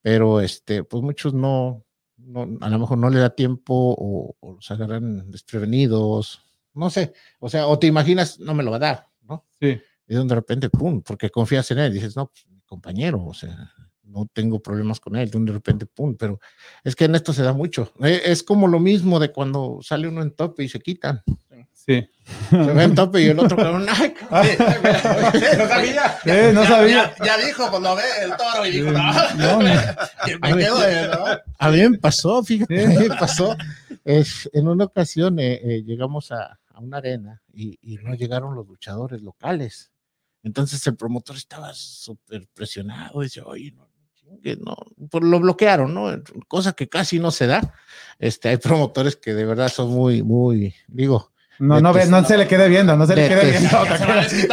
pero 0.00 0.40
este, 0.40 0.84
pues 0.84 1.02
muchos 1.02 1.34
no, 1.34 1.84
no, 2.16 2.48
a 2.62 2.70
lo 2.70 2.78
mejor 2.78 2.96
no 2.96 3.10
le 3.10 3.18
da 3.20 3.28
tiempo 3.30 3.74
o, 3.74 4.34
o 4.40 4.52
los 4.54 4.70
agarran 4.70 5.30
desprevenidos, 5.30 6.40
no 6.72 6.88
sé, 6.88 7.12
o 7.40 7.50
sea, 7.50 7.66
o 7.66 7.78
te 7.78 7.88
imaginas, 7.88 8.38
no 8.40 8.54
me 8.54 8.62
lo 8.62 8.70
va 8.70 8.76
a 8.78 8.80
dar, 8.80 9.08
¿no? 9.20 9.44
Sí. 9.60 9.78
Y 10.08 10.14
de 10.14 10.34
repente, 10.34 10.70
pum, 10.70 11.02
porque 11.02 11.30
confías 11.30 11.70
en 11.70 11.78
él, 11.78 11.92
dices, 11.92 12.16
no, 12.16 12.26
pues, 12.26 12.46
mi 12.48 12.60
compañero, 12.62 13.24
o 13.24 13.34
sea, 13.34 13.72
no 14.04 14.26
tengo 14.32 14.60
problemas 14.60 15.00
con 15.00 15.16
él, 15.16 15.30
de 15.30 15.52
repente, 15.52 15.84
pum, 15.86 16.14
pero 16.16 16.38
es 16.84 16.94
que 16.94 17.06
en 17.06 17.16
esto 17.16 17.32
se 17.32 17.42
da 17.42 17.52
mucho. 17.52 17.92
Eh, 18.04 18.22
Es 18.26 18.42
como 18.44 18.68
lo 18.68 18.78
mismo 18.78 19.18
de 19.18 19.32
cuando 19.32 19.78
sale 19.82 20.06
uno 20.08 20.22
en 20.22 20.30
tope 20.30 20.62
y 20.64 20.68
se 20.68 20.78
quitan. 20.80 21.22
Sí. 21.72 22.08
Se 22.50 22.56
ve 22.56 22.82
en 22.84 22.94
tope 22.96 23.20
y 23.22 23.26
el 23.26 23.38
otro 23.38 23.56
cabrón, 23.56 23.86
ay, 23.88 24.14
No 25.58 25.68
sabía. 25.68 26.18
Eh, 26.24 26.50
no 26.54 26.62
Ya- 26.62 26.68
sabía. 26.68 27.14
Ya, 27.18 27.24
ya 27.38 27.46
dijo, 27.46 27.70
pues 27.70 27.82
lo 27.82 27.96
ve 27.96 28.02
el 28.22 28.30
toro 28.36 28.66
y 28.66 28.70
dijo, 28.70 28.90
no, 28.92 29.12
No, 29.36 29.58
me 30.40 30.56
quedo 30.56 30.78
de, 30.80 31.08
¿no? 31.08 31.24
A 31.58 31.70
mí 31.70 31.88
me 31.88 31.98
pasó, 31.98 32.42
fíjate, 32.42 32.86
Sí. 32.88 33.08
me 33.08 33.16
pasó. 33.16 33.56
Es, 34.04 34.48
en 34.52 34.68
una 34.68 34.84
ocasión 34.84 35.38
eh, 35.40 35.60
eh, 35.62 35.82
llegamos 35.84 36.30
a, 36.32 36.58
a 36.72 36.80
una 36.80 36.98
arena 36.98 37.42
y, 37.52 37.78
y 37.82 37.96
no 37.98 38.14
llegaron 38.14 38.54
los 38.54 38.66
luchadores 38.66 39.20
locales. 39.22 39.90
Entonces 40.46 40.86
el 40.86 40.94
promotor 40.94 41.34
estaba 41.34 41.74
súper 41.74 42.46
presionado. 42.54 43.20
Dice, 43.20 43.42
oye, 43.44 43.72
no, 43.72 43.88
no, 44.64 44.76
pues 45.10 45.24
lo 45.24 45.40
bloquearon, 45.40 45.92
¿no? 45.92 46.22
Cosa 46.46 46.72
que 46.72 46.88
casi 46.88 47.18
no 47.18 47.32
se 47.32 47.48
da. 47.48 47.74
Este, 48.20 48.50
hay 48.50 48.56
promotores 48.56 49.16
que 49.16 49.34
de 49.34 49.44
verdad 49.44 49.68
son 49.68 49.90
muy, 49.90 50.22
muy, 50.22 50.72
digo, 50.86 51.32
No, 51.58 51.80
no, 51.80 51.92
ve, 51.92 52.06
no 52.06 52.22
se 52.24 52.36
le 52.36 52.46
quede 52.46 52.68
viendo, 52.68 52.96
no 52.96 53.06
se 53.06 53.16
le 53.16 53.22
De 53.22 53.28
quede 53.28 53.40
que- 53.52 53.58
viendo. 53.58 53.78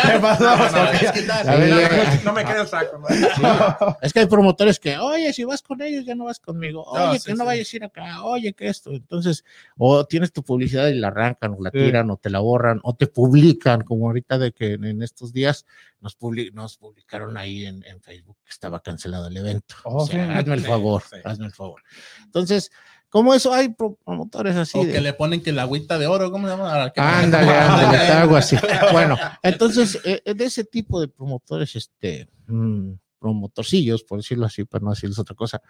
¿Qué 0.01 0.19
pasó? 0.21 0.43
No, 0.43 2.23
no 2.23 2.33
me 2.33 2.45
queda 2.45 2.61
el 2.61 2.67
saco. 2.67 2.97
¿no? 2.99 3.97
Es 4.01 4.13
que 4.13 4.21
hay 4.21 4.25
promotores 4.25 4.79
que, 4.79 4.97
oye, 4.97 5.33
si 5.33 5.43
vas 5.43 5.61
con 5.61 5.81
ellos, 5.81 6.05
ya 6.05 6.15
no 6.15 6.25
vas 6.25 6.39
conmigo. 6.39 6.83
Oye, 6.83 7.05
No, 7.05 7.11
que 7.13 7.19
sí, 7.19 7.31
no 7.31 7.37
sí. 7.37 7.43
vayas 7.45 7.73
a 7.73 7.75
ir 7.75 7.83
acá. 7.83 8.23
Oye, 8.23 8.53
que 8.53 8.67
esto. 8.67 8.91
Entonces, 8.91 9.43
o 9.77 10.05
tienes 10.05 10.31
tu 10.31 10.43
publicidad 10.43 10.87
y 10.87 10.95
la 10.95 11.07
arrancan, 11.07 11.55
o 11.57 11.61
la 11.63 11.71
Sí. 11.71 11.77
tiran, 11.79 12.09
o 12.09 12.17
te 12.17 12.29
la 12.29 12.39
borran, 12.39 12.79
o 12.83 12.95
te 12.95 13.07
publican, 13.07 13.81
como 13.81 14.07
ahorita 14.07 14.37
de 14.37 14.51
que 14.51 14.73
en, 14.73 15.01
estos 15.03 15.33
días 15.33 15.65
nos, 15.99 16.17
publi- 16.17 16.51
nos 16.53 16.77
publicaron 16.77 17.37
ahí 17.37 17.65
en, 17.65 17.83
en 17.85 18.01
Facebook 18.01 18.37
que 18.43 18.51
estaba 18.51 18.81
cancelado 18.81 19.27
el 19.27 19.37
evento. 19.37 19.75
Oh, 19.83 20.03
o 20.03 20.07
sea, 20.07 20.25
sí. 20.25 20.39
hazme 20.39 20.55
el 20.55 20.61
favor, 20.61 21.03
sí. 21.09 21.17
hazme 21.23 21.45
el 21.47 21.51
favor. 21.53 21.81
Entonces, 22.23 22.71
como 23.14 23.32
eso, 23.36 23.53
hay 23.53 23.70
pro- 23.70 23.95
promotores 24.03 24.55
así. 24.55 24.76
O 24.80 24.86
de- 24.86 24.91
que 24.91 24.99
le 24.99 25.14
ponen 25.14 25.43
que 25.43 25.51
la 25.51 25.61
agüita 25.61 25.99
de 25.99 26.07
oro, 26.07 26.32
¿cómo 26.32 26.47
se 26.47 26.55
llama? 26.57 26.91
Que- 26.91 26.99
Ándale, 26.99 27.51
ándale, 27.51 27.97
algo 28.11 28.36
así. 28.36 28.57
Bueno, 28.91 29.16
entonces, 29.43 29.99
eh, 30.03 30.24
eh, 30.26 30.34
de 30.34 30.45
ese 30.45 30.64
tipo 30.64 30.99
de 30.99 31.07
promotores, 31.07 31.76
este, 31.76 32.28
mm, 32.47 32.93
promotorcillos, 33.20 34.03
por 34.03 34.18
decirlo 34.18 34.47
así, 34.47 34.66
para 34.66 34.84
no 34.84 34.89
decirles 34.89 35.20
otra 35.20 35.36
cosa, 35.36 35.61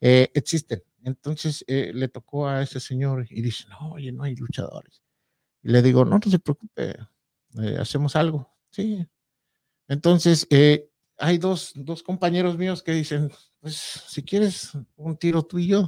eh, 0.00 0.30
existen. 0.32 0.82
Entonces, 1.04 1.62
eh, 1.68 1.90
le 1.94 2.08
tocó 2.08 2.48
a 2.48 2.62
ese 2.62 2.80
señor 2.80 3.26
y 3.28 3.42
dice, 3.42 3.66
no, 3.68 3.92
oye, 3.92 4.10
no 4.10 4.22
hay 4.24 4.34
luchadores. 4.34 5.02
Y 5.62 5.68
le 5.72 5.82
digo, 5.82 6.02
no, 6.06 6.18
no 6.24 6.30
se 6.30 6.38
preocupe, 6.38 6.96
eh, 7.60 7.76
hacemos 7.78 8.16
algo. 8.16 8.50
Sí. 8.70 9.06
Entonces, 9.86 10.48
hay 11.18 11.38
dos, 11.38 11.72
dos 11.74 12.02
compañeros 12.02 12.56
míos 12.56 12.82
que 12.82 12.92
dicen, 12.92 13.30
pues 13.60 13.76
si 14.08 14.22
quieres 14.22 14.72
un 14.96 15.16
tiro 15.18 15.42
tú 15.42 15.58
y 15.58 15.66
yo. 15.68 15.86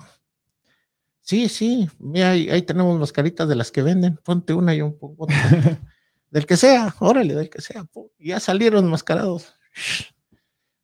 Sí, 1.28 1.50
sí, 1.50 1.86
mira, 1.98 2.30
ahí, 2.30 2.48
ahí 2.48 2.62
tenemos 2.62 2.98
mascaritas 2.98 3.46
de 3.46 3.54
las 3.54 3.70
que 3.70 3.82
venden, 3.82 4.16
ponte 4.24 4.54
una 4.54 4.74
y 4.74 4.80
un 4.80 4.98
poco 4.98 5.26
del 6.30 6.46
que 6.46 6.56
sea, 6.56 6.94
órale, 7.00 7.34
del 7.34 7.50
que 7.50 7.60
sea. 7.60 7.84
po. 7.84 8.10
Ya 8.18 8.40
salieron 8.40 8.88
mascarados. 8.88 9.54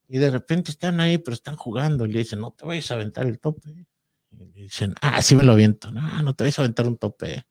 Y 0.06 0.18
de 0.18 0.30
repente 0.30 0.70
están 0.70 1.00
ahí, 1.00 1.16
pero 1.16 1.32
están 1.32 1.56
jugando. 1.56 2.04
Y 2.04 2.12
le 2.12 2.18
dicen, 2.18 2.40
no 2.40 2.50
te 2.50 2.66
vayas 2.66 2.90
a 2.90 2.94
aventar 2.96 3.26
el 3.26 3.40
tope. 3.40 3.86
Y 4.32 4.36
le 4.36 4.62
dicen, 4.64 4.94
ah, 5.00 5.22
sí 5.22 5.34
me 5.34 5.44
lo 5.44 5.52
aviento. 5.52 5.90
No, 5.90 6.22
no 6.22 6.34
te 6.34 6.44
vayas 6.44 6.58
a 6.58 6.62
aventar 6.62 6.86
un 6.86 6.98
tope. 6.98 7.46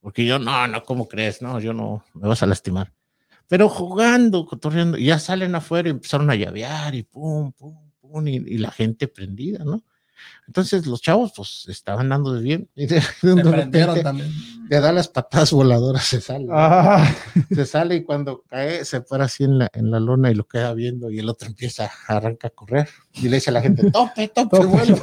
Porque 0.00 0.26
yo, 0.26 0.40
no, 0.40 0.66
no, 0.66 0.82
¿cómo 0.82 1.06
crees? 1.06 1.42
No, 1.42 1.60
yo 1.60 1.72
no, 1.72 2.04
me 2.12 2.26
vas 2.26 2.42
a 2.42 2.46
lastimar. 2.46 2.92
Pero 3.46 3.68
jugando, 3.68 4.46
cotorreando, 4.46 4.98
ya 4.98 5.20
salen 5.20 5.54
afuera 5.54 5.88
y 5.88 5.92
empezaron 5.92 6.28
a 6.28 6.34
llavear 6.34 6.92
y 6.96 7.04
pum, 7.04 7.52
pum, 7.52 7.92
pum, 8.00 8.26
y, 8.26 8.34
y 8.34 8.58
la 8.58 8.72
gente 8.72 9.06
prendida, 9.06 9.64
¿no? 9.64 9.84
Entonces 10.46 10.86
los 10.86 11.00
chavos, 11.00 11.32
pues, 11.36 11.66
estaban 11.68 12.08
dando 12.08 12.32
de 12.32 12.42
bien. 12.42 12.68
Y 12.74 12.86
de, 12.86 13.02
de 13.22 13.42
repente 13.42 13.86
da 14.80 14.92
las 14.92 15.08
patadas 15.08 15.52
voladoras, 15.52 16.04
se 16.04 16.20
sale. 16.20 16.46
¿no? 16.46 16.52
Ah, 16.56 17.06
Se 17.50 17.66
sale 17.66 17.96
y 17.96 18.04
cuando 18.04 18.42
cae 18.48 18.84
se 18.84 19.00
para 19.00 19.24
así 19.24 19.44
en 19.44 19.58
la, 19.58 19.70
en 19.72 19.90
la 19.90 20.00
lona 20.00 20.30
y 20.30 20.34
lo 20.34 20.46
queda 20.46 20.72
viendo 20.72 21.10
y 21.10 21.18
el 21.18 21.28
otro 21.28 21.48
empieza, 21.48 21.90
arranca 22.06 22.48
a 22.48 22.50
correr 22.50 22.88
y 23.12 23.28
le 23.28 23.36
dice 23.36 23.50
a 23.50 23.54
la 23.54 23.62
gente, 23.62 23.90
tope, 23.90 24.28
tope, 24.28 24.64
vuelo. 24.64 24.96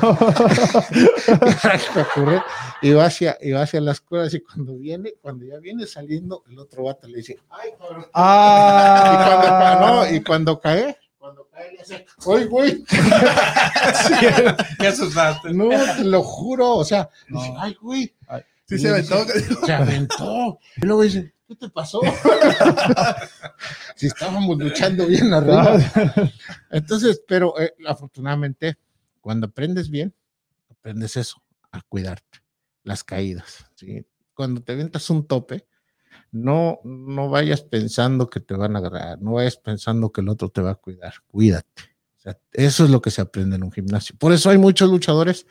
Y 0.96 1.68
arranca 1.68 2.02
a 2.02 2.08
correr 2.14 2.42
y 2.82 2.92
va 2.92 3.06
hacia, 3.06 3.38
y 3.42 3.52
va 3.52 3.64
hacia 3.64 3.82
las 3.82 4.02
cuerdas 4.02 4.34
y 4.34 4.40
cuando 4.40 4.76
viene, 4.78 5.14
cuando 5.22 5.46
ya 5.46 5.58
viene 5.60 5.86
saliendo, 5.86 6.44
el 6.50 6.58
otro 6.58 6.84
vato 6.86 7.08
le 7.08 7.18
dice, 7.18 7.38
ay, 7.50 7.70
cabrón. 7.78 8.02
Y 8.02 8.12
cuando, 8.12 8.14
ah, 8.14 9.78
no, 10.10 10.16
y 10.16 10.22
cuando 10.22 10.60
cae, 10.60 10.98
¡ay, 12.28 12.46
güey! 12.46 12.84
¿Qué 14.80 14.88
asustaste? 14.88 15.54
No, 15.54 15.70
te 15.70 16.04
lo 16.04 16.24
juro, 16.24 16.76
o 16.78 16.86
sea, 16.86 17.10
No. 17.28 17.60
ay, 17.60 17.76
güey. 17.82 18.14
Sí, 18.66 18.78
se 18.78 18.90
aventó. 18.90 19.26
Se 19.66 19.74
aventó. 19.74 20.60
Y 20.78 20.86
luego 20.86 21.02
dice, 21.02 21.34
¿qué 21.48 21.56
te 21.56 21.70
pasó? 21.70 22.02
si 23.96 24.08
estábamos 24.08 24.58
luchando 24.60 25.08
bien 25.08 25.34
arriba. 25.34 25.78
Entonces, 26.70 27.22
pero 27.28 27.60
eh, 27.60 27.74
afortunadamente, 27.88 28.78
cuando 29.22 29.48
aprendes 29.48 29.90
bien, 29.90 30.14
aprendes 30.70 31.18
eso, 31.18 31.42
a 31.72 31.82
cuidarte, 31.82 32.40
las 32.84 33.04
caídas. 33.04 33.66
¿sí? 33.76 34.06
Cuando 34.36 34.62
te 34.62 34.74
aventas 34.74 35.10
un 35.10 35.26
tope, 35.26 35.66
no, 36.32 36.80
no 36.84 37.30
vayas 37.30 37.62
pensando 37.62 38.30
que 38.30 38.40
te 38.40 38.54
van 38.56 38.76
a 38.76 38.80
agarrar, 38.80 39.22
no 39.22 39.34
vayas 39.34 39.58
pensando 39.58 40.12
que 40.12 40.22
el 40.22 40.30
otro 40.30 40.50
te 40.50 40.62
va 40.62 40.72
a 40.72 40.76
cuidar, 40.76 41.14
cuídate. 41.28 41.84
O 42.18 42.22
sea, 42.22 42.38
eso 42.52 42.84
es 42.84 42.90
lo 42.90 43.02
que 43.02 43.12
se 43.12 43.22
aprende 43.22 43.56
en 43.56 43.64
un 43.64 43.72
gimnasio. 43.72 44.16
Por 44.18 44.34
eso 44.34 44.50
hay 44.50 44.58
muchos 44.58 44.90
luchadores, 44.90 45.48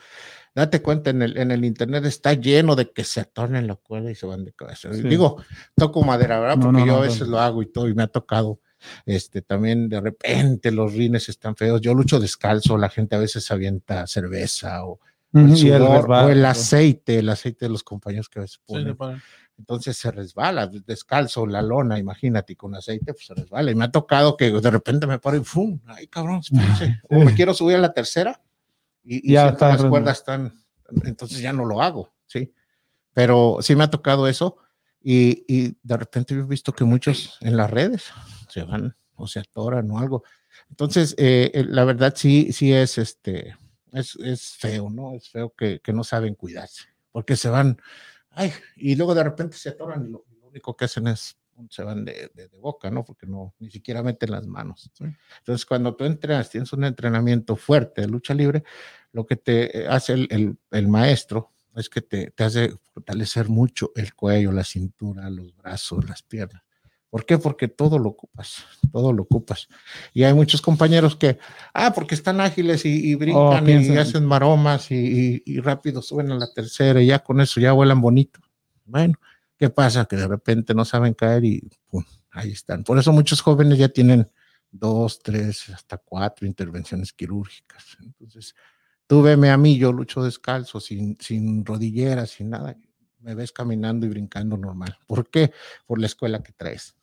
date 0.53 0.81
cuenta, 0.81 1.09
en 1.09 1.21
el, 1.21 1.37
en 1.37 1.51
el 1.51 1.65
internet 1.65 2.05
está 2.05 2.33
lleno 2.33 2.75
de 2.75 2.91
que 2.91 3.03
se 3.03 3.21
atornen 3.21 3.67
la 3.67 3.75
cuerda 3.75 4.11
y 4.11 4.15
se 4.15 4.25
van 4.25 4.45
de 4.45 4.53
cabeza. 4.53 4.93
Sí. 4.93 5.01
Digo, 5.01 5.43
toco 5.75 6.03
madera, 6.03 6.39
¿verdad? 6.39 6.57
Porque 6.61 6.79
no, 6.79 6.85
yo 6.85 6.93
no, 6.93 6.97
a 6.99 7.01
veces 7.01 7.27
lo 7.27 7.39
hago 7.39 7.61
y 7.61 7.71
todo, 7.71 7.87
y 7.87 7.93
me 7.93 8.03
ha 8.03 8.07
tocado 8.07 8.59
este, 9.05 9.41
también 9.41 9.89
de 9.89 10.01
repente 10.01 10.71
los 10.71 10.93
rines 10.93 11.29
están 11.29 11.55
feos. 11.55 11.81
Yo 11.81 11.93
lucho 11.93 12.19
descalzo, 12.19 12.77
la 12.77 12.89
gente 12.89 13.15
a 13.15 13.19
veces 13.19 13.49
avienta 13.51 14.07
cerveza 14.07 14.85
o, 14.85 14.99
el, 15.33 15.55
sudor, 15.55 16.09
o 16.09 16.29
el 16.29 16.45
aceite, 16.45 17.19
el 17.19 17.29
aceite 17.29 17.65
de 17.65 17.69
los 17.69 17.83
compañeros 17.83 18.29
que 18.29 18.39
a 18.39 18.41
veces 18.43 18.59
Sí, 18.65 18.73
ponen. 18.73 18.95
ponen. 18.95 19.21
Entonces 19.59 19.97
se 19.97 20.09
resbala, 20.09 20.67
descalzo, 20.67 21.45
la 21.45 21.61
lona, 21.61 21.99
imagínate, 21.99 22.55
con 22.55 22.75
aceite, 22.75 23.13
pues 23.13 23.25
se 23.25 23.33
resbala. 23.33 23.69
Y 23.69 23.75
me 23.75 23.83
ha 23.83 23.91
tocado 23.91 24.37
que 24.37 24.49
de 24.49 24.71
repente 24.71 25.05
me 25.05 25.19
paro 25.19 25.35
y 25.35 25.43
¡fum! 25.43 25.79
¡Ay, 25.85 26.07
cabrón! 26.07 26.41
O 27.09 27.19
me 27.19 27.35
quiero 27.35 27.53
subir 27.53 27.75
a 27.75 27.79
la 27.79 27.93
tercera 27.93 28.41
y, 29.03 29.29
y 29.29 29.33
Ya 29.33 29.49
está 29.49 29.69
las 29.69 29.83
cuerdas 29.83 30.19
están, 30.19 30.53
entonces 31.03 31.39
ya 31.39 31.51
no 31.51 31.65
lo 31.65 31.81
hago, 31.81 32.13
¿sí? 32.25 32.53
Pero 33.13 33.57
sí 33.61 33.75
me 33.75 33.83
ha 33.83 33.89
tocado 33.89 34.29
eso 34.29 34.57
y, 35.01 35.43
y 35.47 35.75
de 35.83 35.97
repente 35.97 36.33
yo 36.35 36.41
he 36.41 36.45
visto 36.45 36.71
que 36.71 36.85
muchos 36.85 37.37
en 37.41 37.57
las 37.57 37.69
redes 37.69 38.05
se 38.47 38.63
van 38.63 38.95
o 39.15 39.27
se 39.27 39.39
atoran 39.39 39.91
o 39.91 39.99
algo. 39.99 40.23
Entonces, 40.69 41.15
eh, 41.17 41.51
eh, 41.53 41.65
la 41.67 41.83
verdad 41.83 42.13
sí, 42.15 42.53
sí 42.53 42.71
es 42.71 42.97
este, 42.97 43.57
es, 43.91 44.15
es 44.23 44.53
feo, 44.53 44.89
¿no? 44.89 45.15
Es 45.15 45.29
feo 45.29 45.53
que, 45.57 45.81
que 45.81 45.91
no 45.91 46.05
saben 46.05 46.35
cuidarse, 46.35 46.83
porque 47.11 47.35
se 47.35 47.49
van, 47.49 47.77
ay, 48.31 48.51
y 48.75 48.95
luego 48.95 49.13
de 49.15 49.23
repente 49.23 49.57
se 49.57 49.69
atoran 49.69 50.05
y 50.07 50.09
lo, 50.11 50.25
lo 50.41 50.47
único 50.47 50.75
que 50.75 50.85
hacen 50.85 51.07
es 51.07 51.37
se 51.69 51.83
van 51.83 52.05
de, 52.05 52.31
de- 52.33 52.47
de 52.47 52.57
boca, 52.57 52.89
¿no? 52.89 53.03
Porque 53.03 53.25
no, 53.27 53.53
ni 53.59 53.69
siquiera 53.69 54.01
meten 54.01 54.31
las 54.31 54.47
manos. 54.47 54.89
Entonces, 55.39 55.65
cuando 55.65 55.93
tú 55.93 56.05
entrenas, 56.05 56.49
tienes 56.49 56.71
un 56.71 56.85
entrenamiento 56.85 57.57
fuerte 57.57 57.99
de 58.01 58.07
lucha 58.07 58.33
libre, 58.33 58.63
lo 59.11 59.25
que 59.25 59.35
te 59.35 59.79
eh, 59.83 59.87
hace 59.89 60.13
el, 60.13 60.27
el- 60.31 60.57
el 60.71 60.87
maestro 60.87 61.51
es 61.75 61.89
que 61.89 61.99
te, 62.01 62.31
te 62.31 62.45
hace 62.45 62.73
fortalecer 62.93 63.49
mucho 63.49 63.91
el 63.95 64.13
cuello, 64.15 64.53
la 64.53 64.63
cintura, 64.63 65.29
los 65.29 65.53
brazos, 65.55 66.07
las 66.07 66.23
piernas. 66.23 66.63
¿Por 67.09 67.25
qué? 67.25 67.37
Porque 67.39 67.67
todo 67.67 67.97
lo 67.97 68.09
ocupas, 68.09 68.63
todo 68.91 69.11
lo 69.13 69.23
ocupas. 69.23 69.67
Y 70.13 70.23
hay 70.23 70.33
muchos 70.33 70.61
compañeros 70.61 71.15
que, 71.15 71.39
ah, 71.73 71.91
porque 71.93 72.13
están 72.13 72.39
ágiles 72.39 72.85
y, 72.85 73.09
y 73.11 73.15
brincan 73.15 73.63
y 73.63 73.65
piensan- 73.65 73.97
hacen 73.97 74.25
maromas 74.25 74.91
y, 74.91 74.95
y- 74.95 75.43
y 75.45 75.59
rápido 75.59 76.01
suben 76.03 76.31
a 76.31 76.35
la 76.35 76.53
tercera 76.53 77.01
y 77.01 77.07
ya 77.07 77.19
con 77.19 77.41
eso 77.41 77.59
ya 77.59 77.71
vuelan 77.71 77.99
bonito. 77.99 78.39
Bueno, 78.85 79.15
¿qué 79.57 79.69
pasa? 79.71 80.05
Que 80.05 80.17
de 80.17 80.27
repente 80.27 80.73
no 80.75 80.85
saben 80.85 81.15
caer 81.15 81.43
y 81.45 81.67
pum, 81.87 82.03
ahí 82.31 82.51
están. 82.51 82.83
Por 82.83 82.99
eso 82.99 83.11
muchos 83.11 83.41
jóvenes 83.41 83.79
ya 83.79 83.89
tienen 83.89 84.29
dos, 84.71 85.19
tres, 85.23 85.67
hasta 85.69 85.97
cuatro 85.97 86.45
intervenciones 86.45 87.11
quirúrgicas. 87.11 87.97
Entonces, 88.03 88.53
tú 89.07 89.23
veme 89.23 89.49
a 89.49 89.57
mí, 89.57 89.79
yo 89.79 89.91
lucho 89.91 90.21
descalzo, 90.21 90.79
sin, 90.79 91.17
sin 91.19 91.65
rodilleras, 91.65 92.29
sin 92.29 92.51
nada. 92.51 92.77
Me 93.19 93.33
ves 93.33 93.51
caminando 93.51 94.05
y 94.05 94.09
brincando 94.09 94.55
normal. 94.57 94.95
¿Por 95.07 95.27
qué? 95.31 95.51
Por 95.87 95.99
la 95.99 96.05
escuela 96.05 96.43
que 96.43 96.51
traes. 96.51 96.95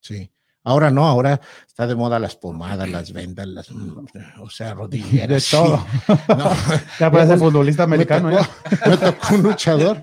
Sí. 0.00 0.30
Ahora 0.62 0.90
no, 0.90 1.06
ahora 1.06 1.40
está 1.66 1.86
de 1.86 1.94
moda 1.94 2.18
las 2.18 2.36
pomadas, 2.36 2.86
las 2.90 3.12
vendas, 3.14 3.46
las, 3.48 3.70
o 3.70 4.50
sea, 4.50 4.74
rodilleras. 4.74 5.28
De 5.28 5.40
sí. 5.40 5.56
todo. 5.56 5.86
No, 6.28 6.50
Ya 6.98 7.10
parece 7.10 7.32
me- 7.32 7.38
futbolista 7.38 7.86
me 7.86 7.94
americano. 7.94 8.30
tocó, 8.30 8.44
¿eh? 8.44 8.78
me 8.90 8.96
tocó 8.98 9.34
un 9.36 9.42
luchador, 9.42 10.00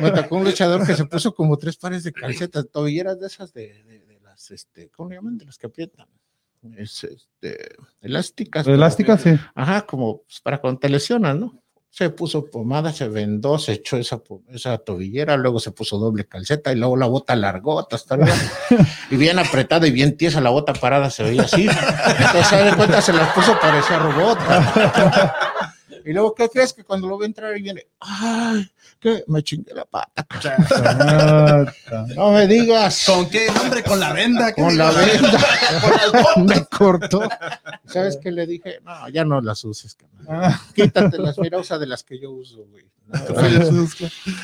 me 0.00 0.10
tocó 0.22 0.36
un 0.36 0.44
luchador 0.44 0.84
que 0.86 0.96
se 0.96 1.04
puso 1.04 1.32
como 1.34 1.56
tres 1.56 1.76
pares 1.76 2.02
de 2.02 2.12
calcetas, 2.12 2.66
tobilleras 2.72 3.20
de 3.20 3.26
esas 3.28 3.52
de, 3.52 3.82
de- 3.84 4.00
de 4.00 4.20
las, 4.20 4.50
este, 4.50 4.90
¿cómo 4.90 5.10
le 5.10 5.16
llaman? 5.16 5.38
De 5.38 5.44
las 5.44 5.56
que 5.56 5.66
aprietan. 5.68 6.08
Es, 6.76 7.04
este, 7.04 7.76
elásticas. 8.00 8.64
pero- 8.64 8.74
Elástica, 8.76 9.16
sí. 9.18 9.30
Ajá, 9.54 9.82
como 9.86 10.22
pues, 10.22 10.40
para 10.40 10.60
cuando 10.60 10.80
te 10.80 10.88
lesionas, 10.88 11.36
¿no? 11.36 11.61
Se 11.94 12.08
puso 12.08 12.46
pomada, 12.46 12.90
se 12.90 13.06
vendó, 13.06 13.58
se 13.58 13.72
echó 13.72 13.98
esa, 13.98 14.22
esa 14.48 14.78
tobillera, 14.78 15.36
luego 15.36 15.60
se 15.60 15.72
puso 15.72 15.98
doble 15.98 16.26
calceta 16.26 16.72
y 16.72 16.76
luego 16.76 16.96
la 16.96 17.04
bota 17.04 17.36
largota 17.36 17.96
hasta 17.96 18.14
arriba. 18.14 18.34
y 19.10 19.16
bien 19.16 19.38
apretada 19.38 19.86
y 19.86 19.90
bien 19.90 20.16
tiesa 20.16 20.40
la 20.40 20.48
bota 20.48 20.72
parada 20.72 21.10
se 21.10 21.22
veía 21.22 21.42
así. 21.42 21.68
Entonces, 21.68 22.46
se 22.46 22.56
de 22.56 22.74
cuenta, 22.76 23.02
se 23.02 23.12
las 23.12 23.30
puso 23.34 23.60
parecía 23.60 23.98
robot. 23.98 24.38
y 26.06 26.14
luego, 26.14 26.34
¿qué 26.34 26.48
crees? 26.48 26.72
Que 26.72 26.82
cuando 26.82 27.08
lo 27.08 27.18
ve 27.18 27.26
entrar 27.26 27.54
y 27.58 27.60
viene, 27.60 27.86
¡ay! 28.00 28.71
Que 29.02 29.24
Me 29.26 29.42
chingué 29.42 29.74
la 29.74 29.84
pata. 29.84 30.24
No 32.14 32.30
me 32.32 32.46
digas. 32.46 33.04
¿Con 33.06 33.28
qué 33.28 33.48
nombre? 33.50 33.82
Con 33.82 33.98
la 33.98 34.12
venda. 34.12 34.52
¿Qué 34.52 34.62
Con 34.62 34.78
la 34.78 34.90
venda. 34.92 35.30
Con 35.82 35.90
las 36.12 36.36
me 36.46 36.64
cortó. 36.66 37.28
¿Sabes 37.84 38.16
qué 38.22 38.30
le 38.30 38.46
dije? 38.46 38.78
No, 38.84 39.08
ya 39.08 39.24
no 39.24 39.40
las 39.40 39.64
uses, 39.64 39.96
carnal. 39.96 40.26
Ah, 40.28 40.60
Quítatelas, 40.74 41.36
mira, 41.38 41.58
usa 41.58 41.78
de 41.78 41.86
las 41.86 42.04
que 42.04 42.20
yo 42.20 42.30
uso, 42.30 42.64
güey. 42.70 42.84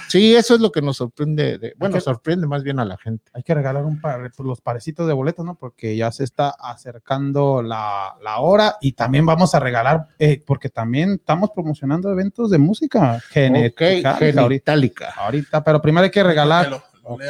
Sí, 0.09 0.35
eso 0.35 0.55
es 0.55 0.61
lo 0.61 0.71
que 0.73 0.83
nos 0.83 0.97
sorprende. 0.97 1.59
de- 1.59 1.75
bueno, 1.79 2.01
sorprende 2.01 2.47
más 2.47 2.63
bien 2.63 2.79
a 2.79 2.85
la 2.85 2.97
gente. 2.99 3.31
Hay 3.35 3.43
que 3.43 3.55
regalar 3.55 3.85
un 3.85 4.01
par, 4.01 4.21
pues, 4.35 4.47
los 4.47 4.61
parecitos 4.61 5.07
de 5.07 5.13
boletos, 5.13 5.45
¿no? 5.45 5.55
Porque 5.55 5.97
ya 5.97 6.11
se 6.13 6.25
está 6.25 6.51
acercando 6.51 7.63
la, 7.63 8.15
la 8.23 8.39
hora 8.39 8.77
y 8.81 8.93
también 8.93 9.27
vamos 9.27 9.55
a 9.55 9.61
regalar, 9.61 10.09
eh, 10.19 10.43
porque 10.47 10.69
también 10.69 11.13
estamos 11.15 11.51
promocionando 11.55 12.11
eventos 12.11 12.51
de 12.51 12.59
música 12.59 13.17
Ok, 13.17 13.23
genética 13.31 14.13
ahorita, 14.15 14.43
genitálica. 14.43 15.15
ahorita, 15.17 15.65
pero 15.65 15.81
primero 15.81 16.05
hay 16.05 16.11
que 16.11 16.23
regalar. 16.23 16.65
Que 16.65 16.71
lo- 16.71 16.83
lo 17.03 17.15
Ok, 17.15 17.21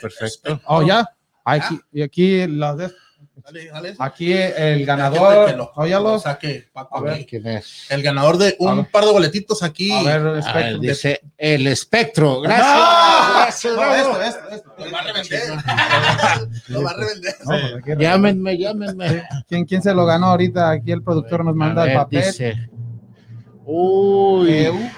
perfecto. 0.00 0.60
Oh, 0.66 0.82
ya. 0.82 1.08
Aquí, 1.44 1.78
y 1.92 2.02
aquí, 2.02 2.46
las 2.48 2.76
de- 2.78 2.90
Dale, 3.44 3.66
dale. 3.70 3.94
aquí 3.98 4.32
el 4.32 4.84
ganador. 4.86 5.54
lo- 5.56 5.70
Óyalo. 5.76 6.12
lo 6.12 6.18
saque, 6.18 6.68
Paco, 6.72 6.96
A 6.98 7.00
ver. 7.02 7.12
aquí. 7.14 7.26
¿Quién 7.26 7.46
es? 7.46 7.86
El 7.90 8.02
ganador 8.02 8.38
de 8.38 8.56
un 8.58 8.76
ver. 8.78 8.90
par 8.90 9.04
de 9.04 9.12
boletitos 9.12 9.62
aquí. 9.62 9.92
A 9.92 10.02
ver, 10.02 10.20
A 10.20 10.30
ver, 10.32 10.38
espectro. 10.38 10.78
dice 10.80 11.20
el 11.36 11.66
espectro. 11.66 12.40
Gracias. 12.40 12.66
¡No! 12.66 13.36
Gracias, 13.44 13.74
No, 13.76 13.94
esto, 13.94 14.22
esto, 14.22 14.48
esto. 14.50 14.74
Lo 14.78 14.90
va 14.90 14.98
a 15.00 15.02
revender. 15.04 15.42
Lo 16.68 16.82
va 16.82 16.90
a 16.90 16.94
revender. 16.94 17.34
No, 17.44 17.50
pues 17.50 17.72
regalar. 17.72 17.98
Llámenme, 17.98 18.58
llámenme. 18.58 19.22
¿Quién, 19.48 19.64
¿Quién 19.64 19.82
se 19.82 19.92
lo 19.94 20.06
ganó 20.06 20.26
ahorita? 20.28 20.70
Aquí 20.70 20.90
el 20.92 21.02
productor 21.02 21.44
nos 21.44 21.54
manda 21.54 21.82
A 21.82 21.84
el 21.84 21.90
ver, 21.90 21.98
papel. 21.98 22.24
dice, 22.24 22.56
Uy, 23.64 24.48
Eu- 24.50 24.74
Eu- 24.74 24.90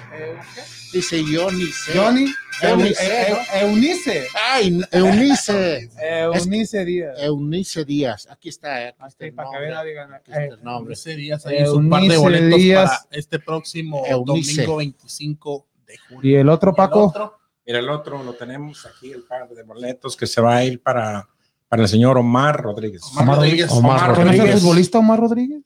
¿qué? 0.55 0.61
Dice 0.91 1.21
Johnny. 1.23 1.65
Johnny. 1.93 2.25
Eunice, 2.61 3.29
Eu- 3.29 3.37
Eu- 3.37 3.67
Eunice. 3.69 4.27
Ay, 4.51 4.81
Eunice. 4.91 5.89
Eunice 6.35 6.85
Díaz. 6.85 7.17
Eunice 7.21 7.85
Díaz. 7.85 8.27
Aquí 8.29 8.49
está. 8.49 8.83
eh, 8.83 8.95
Aquí 8.99 9.07
está 9.07 9.25
el 9.25 9.33
para 9.33 9.49
que 9.49 9.53
nombre. 9.55 9.69
vean, 9.71 9.85
digan, 9.87 10.13
Aquí 10.13 10.31
está 10.31 10.43
eh, 10.43 10.49
el 10.51 10.63
nombre. 10.63 10.93
Eunice 10.93 11.15
Díaz 11.15 11.45
ahí 11.45 11.65
su 11.65 11.89
par 11.89 12.03
de 12.03 12.17
boletos 12.17 12.59
Díaz. 12.59 12.89
para 12.89 13.17
este 13.19 13.39
próximo 13.39 14.03
Eunice. 14.05 14.63
domingo 14.63 14.77
25 14.77 15.67
de 15.87 15.97
julio. 15.97 16.31
Y 16.31 16.35
el 16.35 16.49
otro, 16.49 16.69
¿Y 16.69 16.71
el 16.71 16.75
Paco. 16.75 17.05
otro? 17.07 17.39
Mira, 17.65 17.79
el 17.79 17.89
otro 17.89 18.23
lo 18.23 18.33
tenemos 18.33 18.85
aquí, 18.85 19.11
el 19.11 19.23
par 19.23 19.47
de 19.47 19.63
boletos 19.63 20.17
que 20.17 20.27
se 20.27 20.41
va 20.41 20.57
a 20.57 20.65
ir 20.65 20.81
para, 20.81 21.29
para 21.69 21.83
el 21.83 21.87
señor 21.87 22.17
Omar 22.17 22.61
Rodríguez. 22.61 23.01
Omar 23.15 23.37
Rodríguez. 23.37 23.71
Omar 23.71 23.99
¿Conoce 24.15 24.21
al 24.21 24.27
Rodríguez. 24.37 24.61
futbolista 24.61 24.97
Omar 24.99 25.19
Rodríguez? 25.19 25.61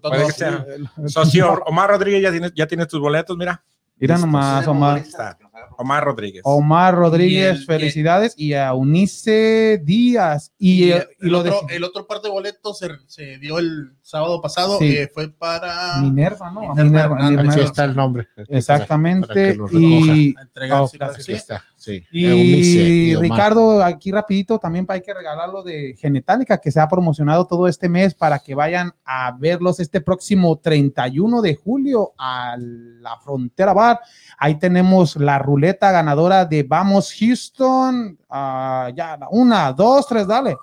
Puede 0.00 0.26
que 0.26 0.32
sea. 0.32 0.64
Socio, 1.06 1.60
Omar 1.66 1.90
Rodríguez, 1.90 2.22
ya 2.22 2.30
tienes, 2.30 2.52
ya 2.54 2.66
tienes 2.68 2.86
tus 2.86 3.00
boletos, 3.00 3.36
mira. 3.36 3.60
Mira 4.00 4.18
nomás, 4.18 4.66
Omar. 4.66 4.96
Ahí. 4.98 5.34
Omar 5.76 6.04
Rodríguez. 6.04 6.42
Omar 6.44 6.94
Y 6.94 6.96
Rodríguez, 6.96 7.58
el- 7.60 7.64
felicidades. 7.66 8.34
Y 8.36 8.52
a 8.54 8.68
Eunice 8.68 9.80
Díaz. 9.84 10.52
Y, 10.58 10.84
Y, 10.84 10.88
y 10.88 10.92
el, 10.92 11.06
lo 11.20 11.42
de 11.42 11.50
otro, 11.50 11.68
el 11.68 11.84
otro 11.84 12.06
par 12.06 12.20
de 12.22 12.28
boletos 12.28 12.78
se, 12.78 12.88
se 13.06 13.38
dio 13.38 13.58
el 13.58 13.92
sábado 14.02 14.40
pasado, 14.42 14.78
Sí. 14.78 14.96
eh, 14.96 15.10
fue 15.12 15.28
para 15.30 15.98
Minerva, 16.00 16.50
¿no? 16.50 16.60
Minerva 16.74 16.84
Minerva, 16.84 17.14
Hernández. 17.16 17.30
Minerva. 17.30 17.52
Aquí 17.52 17.60
está 17.62 17.84
el 17.84 17.96
nombre. 17.96 18.28
Exactamente. 18.48 19.26
para 19.28 19.40
que 19.40 19.54
lo 19.54 19.68
y. 19.70 20.34
Oh, 20.72 20.90
gracias. 20.92 21.24
sí. 21.24 21.32
Aquí 21.32 21.38
está, 21.38 21.64
sí. 21.80 22.04
Y. 22.12 23.16
Ricardo, 23.16 23.82
aquí 23.82 24.12
rapidito, 24.12 24.58
también 24.58 24.86
hay 24.88 25.00
que 25.00 25.12
regalarlo 25.14 25.62
de 25.62 25.96
Genetálica, 25.98 26.58
que 26.58 26.70
se 26.70 26.78
ha 26.78 26.86
promocionado 26.88 27.46
todo 27.46 27.66
este 27.66 27.88
mes 27.88 28.14
para 28.14 28.38
que 28.38 28.54
vayan 28.54 28.92
a 29.04 29.32
verlos 29.38 29.80
este 29.80 30.00
próximo 30.00 30.58
31 30.58 31.42
de 31.42 31.56
julio 31.56 32.12
a 32.18 32.56
la 32.58 33.18
Frontera 33.18 33.72
Bar. 33.72 34.00
Ahí 34.38 34.58
tenemos 34.58 35.16
la 35.16 35.38
ruleta 35.38 35.90
ganadora 35.90 36.44
de 36.44 36.62
Vamos 36.62 37.12
Houston. 37.18 38.18
Ah, 38.28 38.90
ya, 38.94 39.18
una, 39.30 39.72
dos, 39.72 40.06
tres, 40.06 40.26
dale. 40.26 40.56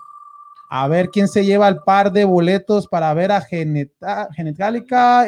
A 0.69 0.87
ver 0.89 1.09
quién 1.09 1.29
se 1.29 1.45
lleva 1.45 1.69
el 1.69 1.77
par 1.79 2.11
de 2.11 2.25
boletos 2.25 2.87
para 2.87 3.13
ver 3.13 3.31
a 3.31 3.41
Geneta- 3.41 4.27
Genetálica. 4.33 5.25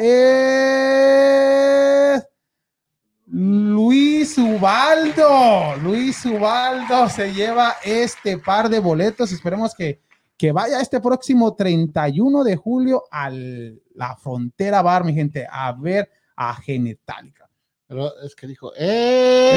Luis 3.32 4.36
Ubaldo. 4.38 5.76
Luis 5.82 6.24
Ubaldo 6.26 7.08
se 7.08 7.32
lleva 7.32 7.76
este 7.84 8.38
par 8.38 8.68
de 8.68 8.80
boletos. 8.80 9.30
Esperemos 9.32 9.72
que, 9.74 10.00
que 10.36 10.50
vaya 10.52 10.80
este 10.80 11.00
próximo 11.00 11.54
31 11.54 12.42
de 12.42 12.56
julio 12.56 13.04
a 13.10 13.30
la 13.30 14.16
Frontera 14.16 14.82
Bar, 14.82 15.04
mi 15.04 15.14
gente, 15.14 15.46
a 15.50 15.70
ver 15.72 16.10
a 16.34 16.54
Genetálica. 16.56 17.48
Pero 17.86 18.12
es 18.22 18.34
que 18.36 18.46
dijo, 18.48 18.72
¡eh! 18.76 19.50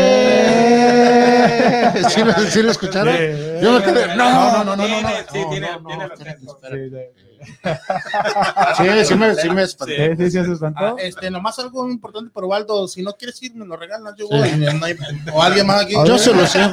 ¿Sí, 2.10 2.24
lo, 2.24 2.34
sí 2.34 2.62
lo 2.64 2.72
escucharon? 2.72 3.14
Yo 3.62 3.74
me 3.74 3.84
quedé, 3.84 4.08
no, 4.16 4.18
no, 4.64 4.64
no, 4.64 4.76
no, 4.76 4.88
no, 4.88 5.02
no. 5.02 5.10
Sí, 5.32 5.40
No, 5.44 5.50
tiene, 5.50 5.68
no, 5.68 5.80
no, 5.82 5.88
tiene 5.88 6.08
los 6.10 6.20
espérate, 6.20 6.46
tres. 6.62 6.84
espérate. 6.86 7.33
Sí, 8.78 8.84
sí 9.06 9.16
me, 9.16 9.36
sí 9.36 9.50
me 9.50 9.64
espanté. 9.64 10.16
Sí, 10.16 10.24
sí, 10.24 10.32
sí, 10.40 10.46
se 10.46 10.54
espantó. 10.54 10.80
Ah, 10.84 10.96
este, 11.00 11.30
nomás 11.30 11.58
algo 11.60 11.90
importante, 11.90 12.32
pero 12.34 12.48
Waldo, 12.48 12.88
si 12.88 13.02
no 13.04 13.14
quieres 13.14 13.42
ir, 13.44 13.56
me 13.56 13.66
lo 13.66 13.76
regalas, 13.78 14.14
yo 14.18 14.28
voy. 14.28 14.50
no 14.58 14.86
hay- 14.86 14.96
o 15.34 15.42
alguien 15.42 15.68
más 15.68 15.84
aquí. 15.84 15.94
Yo 16.06 16.18
se 16.18 16.34
lo 16.34 16.46
sé. 16.48 16.60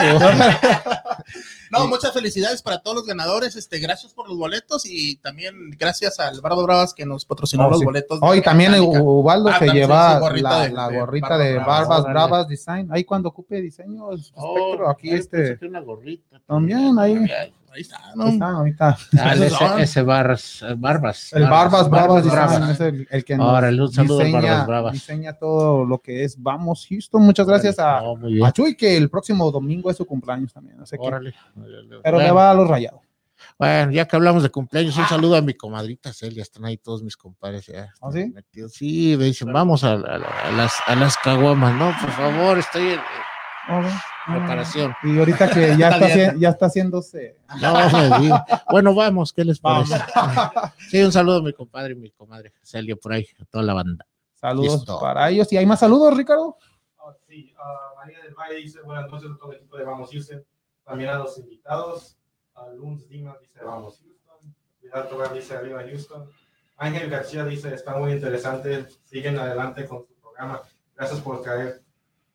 No, 1.70 1.86
muchas 1.86 2.12
felicidades 2.12 2.62
para 2.62 2.80
todos 2.80 2.96
los 2.96 3.06
ganadores. 3.06 3.54
Este, 3.54 3.78
gracias 3.78 4.12
por 4.12 4.28
los 4.28 4.36
boletos 4.36 4.82
y 4.84 5.14
también 5.18 5.70
gracias 5.78 6.18
al 6.18 6.40
Bardo 6.40 6.64
Bravas 6.64 6.92
que 6.94 7.06
nos 7.06 7.24
patrocinó 7.24 7.66
Oh, 7.68 7.70
los 7.70 7.78
sí. 7.78 7.84
boletos. 7.84 8.20
de 8.20 8.26
Hoy 8.26 8.42
también. 8.42 8.74
Ubaldo 8.80 9.50
Ah, 9.50 9.58
se 9.60 9.66
también 9.66 9.86
lleva 9.86 10.14
su 10.14 10.20
gorrita 10.20 10.48
la, 10.50 10.62
de- 10.64 10.70
la 10.72 10.88
de 10.88 10.98
gorrita 10.98 11.38
de. 11.38 11.58
Barbas. 11.58 12.02
Bravas 12.02 12.48
Design. 12.48 12.88
Ahí 12.90 13.04
cuando 13.04 13.28
ocupe 13.28 13.60
diseño, 13.60 14.10
el 14.10 14.18
espectro, 14.18 14.90
aquí 14.90 15.10
este. 15.12 15.58
Una 15.64 15.78
gorrita. 15.80 16.40
También 16.44 16.98
ahí. 16.98 17.24
Ahí 17.72 17.82
está, 17.82 18.00
¿no? 18.16 18.24
Ahí 18.24 18.32
está, 18.32 18.48
ahorita. 18.50 18.98
Ah, 19.20 19.34
Esos 19.34 19.60
ese, 19.62 19.82
ese 19.82 20.02
Barbas, 20.02 20.62
eh, 20.62 20.74
Barbas. 20.76 21.32
El 21.32 21.44
Barbas 21.44 21.88
Bravas 21.88 22.24
Bravas. 22.24 22.50
Design 22.58 22.70
es 22.70 22.80
el, 22.80 23.08
el 23.10 23.24
que 23.24 23.36
nos 23.36 23.48
Órale, 23.48 23.80
un 23.82 23.92
saludo 23.92 24.18
al 24.20 24.26
diseña, 24.26 24.42
Barbas 24.50 24.66
Bravas. 24.66 24.92
diseña 24.92 25.32
todo 25.34 25.84
lo 25.84 25.98
que 26.00 26.24
es 26.24 26.42
Vamos 26.42 26.86
Houston. 26.90 27.22
Muchas 27.22 27.46
gracias 27.46 27.78
a, 27.78 28.00
No, 28.00 28.44
a 28.46 28.52
Chuy, 28.52 28.76
que 28.76 28.96
el 28.96 29.08
próximo 29.08 29.50
domingo 29.52 29.88
es 29.90 29.96
su 29.96 30.04
cumpleaños 30.04 30.52
también. 30.52 30.80
Así 30.80 30.96
que, 30.96 31.06
Órale. 31.06 31.32
pero 32.02 32.18
le 32.18 32.30
va 32.32 32.50
a 32.50 32.54
los 32.54 32.66
rayados. 32.68 33.00
Bueno, 33.58 33.92
ya 33.92 34.06
que 34.06 34.16
hablamos 34.16 34.42
de 34.42 34.50
cumpleaños, 34.50 34.96
un 34.98 35.06
saludo 35.06 35.36
a 35.36 35.40
mi 35.40 35.54
comadrita 35.54 36.12
Celia, 36.12 36.42
están 36.42 36.64
ahí 36.64 36.76
todos 36.76 37.02
mis 37.02 37.16
compadres. 37.16 37.66
ya 37.66 37.92
¿Ah, 38.02 38.10
sí? 38.12 38.26
metidos. 38.34 38.72
Sí, 38.74 39.14
me 39.16 39.24
dicen, 39.26 39.50
vamos 39.52 39.82
a, 39.84 39.92
a- 39.92 40.48
a 40.48 40.50
las, 40.50 40.74
a 40.86 40.94
las 40.96 41.16
caguamas, 41.16 41.74
no, 41.74 41.92
por 42.00 42.10
favor, 42.10 42.58
estoy 42.58 42.82
en 42.94 43.00
preparación. 44.30 44.94
Y 45.02 45.18
ahorita 45.18 45.50
que 45.50 45.76
ya 45.78 45.90
está, 45.90 46.34
ya 46.36 46.48
está 46.50 46.66
haciéndose. 46.66 47.36
No. 47.60 47.74
Bueno, 48.70 48.94
vamos, 48.94 49.32
¿qué 49.32 49.44
les 49.44 49.58
parece? 49.58 49.96
Sí, 50.90 51.02
un 51.02 51.12
saludo 51.12 51.38
a 51.38 51.42
mi 51.42 51.52
compadre 51.52 51.92
y 51.92 51.96
mi 51.96 52.10
comadre 52.10 52.52
Celia 52.62 52.96
por 52.96 53.12
ahí, 53.12 53.26
a 53.40 53.44
toda 53.44 53.64
la 53.64 53.74
banda. 53.74 54.06
Saludos 54.34 54.80
Listo. 54.80 54.98
para 55.00 55.28
ellos. 55.30 55.52
¿Y 55.52 55.56
hay 55.56 55.66
más 55.66 55.80
saludos, 55.80 56.16
Ricardo? 56.16 56.56
Ah, 56.98 57.12
sí, 57.28 57.54
ah, 57.58 57.94
María 57.96 58.20
del 58.22 58.34
Valle 58.34 58.56
dice 58.56 58.80
buenas 58.82 59.10
noches 59.10 59.30
a 59.30 59.38
todo 59.38 59.52
el 59.52 59.58
equipo 59.58 59.76
de 59.76 59.84
Vamos 59.84 60.10
Houston. 60.10 60.44
También 60.84 61.10
a 61.10 61.18
los 61.18 61.36
invitados. 61.38 62.16
A 62.54 62.68
Luns 62.68 63.08
Dimas 63.08 63.38
dice 63.40 63.60
Vamos 63.64 64.00
Houston. 64.02 64.54
Vidal 64.80 65.08
Tobar 65.08 65.34
dice 65.34 65.54
Arriba 65.54 65.82
Houston. 65.82 66.30
Ángel 66.78 67.10
García 67.10 67.44
dice 67.44 67.74
está 67.74 67.96
muy 67.96 68.12
interesante. 68.12 68.86
Siguen 69.04 69.38
adelante 69.38 69.86
con 69.86 70.06
su 70.06 70.14
programa. 70.14 70.62
Gracias 70.96 71.20
por 71.20 71.42
traer 71.42 71.82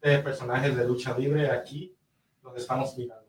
eh, 0.01 0.19
personajes 0.23 0.75
de 0.75 0.85
lucha 0.85 1.17
libre 1.17 1.49
aquí 1.51 1.95
donde 2.41 2.59
estamos 2.61 2.95
mirando. 2.97 3.23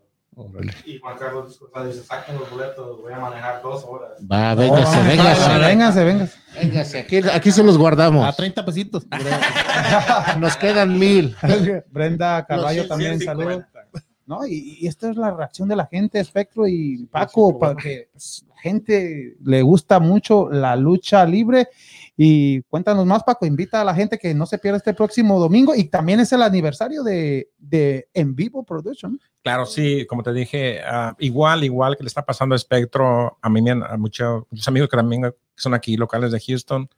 Y 0.84 0.98
Juan 0.98 1.16
Carlos 1.16 1.58
dice 1.86 2.02
saquen 2.02 2.36
los 2.38 2.50
boletos. 2.50 3.00
Voy 3.00 3.10
a 3.10 3.18
manejar 3.18 3.62
dos 3.62 3.82
horas. 3.84 4.10
Va, 4.30 4.54
véngase, 4.54 4.98
Oh, 4.98 5.04
véngase, 5.04 5.58
véngase, 5.58 6.04
véngase. 6.04 6.38
véngase, 6.60 6.98
aquí, 6.98 7.16
aquí 7.32 7.50
se 7.50 7.62
los 7.62 7.78
guardamos. 7.78 8.26
A 8.26 8.32
30 8.34 8.62
pesitos. 8.66 9.06
Nos 10.38 10.56
quedan 10.58 10.98
mil. 10.98 11.34
Brenda 11.90 12.44
Carballo 12.44 12.82
Los 12.82 12.88
también, 12.88 13.18
150. 13.18 13.24
saludos. 13.70 14.02
No, 14.26 14.46
y, 14.46 14.76
y 14.80 14.86
esta 14.88 15.08
es 15.08 15.16
la 15.16 15.30
reacción 15.30 15.68
de 15.68 15.76
la 15.76 15.86
gente, 15.86 16.18
Espectro 16.20 16.66
y 16.66 17.06
Paco, 17.06 17.58
para 17.58 17.74
que 17.76 18.08
pues, 18.12 18.44
la 18.48 18.56
gente 18.60 19.36
le 19.42 19.62
gusta 19.62 20.00
mucho 20.00 20.50
la 20.50 20.76
lucha 20.76 21.24
libre. 21.24 21.68
Y 22.16 22.62
cuéntanos 22.62 23.04
más, 23.04 23.24
Paco, 23.24 23.44
invita 23.44 23.82
a 23.82 23.84
la 23.84 23.94
gente 23.94 24.18
que 24.18 24.32
no 24.32 24.46
se 24.46 24.56
pierda 24.56 24.78
este 24.78 24.94
próximo 24.94 25.38
domingo 25.38 25.74
y 25.74 25.84
también 25.84 26.20
es 26.20 26.32
el 26.32 26.40
aniversario 26.40 27.02
de, 27.02 27.50
de 27.58 28.08
En 28.14 28.34
Vivo 28.34 28.64
Production. 28.64 29.20
Claro, 29.42 29.66
sí, 29.66 30.06
como 30.06 30.22
te 30.22 30.32
dije, 30.32 30.80
ah, 30.82 31.14
igual, 31.18 31.62
igual 31.64 31.96
que 31.96 32.04
le 32.04 32.08
está 32.08 32.24
pasando 32.24 32.54
a 32.54 32.58
Spectro, 32.58 33.36
a 33.40 33.50
mí, 33.50 33.68
a 33.68 33.96
muchos, 33.98 34.44
muchos 34.50 34.66
amigos 34.66 34.88
que 34.88 34.96
también 34.96 35.30
son 35.54 35.74
aquí 35.74 35.96
locales 35.96 36.32
de 36.32 36.40
Houston 36.40 36.88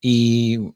y 0.00 0.72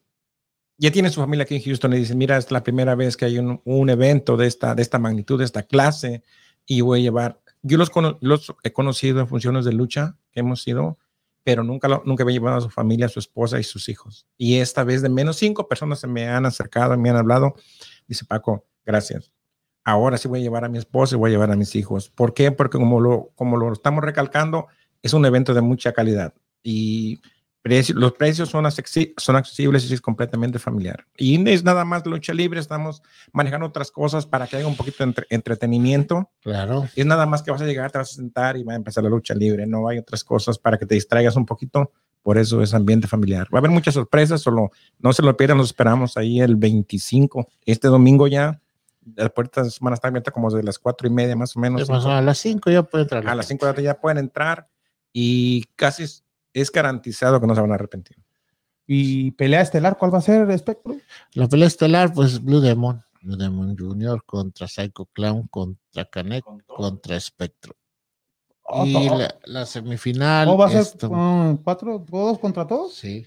ya 0.77 0.91
tienen 0.91 1.13
su 1.13 1.21
familia 1.21 1.45
aquí 1.45 1.55
en 1.55 1.63
Houston 1.63 1.93
y 1.93 1.99
dicen, 1.99 2.19
mira, 2.19 2.39
es 2.39 2.51
la 2.51 2.65
primera 2.65 2.97
vez 2.97 3.17
que 3.17 3.27
hay 3.27 3.39
un, 3.39 3.61
un 3.65 3.91
evento 3.91 4.37
de 4.37 4.49
esta, 4.49 4.75
de 4.75 4.83
esta 4.83 4.99
magnitud, 4.99 5.39
de 5.39 5.45
esta 5.45 5.63
clase 5.63 6.23
y 6.67 6.81
voy 6.81 7.01
a 7.01 7.03
llevar, 7.03 7.41
yo 7.63 7.79
los, 7.79 7.91
los 8.21 8.53
he 8.65 8.73
conocido 8.73 9.21
en 9.21 9.29
funciones 9.29 9.65
de 9.65 9.73
lucha 9.73 10.17
que 10.33 10.41
hemos 10.41 10.67
ido, 10.67 10.99
pero 11.45 11.63
nunca, 11.65 11.89
lo- 11.89 12.03
nunca 12.05 12.23
había 12.23 12.35
llevado 12.35 12.59
a 12.59 12.61
su 12.61 12.71
familia, 12.71 13.07
a 13.07 13.09
su 13.09 13.19
esposa 13.19 13.59
y 13.59 13.65
sus 13.65 13.89
hijos. 13.89 14.27
Y 14.37 14.57
esta 14.59 14.85
vez 14.85 15.03
de 15.03 15.09
menos 15.09 15.37
cinco 15.37 15.69
personas 15.69 16.01
se 16.01 16.07
me 16.07 16.29
han 16.29 16.47
acercado, 16.47 16.97
me 16.99 17.11
han 17.11 17.17
hablado, 17.17 17.55
dice 18.07 18.25
Paco, 18.25 18.67
gracias 18.85 19.33
ahora 19.85 20.19
sí 20.19 20.29
voy 20.29 20.41
a 20.41 20.43
llevar 20.43 20.65
a 20.65 20.69
mi 20.69 20.79
esposa 20.79 21.17
y 21.17 21.19
voy 21.19 21.31
a 21.31 21.33
llevar 21.33 21.51
a 21.51 21.57
mis 21.57 21.75
hijos. 21.75 22.11
¿Por 22.11 22.35
qué? 22.35 22.53
Porque 22.53 22.79
como 22.79 23.01
lo, 23.01 23.31
como 23.35 23.57
lo 23.57 23.73
estamos 23.73 24.05
recalcando, 24.05 24.67
es 25.03 25.15
un 25.15 25.25
evento 25.25 25.55
de 25.55 25.63
mucha 25.63 25.93
calidad 25.93 26.35
y 26.63 27.21
preci- 27.63 27.95
los 27.95 28.13
precios 28.13 28.49
son, 28.49 28.65
son 29.17 29.37
accesibles 29.37 29.91
y 29.91 29.95
es 29.95 30.01
completamente 30.01 30.59
familiar. 30.59 31.07
Y 31.17 31.49
es 31.51 31.63
nada 31.65 31.85
más 31.85 32.05
lucha 32.07 32.33
libre, 32.33 32.61
estamos 32.61 33.03
manejando 33.33 33.67
otras 33.67 33.91
cosas 33.91 34.27
para 34.27 34.47
que 34.47 34.57
haya 34.57 34.67
un 34.67 34.77
poquito 34.77 34.99
de 34.99 35.05
entre- 35.05 35.27
entretenimiento. 35.31 36.31
Claro. 36.41 36.89
Es 36.97 37.07
nada 37.07 37.27
más 37.27 37.43
que 37.43 37.51
vas 37.51 37.61
a 37.63 37.67
llegar, 37.67 37.91
te 37.91 37.99
vas 37.99 38.13
a 38.13 38.15
sentar 38.15 38.57
y 38.57 38.63
va 38.63 38.73
a 38.73 38.77
empezar 38.77 39.05
la 39.05 39.11
lucha 39.11 39.35
libre. 39.35 39.67
No 39.67 39.89
hay 39.89 39.99
otras 39.99 40.25
cosas 40.25 40.59
para 40.59 40.79
que 40.79 40.87
te 40.87 40.95
distraigas 40.95 41.37
un 41.37 41.47
poquito. 41.47 41.93
Por 42.23 42.37
eso 42.37 42.63
es 42.63 42.75
ambiente 42.75 43.07
familiar. 43.09 43.49
Va 43.53 43.59
a 43.59 43.61
haber 43.61 43.71
muchas 43.71 43.95
sorpresas, 43.95 44.43
solo 44.43 44.71
no 44.99 45.13
se 45.15 45.23
lo 45.23 45.35
pierdan, 45.39 45.57
nos 45.57 45.69
esperamos 45.69 46.19
ahí 46.19 46.41
el 46.41 46.57
25, 46.57 47.49
este 47.65 47.89
domingo 47.89 48.27
ya. 48.27 48.61
Las 49.17 49.31
puertas 49.31 49.79
van 49.81 49.93
a 49.93 49.95
estar 49.95 50.11
abiertas 50.11 50.35
como 50.35 50.51
de 50.51 50.63
las 50.63 50.79
cuatro 50.79 51.09
y 51.09 51.11
media 51.11 51.35
más 51.35 51.57
o 51.57 51.61
menos. 51.61 51.81
¿Qué 51.81 51.87
pasó? 51.87 52.11
A 52.11 52.21
las 52.21 52.37
5 52.39 52.71
ya 52.71 52.83
puede 52.83 53.05
entrar. 53.05 53.27
A 53.27 53.35
las 53.35 53.47
5 53.47 53.65
de 53.65 53.71
la 53.71 53.75
tarde 53.75 53.85
ya 53.85 53.99
pueden 53.99 54.19
entrar 54.19 54.69
y 55.15 55.65
casi 55.77 56.05
es, 56.53 56.71
garantizado 56.73 57.41
que 57.41 57.47
no 57.47 57.55
se 57.55 57.61
van 57.61 57.73
a 57.73 57.75
arrepentir. 57.75 58.17
Y 58.87 59.31
pelea 59.33 59.61
estelar, 59.61 59.97
¿cuál 59.99 60.13
va 60.13 60.19
a 60.19 60.23
ser, 60.23 60.51
Espectro? 60.51 60.97
La 61.35 61.49
pelea 61.49 61.69
estelar, 61.69 62.13
pues 62.13 62.43
Blue 62.43 62.61
Demon. 62.61 63.03
Blue 63.23 63.37
Demon 63.37 63.77
Jr. 63.79 64.23
contra 64.25 64.67
Psycho 64.67 65.07
Clown, 65.13 65.47
contra 65.49 66.05
Canek, 66.07 66.45
contra 66.67 67.21
Spectro. 67.21 67.77
Y 68.85 69.09
la, 69.09 69.35
la 69.45 69.67
semifinal. 69.67 70.49
¿O 70.49 70.57
va 70.57 70.67
a 70.67 70.71
ser 70.71 70.81
esto- 70.83 71.11
um, 71.11 71.57
cuatro, 71.57 72.05
todos 72.09 72.39
contra 72.39 72.67
todos? 72.67 72.95
Sí. 72.95 73.27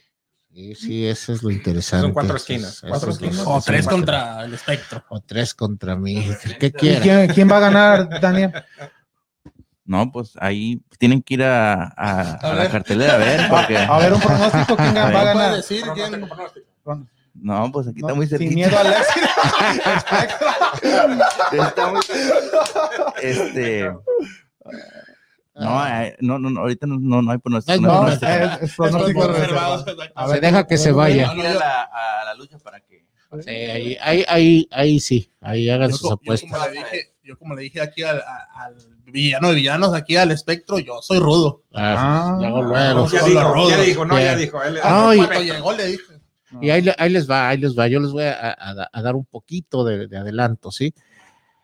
Sí, 0.54 0.76
sí, 0.76 1.06
eso 1.08 1.34
es 1.34 1.41
lo 1.41 1.50
interesante. 1.50 2.04
Son 2.06 2.14
cuatro 2.14 2.38
esquinas, 2.38 2.82
cuatro. 2.88 3.12
O 3.48 3.62
tres 3.62 3.80
es- 3.82 3.88
contra 3.88 4.45
el 4.45 4.54
espectro. 4.54 5.04
O 5.10 5.20
tres 5.20 5.54
contra 5.54 5.95
mí. 5.95 6.24
¿Qué 6.60 6.72
quién 6.72 7.50
va 7.52 7.58
a 7.58 7.60
ganar, 7.60 8.22
Daniel? 8.22 8.52
No, 9.86 10.12
pues 10.12 10.34
ahí 10.40 10.82
tienen 10.98 11.22
que 11.22 11.34
ir 11.34 11.44
a, 11.44 11.74
a- 11.98 12.34
a 12.42 12.48
la 12.54 12.62
ver. 12.64 12.72
cartelera 12.72 13.16
a 13.16 13.18
ver, 13.18 13.50
porque. 13.50 13.78
A 13.78 13.98
ver, 13.98 14.14
un 14.14 14.20
pronóstico, 14.22 14.76
¿quién 14.78 14.96
va 14.96 15.08
a 15.08 15.12
¿Puede 15.12 15.26
ganar? 15.26 15.56
decir 15.56 15.84
quién? 15.94 16.30
No, 17.36 17.72
pues 17.72 17.88
aquí 17.88 18.00
No, 18.02 18.08
está 18.08 18.16
muy 18.16 18.28
sin 18.28 18.38
cerquita. 18.38 18.56
miedo 18.56 18.78
al 18.78 18.94
éxito. 18.94 19.28
Está 21.68 21.88
muy 21.92 22.02
Este. 23.22 23.92
No, 25.56 25.88
eh, 25.88 26.16
no, 26.20 26.40
no, 26.40 26.50
no, 26.50 26.62
ahorita 26.62 26.88
no, 26.88 26.98
no, 27.00 27.22
no 27.22 27.32
hay 27.32 27.38
pronóstico. 27.38 27.80
No, 27.82 28.08
es, 28.08 28.22
es 28.62 28.74
pronóstico 28.76 29.28
reservado. 29.28 29.86
A 30.16 30.26
Se 30.28 30.32
ver, 30.34 30.42
deja 30.42 30.66
que 30.68 30.78
se 30.78 30.92
vaya. 30.92 31.30
A 31.30 31.36
la, 31.36 31.82
a 31.84 32.26
la 32.26 32.34
lucha 32.36 32.58
para 32.60 32.80
que. 32.80 33.06
Sí, 33.42 33.50
ahí, 33.50 33.98
ahí, 34.00 34.26
ahí, 34.28 34.68
ahí 34.72 35.00
sí, 35.00 35.32
ahí 35.42 35.68
hagan 35.70 35.90
Yo, 35.90 35.98
sus 35.98 36.02
co- 36.02 36.10
yo 36.10 36.14
apuestas. 36.16 36.52
como 36.52 36.66
le 36.68 36.72
dije, 36.72 37.14
yo 37.24 37.38
como 37.40 37.56
le 37.56 37.62
dije 37.64 37.82
aquí 37.82 38.04
al, 38.04 38.20
a- 38.22 38.48
al 38.66 38.76
villano 39.14 39.49
de 39.49 39.56
villanos, 39.56 39.94
aquí 39.94 40.18
al 40.18 40.31
espectro, 40.31 40.80
yo 40.80 41.02
soy 41.02 41.19
rudo. 41.19 41.64
Ah, 41.73 41.95
Ah. 41.98 42.38
luego, 42.40 42.61
luego. 42.64 43.07
Ya 43.10 43.23
dijo, 43.23 43.69
ya 43.69 43.81
dijo, 43.81 44.06
no, 44.06 44.19
ya 44.19 44.35
dijo. 44.35 44.61
Él- 44.64 44.80
Ah, 44.84 45.14
y- 45.15 45.45
llegó 45.45 45.72
le 45.72 45.88
dije. 45.88 46.03
Y 46.61 46.69
ahí, 46.69 46.85
ahí 46.98 47.10
les 47.10 47.30
va, 47.30 47.48
ahí 47.49 47.57
les 47.57 47.77
va. 47.77 47.88
Yo 47.88 47.99
les 47.99 48.11
voy 48.11 48.23
a, 48.26 48.52
a- 48.52 48.90
a 48.91 49.02
dar 49.02 49.15
un 49.15 49.26
poquito 49.26 49.84
de, 49.85 50.07
de 50.07 50.18
adelanto, 50.18 50.72
¿sí? 50.72 50.94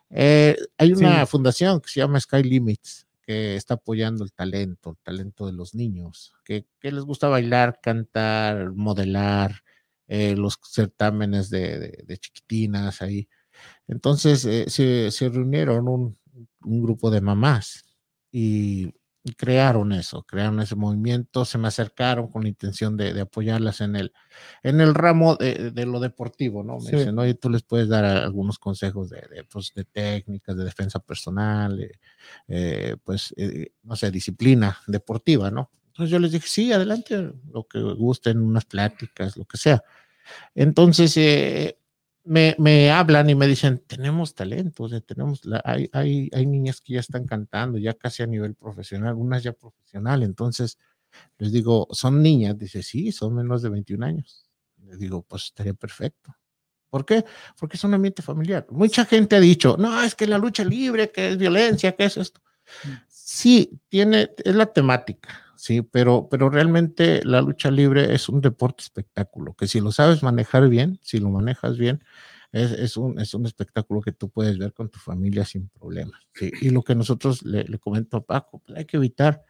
Eh, 0.10 0.56
hay 0.78 0.94
una 0.94 1.26
fundación 1.26 1.80
que 1.82 1.90
se 1.90 2.00
llama 2.00 2.20
Sky 2.20 2.42
Limits, 2.44 3.06
que 3.22 3.56
está 3.56 3.76
apoyando 3.76 4.24
el 4.24 4.32
talento, 4.34 4.90
el 4.92 4.98
talento 5.04 5.46
de 5.46 5.54
los 5.54 5.76
niños, 5.76 6.34
que, 6.44 6.66
que 6.80 6.92
les 6.92 7.04
gusta 7.04 7.28
bailar, 7.28 7.80
cantar, 7.84 8.72
modelar, 8.74 9.62
eh, 10.08 10.36
los 10.36 10.58
certámenes 10.64 11.52
de, 11.52 11.78
de- 11.78 12.04
de 12.08 12.18
chiquitinas 12.18 13.04
ahí. 13.04 13.28
Entonces 13.88 14.46
eh, 14.46 14.66
se, 14.68 15.12
se 15.12 15.30
reunieron 15.30 15.88
un, 15.88 16.18
un 16.64 16.82
grupo 16.84 17.12
de 17.12 17.22
mamás 17.22 17.84
y, 18.32 18.94
y 19.24 19.34
crearon 19.34 19.92
eso, 19.92 20.24
crearon 20.24 20.60
ese 20.62 20.76
movimiento, 20.76 21.44
se 21.46 21.58
me 21.58 21.68
acercaron 21.68 22.28
con 22.30 22.44
la 22.44 22.50
intención 22.50 22.96
de, 22.98 23.14
de 23.14 23.22
apoyarlas 23.22 23.82
en 23.82 23.96
el, 23.96 24.14
en 24.64 24.82
el 24.82 24.94
ramo 24.96 25.36
de, 25.36 25.72
de 25.72 25.86
lo 25.86 26.00
deportivo, 26.00 26.64
¿no? 26.64 26.76
Me 26.80 26.90
Sí. 26.92 26.96
dicen, 26.98 27.20
oye, 27.20 27.34
tú 27.34 27.50
les 27.50 27.64
puedes 27.64 27.90
dar 27.90 28.06
algunos 28.06 28.60
consejos 28.60 29.10
de, 29.10 29.18
de, 29.30 29.44
pues, 29.44 29.74
de 29.76 29.84
técnicas, 29.86 30.56
de 30.58 30.64
defensa 30.64 31.00
personal, 31.00 31.80
eh, 31.82 31.92
eh, 32.48 32.96
pues, 33.04 33.34
eh, 33.38 33.72
no 33.84 33.96
sé, 33.96 34.12
disciplina 34.12 34.78
deportiva, 34.88 35.52
¿no? 35.52 35.70
Entonces 35.88 36.12
yo 36.12 36.20
les 36.20 36.32
dije, 36.32 36.48
sí, 36.48 36.72
adelante, 36.72 37.34
lo 37.52 37.66
que 37.68 37.80
gusten, 37.82 38.40
unas 38.42 38.64
pláticas, 38.66 39.36
lo 39.36 39.44
que 39.46 39.58
sea. 39.58 39.84
Entonces, 40.56 41.16
eh, 41.18 41.79
me, 42.24 42.56
me 42.60 42.92
hablan 42.92 43.30
y 43.30 43.36
me 43.36 43.48
dicen, 43.48 43.84
tenemos 43.88 44.36
talento, 44.36 44.84
o 44.84 44.90
sea, 44.90 45.02
tenemos, 45.02 45.46
la- 45.46 45.62
hay, 45.66 45.90
hay, 45.94 46.30
hay 46.34 46.46
niñas 46.46 46.82
que 46.82 46.94
ya 46.94 47.00
están 47.00 47.26
cantando, 47.26 47.78
ya 47.78 47.94
casi 47.94 48.24
a 48.24 48.28
nivel 48.28 48.56
profesional, 48.56 49.16
unas 49.16 49.44
ya 49.44 49.54
profesional, 49.54 50.24
entonces 50.24 50.78
les 51.40 51.52
digo, 51.52 51.88
¿son 51.92 52.22
niñas? 52.22 52.58
Dice, 52.58 52.84
sí, 52.84 53.12
son 53.12 53.36
menos 53.36 53.62
de 53.64 53.70
21 53.70 54.04
años. 54.04 54.48
Les 54.86 55.00
digo, 55.00 55.24
pues 55.24 55.46
estaría 55.46 55.74
perfecto. 55.74 56.36
¿Por 56.90 57.06
qué? 57.06 57.26
Porque 57.60 57.78
es 57.78 57.84
un 57.84 57.94
ambiente 57.96 58.22
familiar. 58.24 58.66
Mucha 58.72 59.06
gente 59.06 59.36
ha 59.36 59.40
dicho, 59.40 59.78
no, 59.78 60.02
es 60.04 60.16
que 60.16 60.28
la 60.28 60.38
lucha 60.40 60.64
libre, 60.64 61.12
que 61.12 61.30
es 61.30 61.38
violencia, 61.38 61.96
que 61.96 62.06
es 62.06 62.18
esto. 62.18 62.42
Sí, 63.08 63.80
tiene, 63.90 64.32
es 64.44 64.56
la 64.56 64.68
temática, 64.68 65.30
sí, 65.60 65.82
pero, 65.82 66.28
pero 66.30 66.50
realmente 66.50 67.22
la 67.24 67.42
lucha 67.42 67.70
libre 67.72 68.14
es 68.14 68.30
un 68.30 68.42
deporte 68.42 68.84
espectáculo, 68.84 69.54
que 69.56 69.68
si 69.68 69.80
lo 69.82 69.92
sabes 69.92 70.24
manejar 70.24 70.68
bien, 70.70 71.00
si 71.04 71.20
lo 71.20 71.30
manejas 71.30 71.78
bien, 71.78 72.04
es, 72.52 72.72
es 72.72 72.98
un, 72.98 73.20
es 73.20 73.36
un 73.36 73.46
espectáculo 73.46 74.02
que 74.02 74.12
tú 74.12 74.30
puedes 74.30 74.58
ver 74.58 74.74
con 74.74 74.90
tu 74.90 74.98
familia 74.98 75.46
sin 75.46 75.70
problemas. 75.70 76.20
¿sí? 76.34 76.50
Y 76.62 76.72
lo 76.72 76.82
que 76.82 76.96
nosotros 76.96 77.44
le, 77.44 77.64
le 77.66 77.78
comento 77.78 78.18
a 78.18 78.26
Paco, 78.26 78.64
pues 78.66 78.76
hay 78.76 78.86
que 78.86 78.98
evitar 78.98 79.44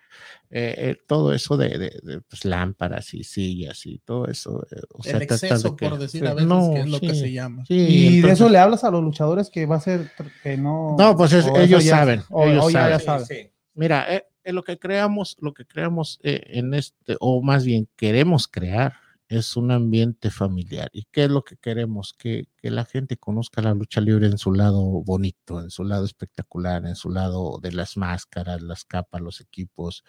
eh, 0.49 0.75
eh, 0.77 0.97
todo 1.07 1.31
eso 1.33 1.55
de, 1.55 1.69
de- 1.77 1.99
de, 2.03 2.19
pues, 2.21 2.43
lámparas 2.43 3.13
y 3.13 3.23
sillas 3.23 3.85
y 3.85 3.99
todo 3.99 4.27
eso. 4.27 4.67
eh, 4.71 4.81
o 4.93 5.01
sea, 5.01 5.13
El 5.13 5.19
de 5.19 5.25
exceso, 5.25 5.77
que- 5.77 5.87
por 5.87 5.97
decir 5.97 6.21
sí, 6.21 6.27
a 6.27 6.33
veces, 6.33 6.49
no, 6.49 6.71
que 6.73 6.79
es 6.81 6.89
lo 6.89 6.99
que 6.99 7.13
sí, 7.13 7.19
se 7.21 7.31
llama. 7.31 7.63
sí, 7.65 7.73
Y 7.75 8.01
de 8.09 8.15
entonces- 8.17 8.39
eso 8.41 8.49
le 8.49 8.57
hablas 8.57 8.83
a 8.83 8.91
los 8.91 9.01
luchadores 9.01 9.49
que 9.49 9.65
va 9.65 9.77
a 9.77 9.79
ser 9.79 10.11
que 10.43 10.57
no. 10.57 10.97
No, 10.99 11.15
pues 11.15 11.31
es- 11.31 11.45
ellos 11.55 11.85
ya- 11.85 11.99
saben, 11.99 12.23
O, 12.29 12.47
ellos 12.47 12.65
o 12.65 12.69
ya, 12.69 12.89
ya 12.89 12.99
saben. 12.99 13.25
saben. 13.25 13.51
Mira, 13.75 14.13
eh, 14.13 14.25
lo 14.53 14.63
que 14.63 14.77
creamos, 14.77 15.37
lo 15.39 15.53
que 15.53 15.65
creamos 15.65 16.19
eh, 16.23 16.41
en 16.47 16.73
este, 16.73 17.17
o 17.19 17.41
más 17.41 17.65
bien 17.65 17.87
queremos 17.95 18.47
crear, 18.47 18.93
es 19.29 19.55
un 19.55 19.71
ambiente 19.71 20.31
familiar. 20.31 20.89
¿Y 20.91 21.05
qué 21.11 21.25
es 21.25 21.29
lo 21.31 21.43
que 21.43 21.55
queremos? 21.57 22.13
Que, 22.13 22.47
que 22.57 22.71
la 22.71 22.83
gente 22.85 23.17
conozca 23.17 23.61
la 23.61 23.73
lucha 23.75 24.01
libre 24.01 24.27
en 24.27 24.37
su 24.37 24.51
lado 24.51 24.81
bonito, 25.03 25.61
en 25.61 25.69
su 25.69 25.83
lado 25.85 26.03
espectacular, 26.05 26.85
en 26.85 26.95
su 26.95 27.09
lado 27.11 27.59
de 27.61 27.71
las 27.71 27.95
máscaras, 27.97 28.61
las 28.61 28.85
capas, 28.85 29.21
los 29.21 29.39
equipos, 29.41 30.03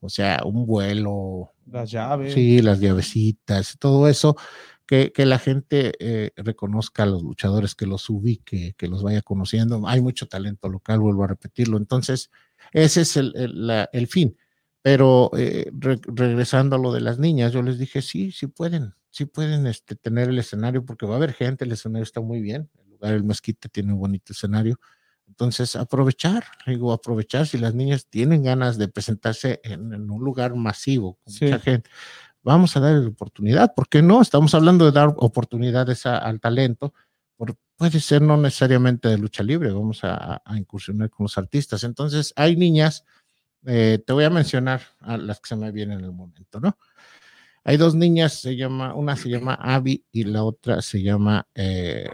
o 0.00 0.08
sea, 0.10 0.40
un 0.44 0.66
vuelo, 0.66 1.52
Las 1.66 1.90
llaves. 1.90 2.34
Sí, 2.34 2.62
las 2.62 2.80
llavecitas, 2.80 3.76
todo 3.80 4.08
eso, 4.08 4.36
que, 4.86 5.12
que 5.12 5.26
la 5.26 5.38
gente 5.38 5.92
eh, 6.00 6.32
reconozca 6.36 7.02
a 7.02 7.06
los 7.06 7.22
luchadores, 7.22 7.74
que 7.74 7.86
los 7.86 8.08
ubique, 8.10 8.74
que 8.76 8.88
los 8.88 9.02
vaya 9.02 9.22
conociendo. 9.22 9.86
Hay 9.86 10.00
mucho 10.00 10.28
talento 10.28 10.68
local, 10.68 11.00
vuelvo 11.00 11.24
a 11.24 11.28
repetirlo. 11.28 11.76
Entonces, 11.78 12.30
ese 12.72 13.02
es 13.02 13.16
el, 13.16 13.32
el, 13.36 13.66
la- 13.66 13.88
el 13.92 14.06
fin. 14.06 14.36
Pero 14.90 15.30
eh, 15.36 15.70
re- 15.78 16.00
regresando 16.06 16.76
a 16.76 16.78
lo 16.78 16.92
de 16.92 17.00
las 17.02 17.18
niñas, 17.18 17.52
yo 17.52 17.60
les 17.62 17.78
dije, 17.78 18.00
sí, 18.00 18.32
sí 18.32 18.46
pueden, 18.46 18.94
sí 19.10 19.26
pueden 19.26 19.66
este, 19.66 19.96
tener 19.96 20.30
el 20.30 20.38
escenario, 20.38 20.84
porque 20.84 21.04
va 21.04 21.14
a 21.14 21.16
haber 21.18 21.34
gente, 21.34 21.64
el 21.66 21.72
escenario 21.72 22.04
está 22.04 22.20
muy 22.22 22.40
bien, 22.40 22.70
el 22.82 22.90
lugar, 22.92 23.12
el 23.12 23.22
mezquite 23.24 23.68
tiene 23.68 23.92
un 23.92 23.98
bonito 24.00 24.32
escenario. 24.32 24.78
Entonces, 25.26 25.76
aprovechar, 25.76 26.44
digo, 26.66 26.90
aprovechar 26.92 27.46
si 27.46 27.58
las 27.58 27.74
niñas 27.74 28.06
tienen 28.08 28.42
ganas 28.42 28.78
de 28.78 28.88
presentarse 28.88 29.60
en, 29.62 29.92
en 29.92 30.10
un 30.10 30.24
lugar 30.24 30.54
masivo, 30.54 31.18
con 31.22 31.34
Sí. 31.34 31.44
mucha 31.44 31.58
gente, 31.58 31.90
vamos 32.42 32.76
a 32.76 32.80
darle 32.80 33.02
la 33.02 33.08
oportunidad, 33.08 33.74
¿por 33.74 33.88
qué 33.88 34.00
no? 34.00 34.22
Estamos 34.22 34.54
hablando 34.54 34.86
de 34.86 34.92
dar 34.92 35.12
oportunidades 35.18 36.06
a- 36.06 36.16
al 36.18 36.40
talento, 36.40 36.94
por- 37.36 37.56
puede 37.76 38.00
ser 38.00 38.22
no 38.22 38.36
necesariamente 38.38 39.08
de 39.08 39.18
lucha 39.18 39.42
libre, 39.42 39.70
vamos 39.70 40.02
a, 40.02 40.40
a 40.44 40.56
incursionar 40.58 41.10
con 41.10 41.24
los 41.24 41.36
artistas. 41.38 41.84
Entonces, 41.84 42.32
hay 42.36 42.56
niñas, 42.56 43.04
eh, 43.66 43.98
te 44.06 44.12
voy 44.12 44.24
a 44.24 44.30
mencionar 44.30 44.82
a 45.00 45.16
las 45.16 45.40
que 45.40 45.48
se 45.48 45.56
me 45.56 45.70
vienen 45.72 45.98
en 46.00 46.04
el 46.06 46.12
momento, 46.12 46.60
¿no? 46.60 46.78
Hay 47.64 47.76
dos 47.76 47.94
niñas, 47.94 48.34
se 48.34 48.56
llama, 48.56 48.94
una 48.94 49.16
se 49.16 49.28
llama 49.28 49.54
Abby 49.54 50.04
y 50.12 50.24
la 50.24 50.42
otra 50.44 50.80
se 50.80 51.02
llama, 51.02 51.46
eh, 51.54 52.08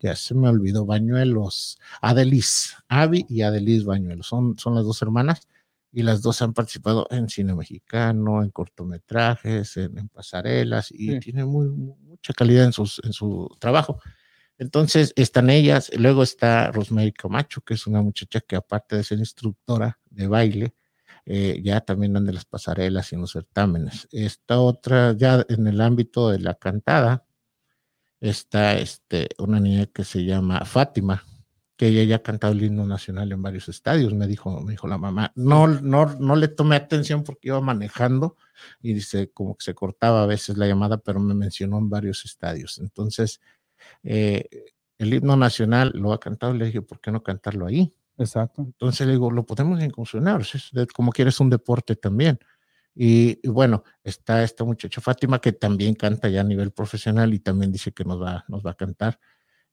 ya 0.00 0.16
se 0.16 0.34
me 0.34 0.48
olvidó, 0.48 0.86
Bañuelos, 0.86 1.78
Adelis, 2.00 2.76
Abby 2.88 3.24
y 3.28 3.42
Adelis 3.42 3.84
Bañuelos, 3.84 4.26
son, 4.26 4.58
son 4.58 4.74
las 4.74 4.84
dos 4.84 5.00
hermanas 5.02 5.46
y 5.92 6.02
las 6.02 6.22
dos 6.22 6.40
han 6.42 6.54
participado 6.54 7.06
en 7.10 7.28
cine 7.28 7.54
mexicano, 7.54 8.42
en 8.42 8.50
cortometrajes, 8.50 9.76
en, 9.76 9.98
en 9.98 10.08
pasarelas 10.08 10.90
y 10.90 11.12
Sí. 11.12 11.20
tienen 11.20 11.48
muy, 11.48 11.68
mu- 11.68 11.96
mucha 11.96 12.32
calidad 12.32 12.64
en, 12.64 12.72
sus, 12.72 13.00
en 13.04 13.12
su 13.12 13.48
trabajo. 13.58 14.00
Entonces 14.60 15.14
están 15.16 15.48
ellas, 15.48 15.90
luego 15.96 16.22
está 16.22 16.70
Rosemary 16.70 17.12
Camacho, 17.12 17.62
que 17.62 17.72
es 17.72 17.86
una 17.86 18.02
muchacha 18.02 18.40
que 18.40 18.56
aparte 18.56 18.94
de 18.94 19.04
ser 19.04 19.18
instructora 19.18 19.98
de 20.10 20.26
baile, 20.26 20.74
eh, 21.24 21.62
ya 21.64 21.80
también 21.80 22.14
anda 22.14 22.30
en 22.30 22.34
las 22.34 22.44
pasarelas 22.44 23.10
y 23.10 23.14
en 23.14 23.22
los 23.22 23.32
certámenes. 23.32 24.06
Esta 24.12 24.60
otra, 24.60 25.14
ya 25.16 25.46
en 25.48 25.66
el 25.66 25.80
ámbito 25.80 26.28
de 26.28 26.40
la 26.40 26.56
cantada, 26.56 27.24
está 28.20 28.76
este, 28.76 29.30
una 29.38 29.60
niña 29.60 29.86
que 29.86 30.04
se 30.04 30.26
llama 30.26 30.66
Fátima, 30.66 31.24
que 31.78 31.86
ella 31.86 32.04
ya 32.04 32.16
ha 32.16 32.22
cantado 32.22 32.52
el 32.52 32.62
himno 32.62 32.84
nacional 32.84 33.32
en 33.32 33.40
varios 33.40 33.66
estadios, 33.70 34.12
me 34.12 34.26
dijo, 34.26 34.60
me 34.60 34.72
dijo 34.72 34.86
la 34.86 34.98
mamá. 34.98 35.32
No, 35.36 35.68
no, 35.68 36.04
no 36.18 36.36
le 36.36 36.48
tomé 36.48 36.76
atención 36.76 37.24
porque 37.24 37.48
iba 37.48 37.62
manejando 37.62 38.36
y 38.82 38.92
dice 38.92 39.30
como 39.32 39.56
que 39.56 39.64
se 39.64 39.74
cortaba 39.74 40.22
a 40.22 40.26
veces 40.26 40.58
la 40.58 40.66
llamada, 40.66 40.98
pero 40.98 41.18
me 41.18 41.32
mencionó 41.32 41.78
en 41.78 41.88
varios 41.88 42.26
estadios. 42.26 42.78
Entonces, 42.78 43.40
eh, 44.02 44.44
el 44.98 45.14
himno 45.14 45.36
nacional 45.36 45.92
lo 45.94 46.12
ha 46.12 46.20
cantado, 46.20 46.54
le 46.54 46.66
dije, 46.66 46.82
¿por 46.82 47.00
qué 47.00 47.10
no 47.10 47.22
cantarlo 47.22 47.66
ahí? 47.66 47.94
Exacto. 48.18 48.62
Entonces 48.62 49.06
le 49.06 49.14
digo, 49.14 49.30
lo 49.30 49.46
podemos 49.46 49.82
incursionar, 49.82 50.42
como 50.94 51.10
quieres 51.12 51.40
un 51.40 51.50
deporte 51.50 51.96
también. 51.96 52.38
Y, 52.94 53.38
y 53.42 53.48
bueno, 53.48 53.84
está 54.04 54.42
esta 54.42 54.64
muchacha 54.64 55.00
Fátima 55.00 55.40
que 55.40 55.52
también 55.52 55.94
canta 55.94 56.28
ya 56.28 56.42
a 56.42 56.44
nivel 56.44 56.72
profesional 56.72 57.32
y 57.32 57.38
también 57.38 57.72
dice 57.72 57.92
que 57.92 58.04
nos 58.04 58.20
va, 58.20 58.44
nos 58.48 58.64
va 58.66 58.72
a 58.72 58.74
cantar 58.74 59.18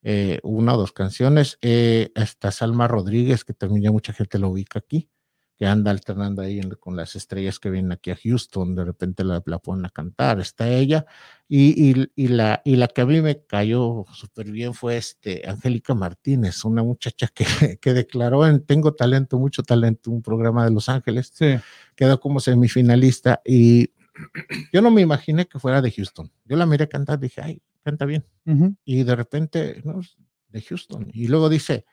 eh, 0.04 0.40
una 0.44 0.76
o 0.76 0.78
dos 0.78 0.94
canciones. 0.94 1.58
Eh, 1.62 2.12
está 2.16 2.52
Salma 2.52 2.88
Rodríguez, 2.88 3.44
que 3.44 3.54
también 3.54 3.84
ya 3.84 3.92
mucha 3.92 4.14
gente 4.14 4.40
lo 4.40 4.50
ubica 4.50 4.80
aquí, 4.80 5.10
que 5.58 5.66
anda 5.66 5.90
alternando 5.92 6.42
ahí 6.44 6.60
en- 6.60 6.70
con 6.72 6.96
las 6.96 7.16
estrellas 7.16 7.60
que 7.60 7.70
vienen 7.72 7.92
aquí 7.92 8.12
a 8.12 8.16
Houston, 8.24 8.76
de 8.76 8.86
repente 8.86 9.24
la, 9.24 9.42
la 9.46 9.60
ponen 9.60 9.86
a 9.86 9.90
cantar, 9.90 10.40
está 10.40 10.70
ella. 10.70 11.06
Y, 11.50 11.92
y- 11.92 12.12
y 12.16 12.28
la, 12.28 12.62
y 12.64 12.76
la 12.76 12.88
que 12.88 13.02
a 13.02 13.06
mí 13.06 13.22
me 13.22 13.42
cayó 13.46 14.06
súper 14.14 14.52
bien 14.52 14.74
fue 14.74 14.98
este, 14.98 15.48
Angélica 15.50 15.96
Martínez, 15.96 16.64
una 16.66 16.84
muchacha 16.84 17.28
que, 17.34 17.46
que 17.82 17.94
declaró 17.94 18.46
en 18.46 18.64
Tengo 18.66 18.94
Talento, 18.94 19.40
Mucho 19.40 19.64
Talento, 19.64 20.12
un 20.12 20.22
programa 20.22 20.64
de 20.66 20.72
Los 20.72 20.90
Ángeles, 20.90 21.32
Sí. 21.34 21.56
quedó 21.96 22.20
como 22.20 22.40
semifinalista 22.40 23.42
y 23.46 23.90
Yo 24.74 24.82
no 24.82 24.90
me 24.92 25.02
imaginé 25.02 25.46
que 25.48 25.60
fuera 25.60 25.80
de 25.82 25.92
Houston. 25.92 26.32
Yo 26.46 26.58
la 26.58 26.66
miré 26.66 26.88
cantar, 26.90 27.20
dije, 27.20 27.40
ay, 27.42 27.62
canta 27.84 28.06
bien. 28.06 28.26
Ujú. 28.48 28.76
Y 28.84 29.04
de 29.04 29.16
repente, 29.16 29.82
no, 29.86 30.02
de 30.50 30.62
Houston. 30.64 31.10
Y 31.14 31.28
luego 31.28 31.50
dice, 31.50 31.86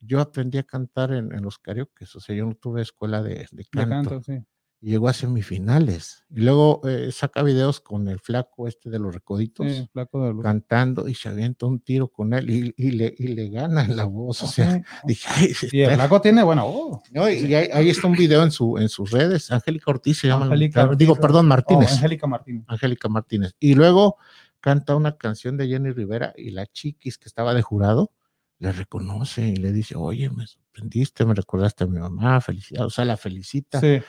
yo 0.00 0.20
aprendí 0.20 0.58
a 0.58 0.62
cantar 0.64 1.12
en, 1.12 1.32
en 1.32 1.42
los 1.42 1.58
karaoke, 1.58 2.04
o 2.04 2.20
sea, 2.20 2.34
yo 2.34 2.46
no 2.46 2.54
tuve 2.54 2.82
escuela 2.82 3.22
de, 3.22 3.34
de 3.34 3.48
De 3.52 3.64
canto. 3.66 4.10
canto, 4.10 4.22
sí. 4.22 4.38
Y 4.82 4.92
llegó 4.92 5.08
a 5.08 5.12
semifinales. 5.12 6.24
Y 6.30 6.40
luego 6.40 6.80
eh, 6.88 7.12
saca 7.12 7.42
videos 7.42 7.80
con 7.82 8.08
el 8.08 8.18
flaco 8.18 8.66
este 8.66 8.88
de 8.88 8.98
los 8.98 9.12
recoditos. 9.14 9.66
Sí, 9.70 9.86
flaco 9.92 10.24
de 10.32 10.42
cantando 10.42 11.06
y 11.06 11.14
se 11.14 11.28
avienta 11.28 11.66
un 11.66 11.80
tiro 11.80 12.08
con 12.08 12.32
él 12.32 12.48
y, 12.48 12.72
y 12.78 12.92
le, 12.92 13.14
y 13.18 13.28
le 13.28 13.50
gana 13.50 13.86
la 13.88 14.04
voz. 14.04 14.42
O 14.42 14.46
sea, 14.46 14.80
dije, 15.04 15.28
"Ay, 15.36 15.52
Y 15.70 15.80
el 15.82 15.94
flaco 15.96 16.22
tiene, 16.22 16.42
oh, 16.42 17.02
no, 17.12 17.28
y 17.28 17.54
ahí, 17.54 17.68
ahí 17.74 17.90
está 17.90 18.06
un 18.06 18.14
video 18.14 18.42
en, 18.42 18.50
su, 18.50 18.78
en 18.78 18.88
sus 18.88 19.10
redes. 19.10 19.52
Angélica 19.52 19.90
Ortiz 19.90 20.18
se 20.18 20.28
llama. 20.28 20.46
la 20.46 20.52
Angélica. 20.54 20.86
Digo, 20.96 21.14
perdón, 21.16 21.44
oh, 21.44 21.48
Martínez. 21.50 21.92
Angélica 21.92 22.26
Martínez. 22.26 22.64
Angélica 22.66 23.08
Martínez. 23.10 23.52
Y 23.60 23.74
luego 23.74 24.16
canta 24.60 24.96
una 24.96 25.18
canción 25.18 25.58
de 25.58 25.68
Jenny 25.68 25.90
Rivera 25.90 26.32
y 26.38 26.52
la 26.52 26.66
chiquis 26.66 27.18
que 27.18 27.28
estaba 27.28 27.52
de 27.52 27.60
jurado 27.60 28.12
le 28.60 28.70
reconoce 28.72 29.48
y 29.48 29.56
le 29.56 29.72
dice, 29.72 29.96
oye, 29.96 30.30
me 30.30 30.46
sorprendiste, 30.46 31.24
me 31.24 31.34
recordaste 31.34 31.84
a 31.84 31.86
mi 31.88 31.98
mamá, 31.98 32.40
felicidad, 32.40 32.86
o 32.86 32.90
sea, 32.90 33.04
la 33.04 33.16
felicita, 33.16 33.80
Sí. 33.80 34.00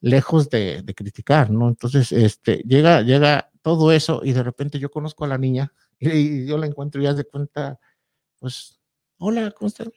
lejos 0.00 0.50
de, 0.50 0.82
de 0.82 0.94
criticar, 0.94 1.50
¿no? 1.50 1.68
Entonces, 1.68 2.12
este, 2.12 2.58
llega, 2.66 3.00
llega 3.02 3.50
todo 3.62 3.90
eso 3.92 4.20
y 4.24 4.32
de 4.32 4.42
repente 4.42 4.78
yo 4.78 4.90
conozco 4.90 5.24
a 5.24 5.28
la 5.28 5.38
niña 5.38 5.72
y, 5.98 6.08
y 6.42 6.46
yo 6.46 6.58
la 6.58 6.66
encuentro 6.66 7.00
y 7.02 7.06
haz 7.06 7.16
de 7.16 7.24
cuenta, 7.24 7.78
pues, 8.38 8.80
hola, 9.18 9.50
¿cómo 9.52 9.68
estás? 9.68 9.88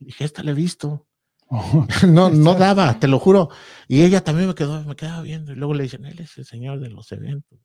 Y 0.00 0.06
dije, 0.06 0.24
esta 0.24 0.42
la 0.42 0.50
he 0.50 0.54
visto. 0.54 1.06
No, 2.06 2.28
no 2.30 2.54
daba, 2.54 2.98
te 3.00 3.08
lo 3.08 3.18
juro. 3.18 3.48
Y 3.86 4.02
ella 4.02 4.22
también 4.22 4.48
me 4.48 4.54
quedó, 4.54 4.84
me 4.84 4.94
quedaba 4.96 5.22
viendo. 5.22 5.52
Y 5.52 5.54
luego 5.56 5.72
le 5.74 5.84
dicen, 5.84 6.04
él 6.04 6.18
es 6.18 6.36
el 6.36 6.44
señor 6.44 6.78
de 6.80 6.90
los 6.90 7.10
eventos. 7.12 7.58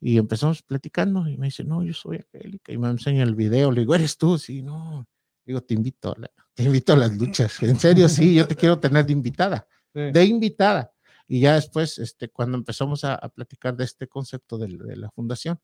Y 0.00 0.18
empezamos 0.18 0.62
platicando 0.62 1.28
y 1.28 1.36
me 1.38 1.46
dice, 1.46 1.64
no, 1.64 1.82
yo 1.82 1.92
soy 1.94 2.18
Angélica. 2.18 2.72
Y 2.72 2.78
me 2.78 2.88
enseña 2.88 3.22
el 3.22 3.34
video. 3.34 3.72
Le 3.72 3.80
digo, 3.80 3.94
¿eres 3.94 4.16
tú? 4.18 4.38
Sí, 4.38 4.62
no. 4.62 5.06
Digo, 5.44 5.60
te 5.62 5.74
invito, 5.74 6.14
a 6.14 6.20
la- 6.20 6.30
te 6.54 6.64
invito 6.64 6.92
a 6.92 6.96
las 6.96 7.16
luchas. 7.16 7.62
En 7.62 7.78
serio, 7.78 8.08
sí, 8.08 8.34
yo 8.34 8.46
te 8.46 8.54
quiero 8.56 8.78
tener 8.78 9.06
de 9.06 9.12
invitada, 9.12 9.66
Sí. 9.94 10.00
de 10.12 10.24
invitada. 10.24 10.92
Y 11.28 11.40
ya 11.40 11.54
después, 11.54 11.98
este, 11.98 12.28
cuando 12.28 12.56
empezamos 12.58 13.04
a, 13.04 13.14
a 13.14 13.28
platicar 13.30 13.76
de 13.76 13.84
este 13.84 14.06
concepto 14.06 14.58
del- 14.58 14.78
de, 14.78 14.96
la 14.96 15.10
fundación, 15.10 15.58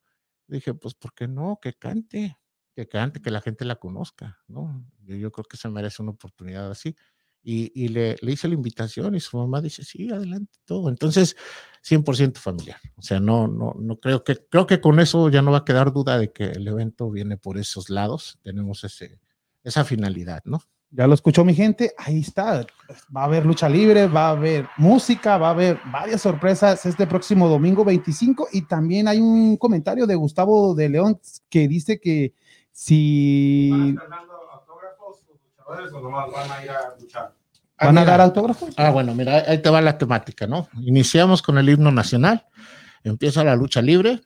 dije, 0.46 0.74
pues, 0.74 0.94
¿por 0.94 1.12
qué 1.14 1.28
no? 1.28 1.58
Que 1.60 1.74
cante, 1.74 2.36
que 2.74 2.88
cante, 2.88 3.20
que 3.20 3.30
la 3.30 3.40
gente 3.42 3.64
la 3.64 3.76
conozca, 3.76 4.38
¿no? 4.48 4.84
Yo, 5.04 5.14
yo 5.16 5.30
creo 5.30 5.44
que 5.44 5.56
se 5.56 5.68
merece 5.68 6.02
una 6.02 6.12
oportunidad 6.12 6.70
así. 6.70 6.96
Y, 7.44 7.88
le, 7.88 8.16
hice 8.22 8.48
la 8.48 8.54
invitación 8.54 9.14
y 9.16 9.20
su 9.20 9.36
mamá 9.36 9.60
dice, 9.60 9.84
sí, 9.84 10.10
adelante, 10.10 10.58
todo. 10.64 10.88
Entonces, 10.88 11.36
100% 11.84 12.36
familiar. 12.38 12.78
O 12.96 13.02
sea, 13.02 13.18
no, 13.18 13.48
no, 13.48 13.74
no 13.78 13.98
creo 13.98 14.22
que, 14.22 14.36
creo 14.48 14.66
que 14.66 14.80
con 14.80 15.00
eso 15.00 15.28
ya 15.28 15.42
no 15.42 15.50
va 15.50 15.58
a 15.58 15.64
quedar 15.64 15.92
duda 15.92 16.18
de 16.18 16.32
que 16.32 16.44
el 16.44 16.68
evento 16.68 17.10
viene 17.10 17.36
por 17.36 17.58
esos 17.58 17.90
lados. 17.90 18.38
Tenemos 18.42 18.84
ese, 18.84 19.18
esa 19.64 19.84
finalidad, 19.84 20.42
¿no? 20.44 20.62
Ya 20.94 21.06
lo 21.06 21.14
escuchó 21.14 21.42
mi 21.42 21.54
gente, 21.54 21.94
ahí 21.96 22.20
está. 22.20 22.66
Va 23.16 23.22
a 23.22 23.24
haber 23.24 23.46
lucha 23.46 23.66
libre, 23.66 24.06
va 24.06 24.26
a 24.28 24.32
haber 24.32 24.68
música, 24.76 25.38
va 25.38 25.48
a 25.48 25.52
haber 25.52 25.80
varias 25.90 26.20
sorpresas 26.20 26.84
este 26.84 27.06
próximo 27.06 27.48
domingo 27.48 27.82
25 27.82 28.48
y 28.52 28.62
también 28.62 29.08
hay 29.08 29.18
un 29.18 29.56
comentario 29.56 30.06
de 30.06 30.14
Gustavo 30.14 30.74
de 30.74 30.90
León 30.90 31.18
que 31.48 31.66
dice 31.66 31.98
que 31.98 32.34
si 32.72 33.70
¿Van 33.70 33.82
a 33.82 33.88
estar 33.88 34.08
dando 34.10 34.31
autógrafos 34.31 34.31
los 34.31 34.31
luchadores 35.66 35.92
o 35.92 36.00
nomás 36.00 36.30
van 36.32 36.50
a 36.50 36.64
ir 36.64 36.70
a 36.70 36.94
luchar? 36.98 37.32
van 37.80 37.98
a 37.98 38.04
dar 38.04 38.20
autógrafos. 38.20 38.74
Ah, 38.76 38.90
bueno, 38.90 39.14
mira, 39.14 39.36
ahí- 39.36 39.42
ahí 39.48 39.58
te 39.58 39.68
va 39.70 39.80
la 39.80 39.98
temática, 39.98 40.46
¿no? 40.46 40.68
Iniciamos 40.82 41.42
con 41.42 41.58
el 41.58 41.68
himno 41.68 41.90
nacional, 41.90 42.46
empieza 43.02 43.42
la 43.42 43.56
lucha 43.56 43.82
libre, 43.82 44.20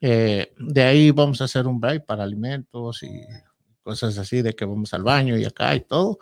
eh, 0.00 0.52
de 0.58 0.82
ahí 0.82 1.10
vamos 1.12 1.40
a 1.40 1.44
hacer 1.44 1.66
un 1.66 1.80
break 1.80 2.04
para 2.04 2.24
alimentos 2.24 3.02
y 3.04 3.20
cosas 3.82 4.18
así, 4.18 4.42
de 4.42 4.54
que 4.54 4.64
vamos 4.64 4.92
al 4.92 5.04
baño 5.04 5.36
y 5.36 5.44
acá 5.44 5.74
y 5.76 5.80
todo. 5.80 6.18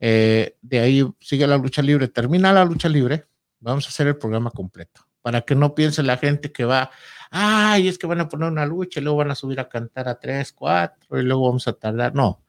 Eh, 0.00 0.56
de 0.60 0.78
ahí 0.80 1.06
sigue 1.20 1.46
la 1.46 1.56
lucha 1.56 1.80
libre, 1.82 2.08
termina 2.08 2.52
la 2.52 2.64
lucha 2.64 2.88
libre, 2.88 3.26
vamos 3.60 3.86
a 3.86 3.88
hacer 3.88 4.06
el 4.08 4.16
programa 4.18 4.50
completo, 4.50 5.00
para 5.22 5.40
que 5.40 5.54
no 5.54 5.74
piense 5.74 6.02
la 6.02 6.18
gente 6.18 6.52
que 6.52 6.64
va, 6.66 6.90
ay, 7.30 7.88
es 7.88 7.96
que 7.98 8.06
van 8.06 8.20
a 8.20 8.28
poner 8.28 8.50
una 8.50 8.66
lucha 8.66 9.00
y 9.00 9.02
luego 9.02 9.18
van 9.18 9.30
a 9.30 9.34
subir 9.34 9.58
a 9.60 9.68
cantar 9.68 10.08
a 10.08 10.18
tres, 10.20 10.52
cuatro 10.52 11.18
y 11.18 11.22
luego 11.24 11.46
vamos 11.46 11.66
a 11.66 11.72
tardar. 11.72 12.14
No, 12.14 12.42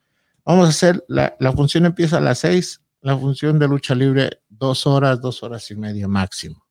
vamos 0.45 0.65
a 0.67 0.69
hacer, 0.69 1.03
la, 1.07 1.35
la 1.39 1.51
función 1.53 1.85
empieza 1.85 2.17
a 2.17 2.21
las 2.21 2.39
seis, 2.39 2.81
la 3.01 3.17
función 3.17 3.59
de 3.59 3.67
lucha 3.67 3.95
libre 3.95 4.41
dos 4.49 4.85
horas, 4.87 5.21
dos 5.21 5.41
horas 5.43 5.69
y 5.71 5.75
media 5.75 6.07
máximo. 6.07 6.65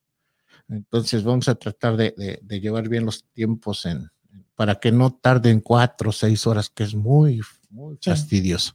Entonces 0.68 1.24
vamos 1.24 1.48
a 1.48 1.54
tratar 1.54 1.96
de, 1.96 2.14
de- 2.16 2.38
de 2.42 2.60
llevar 2.60 2.88
bien 2.88 3.06
los 3.06 3.24
tiempos 3.32 3.86
en, 3.86 4.10
para 4.54 4.74
que 4.74 4.92
no 4.92 5.10
tarden 5.12 5.60
cuatro 5.60 6.10
o 6.10 6.12
seis 6.12 6.46
horas, 6.46 6.68
que 6.68 6.82
es 6.84 6.94
muy, 6.94 7.40
muy 7.70 7.96
fastidioso. 8.02 8.74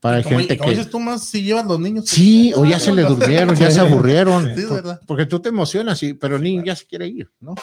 Para 0.00 0.22
Como, 0.22 0.38
gente 0.38 0.58
que... 0.58 0.70
dices 0.70 0.90
tú 0.90 1.00
más 1.00 1.24
si 1.24 1.42
llevan 1.42 1.66
los 1.68 1.80
niños. 1.80 2.04
Sí, 2.06 2.52
o 2.54 2.64
ya 2.66 2.78
se 2.78 2.92
le 2.92 3.02
durmieron, 3.02 3.54
ya 3.56 3.70
se 3.70 3.80
aburrieron. 3.80 4.54
Sí, 4.54 4.64
verdad. 4.68 5.00
Porque 5.06 5.24
tú 5.24 5.40
te 5.40 5.48
emocionas, 5.48 5.98
sí, 5.98 6.12
pero 6.14 6.36
el 6.36 6.42
niño 6.42 6.62
ya 6.64 6.76
se 6.76 6.84
quiere 6.84 7.06
ir, 7.06 7.30
¿no? 7.40 7.54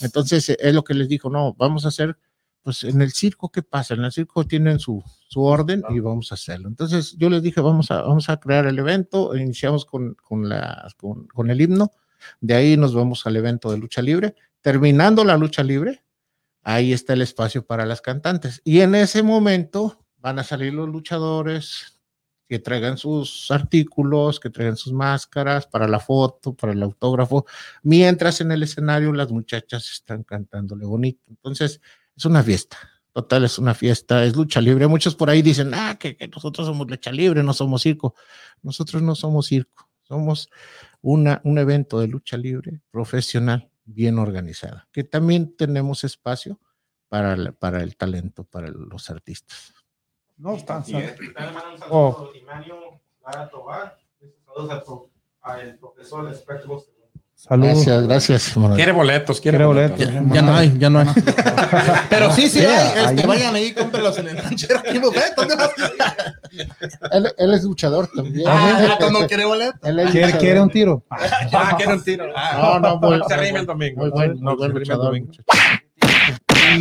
Entonces, 0.00 0.48
eh, 0.48 0.56
es 0.60 0.72
lo 0.74 0.82
que 0.84 0.94
les 0.94 1.08
dijo, 1.08 1.28
no, 1.28 1.52
vamos 1.54 1.84
a 1.84 1.88
hacer, 1.88 2.16
pues 2.66 2.82
en 2.82 3.00
el 3.00 3.12
circo, 3.12 3.48
¿qué 3.48 3.62
pasa? 3.62 3.94
En 3.94 4.02
el 4.04 4.10
circo 4.10 4.44
tienen 4.44 4.80
su, 4.80 5.00
su 5.28 5.40
orden 5.40 5.84
y 5.88 6.00
vamos 6.00 6.32
a 6.32 6.34
hacerlo. 6.34 6.66
Entonces, 6.66 7.14
yo 7.16 7.30
les 7.30 7.40
dije, 7.40 7.60
vamos 7.60 7.92
a, 7.92 8.02
vamos 8.02 8.28
a 8.28 8.40
crear 8.40 8.66
el 8.66 8.76
evento, 8.76 9.36
iniciamos 9.36 9.84
con, 9.84 10.14
con, 10.14 10.48
la, 10.48 10.92
con, 10.96 11.28
con 11.28 11.48
el 11.48 11.60
himno, 11.60 11.92
de 12.40 12.54
ahí 12.54 12.76
nos 12.76 12.92
vamos 12.92 13.24
al 13.24 13.36
evento 13.36 13.70
de 13.70 13.78
lucha 13.78 14.02
libre. 14.02 14.34
Terminando 14.62 15.22
la 15.22 15.36
lucha 15.36 15.62
libre, 15.62 16.02
ahí 16.64 16.92
está 16.92 17.12
el 17.12 17.22
espacio 17.22 17.64
para 17.64 17.86
las 17.86 18.00
cantantes. 18.00 18.60
Y 18.64 18.80
en 18.80 18.96
ese 18.96 19.22
momento 19.22 20.04
van 20.18 20.40
a 20.40 20.42
salir 20.42 20.74
los 20.74 20.88
luchadores 20.88 22.00
que 22.48 22.58
traigan 22.58 22.98
sus 22.98 23.48
artículos, 23.52 24.40
que 24.40 24.50
traigan 24.50 24.76
sus 24.76 24.92
máscaras 24.92 25.68
para 25.68 25.86
la 25.86 26.00
foto, 26.00 26.52
para 26.52 26.72
el 26.72 26.82
autógrafo, 26.82 27.46
mientras 27.84 28.40
en 28.40 28.50
el 28.50 28.64
escenario 28.64 29.12
las 29.12 29.30
muchachas 29.30 29.88
están 29.88 30.24
cantándole 30.24 30.84
bonito. 30.84 31.22
Entonces, 31.28 31.80
es 32.16 32.24
una 32.24 32.42
fiesta. 32.42 32.76
Total, 33.12 33.44
es 33.44 33.58
una 33.58 33.74
fiesta, 33.74 34.24
es 34.24 34.36
lucha 34.36 34.60
libre. 34.60 34.86
Muchos 34.86 35.14
por 35.14 35.30
ahí 35.30 35.40
dicen, 35.40 35.72
ah, 35.74 35.96
que, 35.98 36.16
que 36.16 36.28
nosotros 36.28 36.66
somos 36.66 36.88
lucha 36.90 37.10
libre, 37.12 37.42
no 37.42 37.54
somos 37.54 37.82
circo. 37.82 38.14
Nosotros 38.62 39.00
no 39.02 39.14
somos 39.14 39.46
circo, 39.46 39.88
somos 40.02 40.50
una, 41.00 41.40
un 41.44 41.56
evento 41.58 41.98
de 41.98 42.08
lucha 42.08 42.36
libre 42.36 42.82
profesional, 42.90 43.70
bien 43.86 44.18
organizada, 44.18 44.86
que 44.92 45.02
también 45.04 45.56
tenemos 45.56 46.04
espacio 46.04 46.60
para, 47.08 47.32
el- 47.34 47.54
para 47.54 47.82
el 47.82 47.96
talento, 47.96 48.44
para 48.44 48.68
los 48.68 49.08
artistas. 49.08 49.72
No, 50.36 50.56
está, 50.56 50.84
Oh. 51.88 52.30
Saludos 54.44 55.10
al, 55.42 55.60
al 55.60 55.78
profesor. 55.78 56.28
Saludos. 57.38 57.74
Gracias, 57.84 58.06
gracias. 58.08 58.56
Manuel. 58.56 58.76
Quiere 58.76 58.92
boletos, 58.92 59.40
quiere, 59.40 59.58
Quiere 59.58 59.66
boletos. 59.66 59.98
boletos. 59.98 60.28
Ya, 60.28 60.34
ya 60.34 60.42
no 60.42 60.56
hay, 60.56 60.78
ya 60.78 60.90
no 60.90 60.98
hay. 61.00 61.06
Pero 62.10 62.32
sí, 62.32 62.48
sí 62.48 62.60
Sí, 62.60 62.64
hay. 62.66 63.04
Este, 63.14 63.26
vayan 63.26 63.54
ahí, 63.54 63.72
cómprenlos 63.72 64.18
en 64.18 64.28
el 64.28 64.38
ranchero. 64.38 64.78
Aquí 64.80 64.98
boletos. 64.98 65.46
Él, 67.12 67.32
él 67.36 67.54
es 67.54 67.62
luchador 67.64 68.08
también. 68.14 68.48
Ah, 68.48 68.96
ya, 68.98 69.10
no 69.10 69.26
quiere 69.28 69.44
boletos. 69.44 69.78
¿Quiere, 70.10 70.32
quiere 70.38 70.60
un 70.60 70.70
tiro? 70.70 71.04
Ah, 71.10 71.74
quiere 71.76 71.92
un 71.92 72.02
tiro. 72.02 72.26
No, 72.56 72.80
no, 72.80 72.98
muy, 72.98 73.20
Se 73.28 73.36
rime 73.36 73.60
el 73.60 73.66
domingo. 73.66 74.00
muy 74.00 74.10
buen, 74.10 74.32
muy 74.32 74.40
No, 74.40 74.56
buen 74.56 74.72
luchador. 74.72 75.04
domingo. 75.06 75.30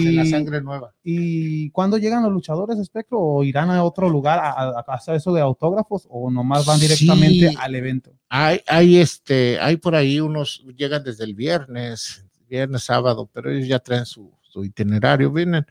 De 0.04 0.12
la 0.12 0.24
Y, 0.24 0.30
sangre 0.30 0.62
nueva. 0.62 0.94
¿Y 1.04 1.70
cuándo 1.72 1.98
llegan 1.98 2.24
los 2.24 2.32
luchadores, 2.32 2.78
Espectro? 2.80 3.20
¿O 3.20 3.44
irán 3.44 3.70
a 3.70 3.84
otro 3.84 4.10
lugar 4.10 4.40
a, 4.40 4.50
a- 4.52 4.80
a 4.88 4.94
hacer 4.94 5.16
eso 5.16 5.34
de 5.34 5.42
autógrafos? 5.42 6.08
¿O 6.10 6.30
nomás 6.32 6.66
van 6.66 6.80
directamente 6.80 7.50
Sí. 7.50 7.56
al 7.60 7.76
evento? 7.76 8.12
Hay, 8.30 8.62
hay, 8.68 8.98
este, 8.98 9.60
hay 9.60 9.78
por 9.78 9.96
ahí 9.96 10.20
unos, 10.20 10.64
llegan 10.76 11.04
desde 11.04 11.24
el 11.24 11.34
viernes, 11.36 12.26
viernes, 12.50 12.84
sábado, 12.84 13.30
pero 13.32 13.52
ellos 13.52 13.68
ya 13.68 13.80
traen 13.80 14.06
su, 14.06 14.32
su 14.42 14.66
itinerario, 14.66 15.32
vienen. 15.32 15.66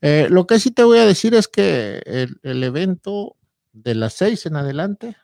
Eh, 0.00 0.26
lo 0.30 0.46
que 0.46 0.58
sí 0.60 0.70
te 0.70 0.84
voy 0.84 0.98
a 0.98 1.06
decir 1.06 1.34
es 1.34 1.48
que 1.48 2.02
el, 2.04 2.38
el 2.42 2.62
evento 2.62 3.36
de 3.72 3.94
las 3.94 4.12
seis 4.14 4.44
en 4.46 4.56
adelante 4.56 5.16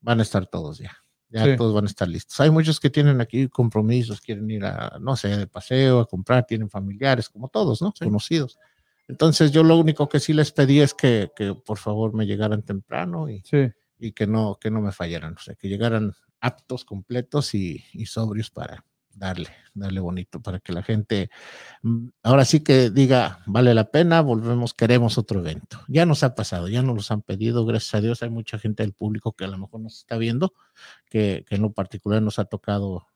van 0.00 0.20
a 0.20 0.22
estar 0.22 0.46
todos 0.46 0.78
ya. 0.78 0.96
Ya 1.30 1.44
Sí. 1.44 1.56
todos 1.56 1.74
van 1.74 1.84
a 1.84 1.88
estar 1.88 2.08
listos. 2.08 2.40
Hay 2.40 2.50
muchos 2.50 2.80
que 2.80 2.88
tienen 2.90 3.20
aquí 3.20 3.48
compromisos, 3.48 4.20
quieren 4.20 4.50
ir 4.50 4.64
a, 4.64 4.98
no 5.00 5.14
sé, 5.14 5.28
de 5.36 5.46
paseo, 5.46 6.00
a 6.00 6.06
comprar, 6.06 6.46
tienen 6.46 6.70
familiares, 6.70 7.28
como 7.28 7.48
todos, 7.48 7.82
¿no? 7.82 7.92
Conocidos. 7.98 8.58
Entonces 9.08 9.52
yo 9.52 9.62
lo 9.62 9.76
único 9.76 10.08
que 10.08 10.20
sí 10.20 10.32
les 10.32 10.52
pedí 10.52 10.80
es 10.80 10.94
que, 10.94 11.30
que 11.36 11.54
por 11.54 11.78
favor 11.78 12.14
me 12.14 12.26
llegaran 12.26 12.62
temprano 12.62 13.28
y, 13.28 13.42
Sí. 13.44 13.68
y 13.98 14.12
que 14.12 14.26
no, 14.26 14.56
que 14.60 14.70
no 14.70 14.80
me 14.80 14.92
fallaran, 14.92 15.34
o 15.34 15.38
sea, 15.38 15.54
que 15.54 15.68
llegaran 15.68 16.12
aptos, 16.40 16.84
completos 16.84 17.54
y, 17.54 17.84
y 17.92 18.06
sobrios 18.06 18.50
para 18.50 18.84
darle, 19.18 19.48
darle 19.74 20.00
bonito, 20.00 20.40
para 20.40 20.60
que 20.60 20.72
la 20.72 20.82
gente 20.82 21.30
mm, 21.82 22.08
ahora 22.22 22.44
sí 22.44 22.60
que 22.60 22.90
diga, 22.90 23.40
vale 23.46 23.74
la 23.74 23.90
pena, 23.90 24.20
volvemos, 24.20 24.74
queremos 24.74 25.18
otro 25.18 25.40
evento. 25.40 25.80
Ya 25.88 26.06
nos 26.06 26.22
ha 26.22 26.34
pasado, 26.34 26.68
ya 26.68 26.82
nos 26.82 26.96
los 26.96 27.10
han 27.10 27.22
pedido, 27.22 27.64
gracias 27.66 27.94
a 27.94 28.00
Dios, 28.00 28.22
hay 28.22 28.30
mucha 28.30 28.58
gente 28.58 28.82
del 28.82 28.92
público 28.92 29.32
que 29.32 29.44
a 29.44 29.48
lo 29.48 29.58
mejor 29.58 29.80
nos 29.80 29.98
está 29.98 30.16
viendo, 30.16 30.54
que, 31.10 31.44
en 31.50 31.62
lo 31.62 31.72
particular 31.72 32.22
nos 32.22 32.38
ha 32.38 32.44
tocado 32.44 33.06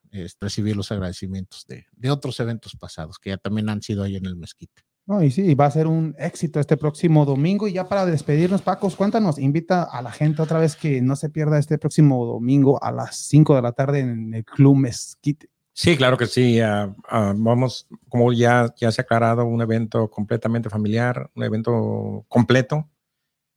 recibir 0.40 0.76
los 0.76 0.92
agradecimientos 0.92 1.66
de, 1.66 1.86
de 1.92 2.10
otros 2.10 2.38
eventos 2.40 2.76
pasados 2.76 3.18
que 3.18 3.30
ya 3.30 3.38
también 3.38 3.70
han 3.70 3.80
sido 3.80 4.02
ahí 4.02 4.16
en 4.16 4.26
el 4.26 4.36
mezquite. 4.36 4.82
No, 5.04 5.20
y 5.20 5.32
sí, 5.32 5.54
va 5.56 5.66
a 5.66 5.70
ser 5.70 5.88
un 5.88 6.14
éxito 6.16 6.60
este 6.60 6.76
próximo 6.76 7.24
domingo. 7.24 7.66
Y 7.66 7.72
ya 7.72 7.88
para 7.88 8.06
despedirnos, 8.06 8.62
Pacos, 8.62 8.94
cuéntanos, 8.94 9.38
invita 9.38 9.82
a 9.82 10.00
la 10.00 10.12
gente 10.12 10.42
otra 10.42 10.60
vez 10.60 10.76
que 10.76 11.02
no 11.02 11.16
se 11.16 11.28
pierda 11.28 11.58
este 11.58 11.76
próximo 11.76 12.24
domingo 12.24 12.82
a 12.82 12.92
las 12.92 13.16
5 13.16 13.56
de 13.56 13.62
la 13.62 13.72
tarde 13.72 14.00
en 14.00 14.32
el 14.32 14.44
Club 14.44 14.76
Mezquite. 14.76 15.48
Sí, 15.74 15.96
claro 15.96 16.18
que 16.18 16.26
sí. 16.26 16.60
ah, 16.60 16.94
vamos, 17.36 17.86
como 18.08 18.32
ya, 18.32 18.74
ya 18.76 18.92
se 18.92 19.00
ha 19.00 19.04
aclarado, 19.04 19.44
un 19.46 19.62
evento 19.62 20.10
completamente 20.10 20.68
familiar, 20.68 21.30
un 21.34 21.44
evento 21.44 22.24
completo, 22.28 22.90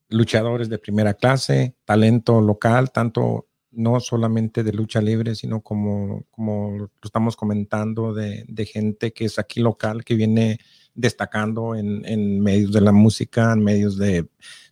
luchadores 0.09 0.69
de 0.69 0.79
primera 0.79 1.13
clase, 1.13 1.75
talento 1.85 2.39
local, 2.41 2.91
tanto 2.91 3.47
no 3.71 3.99
solamente 3.99 4.63
de 4.63 4.71
lucha 4.71 5.01
libre, 5.01 5.35
sino 5.35 5.61
como, 5.61 6.23
como 6.31 6.77
lo 6.77 6.89
estamos 7.03 7.35
comentando, 7.35 8.13
de, 8.13 8.45
de 8.47 8.65
gente 8.65 9.11
que 9.11 9.25
es 9.25 9.37
aquí 9.37 9.59
local, 9.59 10.05
que 10.05 10.15
viene 10.15 10.59
destacando 10.93 11.75
en, 11.75 12.05
en 12.05 12.39
medios 12.39 12.71
de 12.71 12.79
la 12.79 12.93
música, 12.93 13.51
en 13.51 13.63
medios 13.63 13.97
de, 13.97 14.29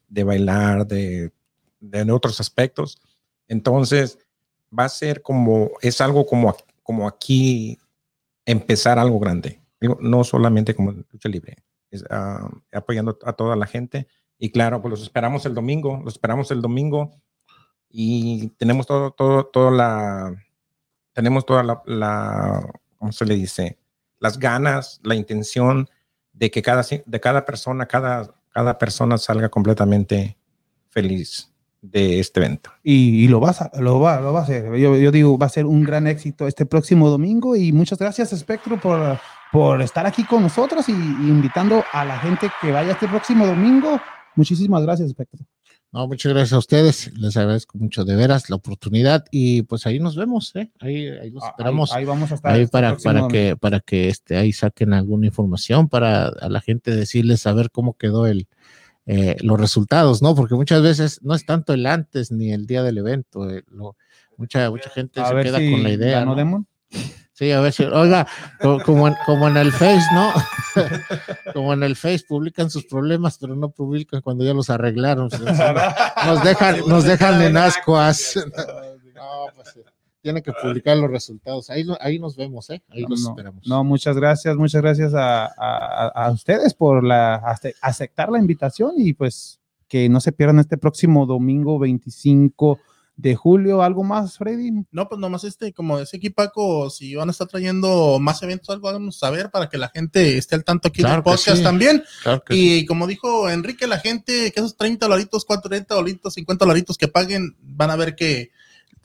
de 0.08 0.24
bailar, 0.24 0.88
de, 0.88 1.34
de 1.82 2.12
otros 2.14 2.40
aspectos. 2.40 3.02
Entonces, 3.50 4.20
va 4.78 4.86
a 4.86 4.90
ser 4.90 5.22
como, 5.22 5.72
es 5.82 6.00
algo 6.00 6.26
como, 6.26 6.56
como 6.84 7.08
aquí 7.08 7.80
empezar 8.46 9.00
algo 9.00 9.20
grande, 9.20 9.62
no 10.00 10.24
solamente 10.24 10.76
como 10.76 10.92
lucha 10.92 11.30
libre, 11.30 11.64
es, 11.90 12.04
ah, 12.10 12.50
apoyando 12.72 13.18
a 13.24 13.34
toda 13.34 13.56
la 13.56 13.66
gente. 13.66 14.08
Y 14.38 14.52
claro, 14.52 14.82
pues 14.82 14.92
los 14.92 15.02
esperamos 15.02 15.46
el 15.46 15.54
domingo, 15.54 16.02
los 16.04 16.16
esperamos 16.16 16.52
el 16.52 16.62
domingo 16.62 17.12
y 17.90 18.50
tenemos 18.58 18.86
todo, 18.86 19.12
todo, 19.12 19.46
toda 19.46 19.72
la, 19.72 20.36
tenemos 21.14 21.46
toda 21.46 21.64
la, 21.64 21.82
la, 21.86 22.74
¿cómo 22.98 23.12
se 23.12 23.26
le 23.26 23.36
dice? 23.36 23.80
Las 24.20 24.38
ganas, 24.38 25.00
la 25.04 25.16
intención 25.16 25.90
de 26.34 26.52
que 26.52 26.62
cada, 26.62 26.84
de 26.84 27.20
cada 27.20 27.46
persona, 27.46 27.86
cada, 27.86 28.34
cada 28.50 28.78
persona 28.78 29.18
salga 29.18 29.50
completamente 29.50 30.38
feliz 30.90 31.53
de 31.84 32.20
este 32.20 32.40
evento. 32.40 32.72
Y, 32.82 33.24
y 33.24 33.28
lo, 33.28 33.40
vas 33.40 33.62
a, 33.62 33.70
lo, 33.80 34.00
va, 34.00 34.20
lo 34.22 34.34
va 34.34 34.40
a 34.40 34.44
hacer. 34.44 34.66
Yo, 34.78 34.96
yo 34.96 35.12
digo, 35.12 35.38
va 35.38 35.46
a 35.46 35.50
ser 35.50 35.66
un 35.66 35.84
gran 35.84 36.08
éxito 36.08 36.48
este 36.48 36.66
próximo 36.66 37.10
domingo. 37.10 37.56
Y 37.56 37.72
muchas 37.72 38.00
gracias, 38.00 38.32
Spectro, 38.32 38.80
por, 38.80 39.20
por 39.52 39.82
estar 39.82 40.06
aquí 40.06 40.24
con 40.24 40.42
nosotros 40.42 40.88
y, 40.90 40.94
y 40.94 40.96
invitando 40.96 41.84
a 41.92 42.06
la 42.06 42.18
gente 42.20 42.50
que 42.62 42.72
vaya 42.72 42.94
este 42.94 43.08
próximo 43.08 43.46
domingo. 43.46 44.00
Muchísimas 44.36 44.82
gracias, 44.82 45.12
Spectro. 45.12 45.46
No, 45.92 46.08
muchas 46.08 46.34
gracias 46.34 46.54
a 46.54 46.58
ustedes. 46.58 47.16
Les 47.20 47.38
agradezco 47.38 47.78
mucho 47.78 48.04
de 48.04 48.16
veras 48.16 48.50
la 48.50 48.56
oportunidad 48.56 49.26
y 49.30 49.62
pues 49.62 49.86
ahí 49.86 50.00
nos 50.00 50.16
vemos, 50.16 50.56
¿eh? 50.56 50.72
Ahí, 50.80 51.08
ahí 51.08 51.30
los 51.30 51.44
esperamos. 51.44 51.92
Ahí, 51.92 52.00
ahí 52.00 52.06
vamos 52.06 52.32
a 52.32 52.36
estar. 52.36 52.52
ahí 52.52 52.62
este 52.62 52.72
para, 52.72 52.90
próximo 52.90 53.14
para 53.14 53.28
que 53.28 53.56
para 53.58 53.80
que 53.80 54.08
este 54.08 54.38
ahí 54.38 54.54
saquen 54.54 54.94
alguna 54.94 55.28
información 55.28 55.90
para 55.90 56.30
a 56.30 56.50
la 56.50 56.62
gente 56.62 56.96
decirles 56.96 57.42
saber 57.42 57.70
cómo 57.70 57.96
quedó 57.96 58.26
el 58.26 58.48
eh, 59.06 59.36
los 59.42 59.60
resultados, 59.60 60.22
¿no? 60.22 60.34
Porque 60.36 60.56
muchas 60.56 60.82
veces 60.82 61.20
no 61.24 61.34
es 61.36 61.46
tanto 61.46 61.74
el 61.74 61.86
antes 61.86 62.32
ni 62.32 62.52
el 62.54 62.66
día 62.68 62.84
del 62.84 62.98
evento, 62.98 63.50
eh, 63.50 63.64
lo- 63.70 63.96
mucha 64.38 64.70
mucha 64.72 64.90
gente 64.90 65.22
A 65.22 65.28
se 65.28 65.36
queda 65.44 65.58
si 65.60 65.72
con 65.72 65.84
la 65.84 65.90
idea. 65.90 66.26
¿no? 66.26 66.36
Demon. 66.36 66.68
Sí, 67.36 67.52
a 67.52 67.62
ver 67.62 67.74
si, 67.74 67.84
oiga, 67.84 68.28
co- 68.62 68.80
como 68.86 69.08
en, 69.08 69.16
como 69.26 69.48
en 69.48 69.58
el 69.58 69.72
Face, 69.72 70.06
¿no? 70.14 70.32
como 71.54 71.74
en 71.74 71.82
el 71.84 71.96
Face 71.96 72.24
publican 72.28 72.70
sus 72.70 72.86
problemas, 72.86 73.38
pero 73.40 73.56
no 73.56 73.70
publican 73.70 74.22
cuando 74.22 74.44
ya 74.46 74.54
los 74.54 74.70
arreglaron. 74.70 75.30
Nos 76.26 76.44
dejan, 76.44 76.80
nos 76.88 77.04
dejan 77.04 77.42
en 77.42 77.58
ascuas. 77.58 78.36
Tiene 80.24 80.42
que 80.42 80.52
publicar 80.54 80.98
los 80.98 81.12
resultados. 81.12 81.70
Ahí, 81.70 81.86
ahí 82.00 82.18
nos 82.18 82.36
vemos, 82.38 82.70
¿eh? 82.70 82.82
Ahí 82.90 83.06
los 83.08 83.22
no, 83.22 83.30
esperamos. 83.32 83.68
no, 83.68 83.84
muchas 83.84 84.16
gracias, 84.16 84.56
muchas 84.56 84.82
gracias 84.82 85.14
a, 85.14 85.46
a- 85.46 86.08
a 86.08 86.32
ustedes 86.32 86.74
por 86.74 87.04
la, 87.04 87.36
ace- 87.36 87.76
aceptar 87.82 88.32
la 88.32 88.40
invitación 88.40 88.94
y 88.98 89.14
pues 89.14 89.60
que 89.90 90.08
no 90.10 90.22
se 90.22 90.32
pierdan 90.32 90.60
este 90.60 90.78
próximo 90.78 91.26
domingo 91.26 91.78
25 91.78 92.80
de 93.16 93.36
julio. 93.36 93.84
¿Algo 93.84 94.04
más, 94.04 94.38
Freddy? 94.38 94.72
No, 94.92 95.08
pues 95.10 95.20
nomás 95.20 95.44
este, 95.44 95.72
como 95.74 96.00
decía 96.00 96.18
aquí 96.18 96.30
Paco, 96.32 96.90
si 96.90 97.14
van 97.16 97.28
a 97.28 97.32
estar 97.32 97.48
trayendo 97.48 98.18
más 98.20 98.42
eventos, 98.44 98.70
algo 98.70 98.92
vamos 98.92 99.18
a 99.18 99.28
saber 99.28 99.52
para 99.52 99.70
que 99.70 99.78
la 99.78 99.90
gente 99.90 100.38
esté 100.38 100.56
al 100.56 100.64
tanto 100.64 100.88
aquí 100.88 101.02
Claro 101.02 101.16
del 101.16 101.24
podcast 101.24 101.58
sí. 101.58 101.64
también. 101.64 102.02
Claro 102.24 102.44
que 102.44 102.54
sí. 102.56 102.78
Y 102.80 102.86
como 102.86 103.06
dijo 103.08 103.50
Enrique, 103.50 103.86
la 103.88 104.00
gente, 104.00 104.52
que 104.52 104.60
esos 104.62 104.78
30 104.78 105.06
dolaritos, 105.06 105.46
40 105.46 105.94
dolaritos, 105.94 106.34
50 106.34 106.66
dolaritos 106.66 106.98
que 106.98 107.08
paguen, 107.10 107.56
van 107.62 107.92
a 107.92 107.96
ver 107.98 108.16
que 108.16 108.52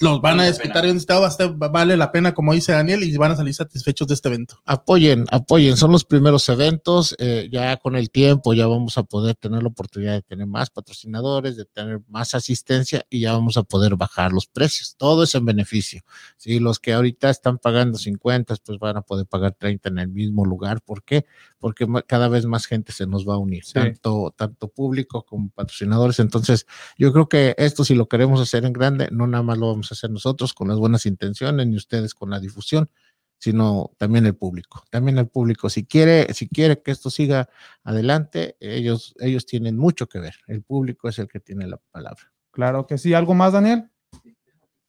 los 0.01 0.21
van 0.21 0.41
a 0.41 0.45
desquitar 0.45 0.85
a 0.85 0.89
estar- 0.89 1.55
vale 1.57 1.97
la 1.97 2.13
pena, 2.13 2.35
como 2.35 2.53
dice 2.55 2.73
Daniel, 2.73 3.03
y 3.03 3.17
van 3.17 3.33
a 3.33 3.37
salir 3.37 3.55
satisfechos 3.55 4.07
de 4.09 4.15
este 4.15 4.29
evento. 4.29 4.61
apoyen, 4.65 5.25
apoyen, 5.31 5.77
son 5.77 5.93
los 5.93 6.05
primeros 6.05 6.49
eventos, 6.49 7.15
eh, 7.19 7.49
ya 7.51 7.77
con 7.79 7.97
el 7.97 8.11
tiempo 8.11 8.55
ya 8.55 8.67
vamos 8.67 8.97
a 8.99 9.03
poder 9.03 9.35
tener 9.37 9.63
la 9.63 9.69
oportunidad 9.69 10.13
de 10.13 10.23
tener 10.23 10.47
más 10.47 10.71
patrocinadores, 10.71 11.57
de 11.57 11.65
tener 11.65 12.01
más 12.09 12.35
asistencia 12.35 13.05
y 13.11 13.21
ya 13.21 13.33
vamos 13.33 13.57
a 13.57 13.63
poder 13.63 13.97
bajar 13.97 14.33
los 14.33 14.47
precios, 14.47 14.95
todo 14.97 15.23
es 15.25 15.35
en 15.35 15.45
beneficio. 15.45 16.03
Sí, 16.37 16.61
los 16.61 16.79
que 16.79 16.93
ahorita 16.93 17.31
están 17.31 17.59
pagando 17.59 17.99
50, 17.99 18.55
pues 18.65 18.79
van 18.79 18.97
a 18.97 19.03
poder 19.03 19.27
pagar 19.27 19.55
30 19.59 19.89
en 19.89 19.99
el 19.99 20.09
mismo 20.09 20.45
lugar, 20.45 20.81
¿por 20.83 21.03
qué? 21.03 21.27
Porque 21.59 21.87
cada 22.07 22.29
vez 22.29 22.47
más 22.47 22.67
gente 22.67 22.93
se 22.93 23.07
nos 23.07 23.27
va 23.29 23.35
a 23.35 23.39
unir, 23.39 23.65
Sí. 23.65 23.73
tanto, 23.75 24.33
tanto 24.37 24.69
público 24.69 25.25
como 25.25 25.51
patrocinadores, 25.51 26.19
entonces 26.21 26.67
yo 26.97 27.13
creo 27.13 27.29
que 27.29 27.55
esto 27.59 27.85
si 27.85 27.95
lo 27.95 28.09
queremos 28.09 28.41
hacer 28.41 28.65
en 28.65 28.73
grande, 28.73 29.09
no 29.11 29.27
nada 29.27 29.43
más 29.43 29.59
lo 29.59 29.69
vamos 29.69 29.88
hacer 29.95 30.11
nosotros 30.11 30.55
con 30.55 30.69
las 30.69 30.79
buenas 30.79 31.07
intenciones, 31.07 31.67
ni 31.67 31.77
ustedes 31.77 32.15
con 32.15 32.31
la 32.31 32.41
difusión, 32.41 32.91
sino 33.39 33.93
también 33.99 34.27
el 34.27 34.35
público. 34.35 34.85
También 34.91 35.19
el 35.19 35.29
público, 35.29 35.71
si 35.71 35.85
quiere, 35.87 36.33
si 36.35 36.49
quiere 36.49 36.83
que 36.83 36.91
esto 36.91 37.09
siga 37.11 37.49
adelante, 37.85 38.57
ellos, 38.61 39.15
ellos 39.21 39.47
tienen 39.47 39.77
mucho 39.77 40.09
que 40.09 40.19
ver. 40.19 40.35
El 40.49 40.63
público 40.63 41.09
es 41.09 41.19
el 41.19 41.29
que 41.29 41.39
tiene 41.41 41.67
la 41.67 41.79
palabra. 41.93 42.33
Claro 42.51 42.87
que 42.87 42.99
sí. 42.99 43.15
¿Algo 43.15 43.35
más, 43.35 43.53
Daniel? 43.53 43.89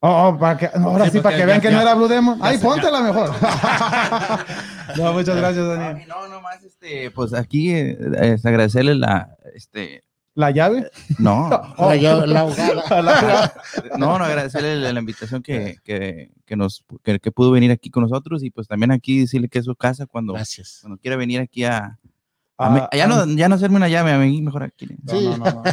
Oh, 0.01 0.29
oh, 0.29 0.39
para 0.39 0.57
que, 0.57 0.69
ahora 0.73 1.05
sí, 1.05 1.11
Sí, 1.11 1.19
para 1.19 1.35
que 1.37 1.45
vean 1.45 1.59
ya- 1.61 1.69
que 1.69 1.75
no 1.75 1.81
era 1.81 1.93
Blue 1.93 2.07
Demon. 2.07 2.39
Ay, 2.41 2.57
póntela 2.57 3.01
mejor. 3.01 3.31
no, 4.97 5.13
muchas 5.13 5.35
gracias, 5.35 5.67
Daniel. 5.67 6.07
No, 6.07 6.27
nomás, 6.29 6.63
este, 6.63 7.11
pues 7.11 7.33
aquí 7.33 7.71
eh, 7.71 7.97
es 8.21 8.45
agradecerle 8.45 8.95
la, 8.95 9.35
este, 9.53 10.03
¿La 10.35 10.51
llave? 10.51 10.89
no, 11.17 11.49
Oh. 11.77 11.93
La, 11.93 12.25
la 12.25 13.53
no, 13.97 14.17
no, 14.17 14.25
agradecerle 14.25 14.77
la, 14.77 14.93
la 14.93 14.99
invitación 14.99 15.41
que, 15.41 15.77
que, 15.83 16.31
que 16.45 16.55
nos, 16.55 16.85
que, 17.03 17.19
que 17.19 17.31
pudo 17.31 17.51
venir 17.51 17.71
aquí 17.71 17.89
con 17.89 18.03
nosotros 18.03 18.43
y 18.43 18.49
pues 18.51 18.67
también 18.67 18.91
aquí 18.91 19.19
decirle 19.19 19.49
que 19.49 19.59
es 19.59 19.65
su 19.65 19.75
casa 19.75 20.05
cuando, 20.05 20.33
Gracias. 20.33 20.79
cuando 20.81 20.97
quiera 20.97 21.17
venir 21.17 21.41
aquí 21.41 21.63
a, 21.65 21.97
ya, 22.59 23.05
ah, 23.05 23.07
no, 23.07 23.25
ya 23.35 23.47
no 23.47 23.55
hacerme 23.55 23.77
una 23.77 23.87
llave, 23.87 24.11
a 24.11 24.17
mí 24.17 24.41
mejor 24.41 24.63
aquí. 24.63 24.85
No, 25.03 25.13
no, 25.21 25.37
no, 25.37 25.45
no. 25.45 25.63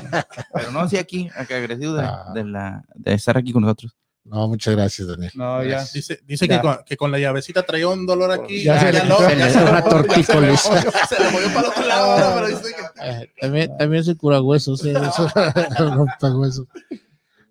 Pero 0.54 0.70
no, 0.70 0.88
sí 0.88 0.96
aquí, 0.96 1.28
agradecido 1.34 1.94
de, 1.94 2.04
Ah. 2.04 2.26
de 2.32 2.44
la, 2.44 2.84
de 2.94 3.14
estar 3.14 3.36
aquí 3.36 3.52
con 3.52 3.62
nosotros. 3.62 3.96
No, 4.28 4.48
muchas 4.48 4.74
gracias, 4.74 5.06
Daniel. 5.06 5.30
No, 5.34 5.62
ya. 5.64 5.84
Dice, 5.94 6.18
dice 6.26 6.48
Ya. 6.48 6.56
que, 6.56 6.62
con, 6.62 6.78
que 6.84 6.96
con 6.96 7.12
la 7.12 7.18
llavecita 7.18 7.62
traía 7.64 7.86
un 7.88 8.04
dolor 8.06 8.32
aquí. 8.32 8.62
Ya 8.64 8.80
se 8.80 8.92
le 8.92 9.04
no, 9.04 9.16
quitó. 9.18 9.30
ya 9.30 9.50
Se 9.50 9.56
le- 9.58 9.62
una 9.70 9.80
movió, 9.80 9.80
ya 9.80 9.82
se 9.82 9.84
le 9.84 9.90
tortícolis. 9.90 10.66
movió, 10.68 10.92
Se 11.08 11.22
le 11.24 11.30
movió 11.30 11.48
para 11.48 11.60
el 11.60 11.66
otro 11.66 11.86
lado 11.86 12.10
ahora, 12.12 12.34
pero 12.34 12.48
dice 12.48 12.74
que 12.74 13.04
Eh, 13.08 13.30
también, 13.40 13.76
también 13.78 14.04
se 14.04 14.16
cura 14.16 14.42
huesos, 14.42 14.84
eh, 14.84 14.92
eso, 14.92 15.28
rompe 15.94 16.26
huesos. 16.30 16.66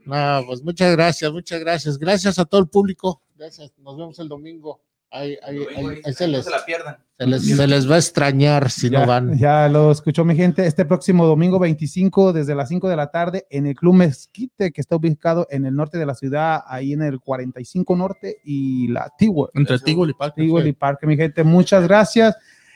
No, 0.05 0.43
pues 0.45 0.61
muchas 0.63 0.91
gracias, 0.91 1.31
muchas 1.31 1.59
gracias. 1.61 1.97
Gracias 1.97 2.37
a 2.37 2.45
todo 2.45 2.61
el 2.61 2.67
público. 2.67 3.21
Gracias. 3.35 3.71
Nos 3.79 3.97
vemos 3.97 4.19
el 4.19 4.27
domingo. 4.27 4.81
Ahí, 5.15 5.37
ahí, 5.47 5.57
ahí- 5.77 6.01
ahí 6.03 6.13
se, 6.13 6.27
les, 6.27 6.45
pierdan. 6.65 6.97
se, 7.17 7.25
les, 7.25 7.45
se 7.55 7.67
les 7.67 7.89
va 7.89 7.95
a 7.95 7.97
extrañar 7.99 8.69
si 8.69 8.89
ya, 8.89 8.99
no 8.99 9.07
van. 9.07 9.37
ya 9.37 9.69
lo 9.69 9.89
escuchó 9.91 10.25
mi 10.25 10.35
gente. 10.35 10.65
Este 10.67 10.83
próximo 10.83 11.25
domingo 11.25 11.57
25, 11.57 12.33
desde 12.33 12.53
las 12.53 12.67
5 12.67 12.89
de 12.89 12.95
la 12.97 13.11
tarde, 13.11 13.47
en 13.49 13.65
el 13.65 13.75
Club 13.75 13.93
Mezquite, 13.93 14.73
que 14.73 14.81
está 14.81 14.97
ubicado 14.97 15.47
en 15.49 15.65
el 15.65 15.73
norte 15.73 15.97
de 15.97 16.05
la 16.05 16.15
ciudad, 16.15 16.63
ahí 16.67 16.91
en 16.91 17.01
el 17.01 17.21
45 17.21 17.95
Norte 17.95 18.37
y 18.43 18.89
la 18.89 19.09
Tigua. 19.17 19.49
entre 19.53 19.79
Tigol 19.79 20.09
y 20.09 20.13
Parque. 20.13 20.41
Tigua 20.41 20.67
y 20.67 20.73
Parque, 20.73 21.07
mi 21.07 21.15
gente. 21.15 21.45
Muchas 21.45 21.83
gracias. 21.87 22.35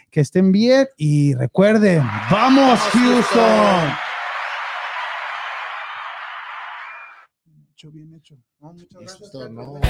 Que 0.10 0.22
estén 0.22 0.52
bien 0.54 0.88
y 0.98 1.34
recuerden, 1.36 2.02
¡vamos, 2.32 2.80
Houston! 2.80 3.92
Bien 7.46 7.68
hecho, 7.74 7.92
bien 7.92 8.14
hecho. 8.16 8.36
No, 8.62 8.74
muchas 8.74 8.88
gracias. 8.92 9.22
Esto, 9.22 9.50
no. 9.50 9.74
Pepe. 9.74 9.88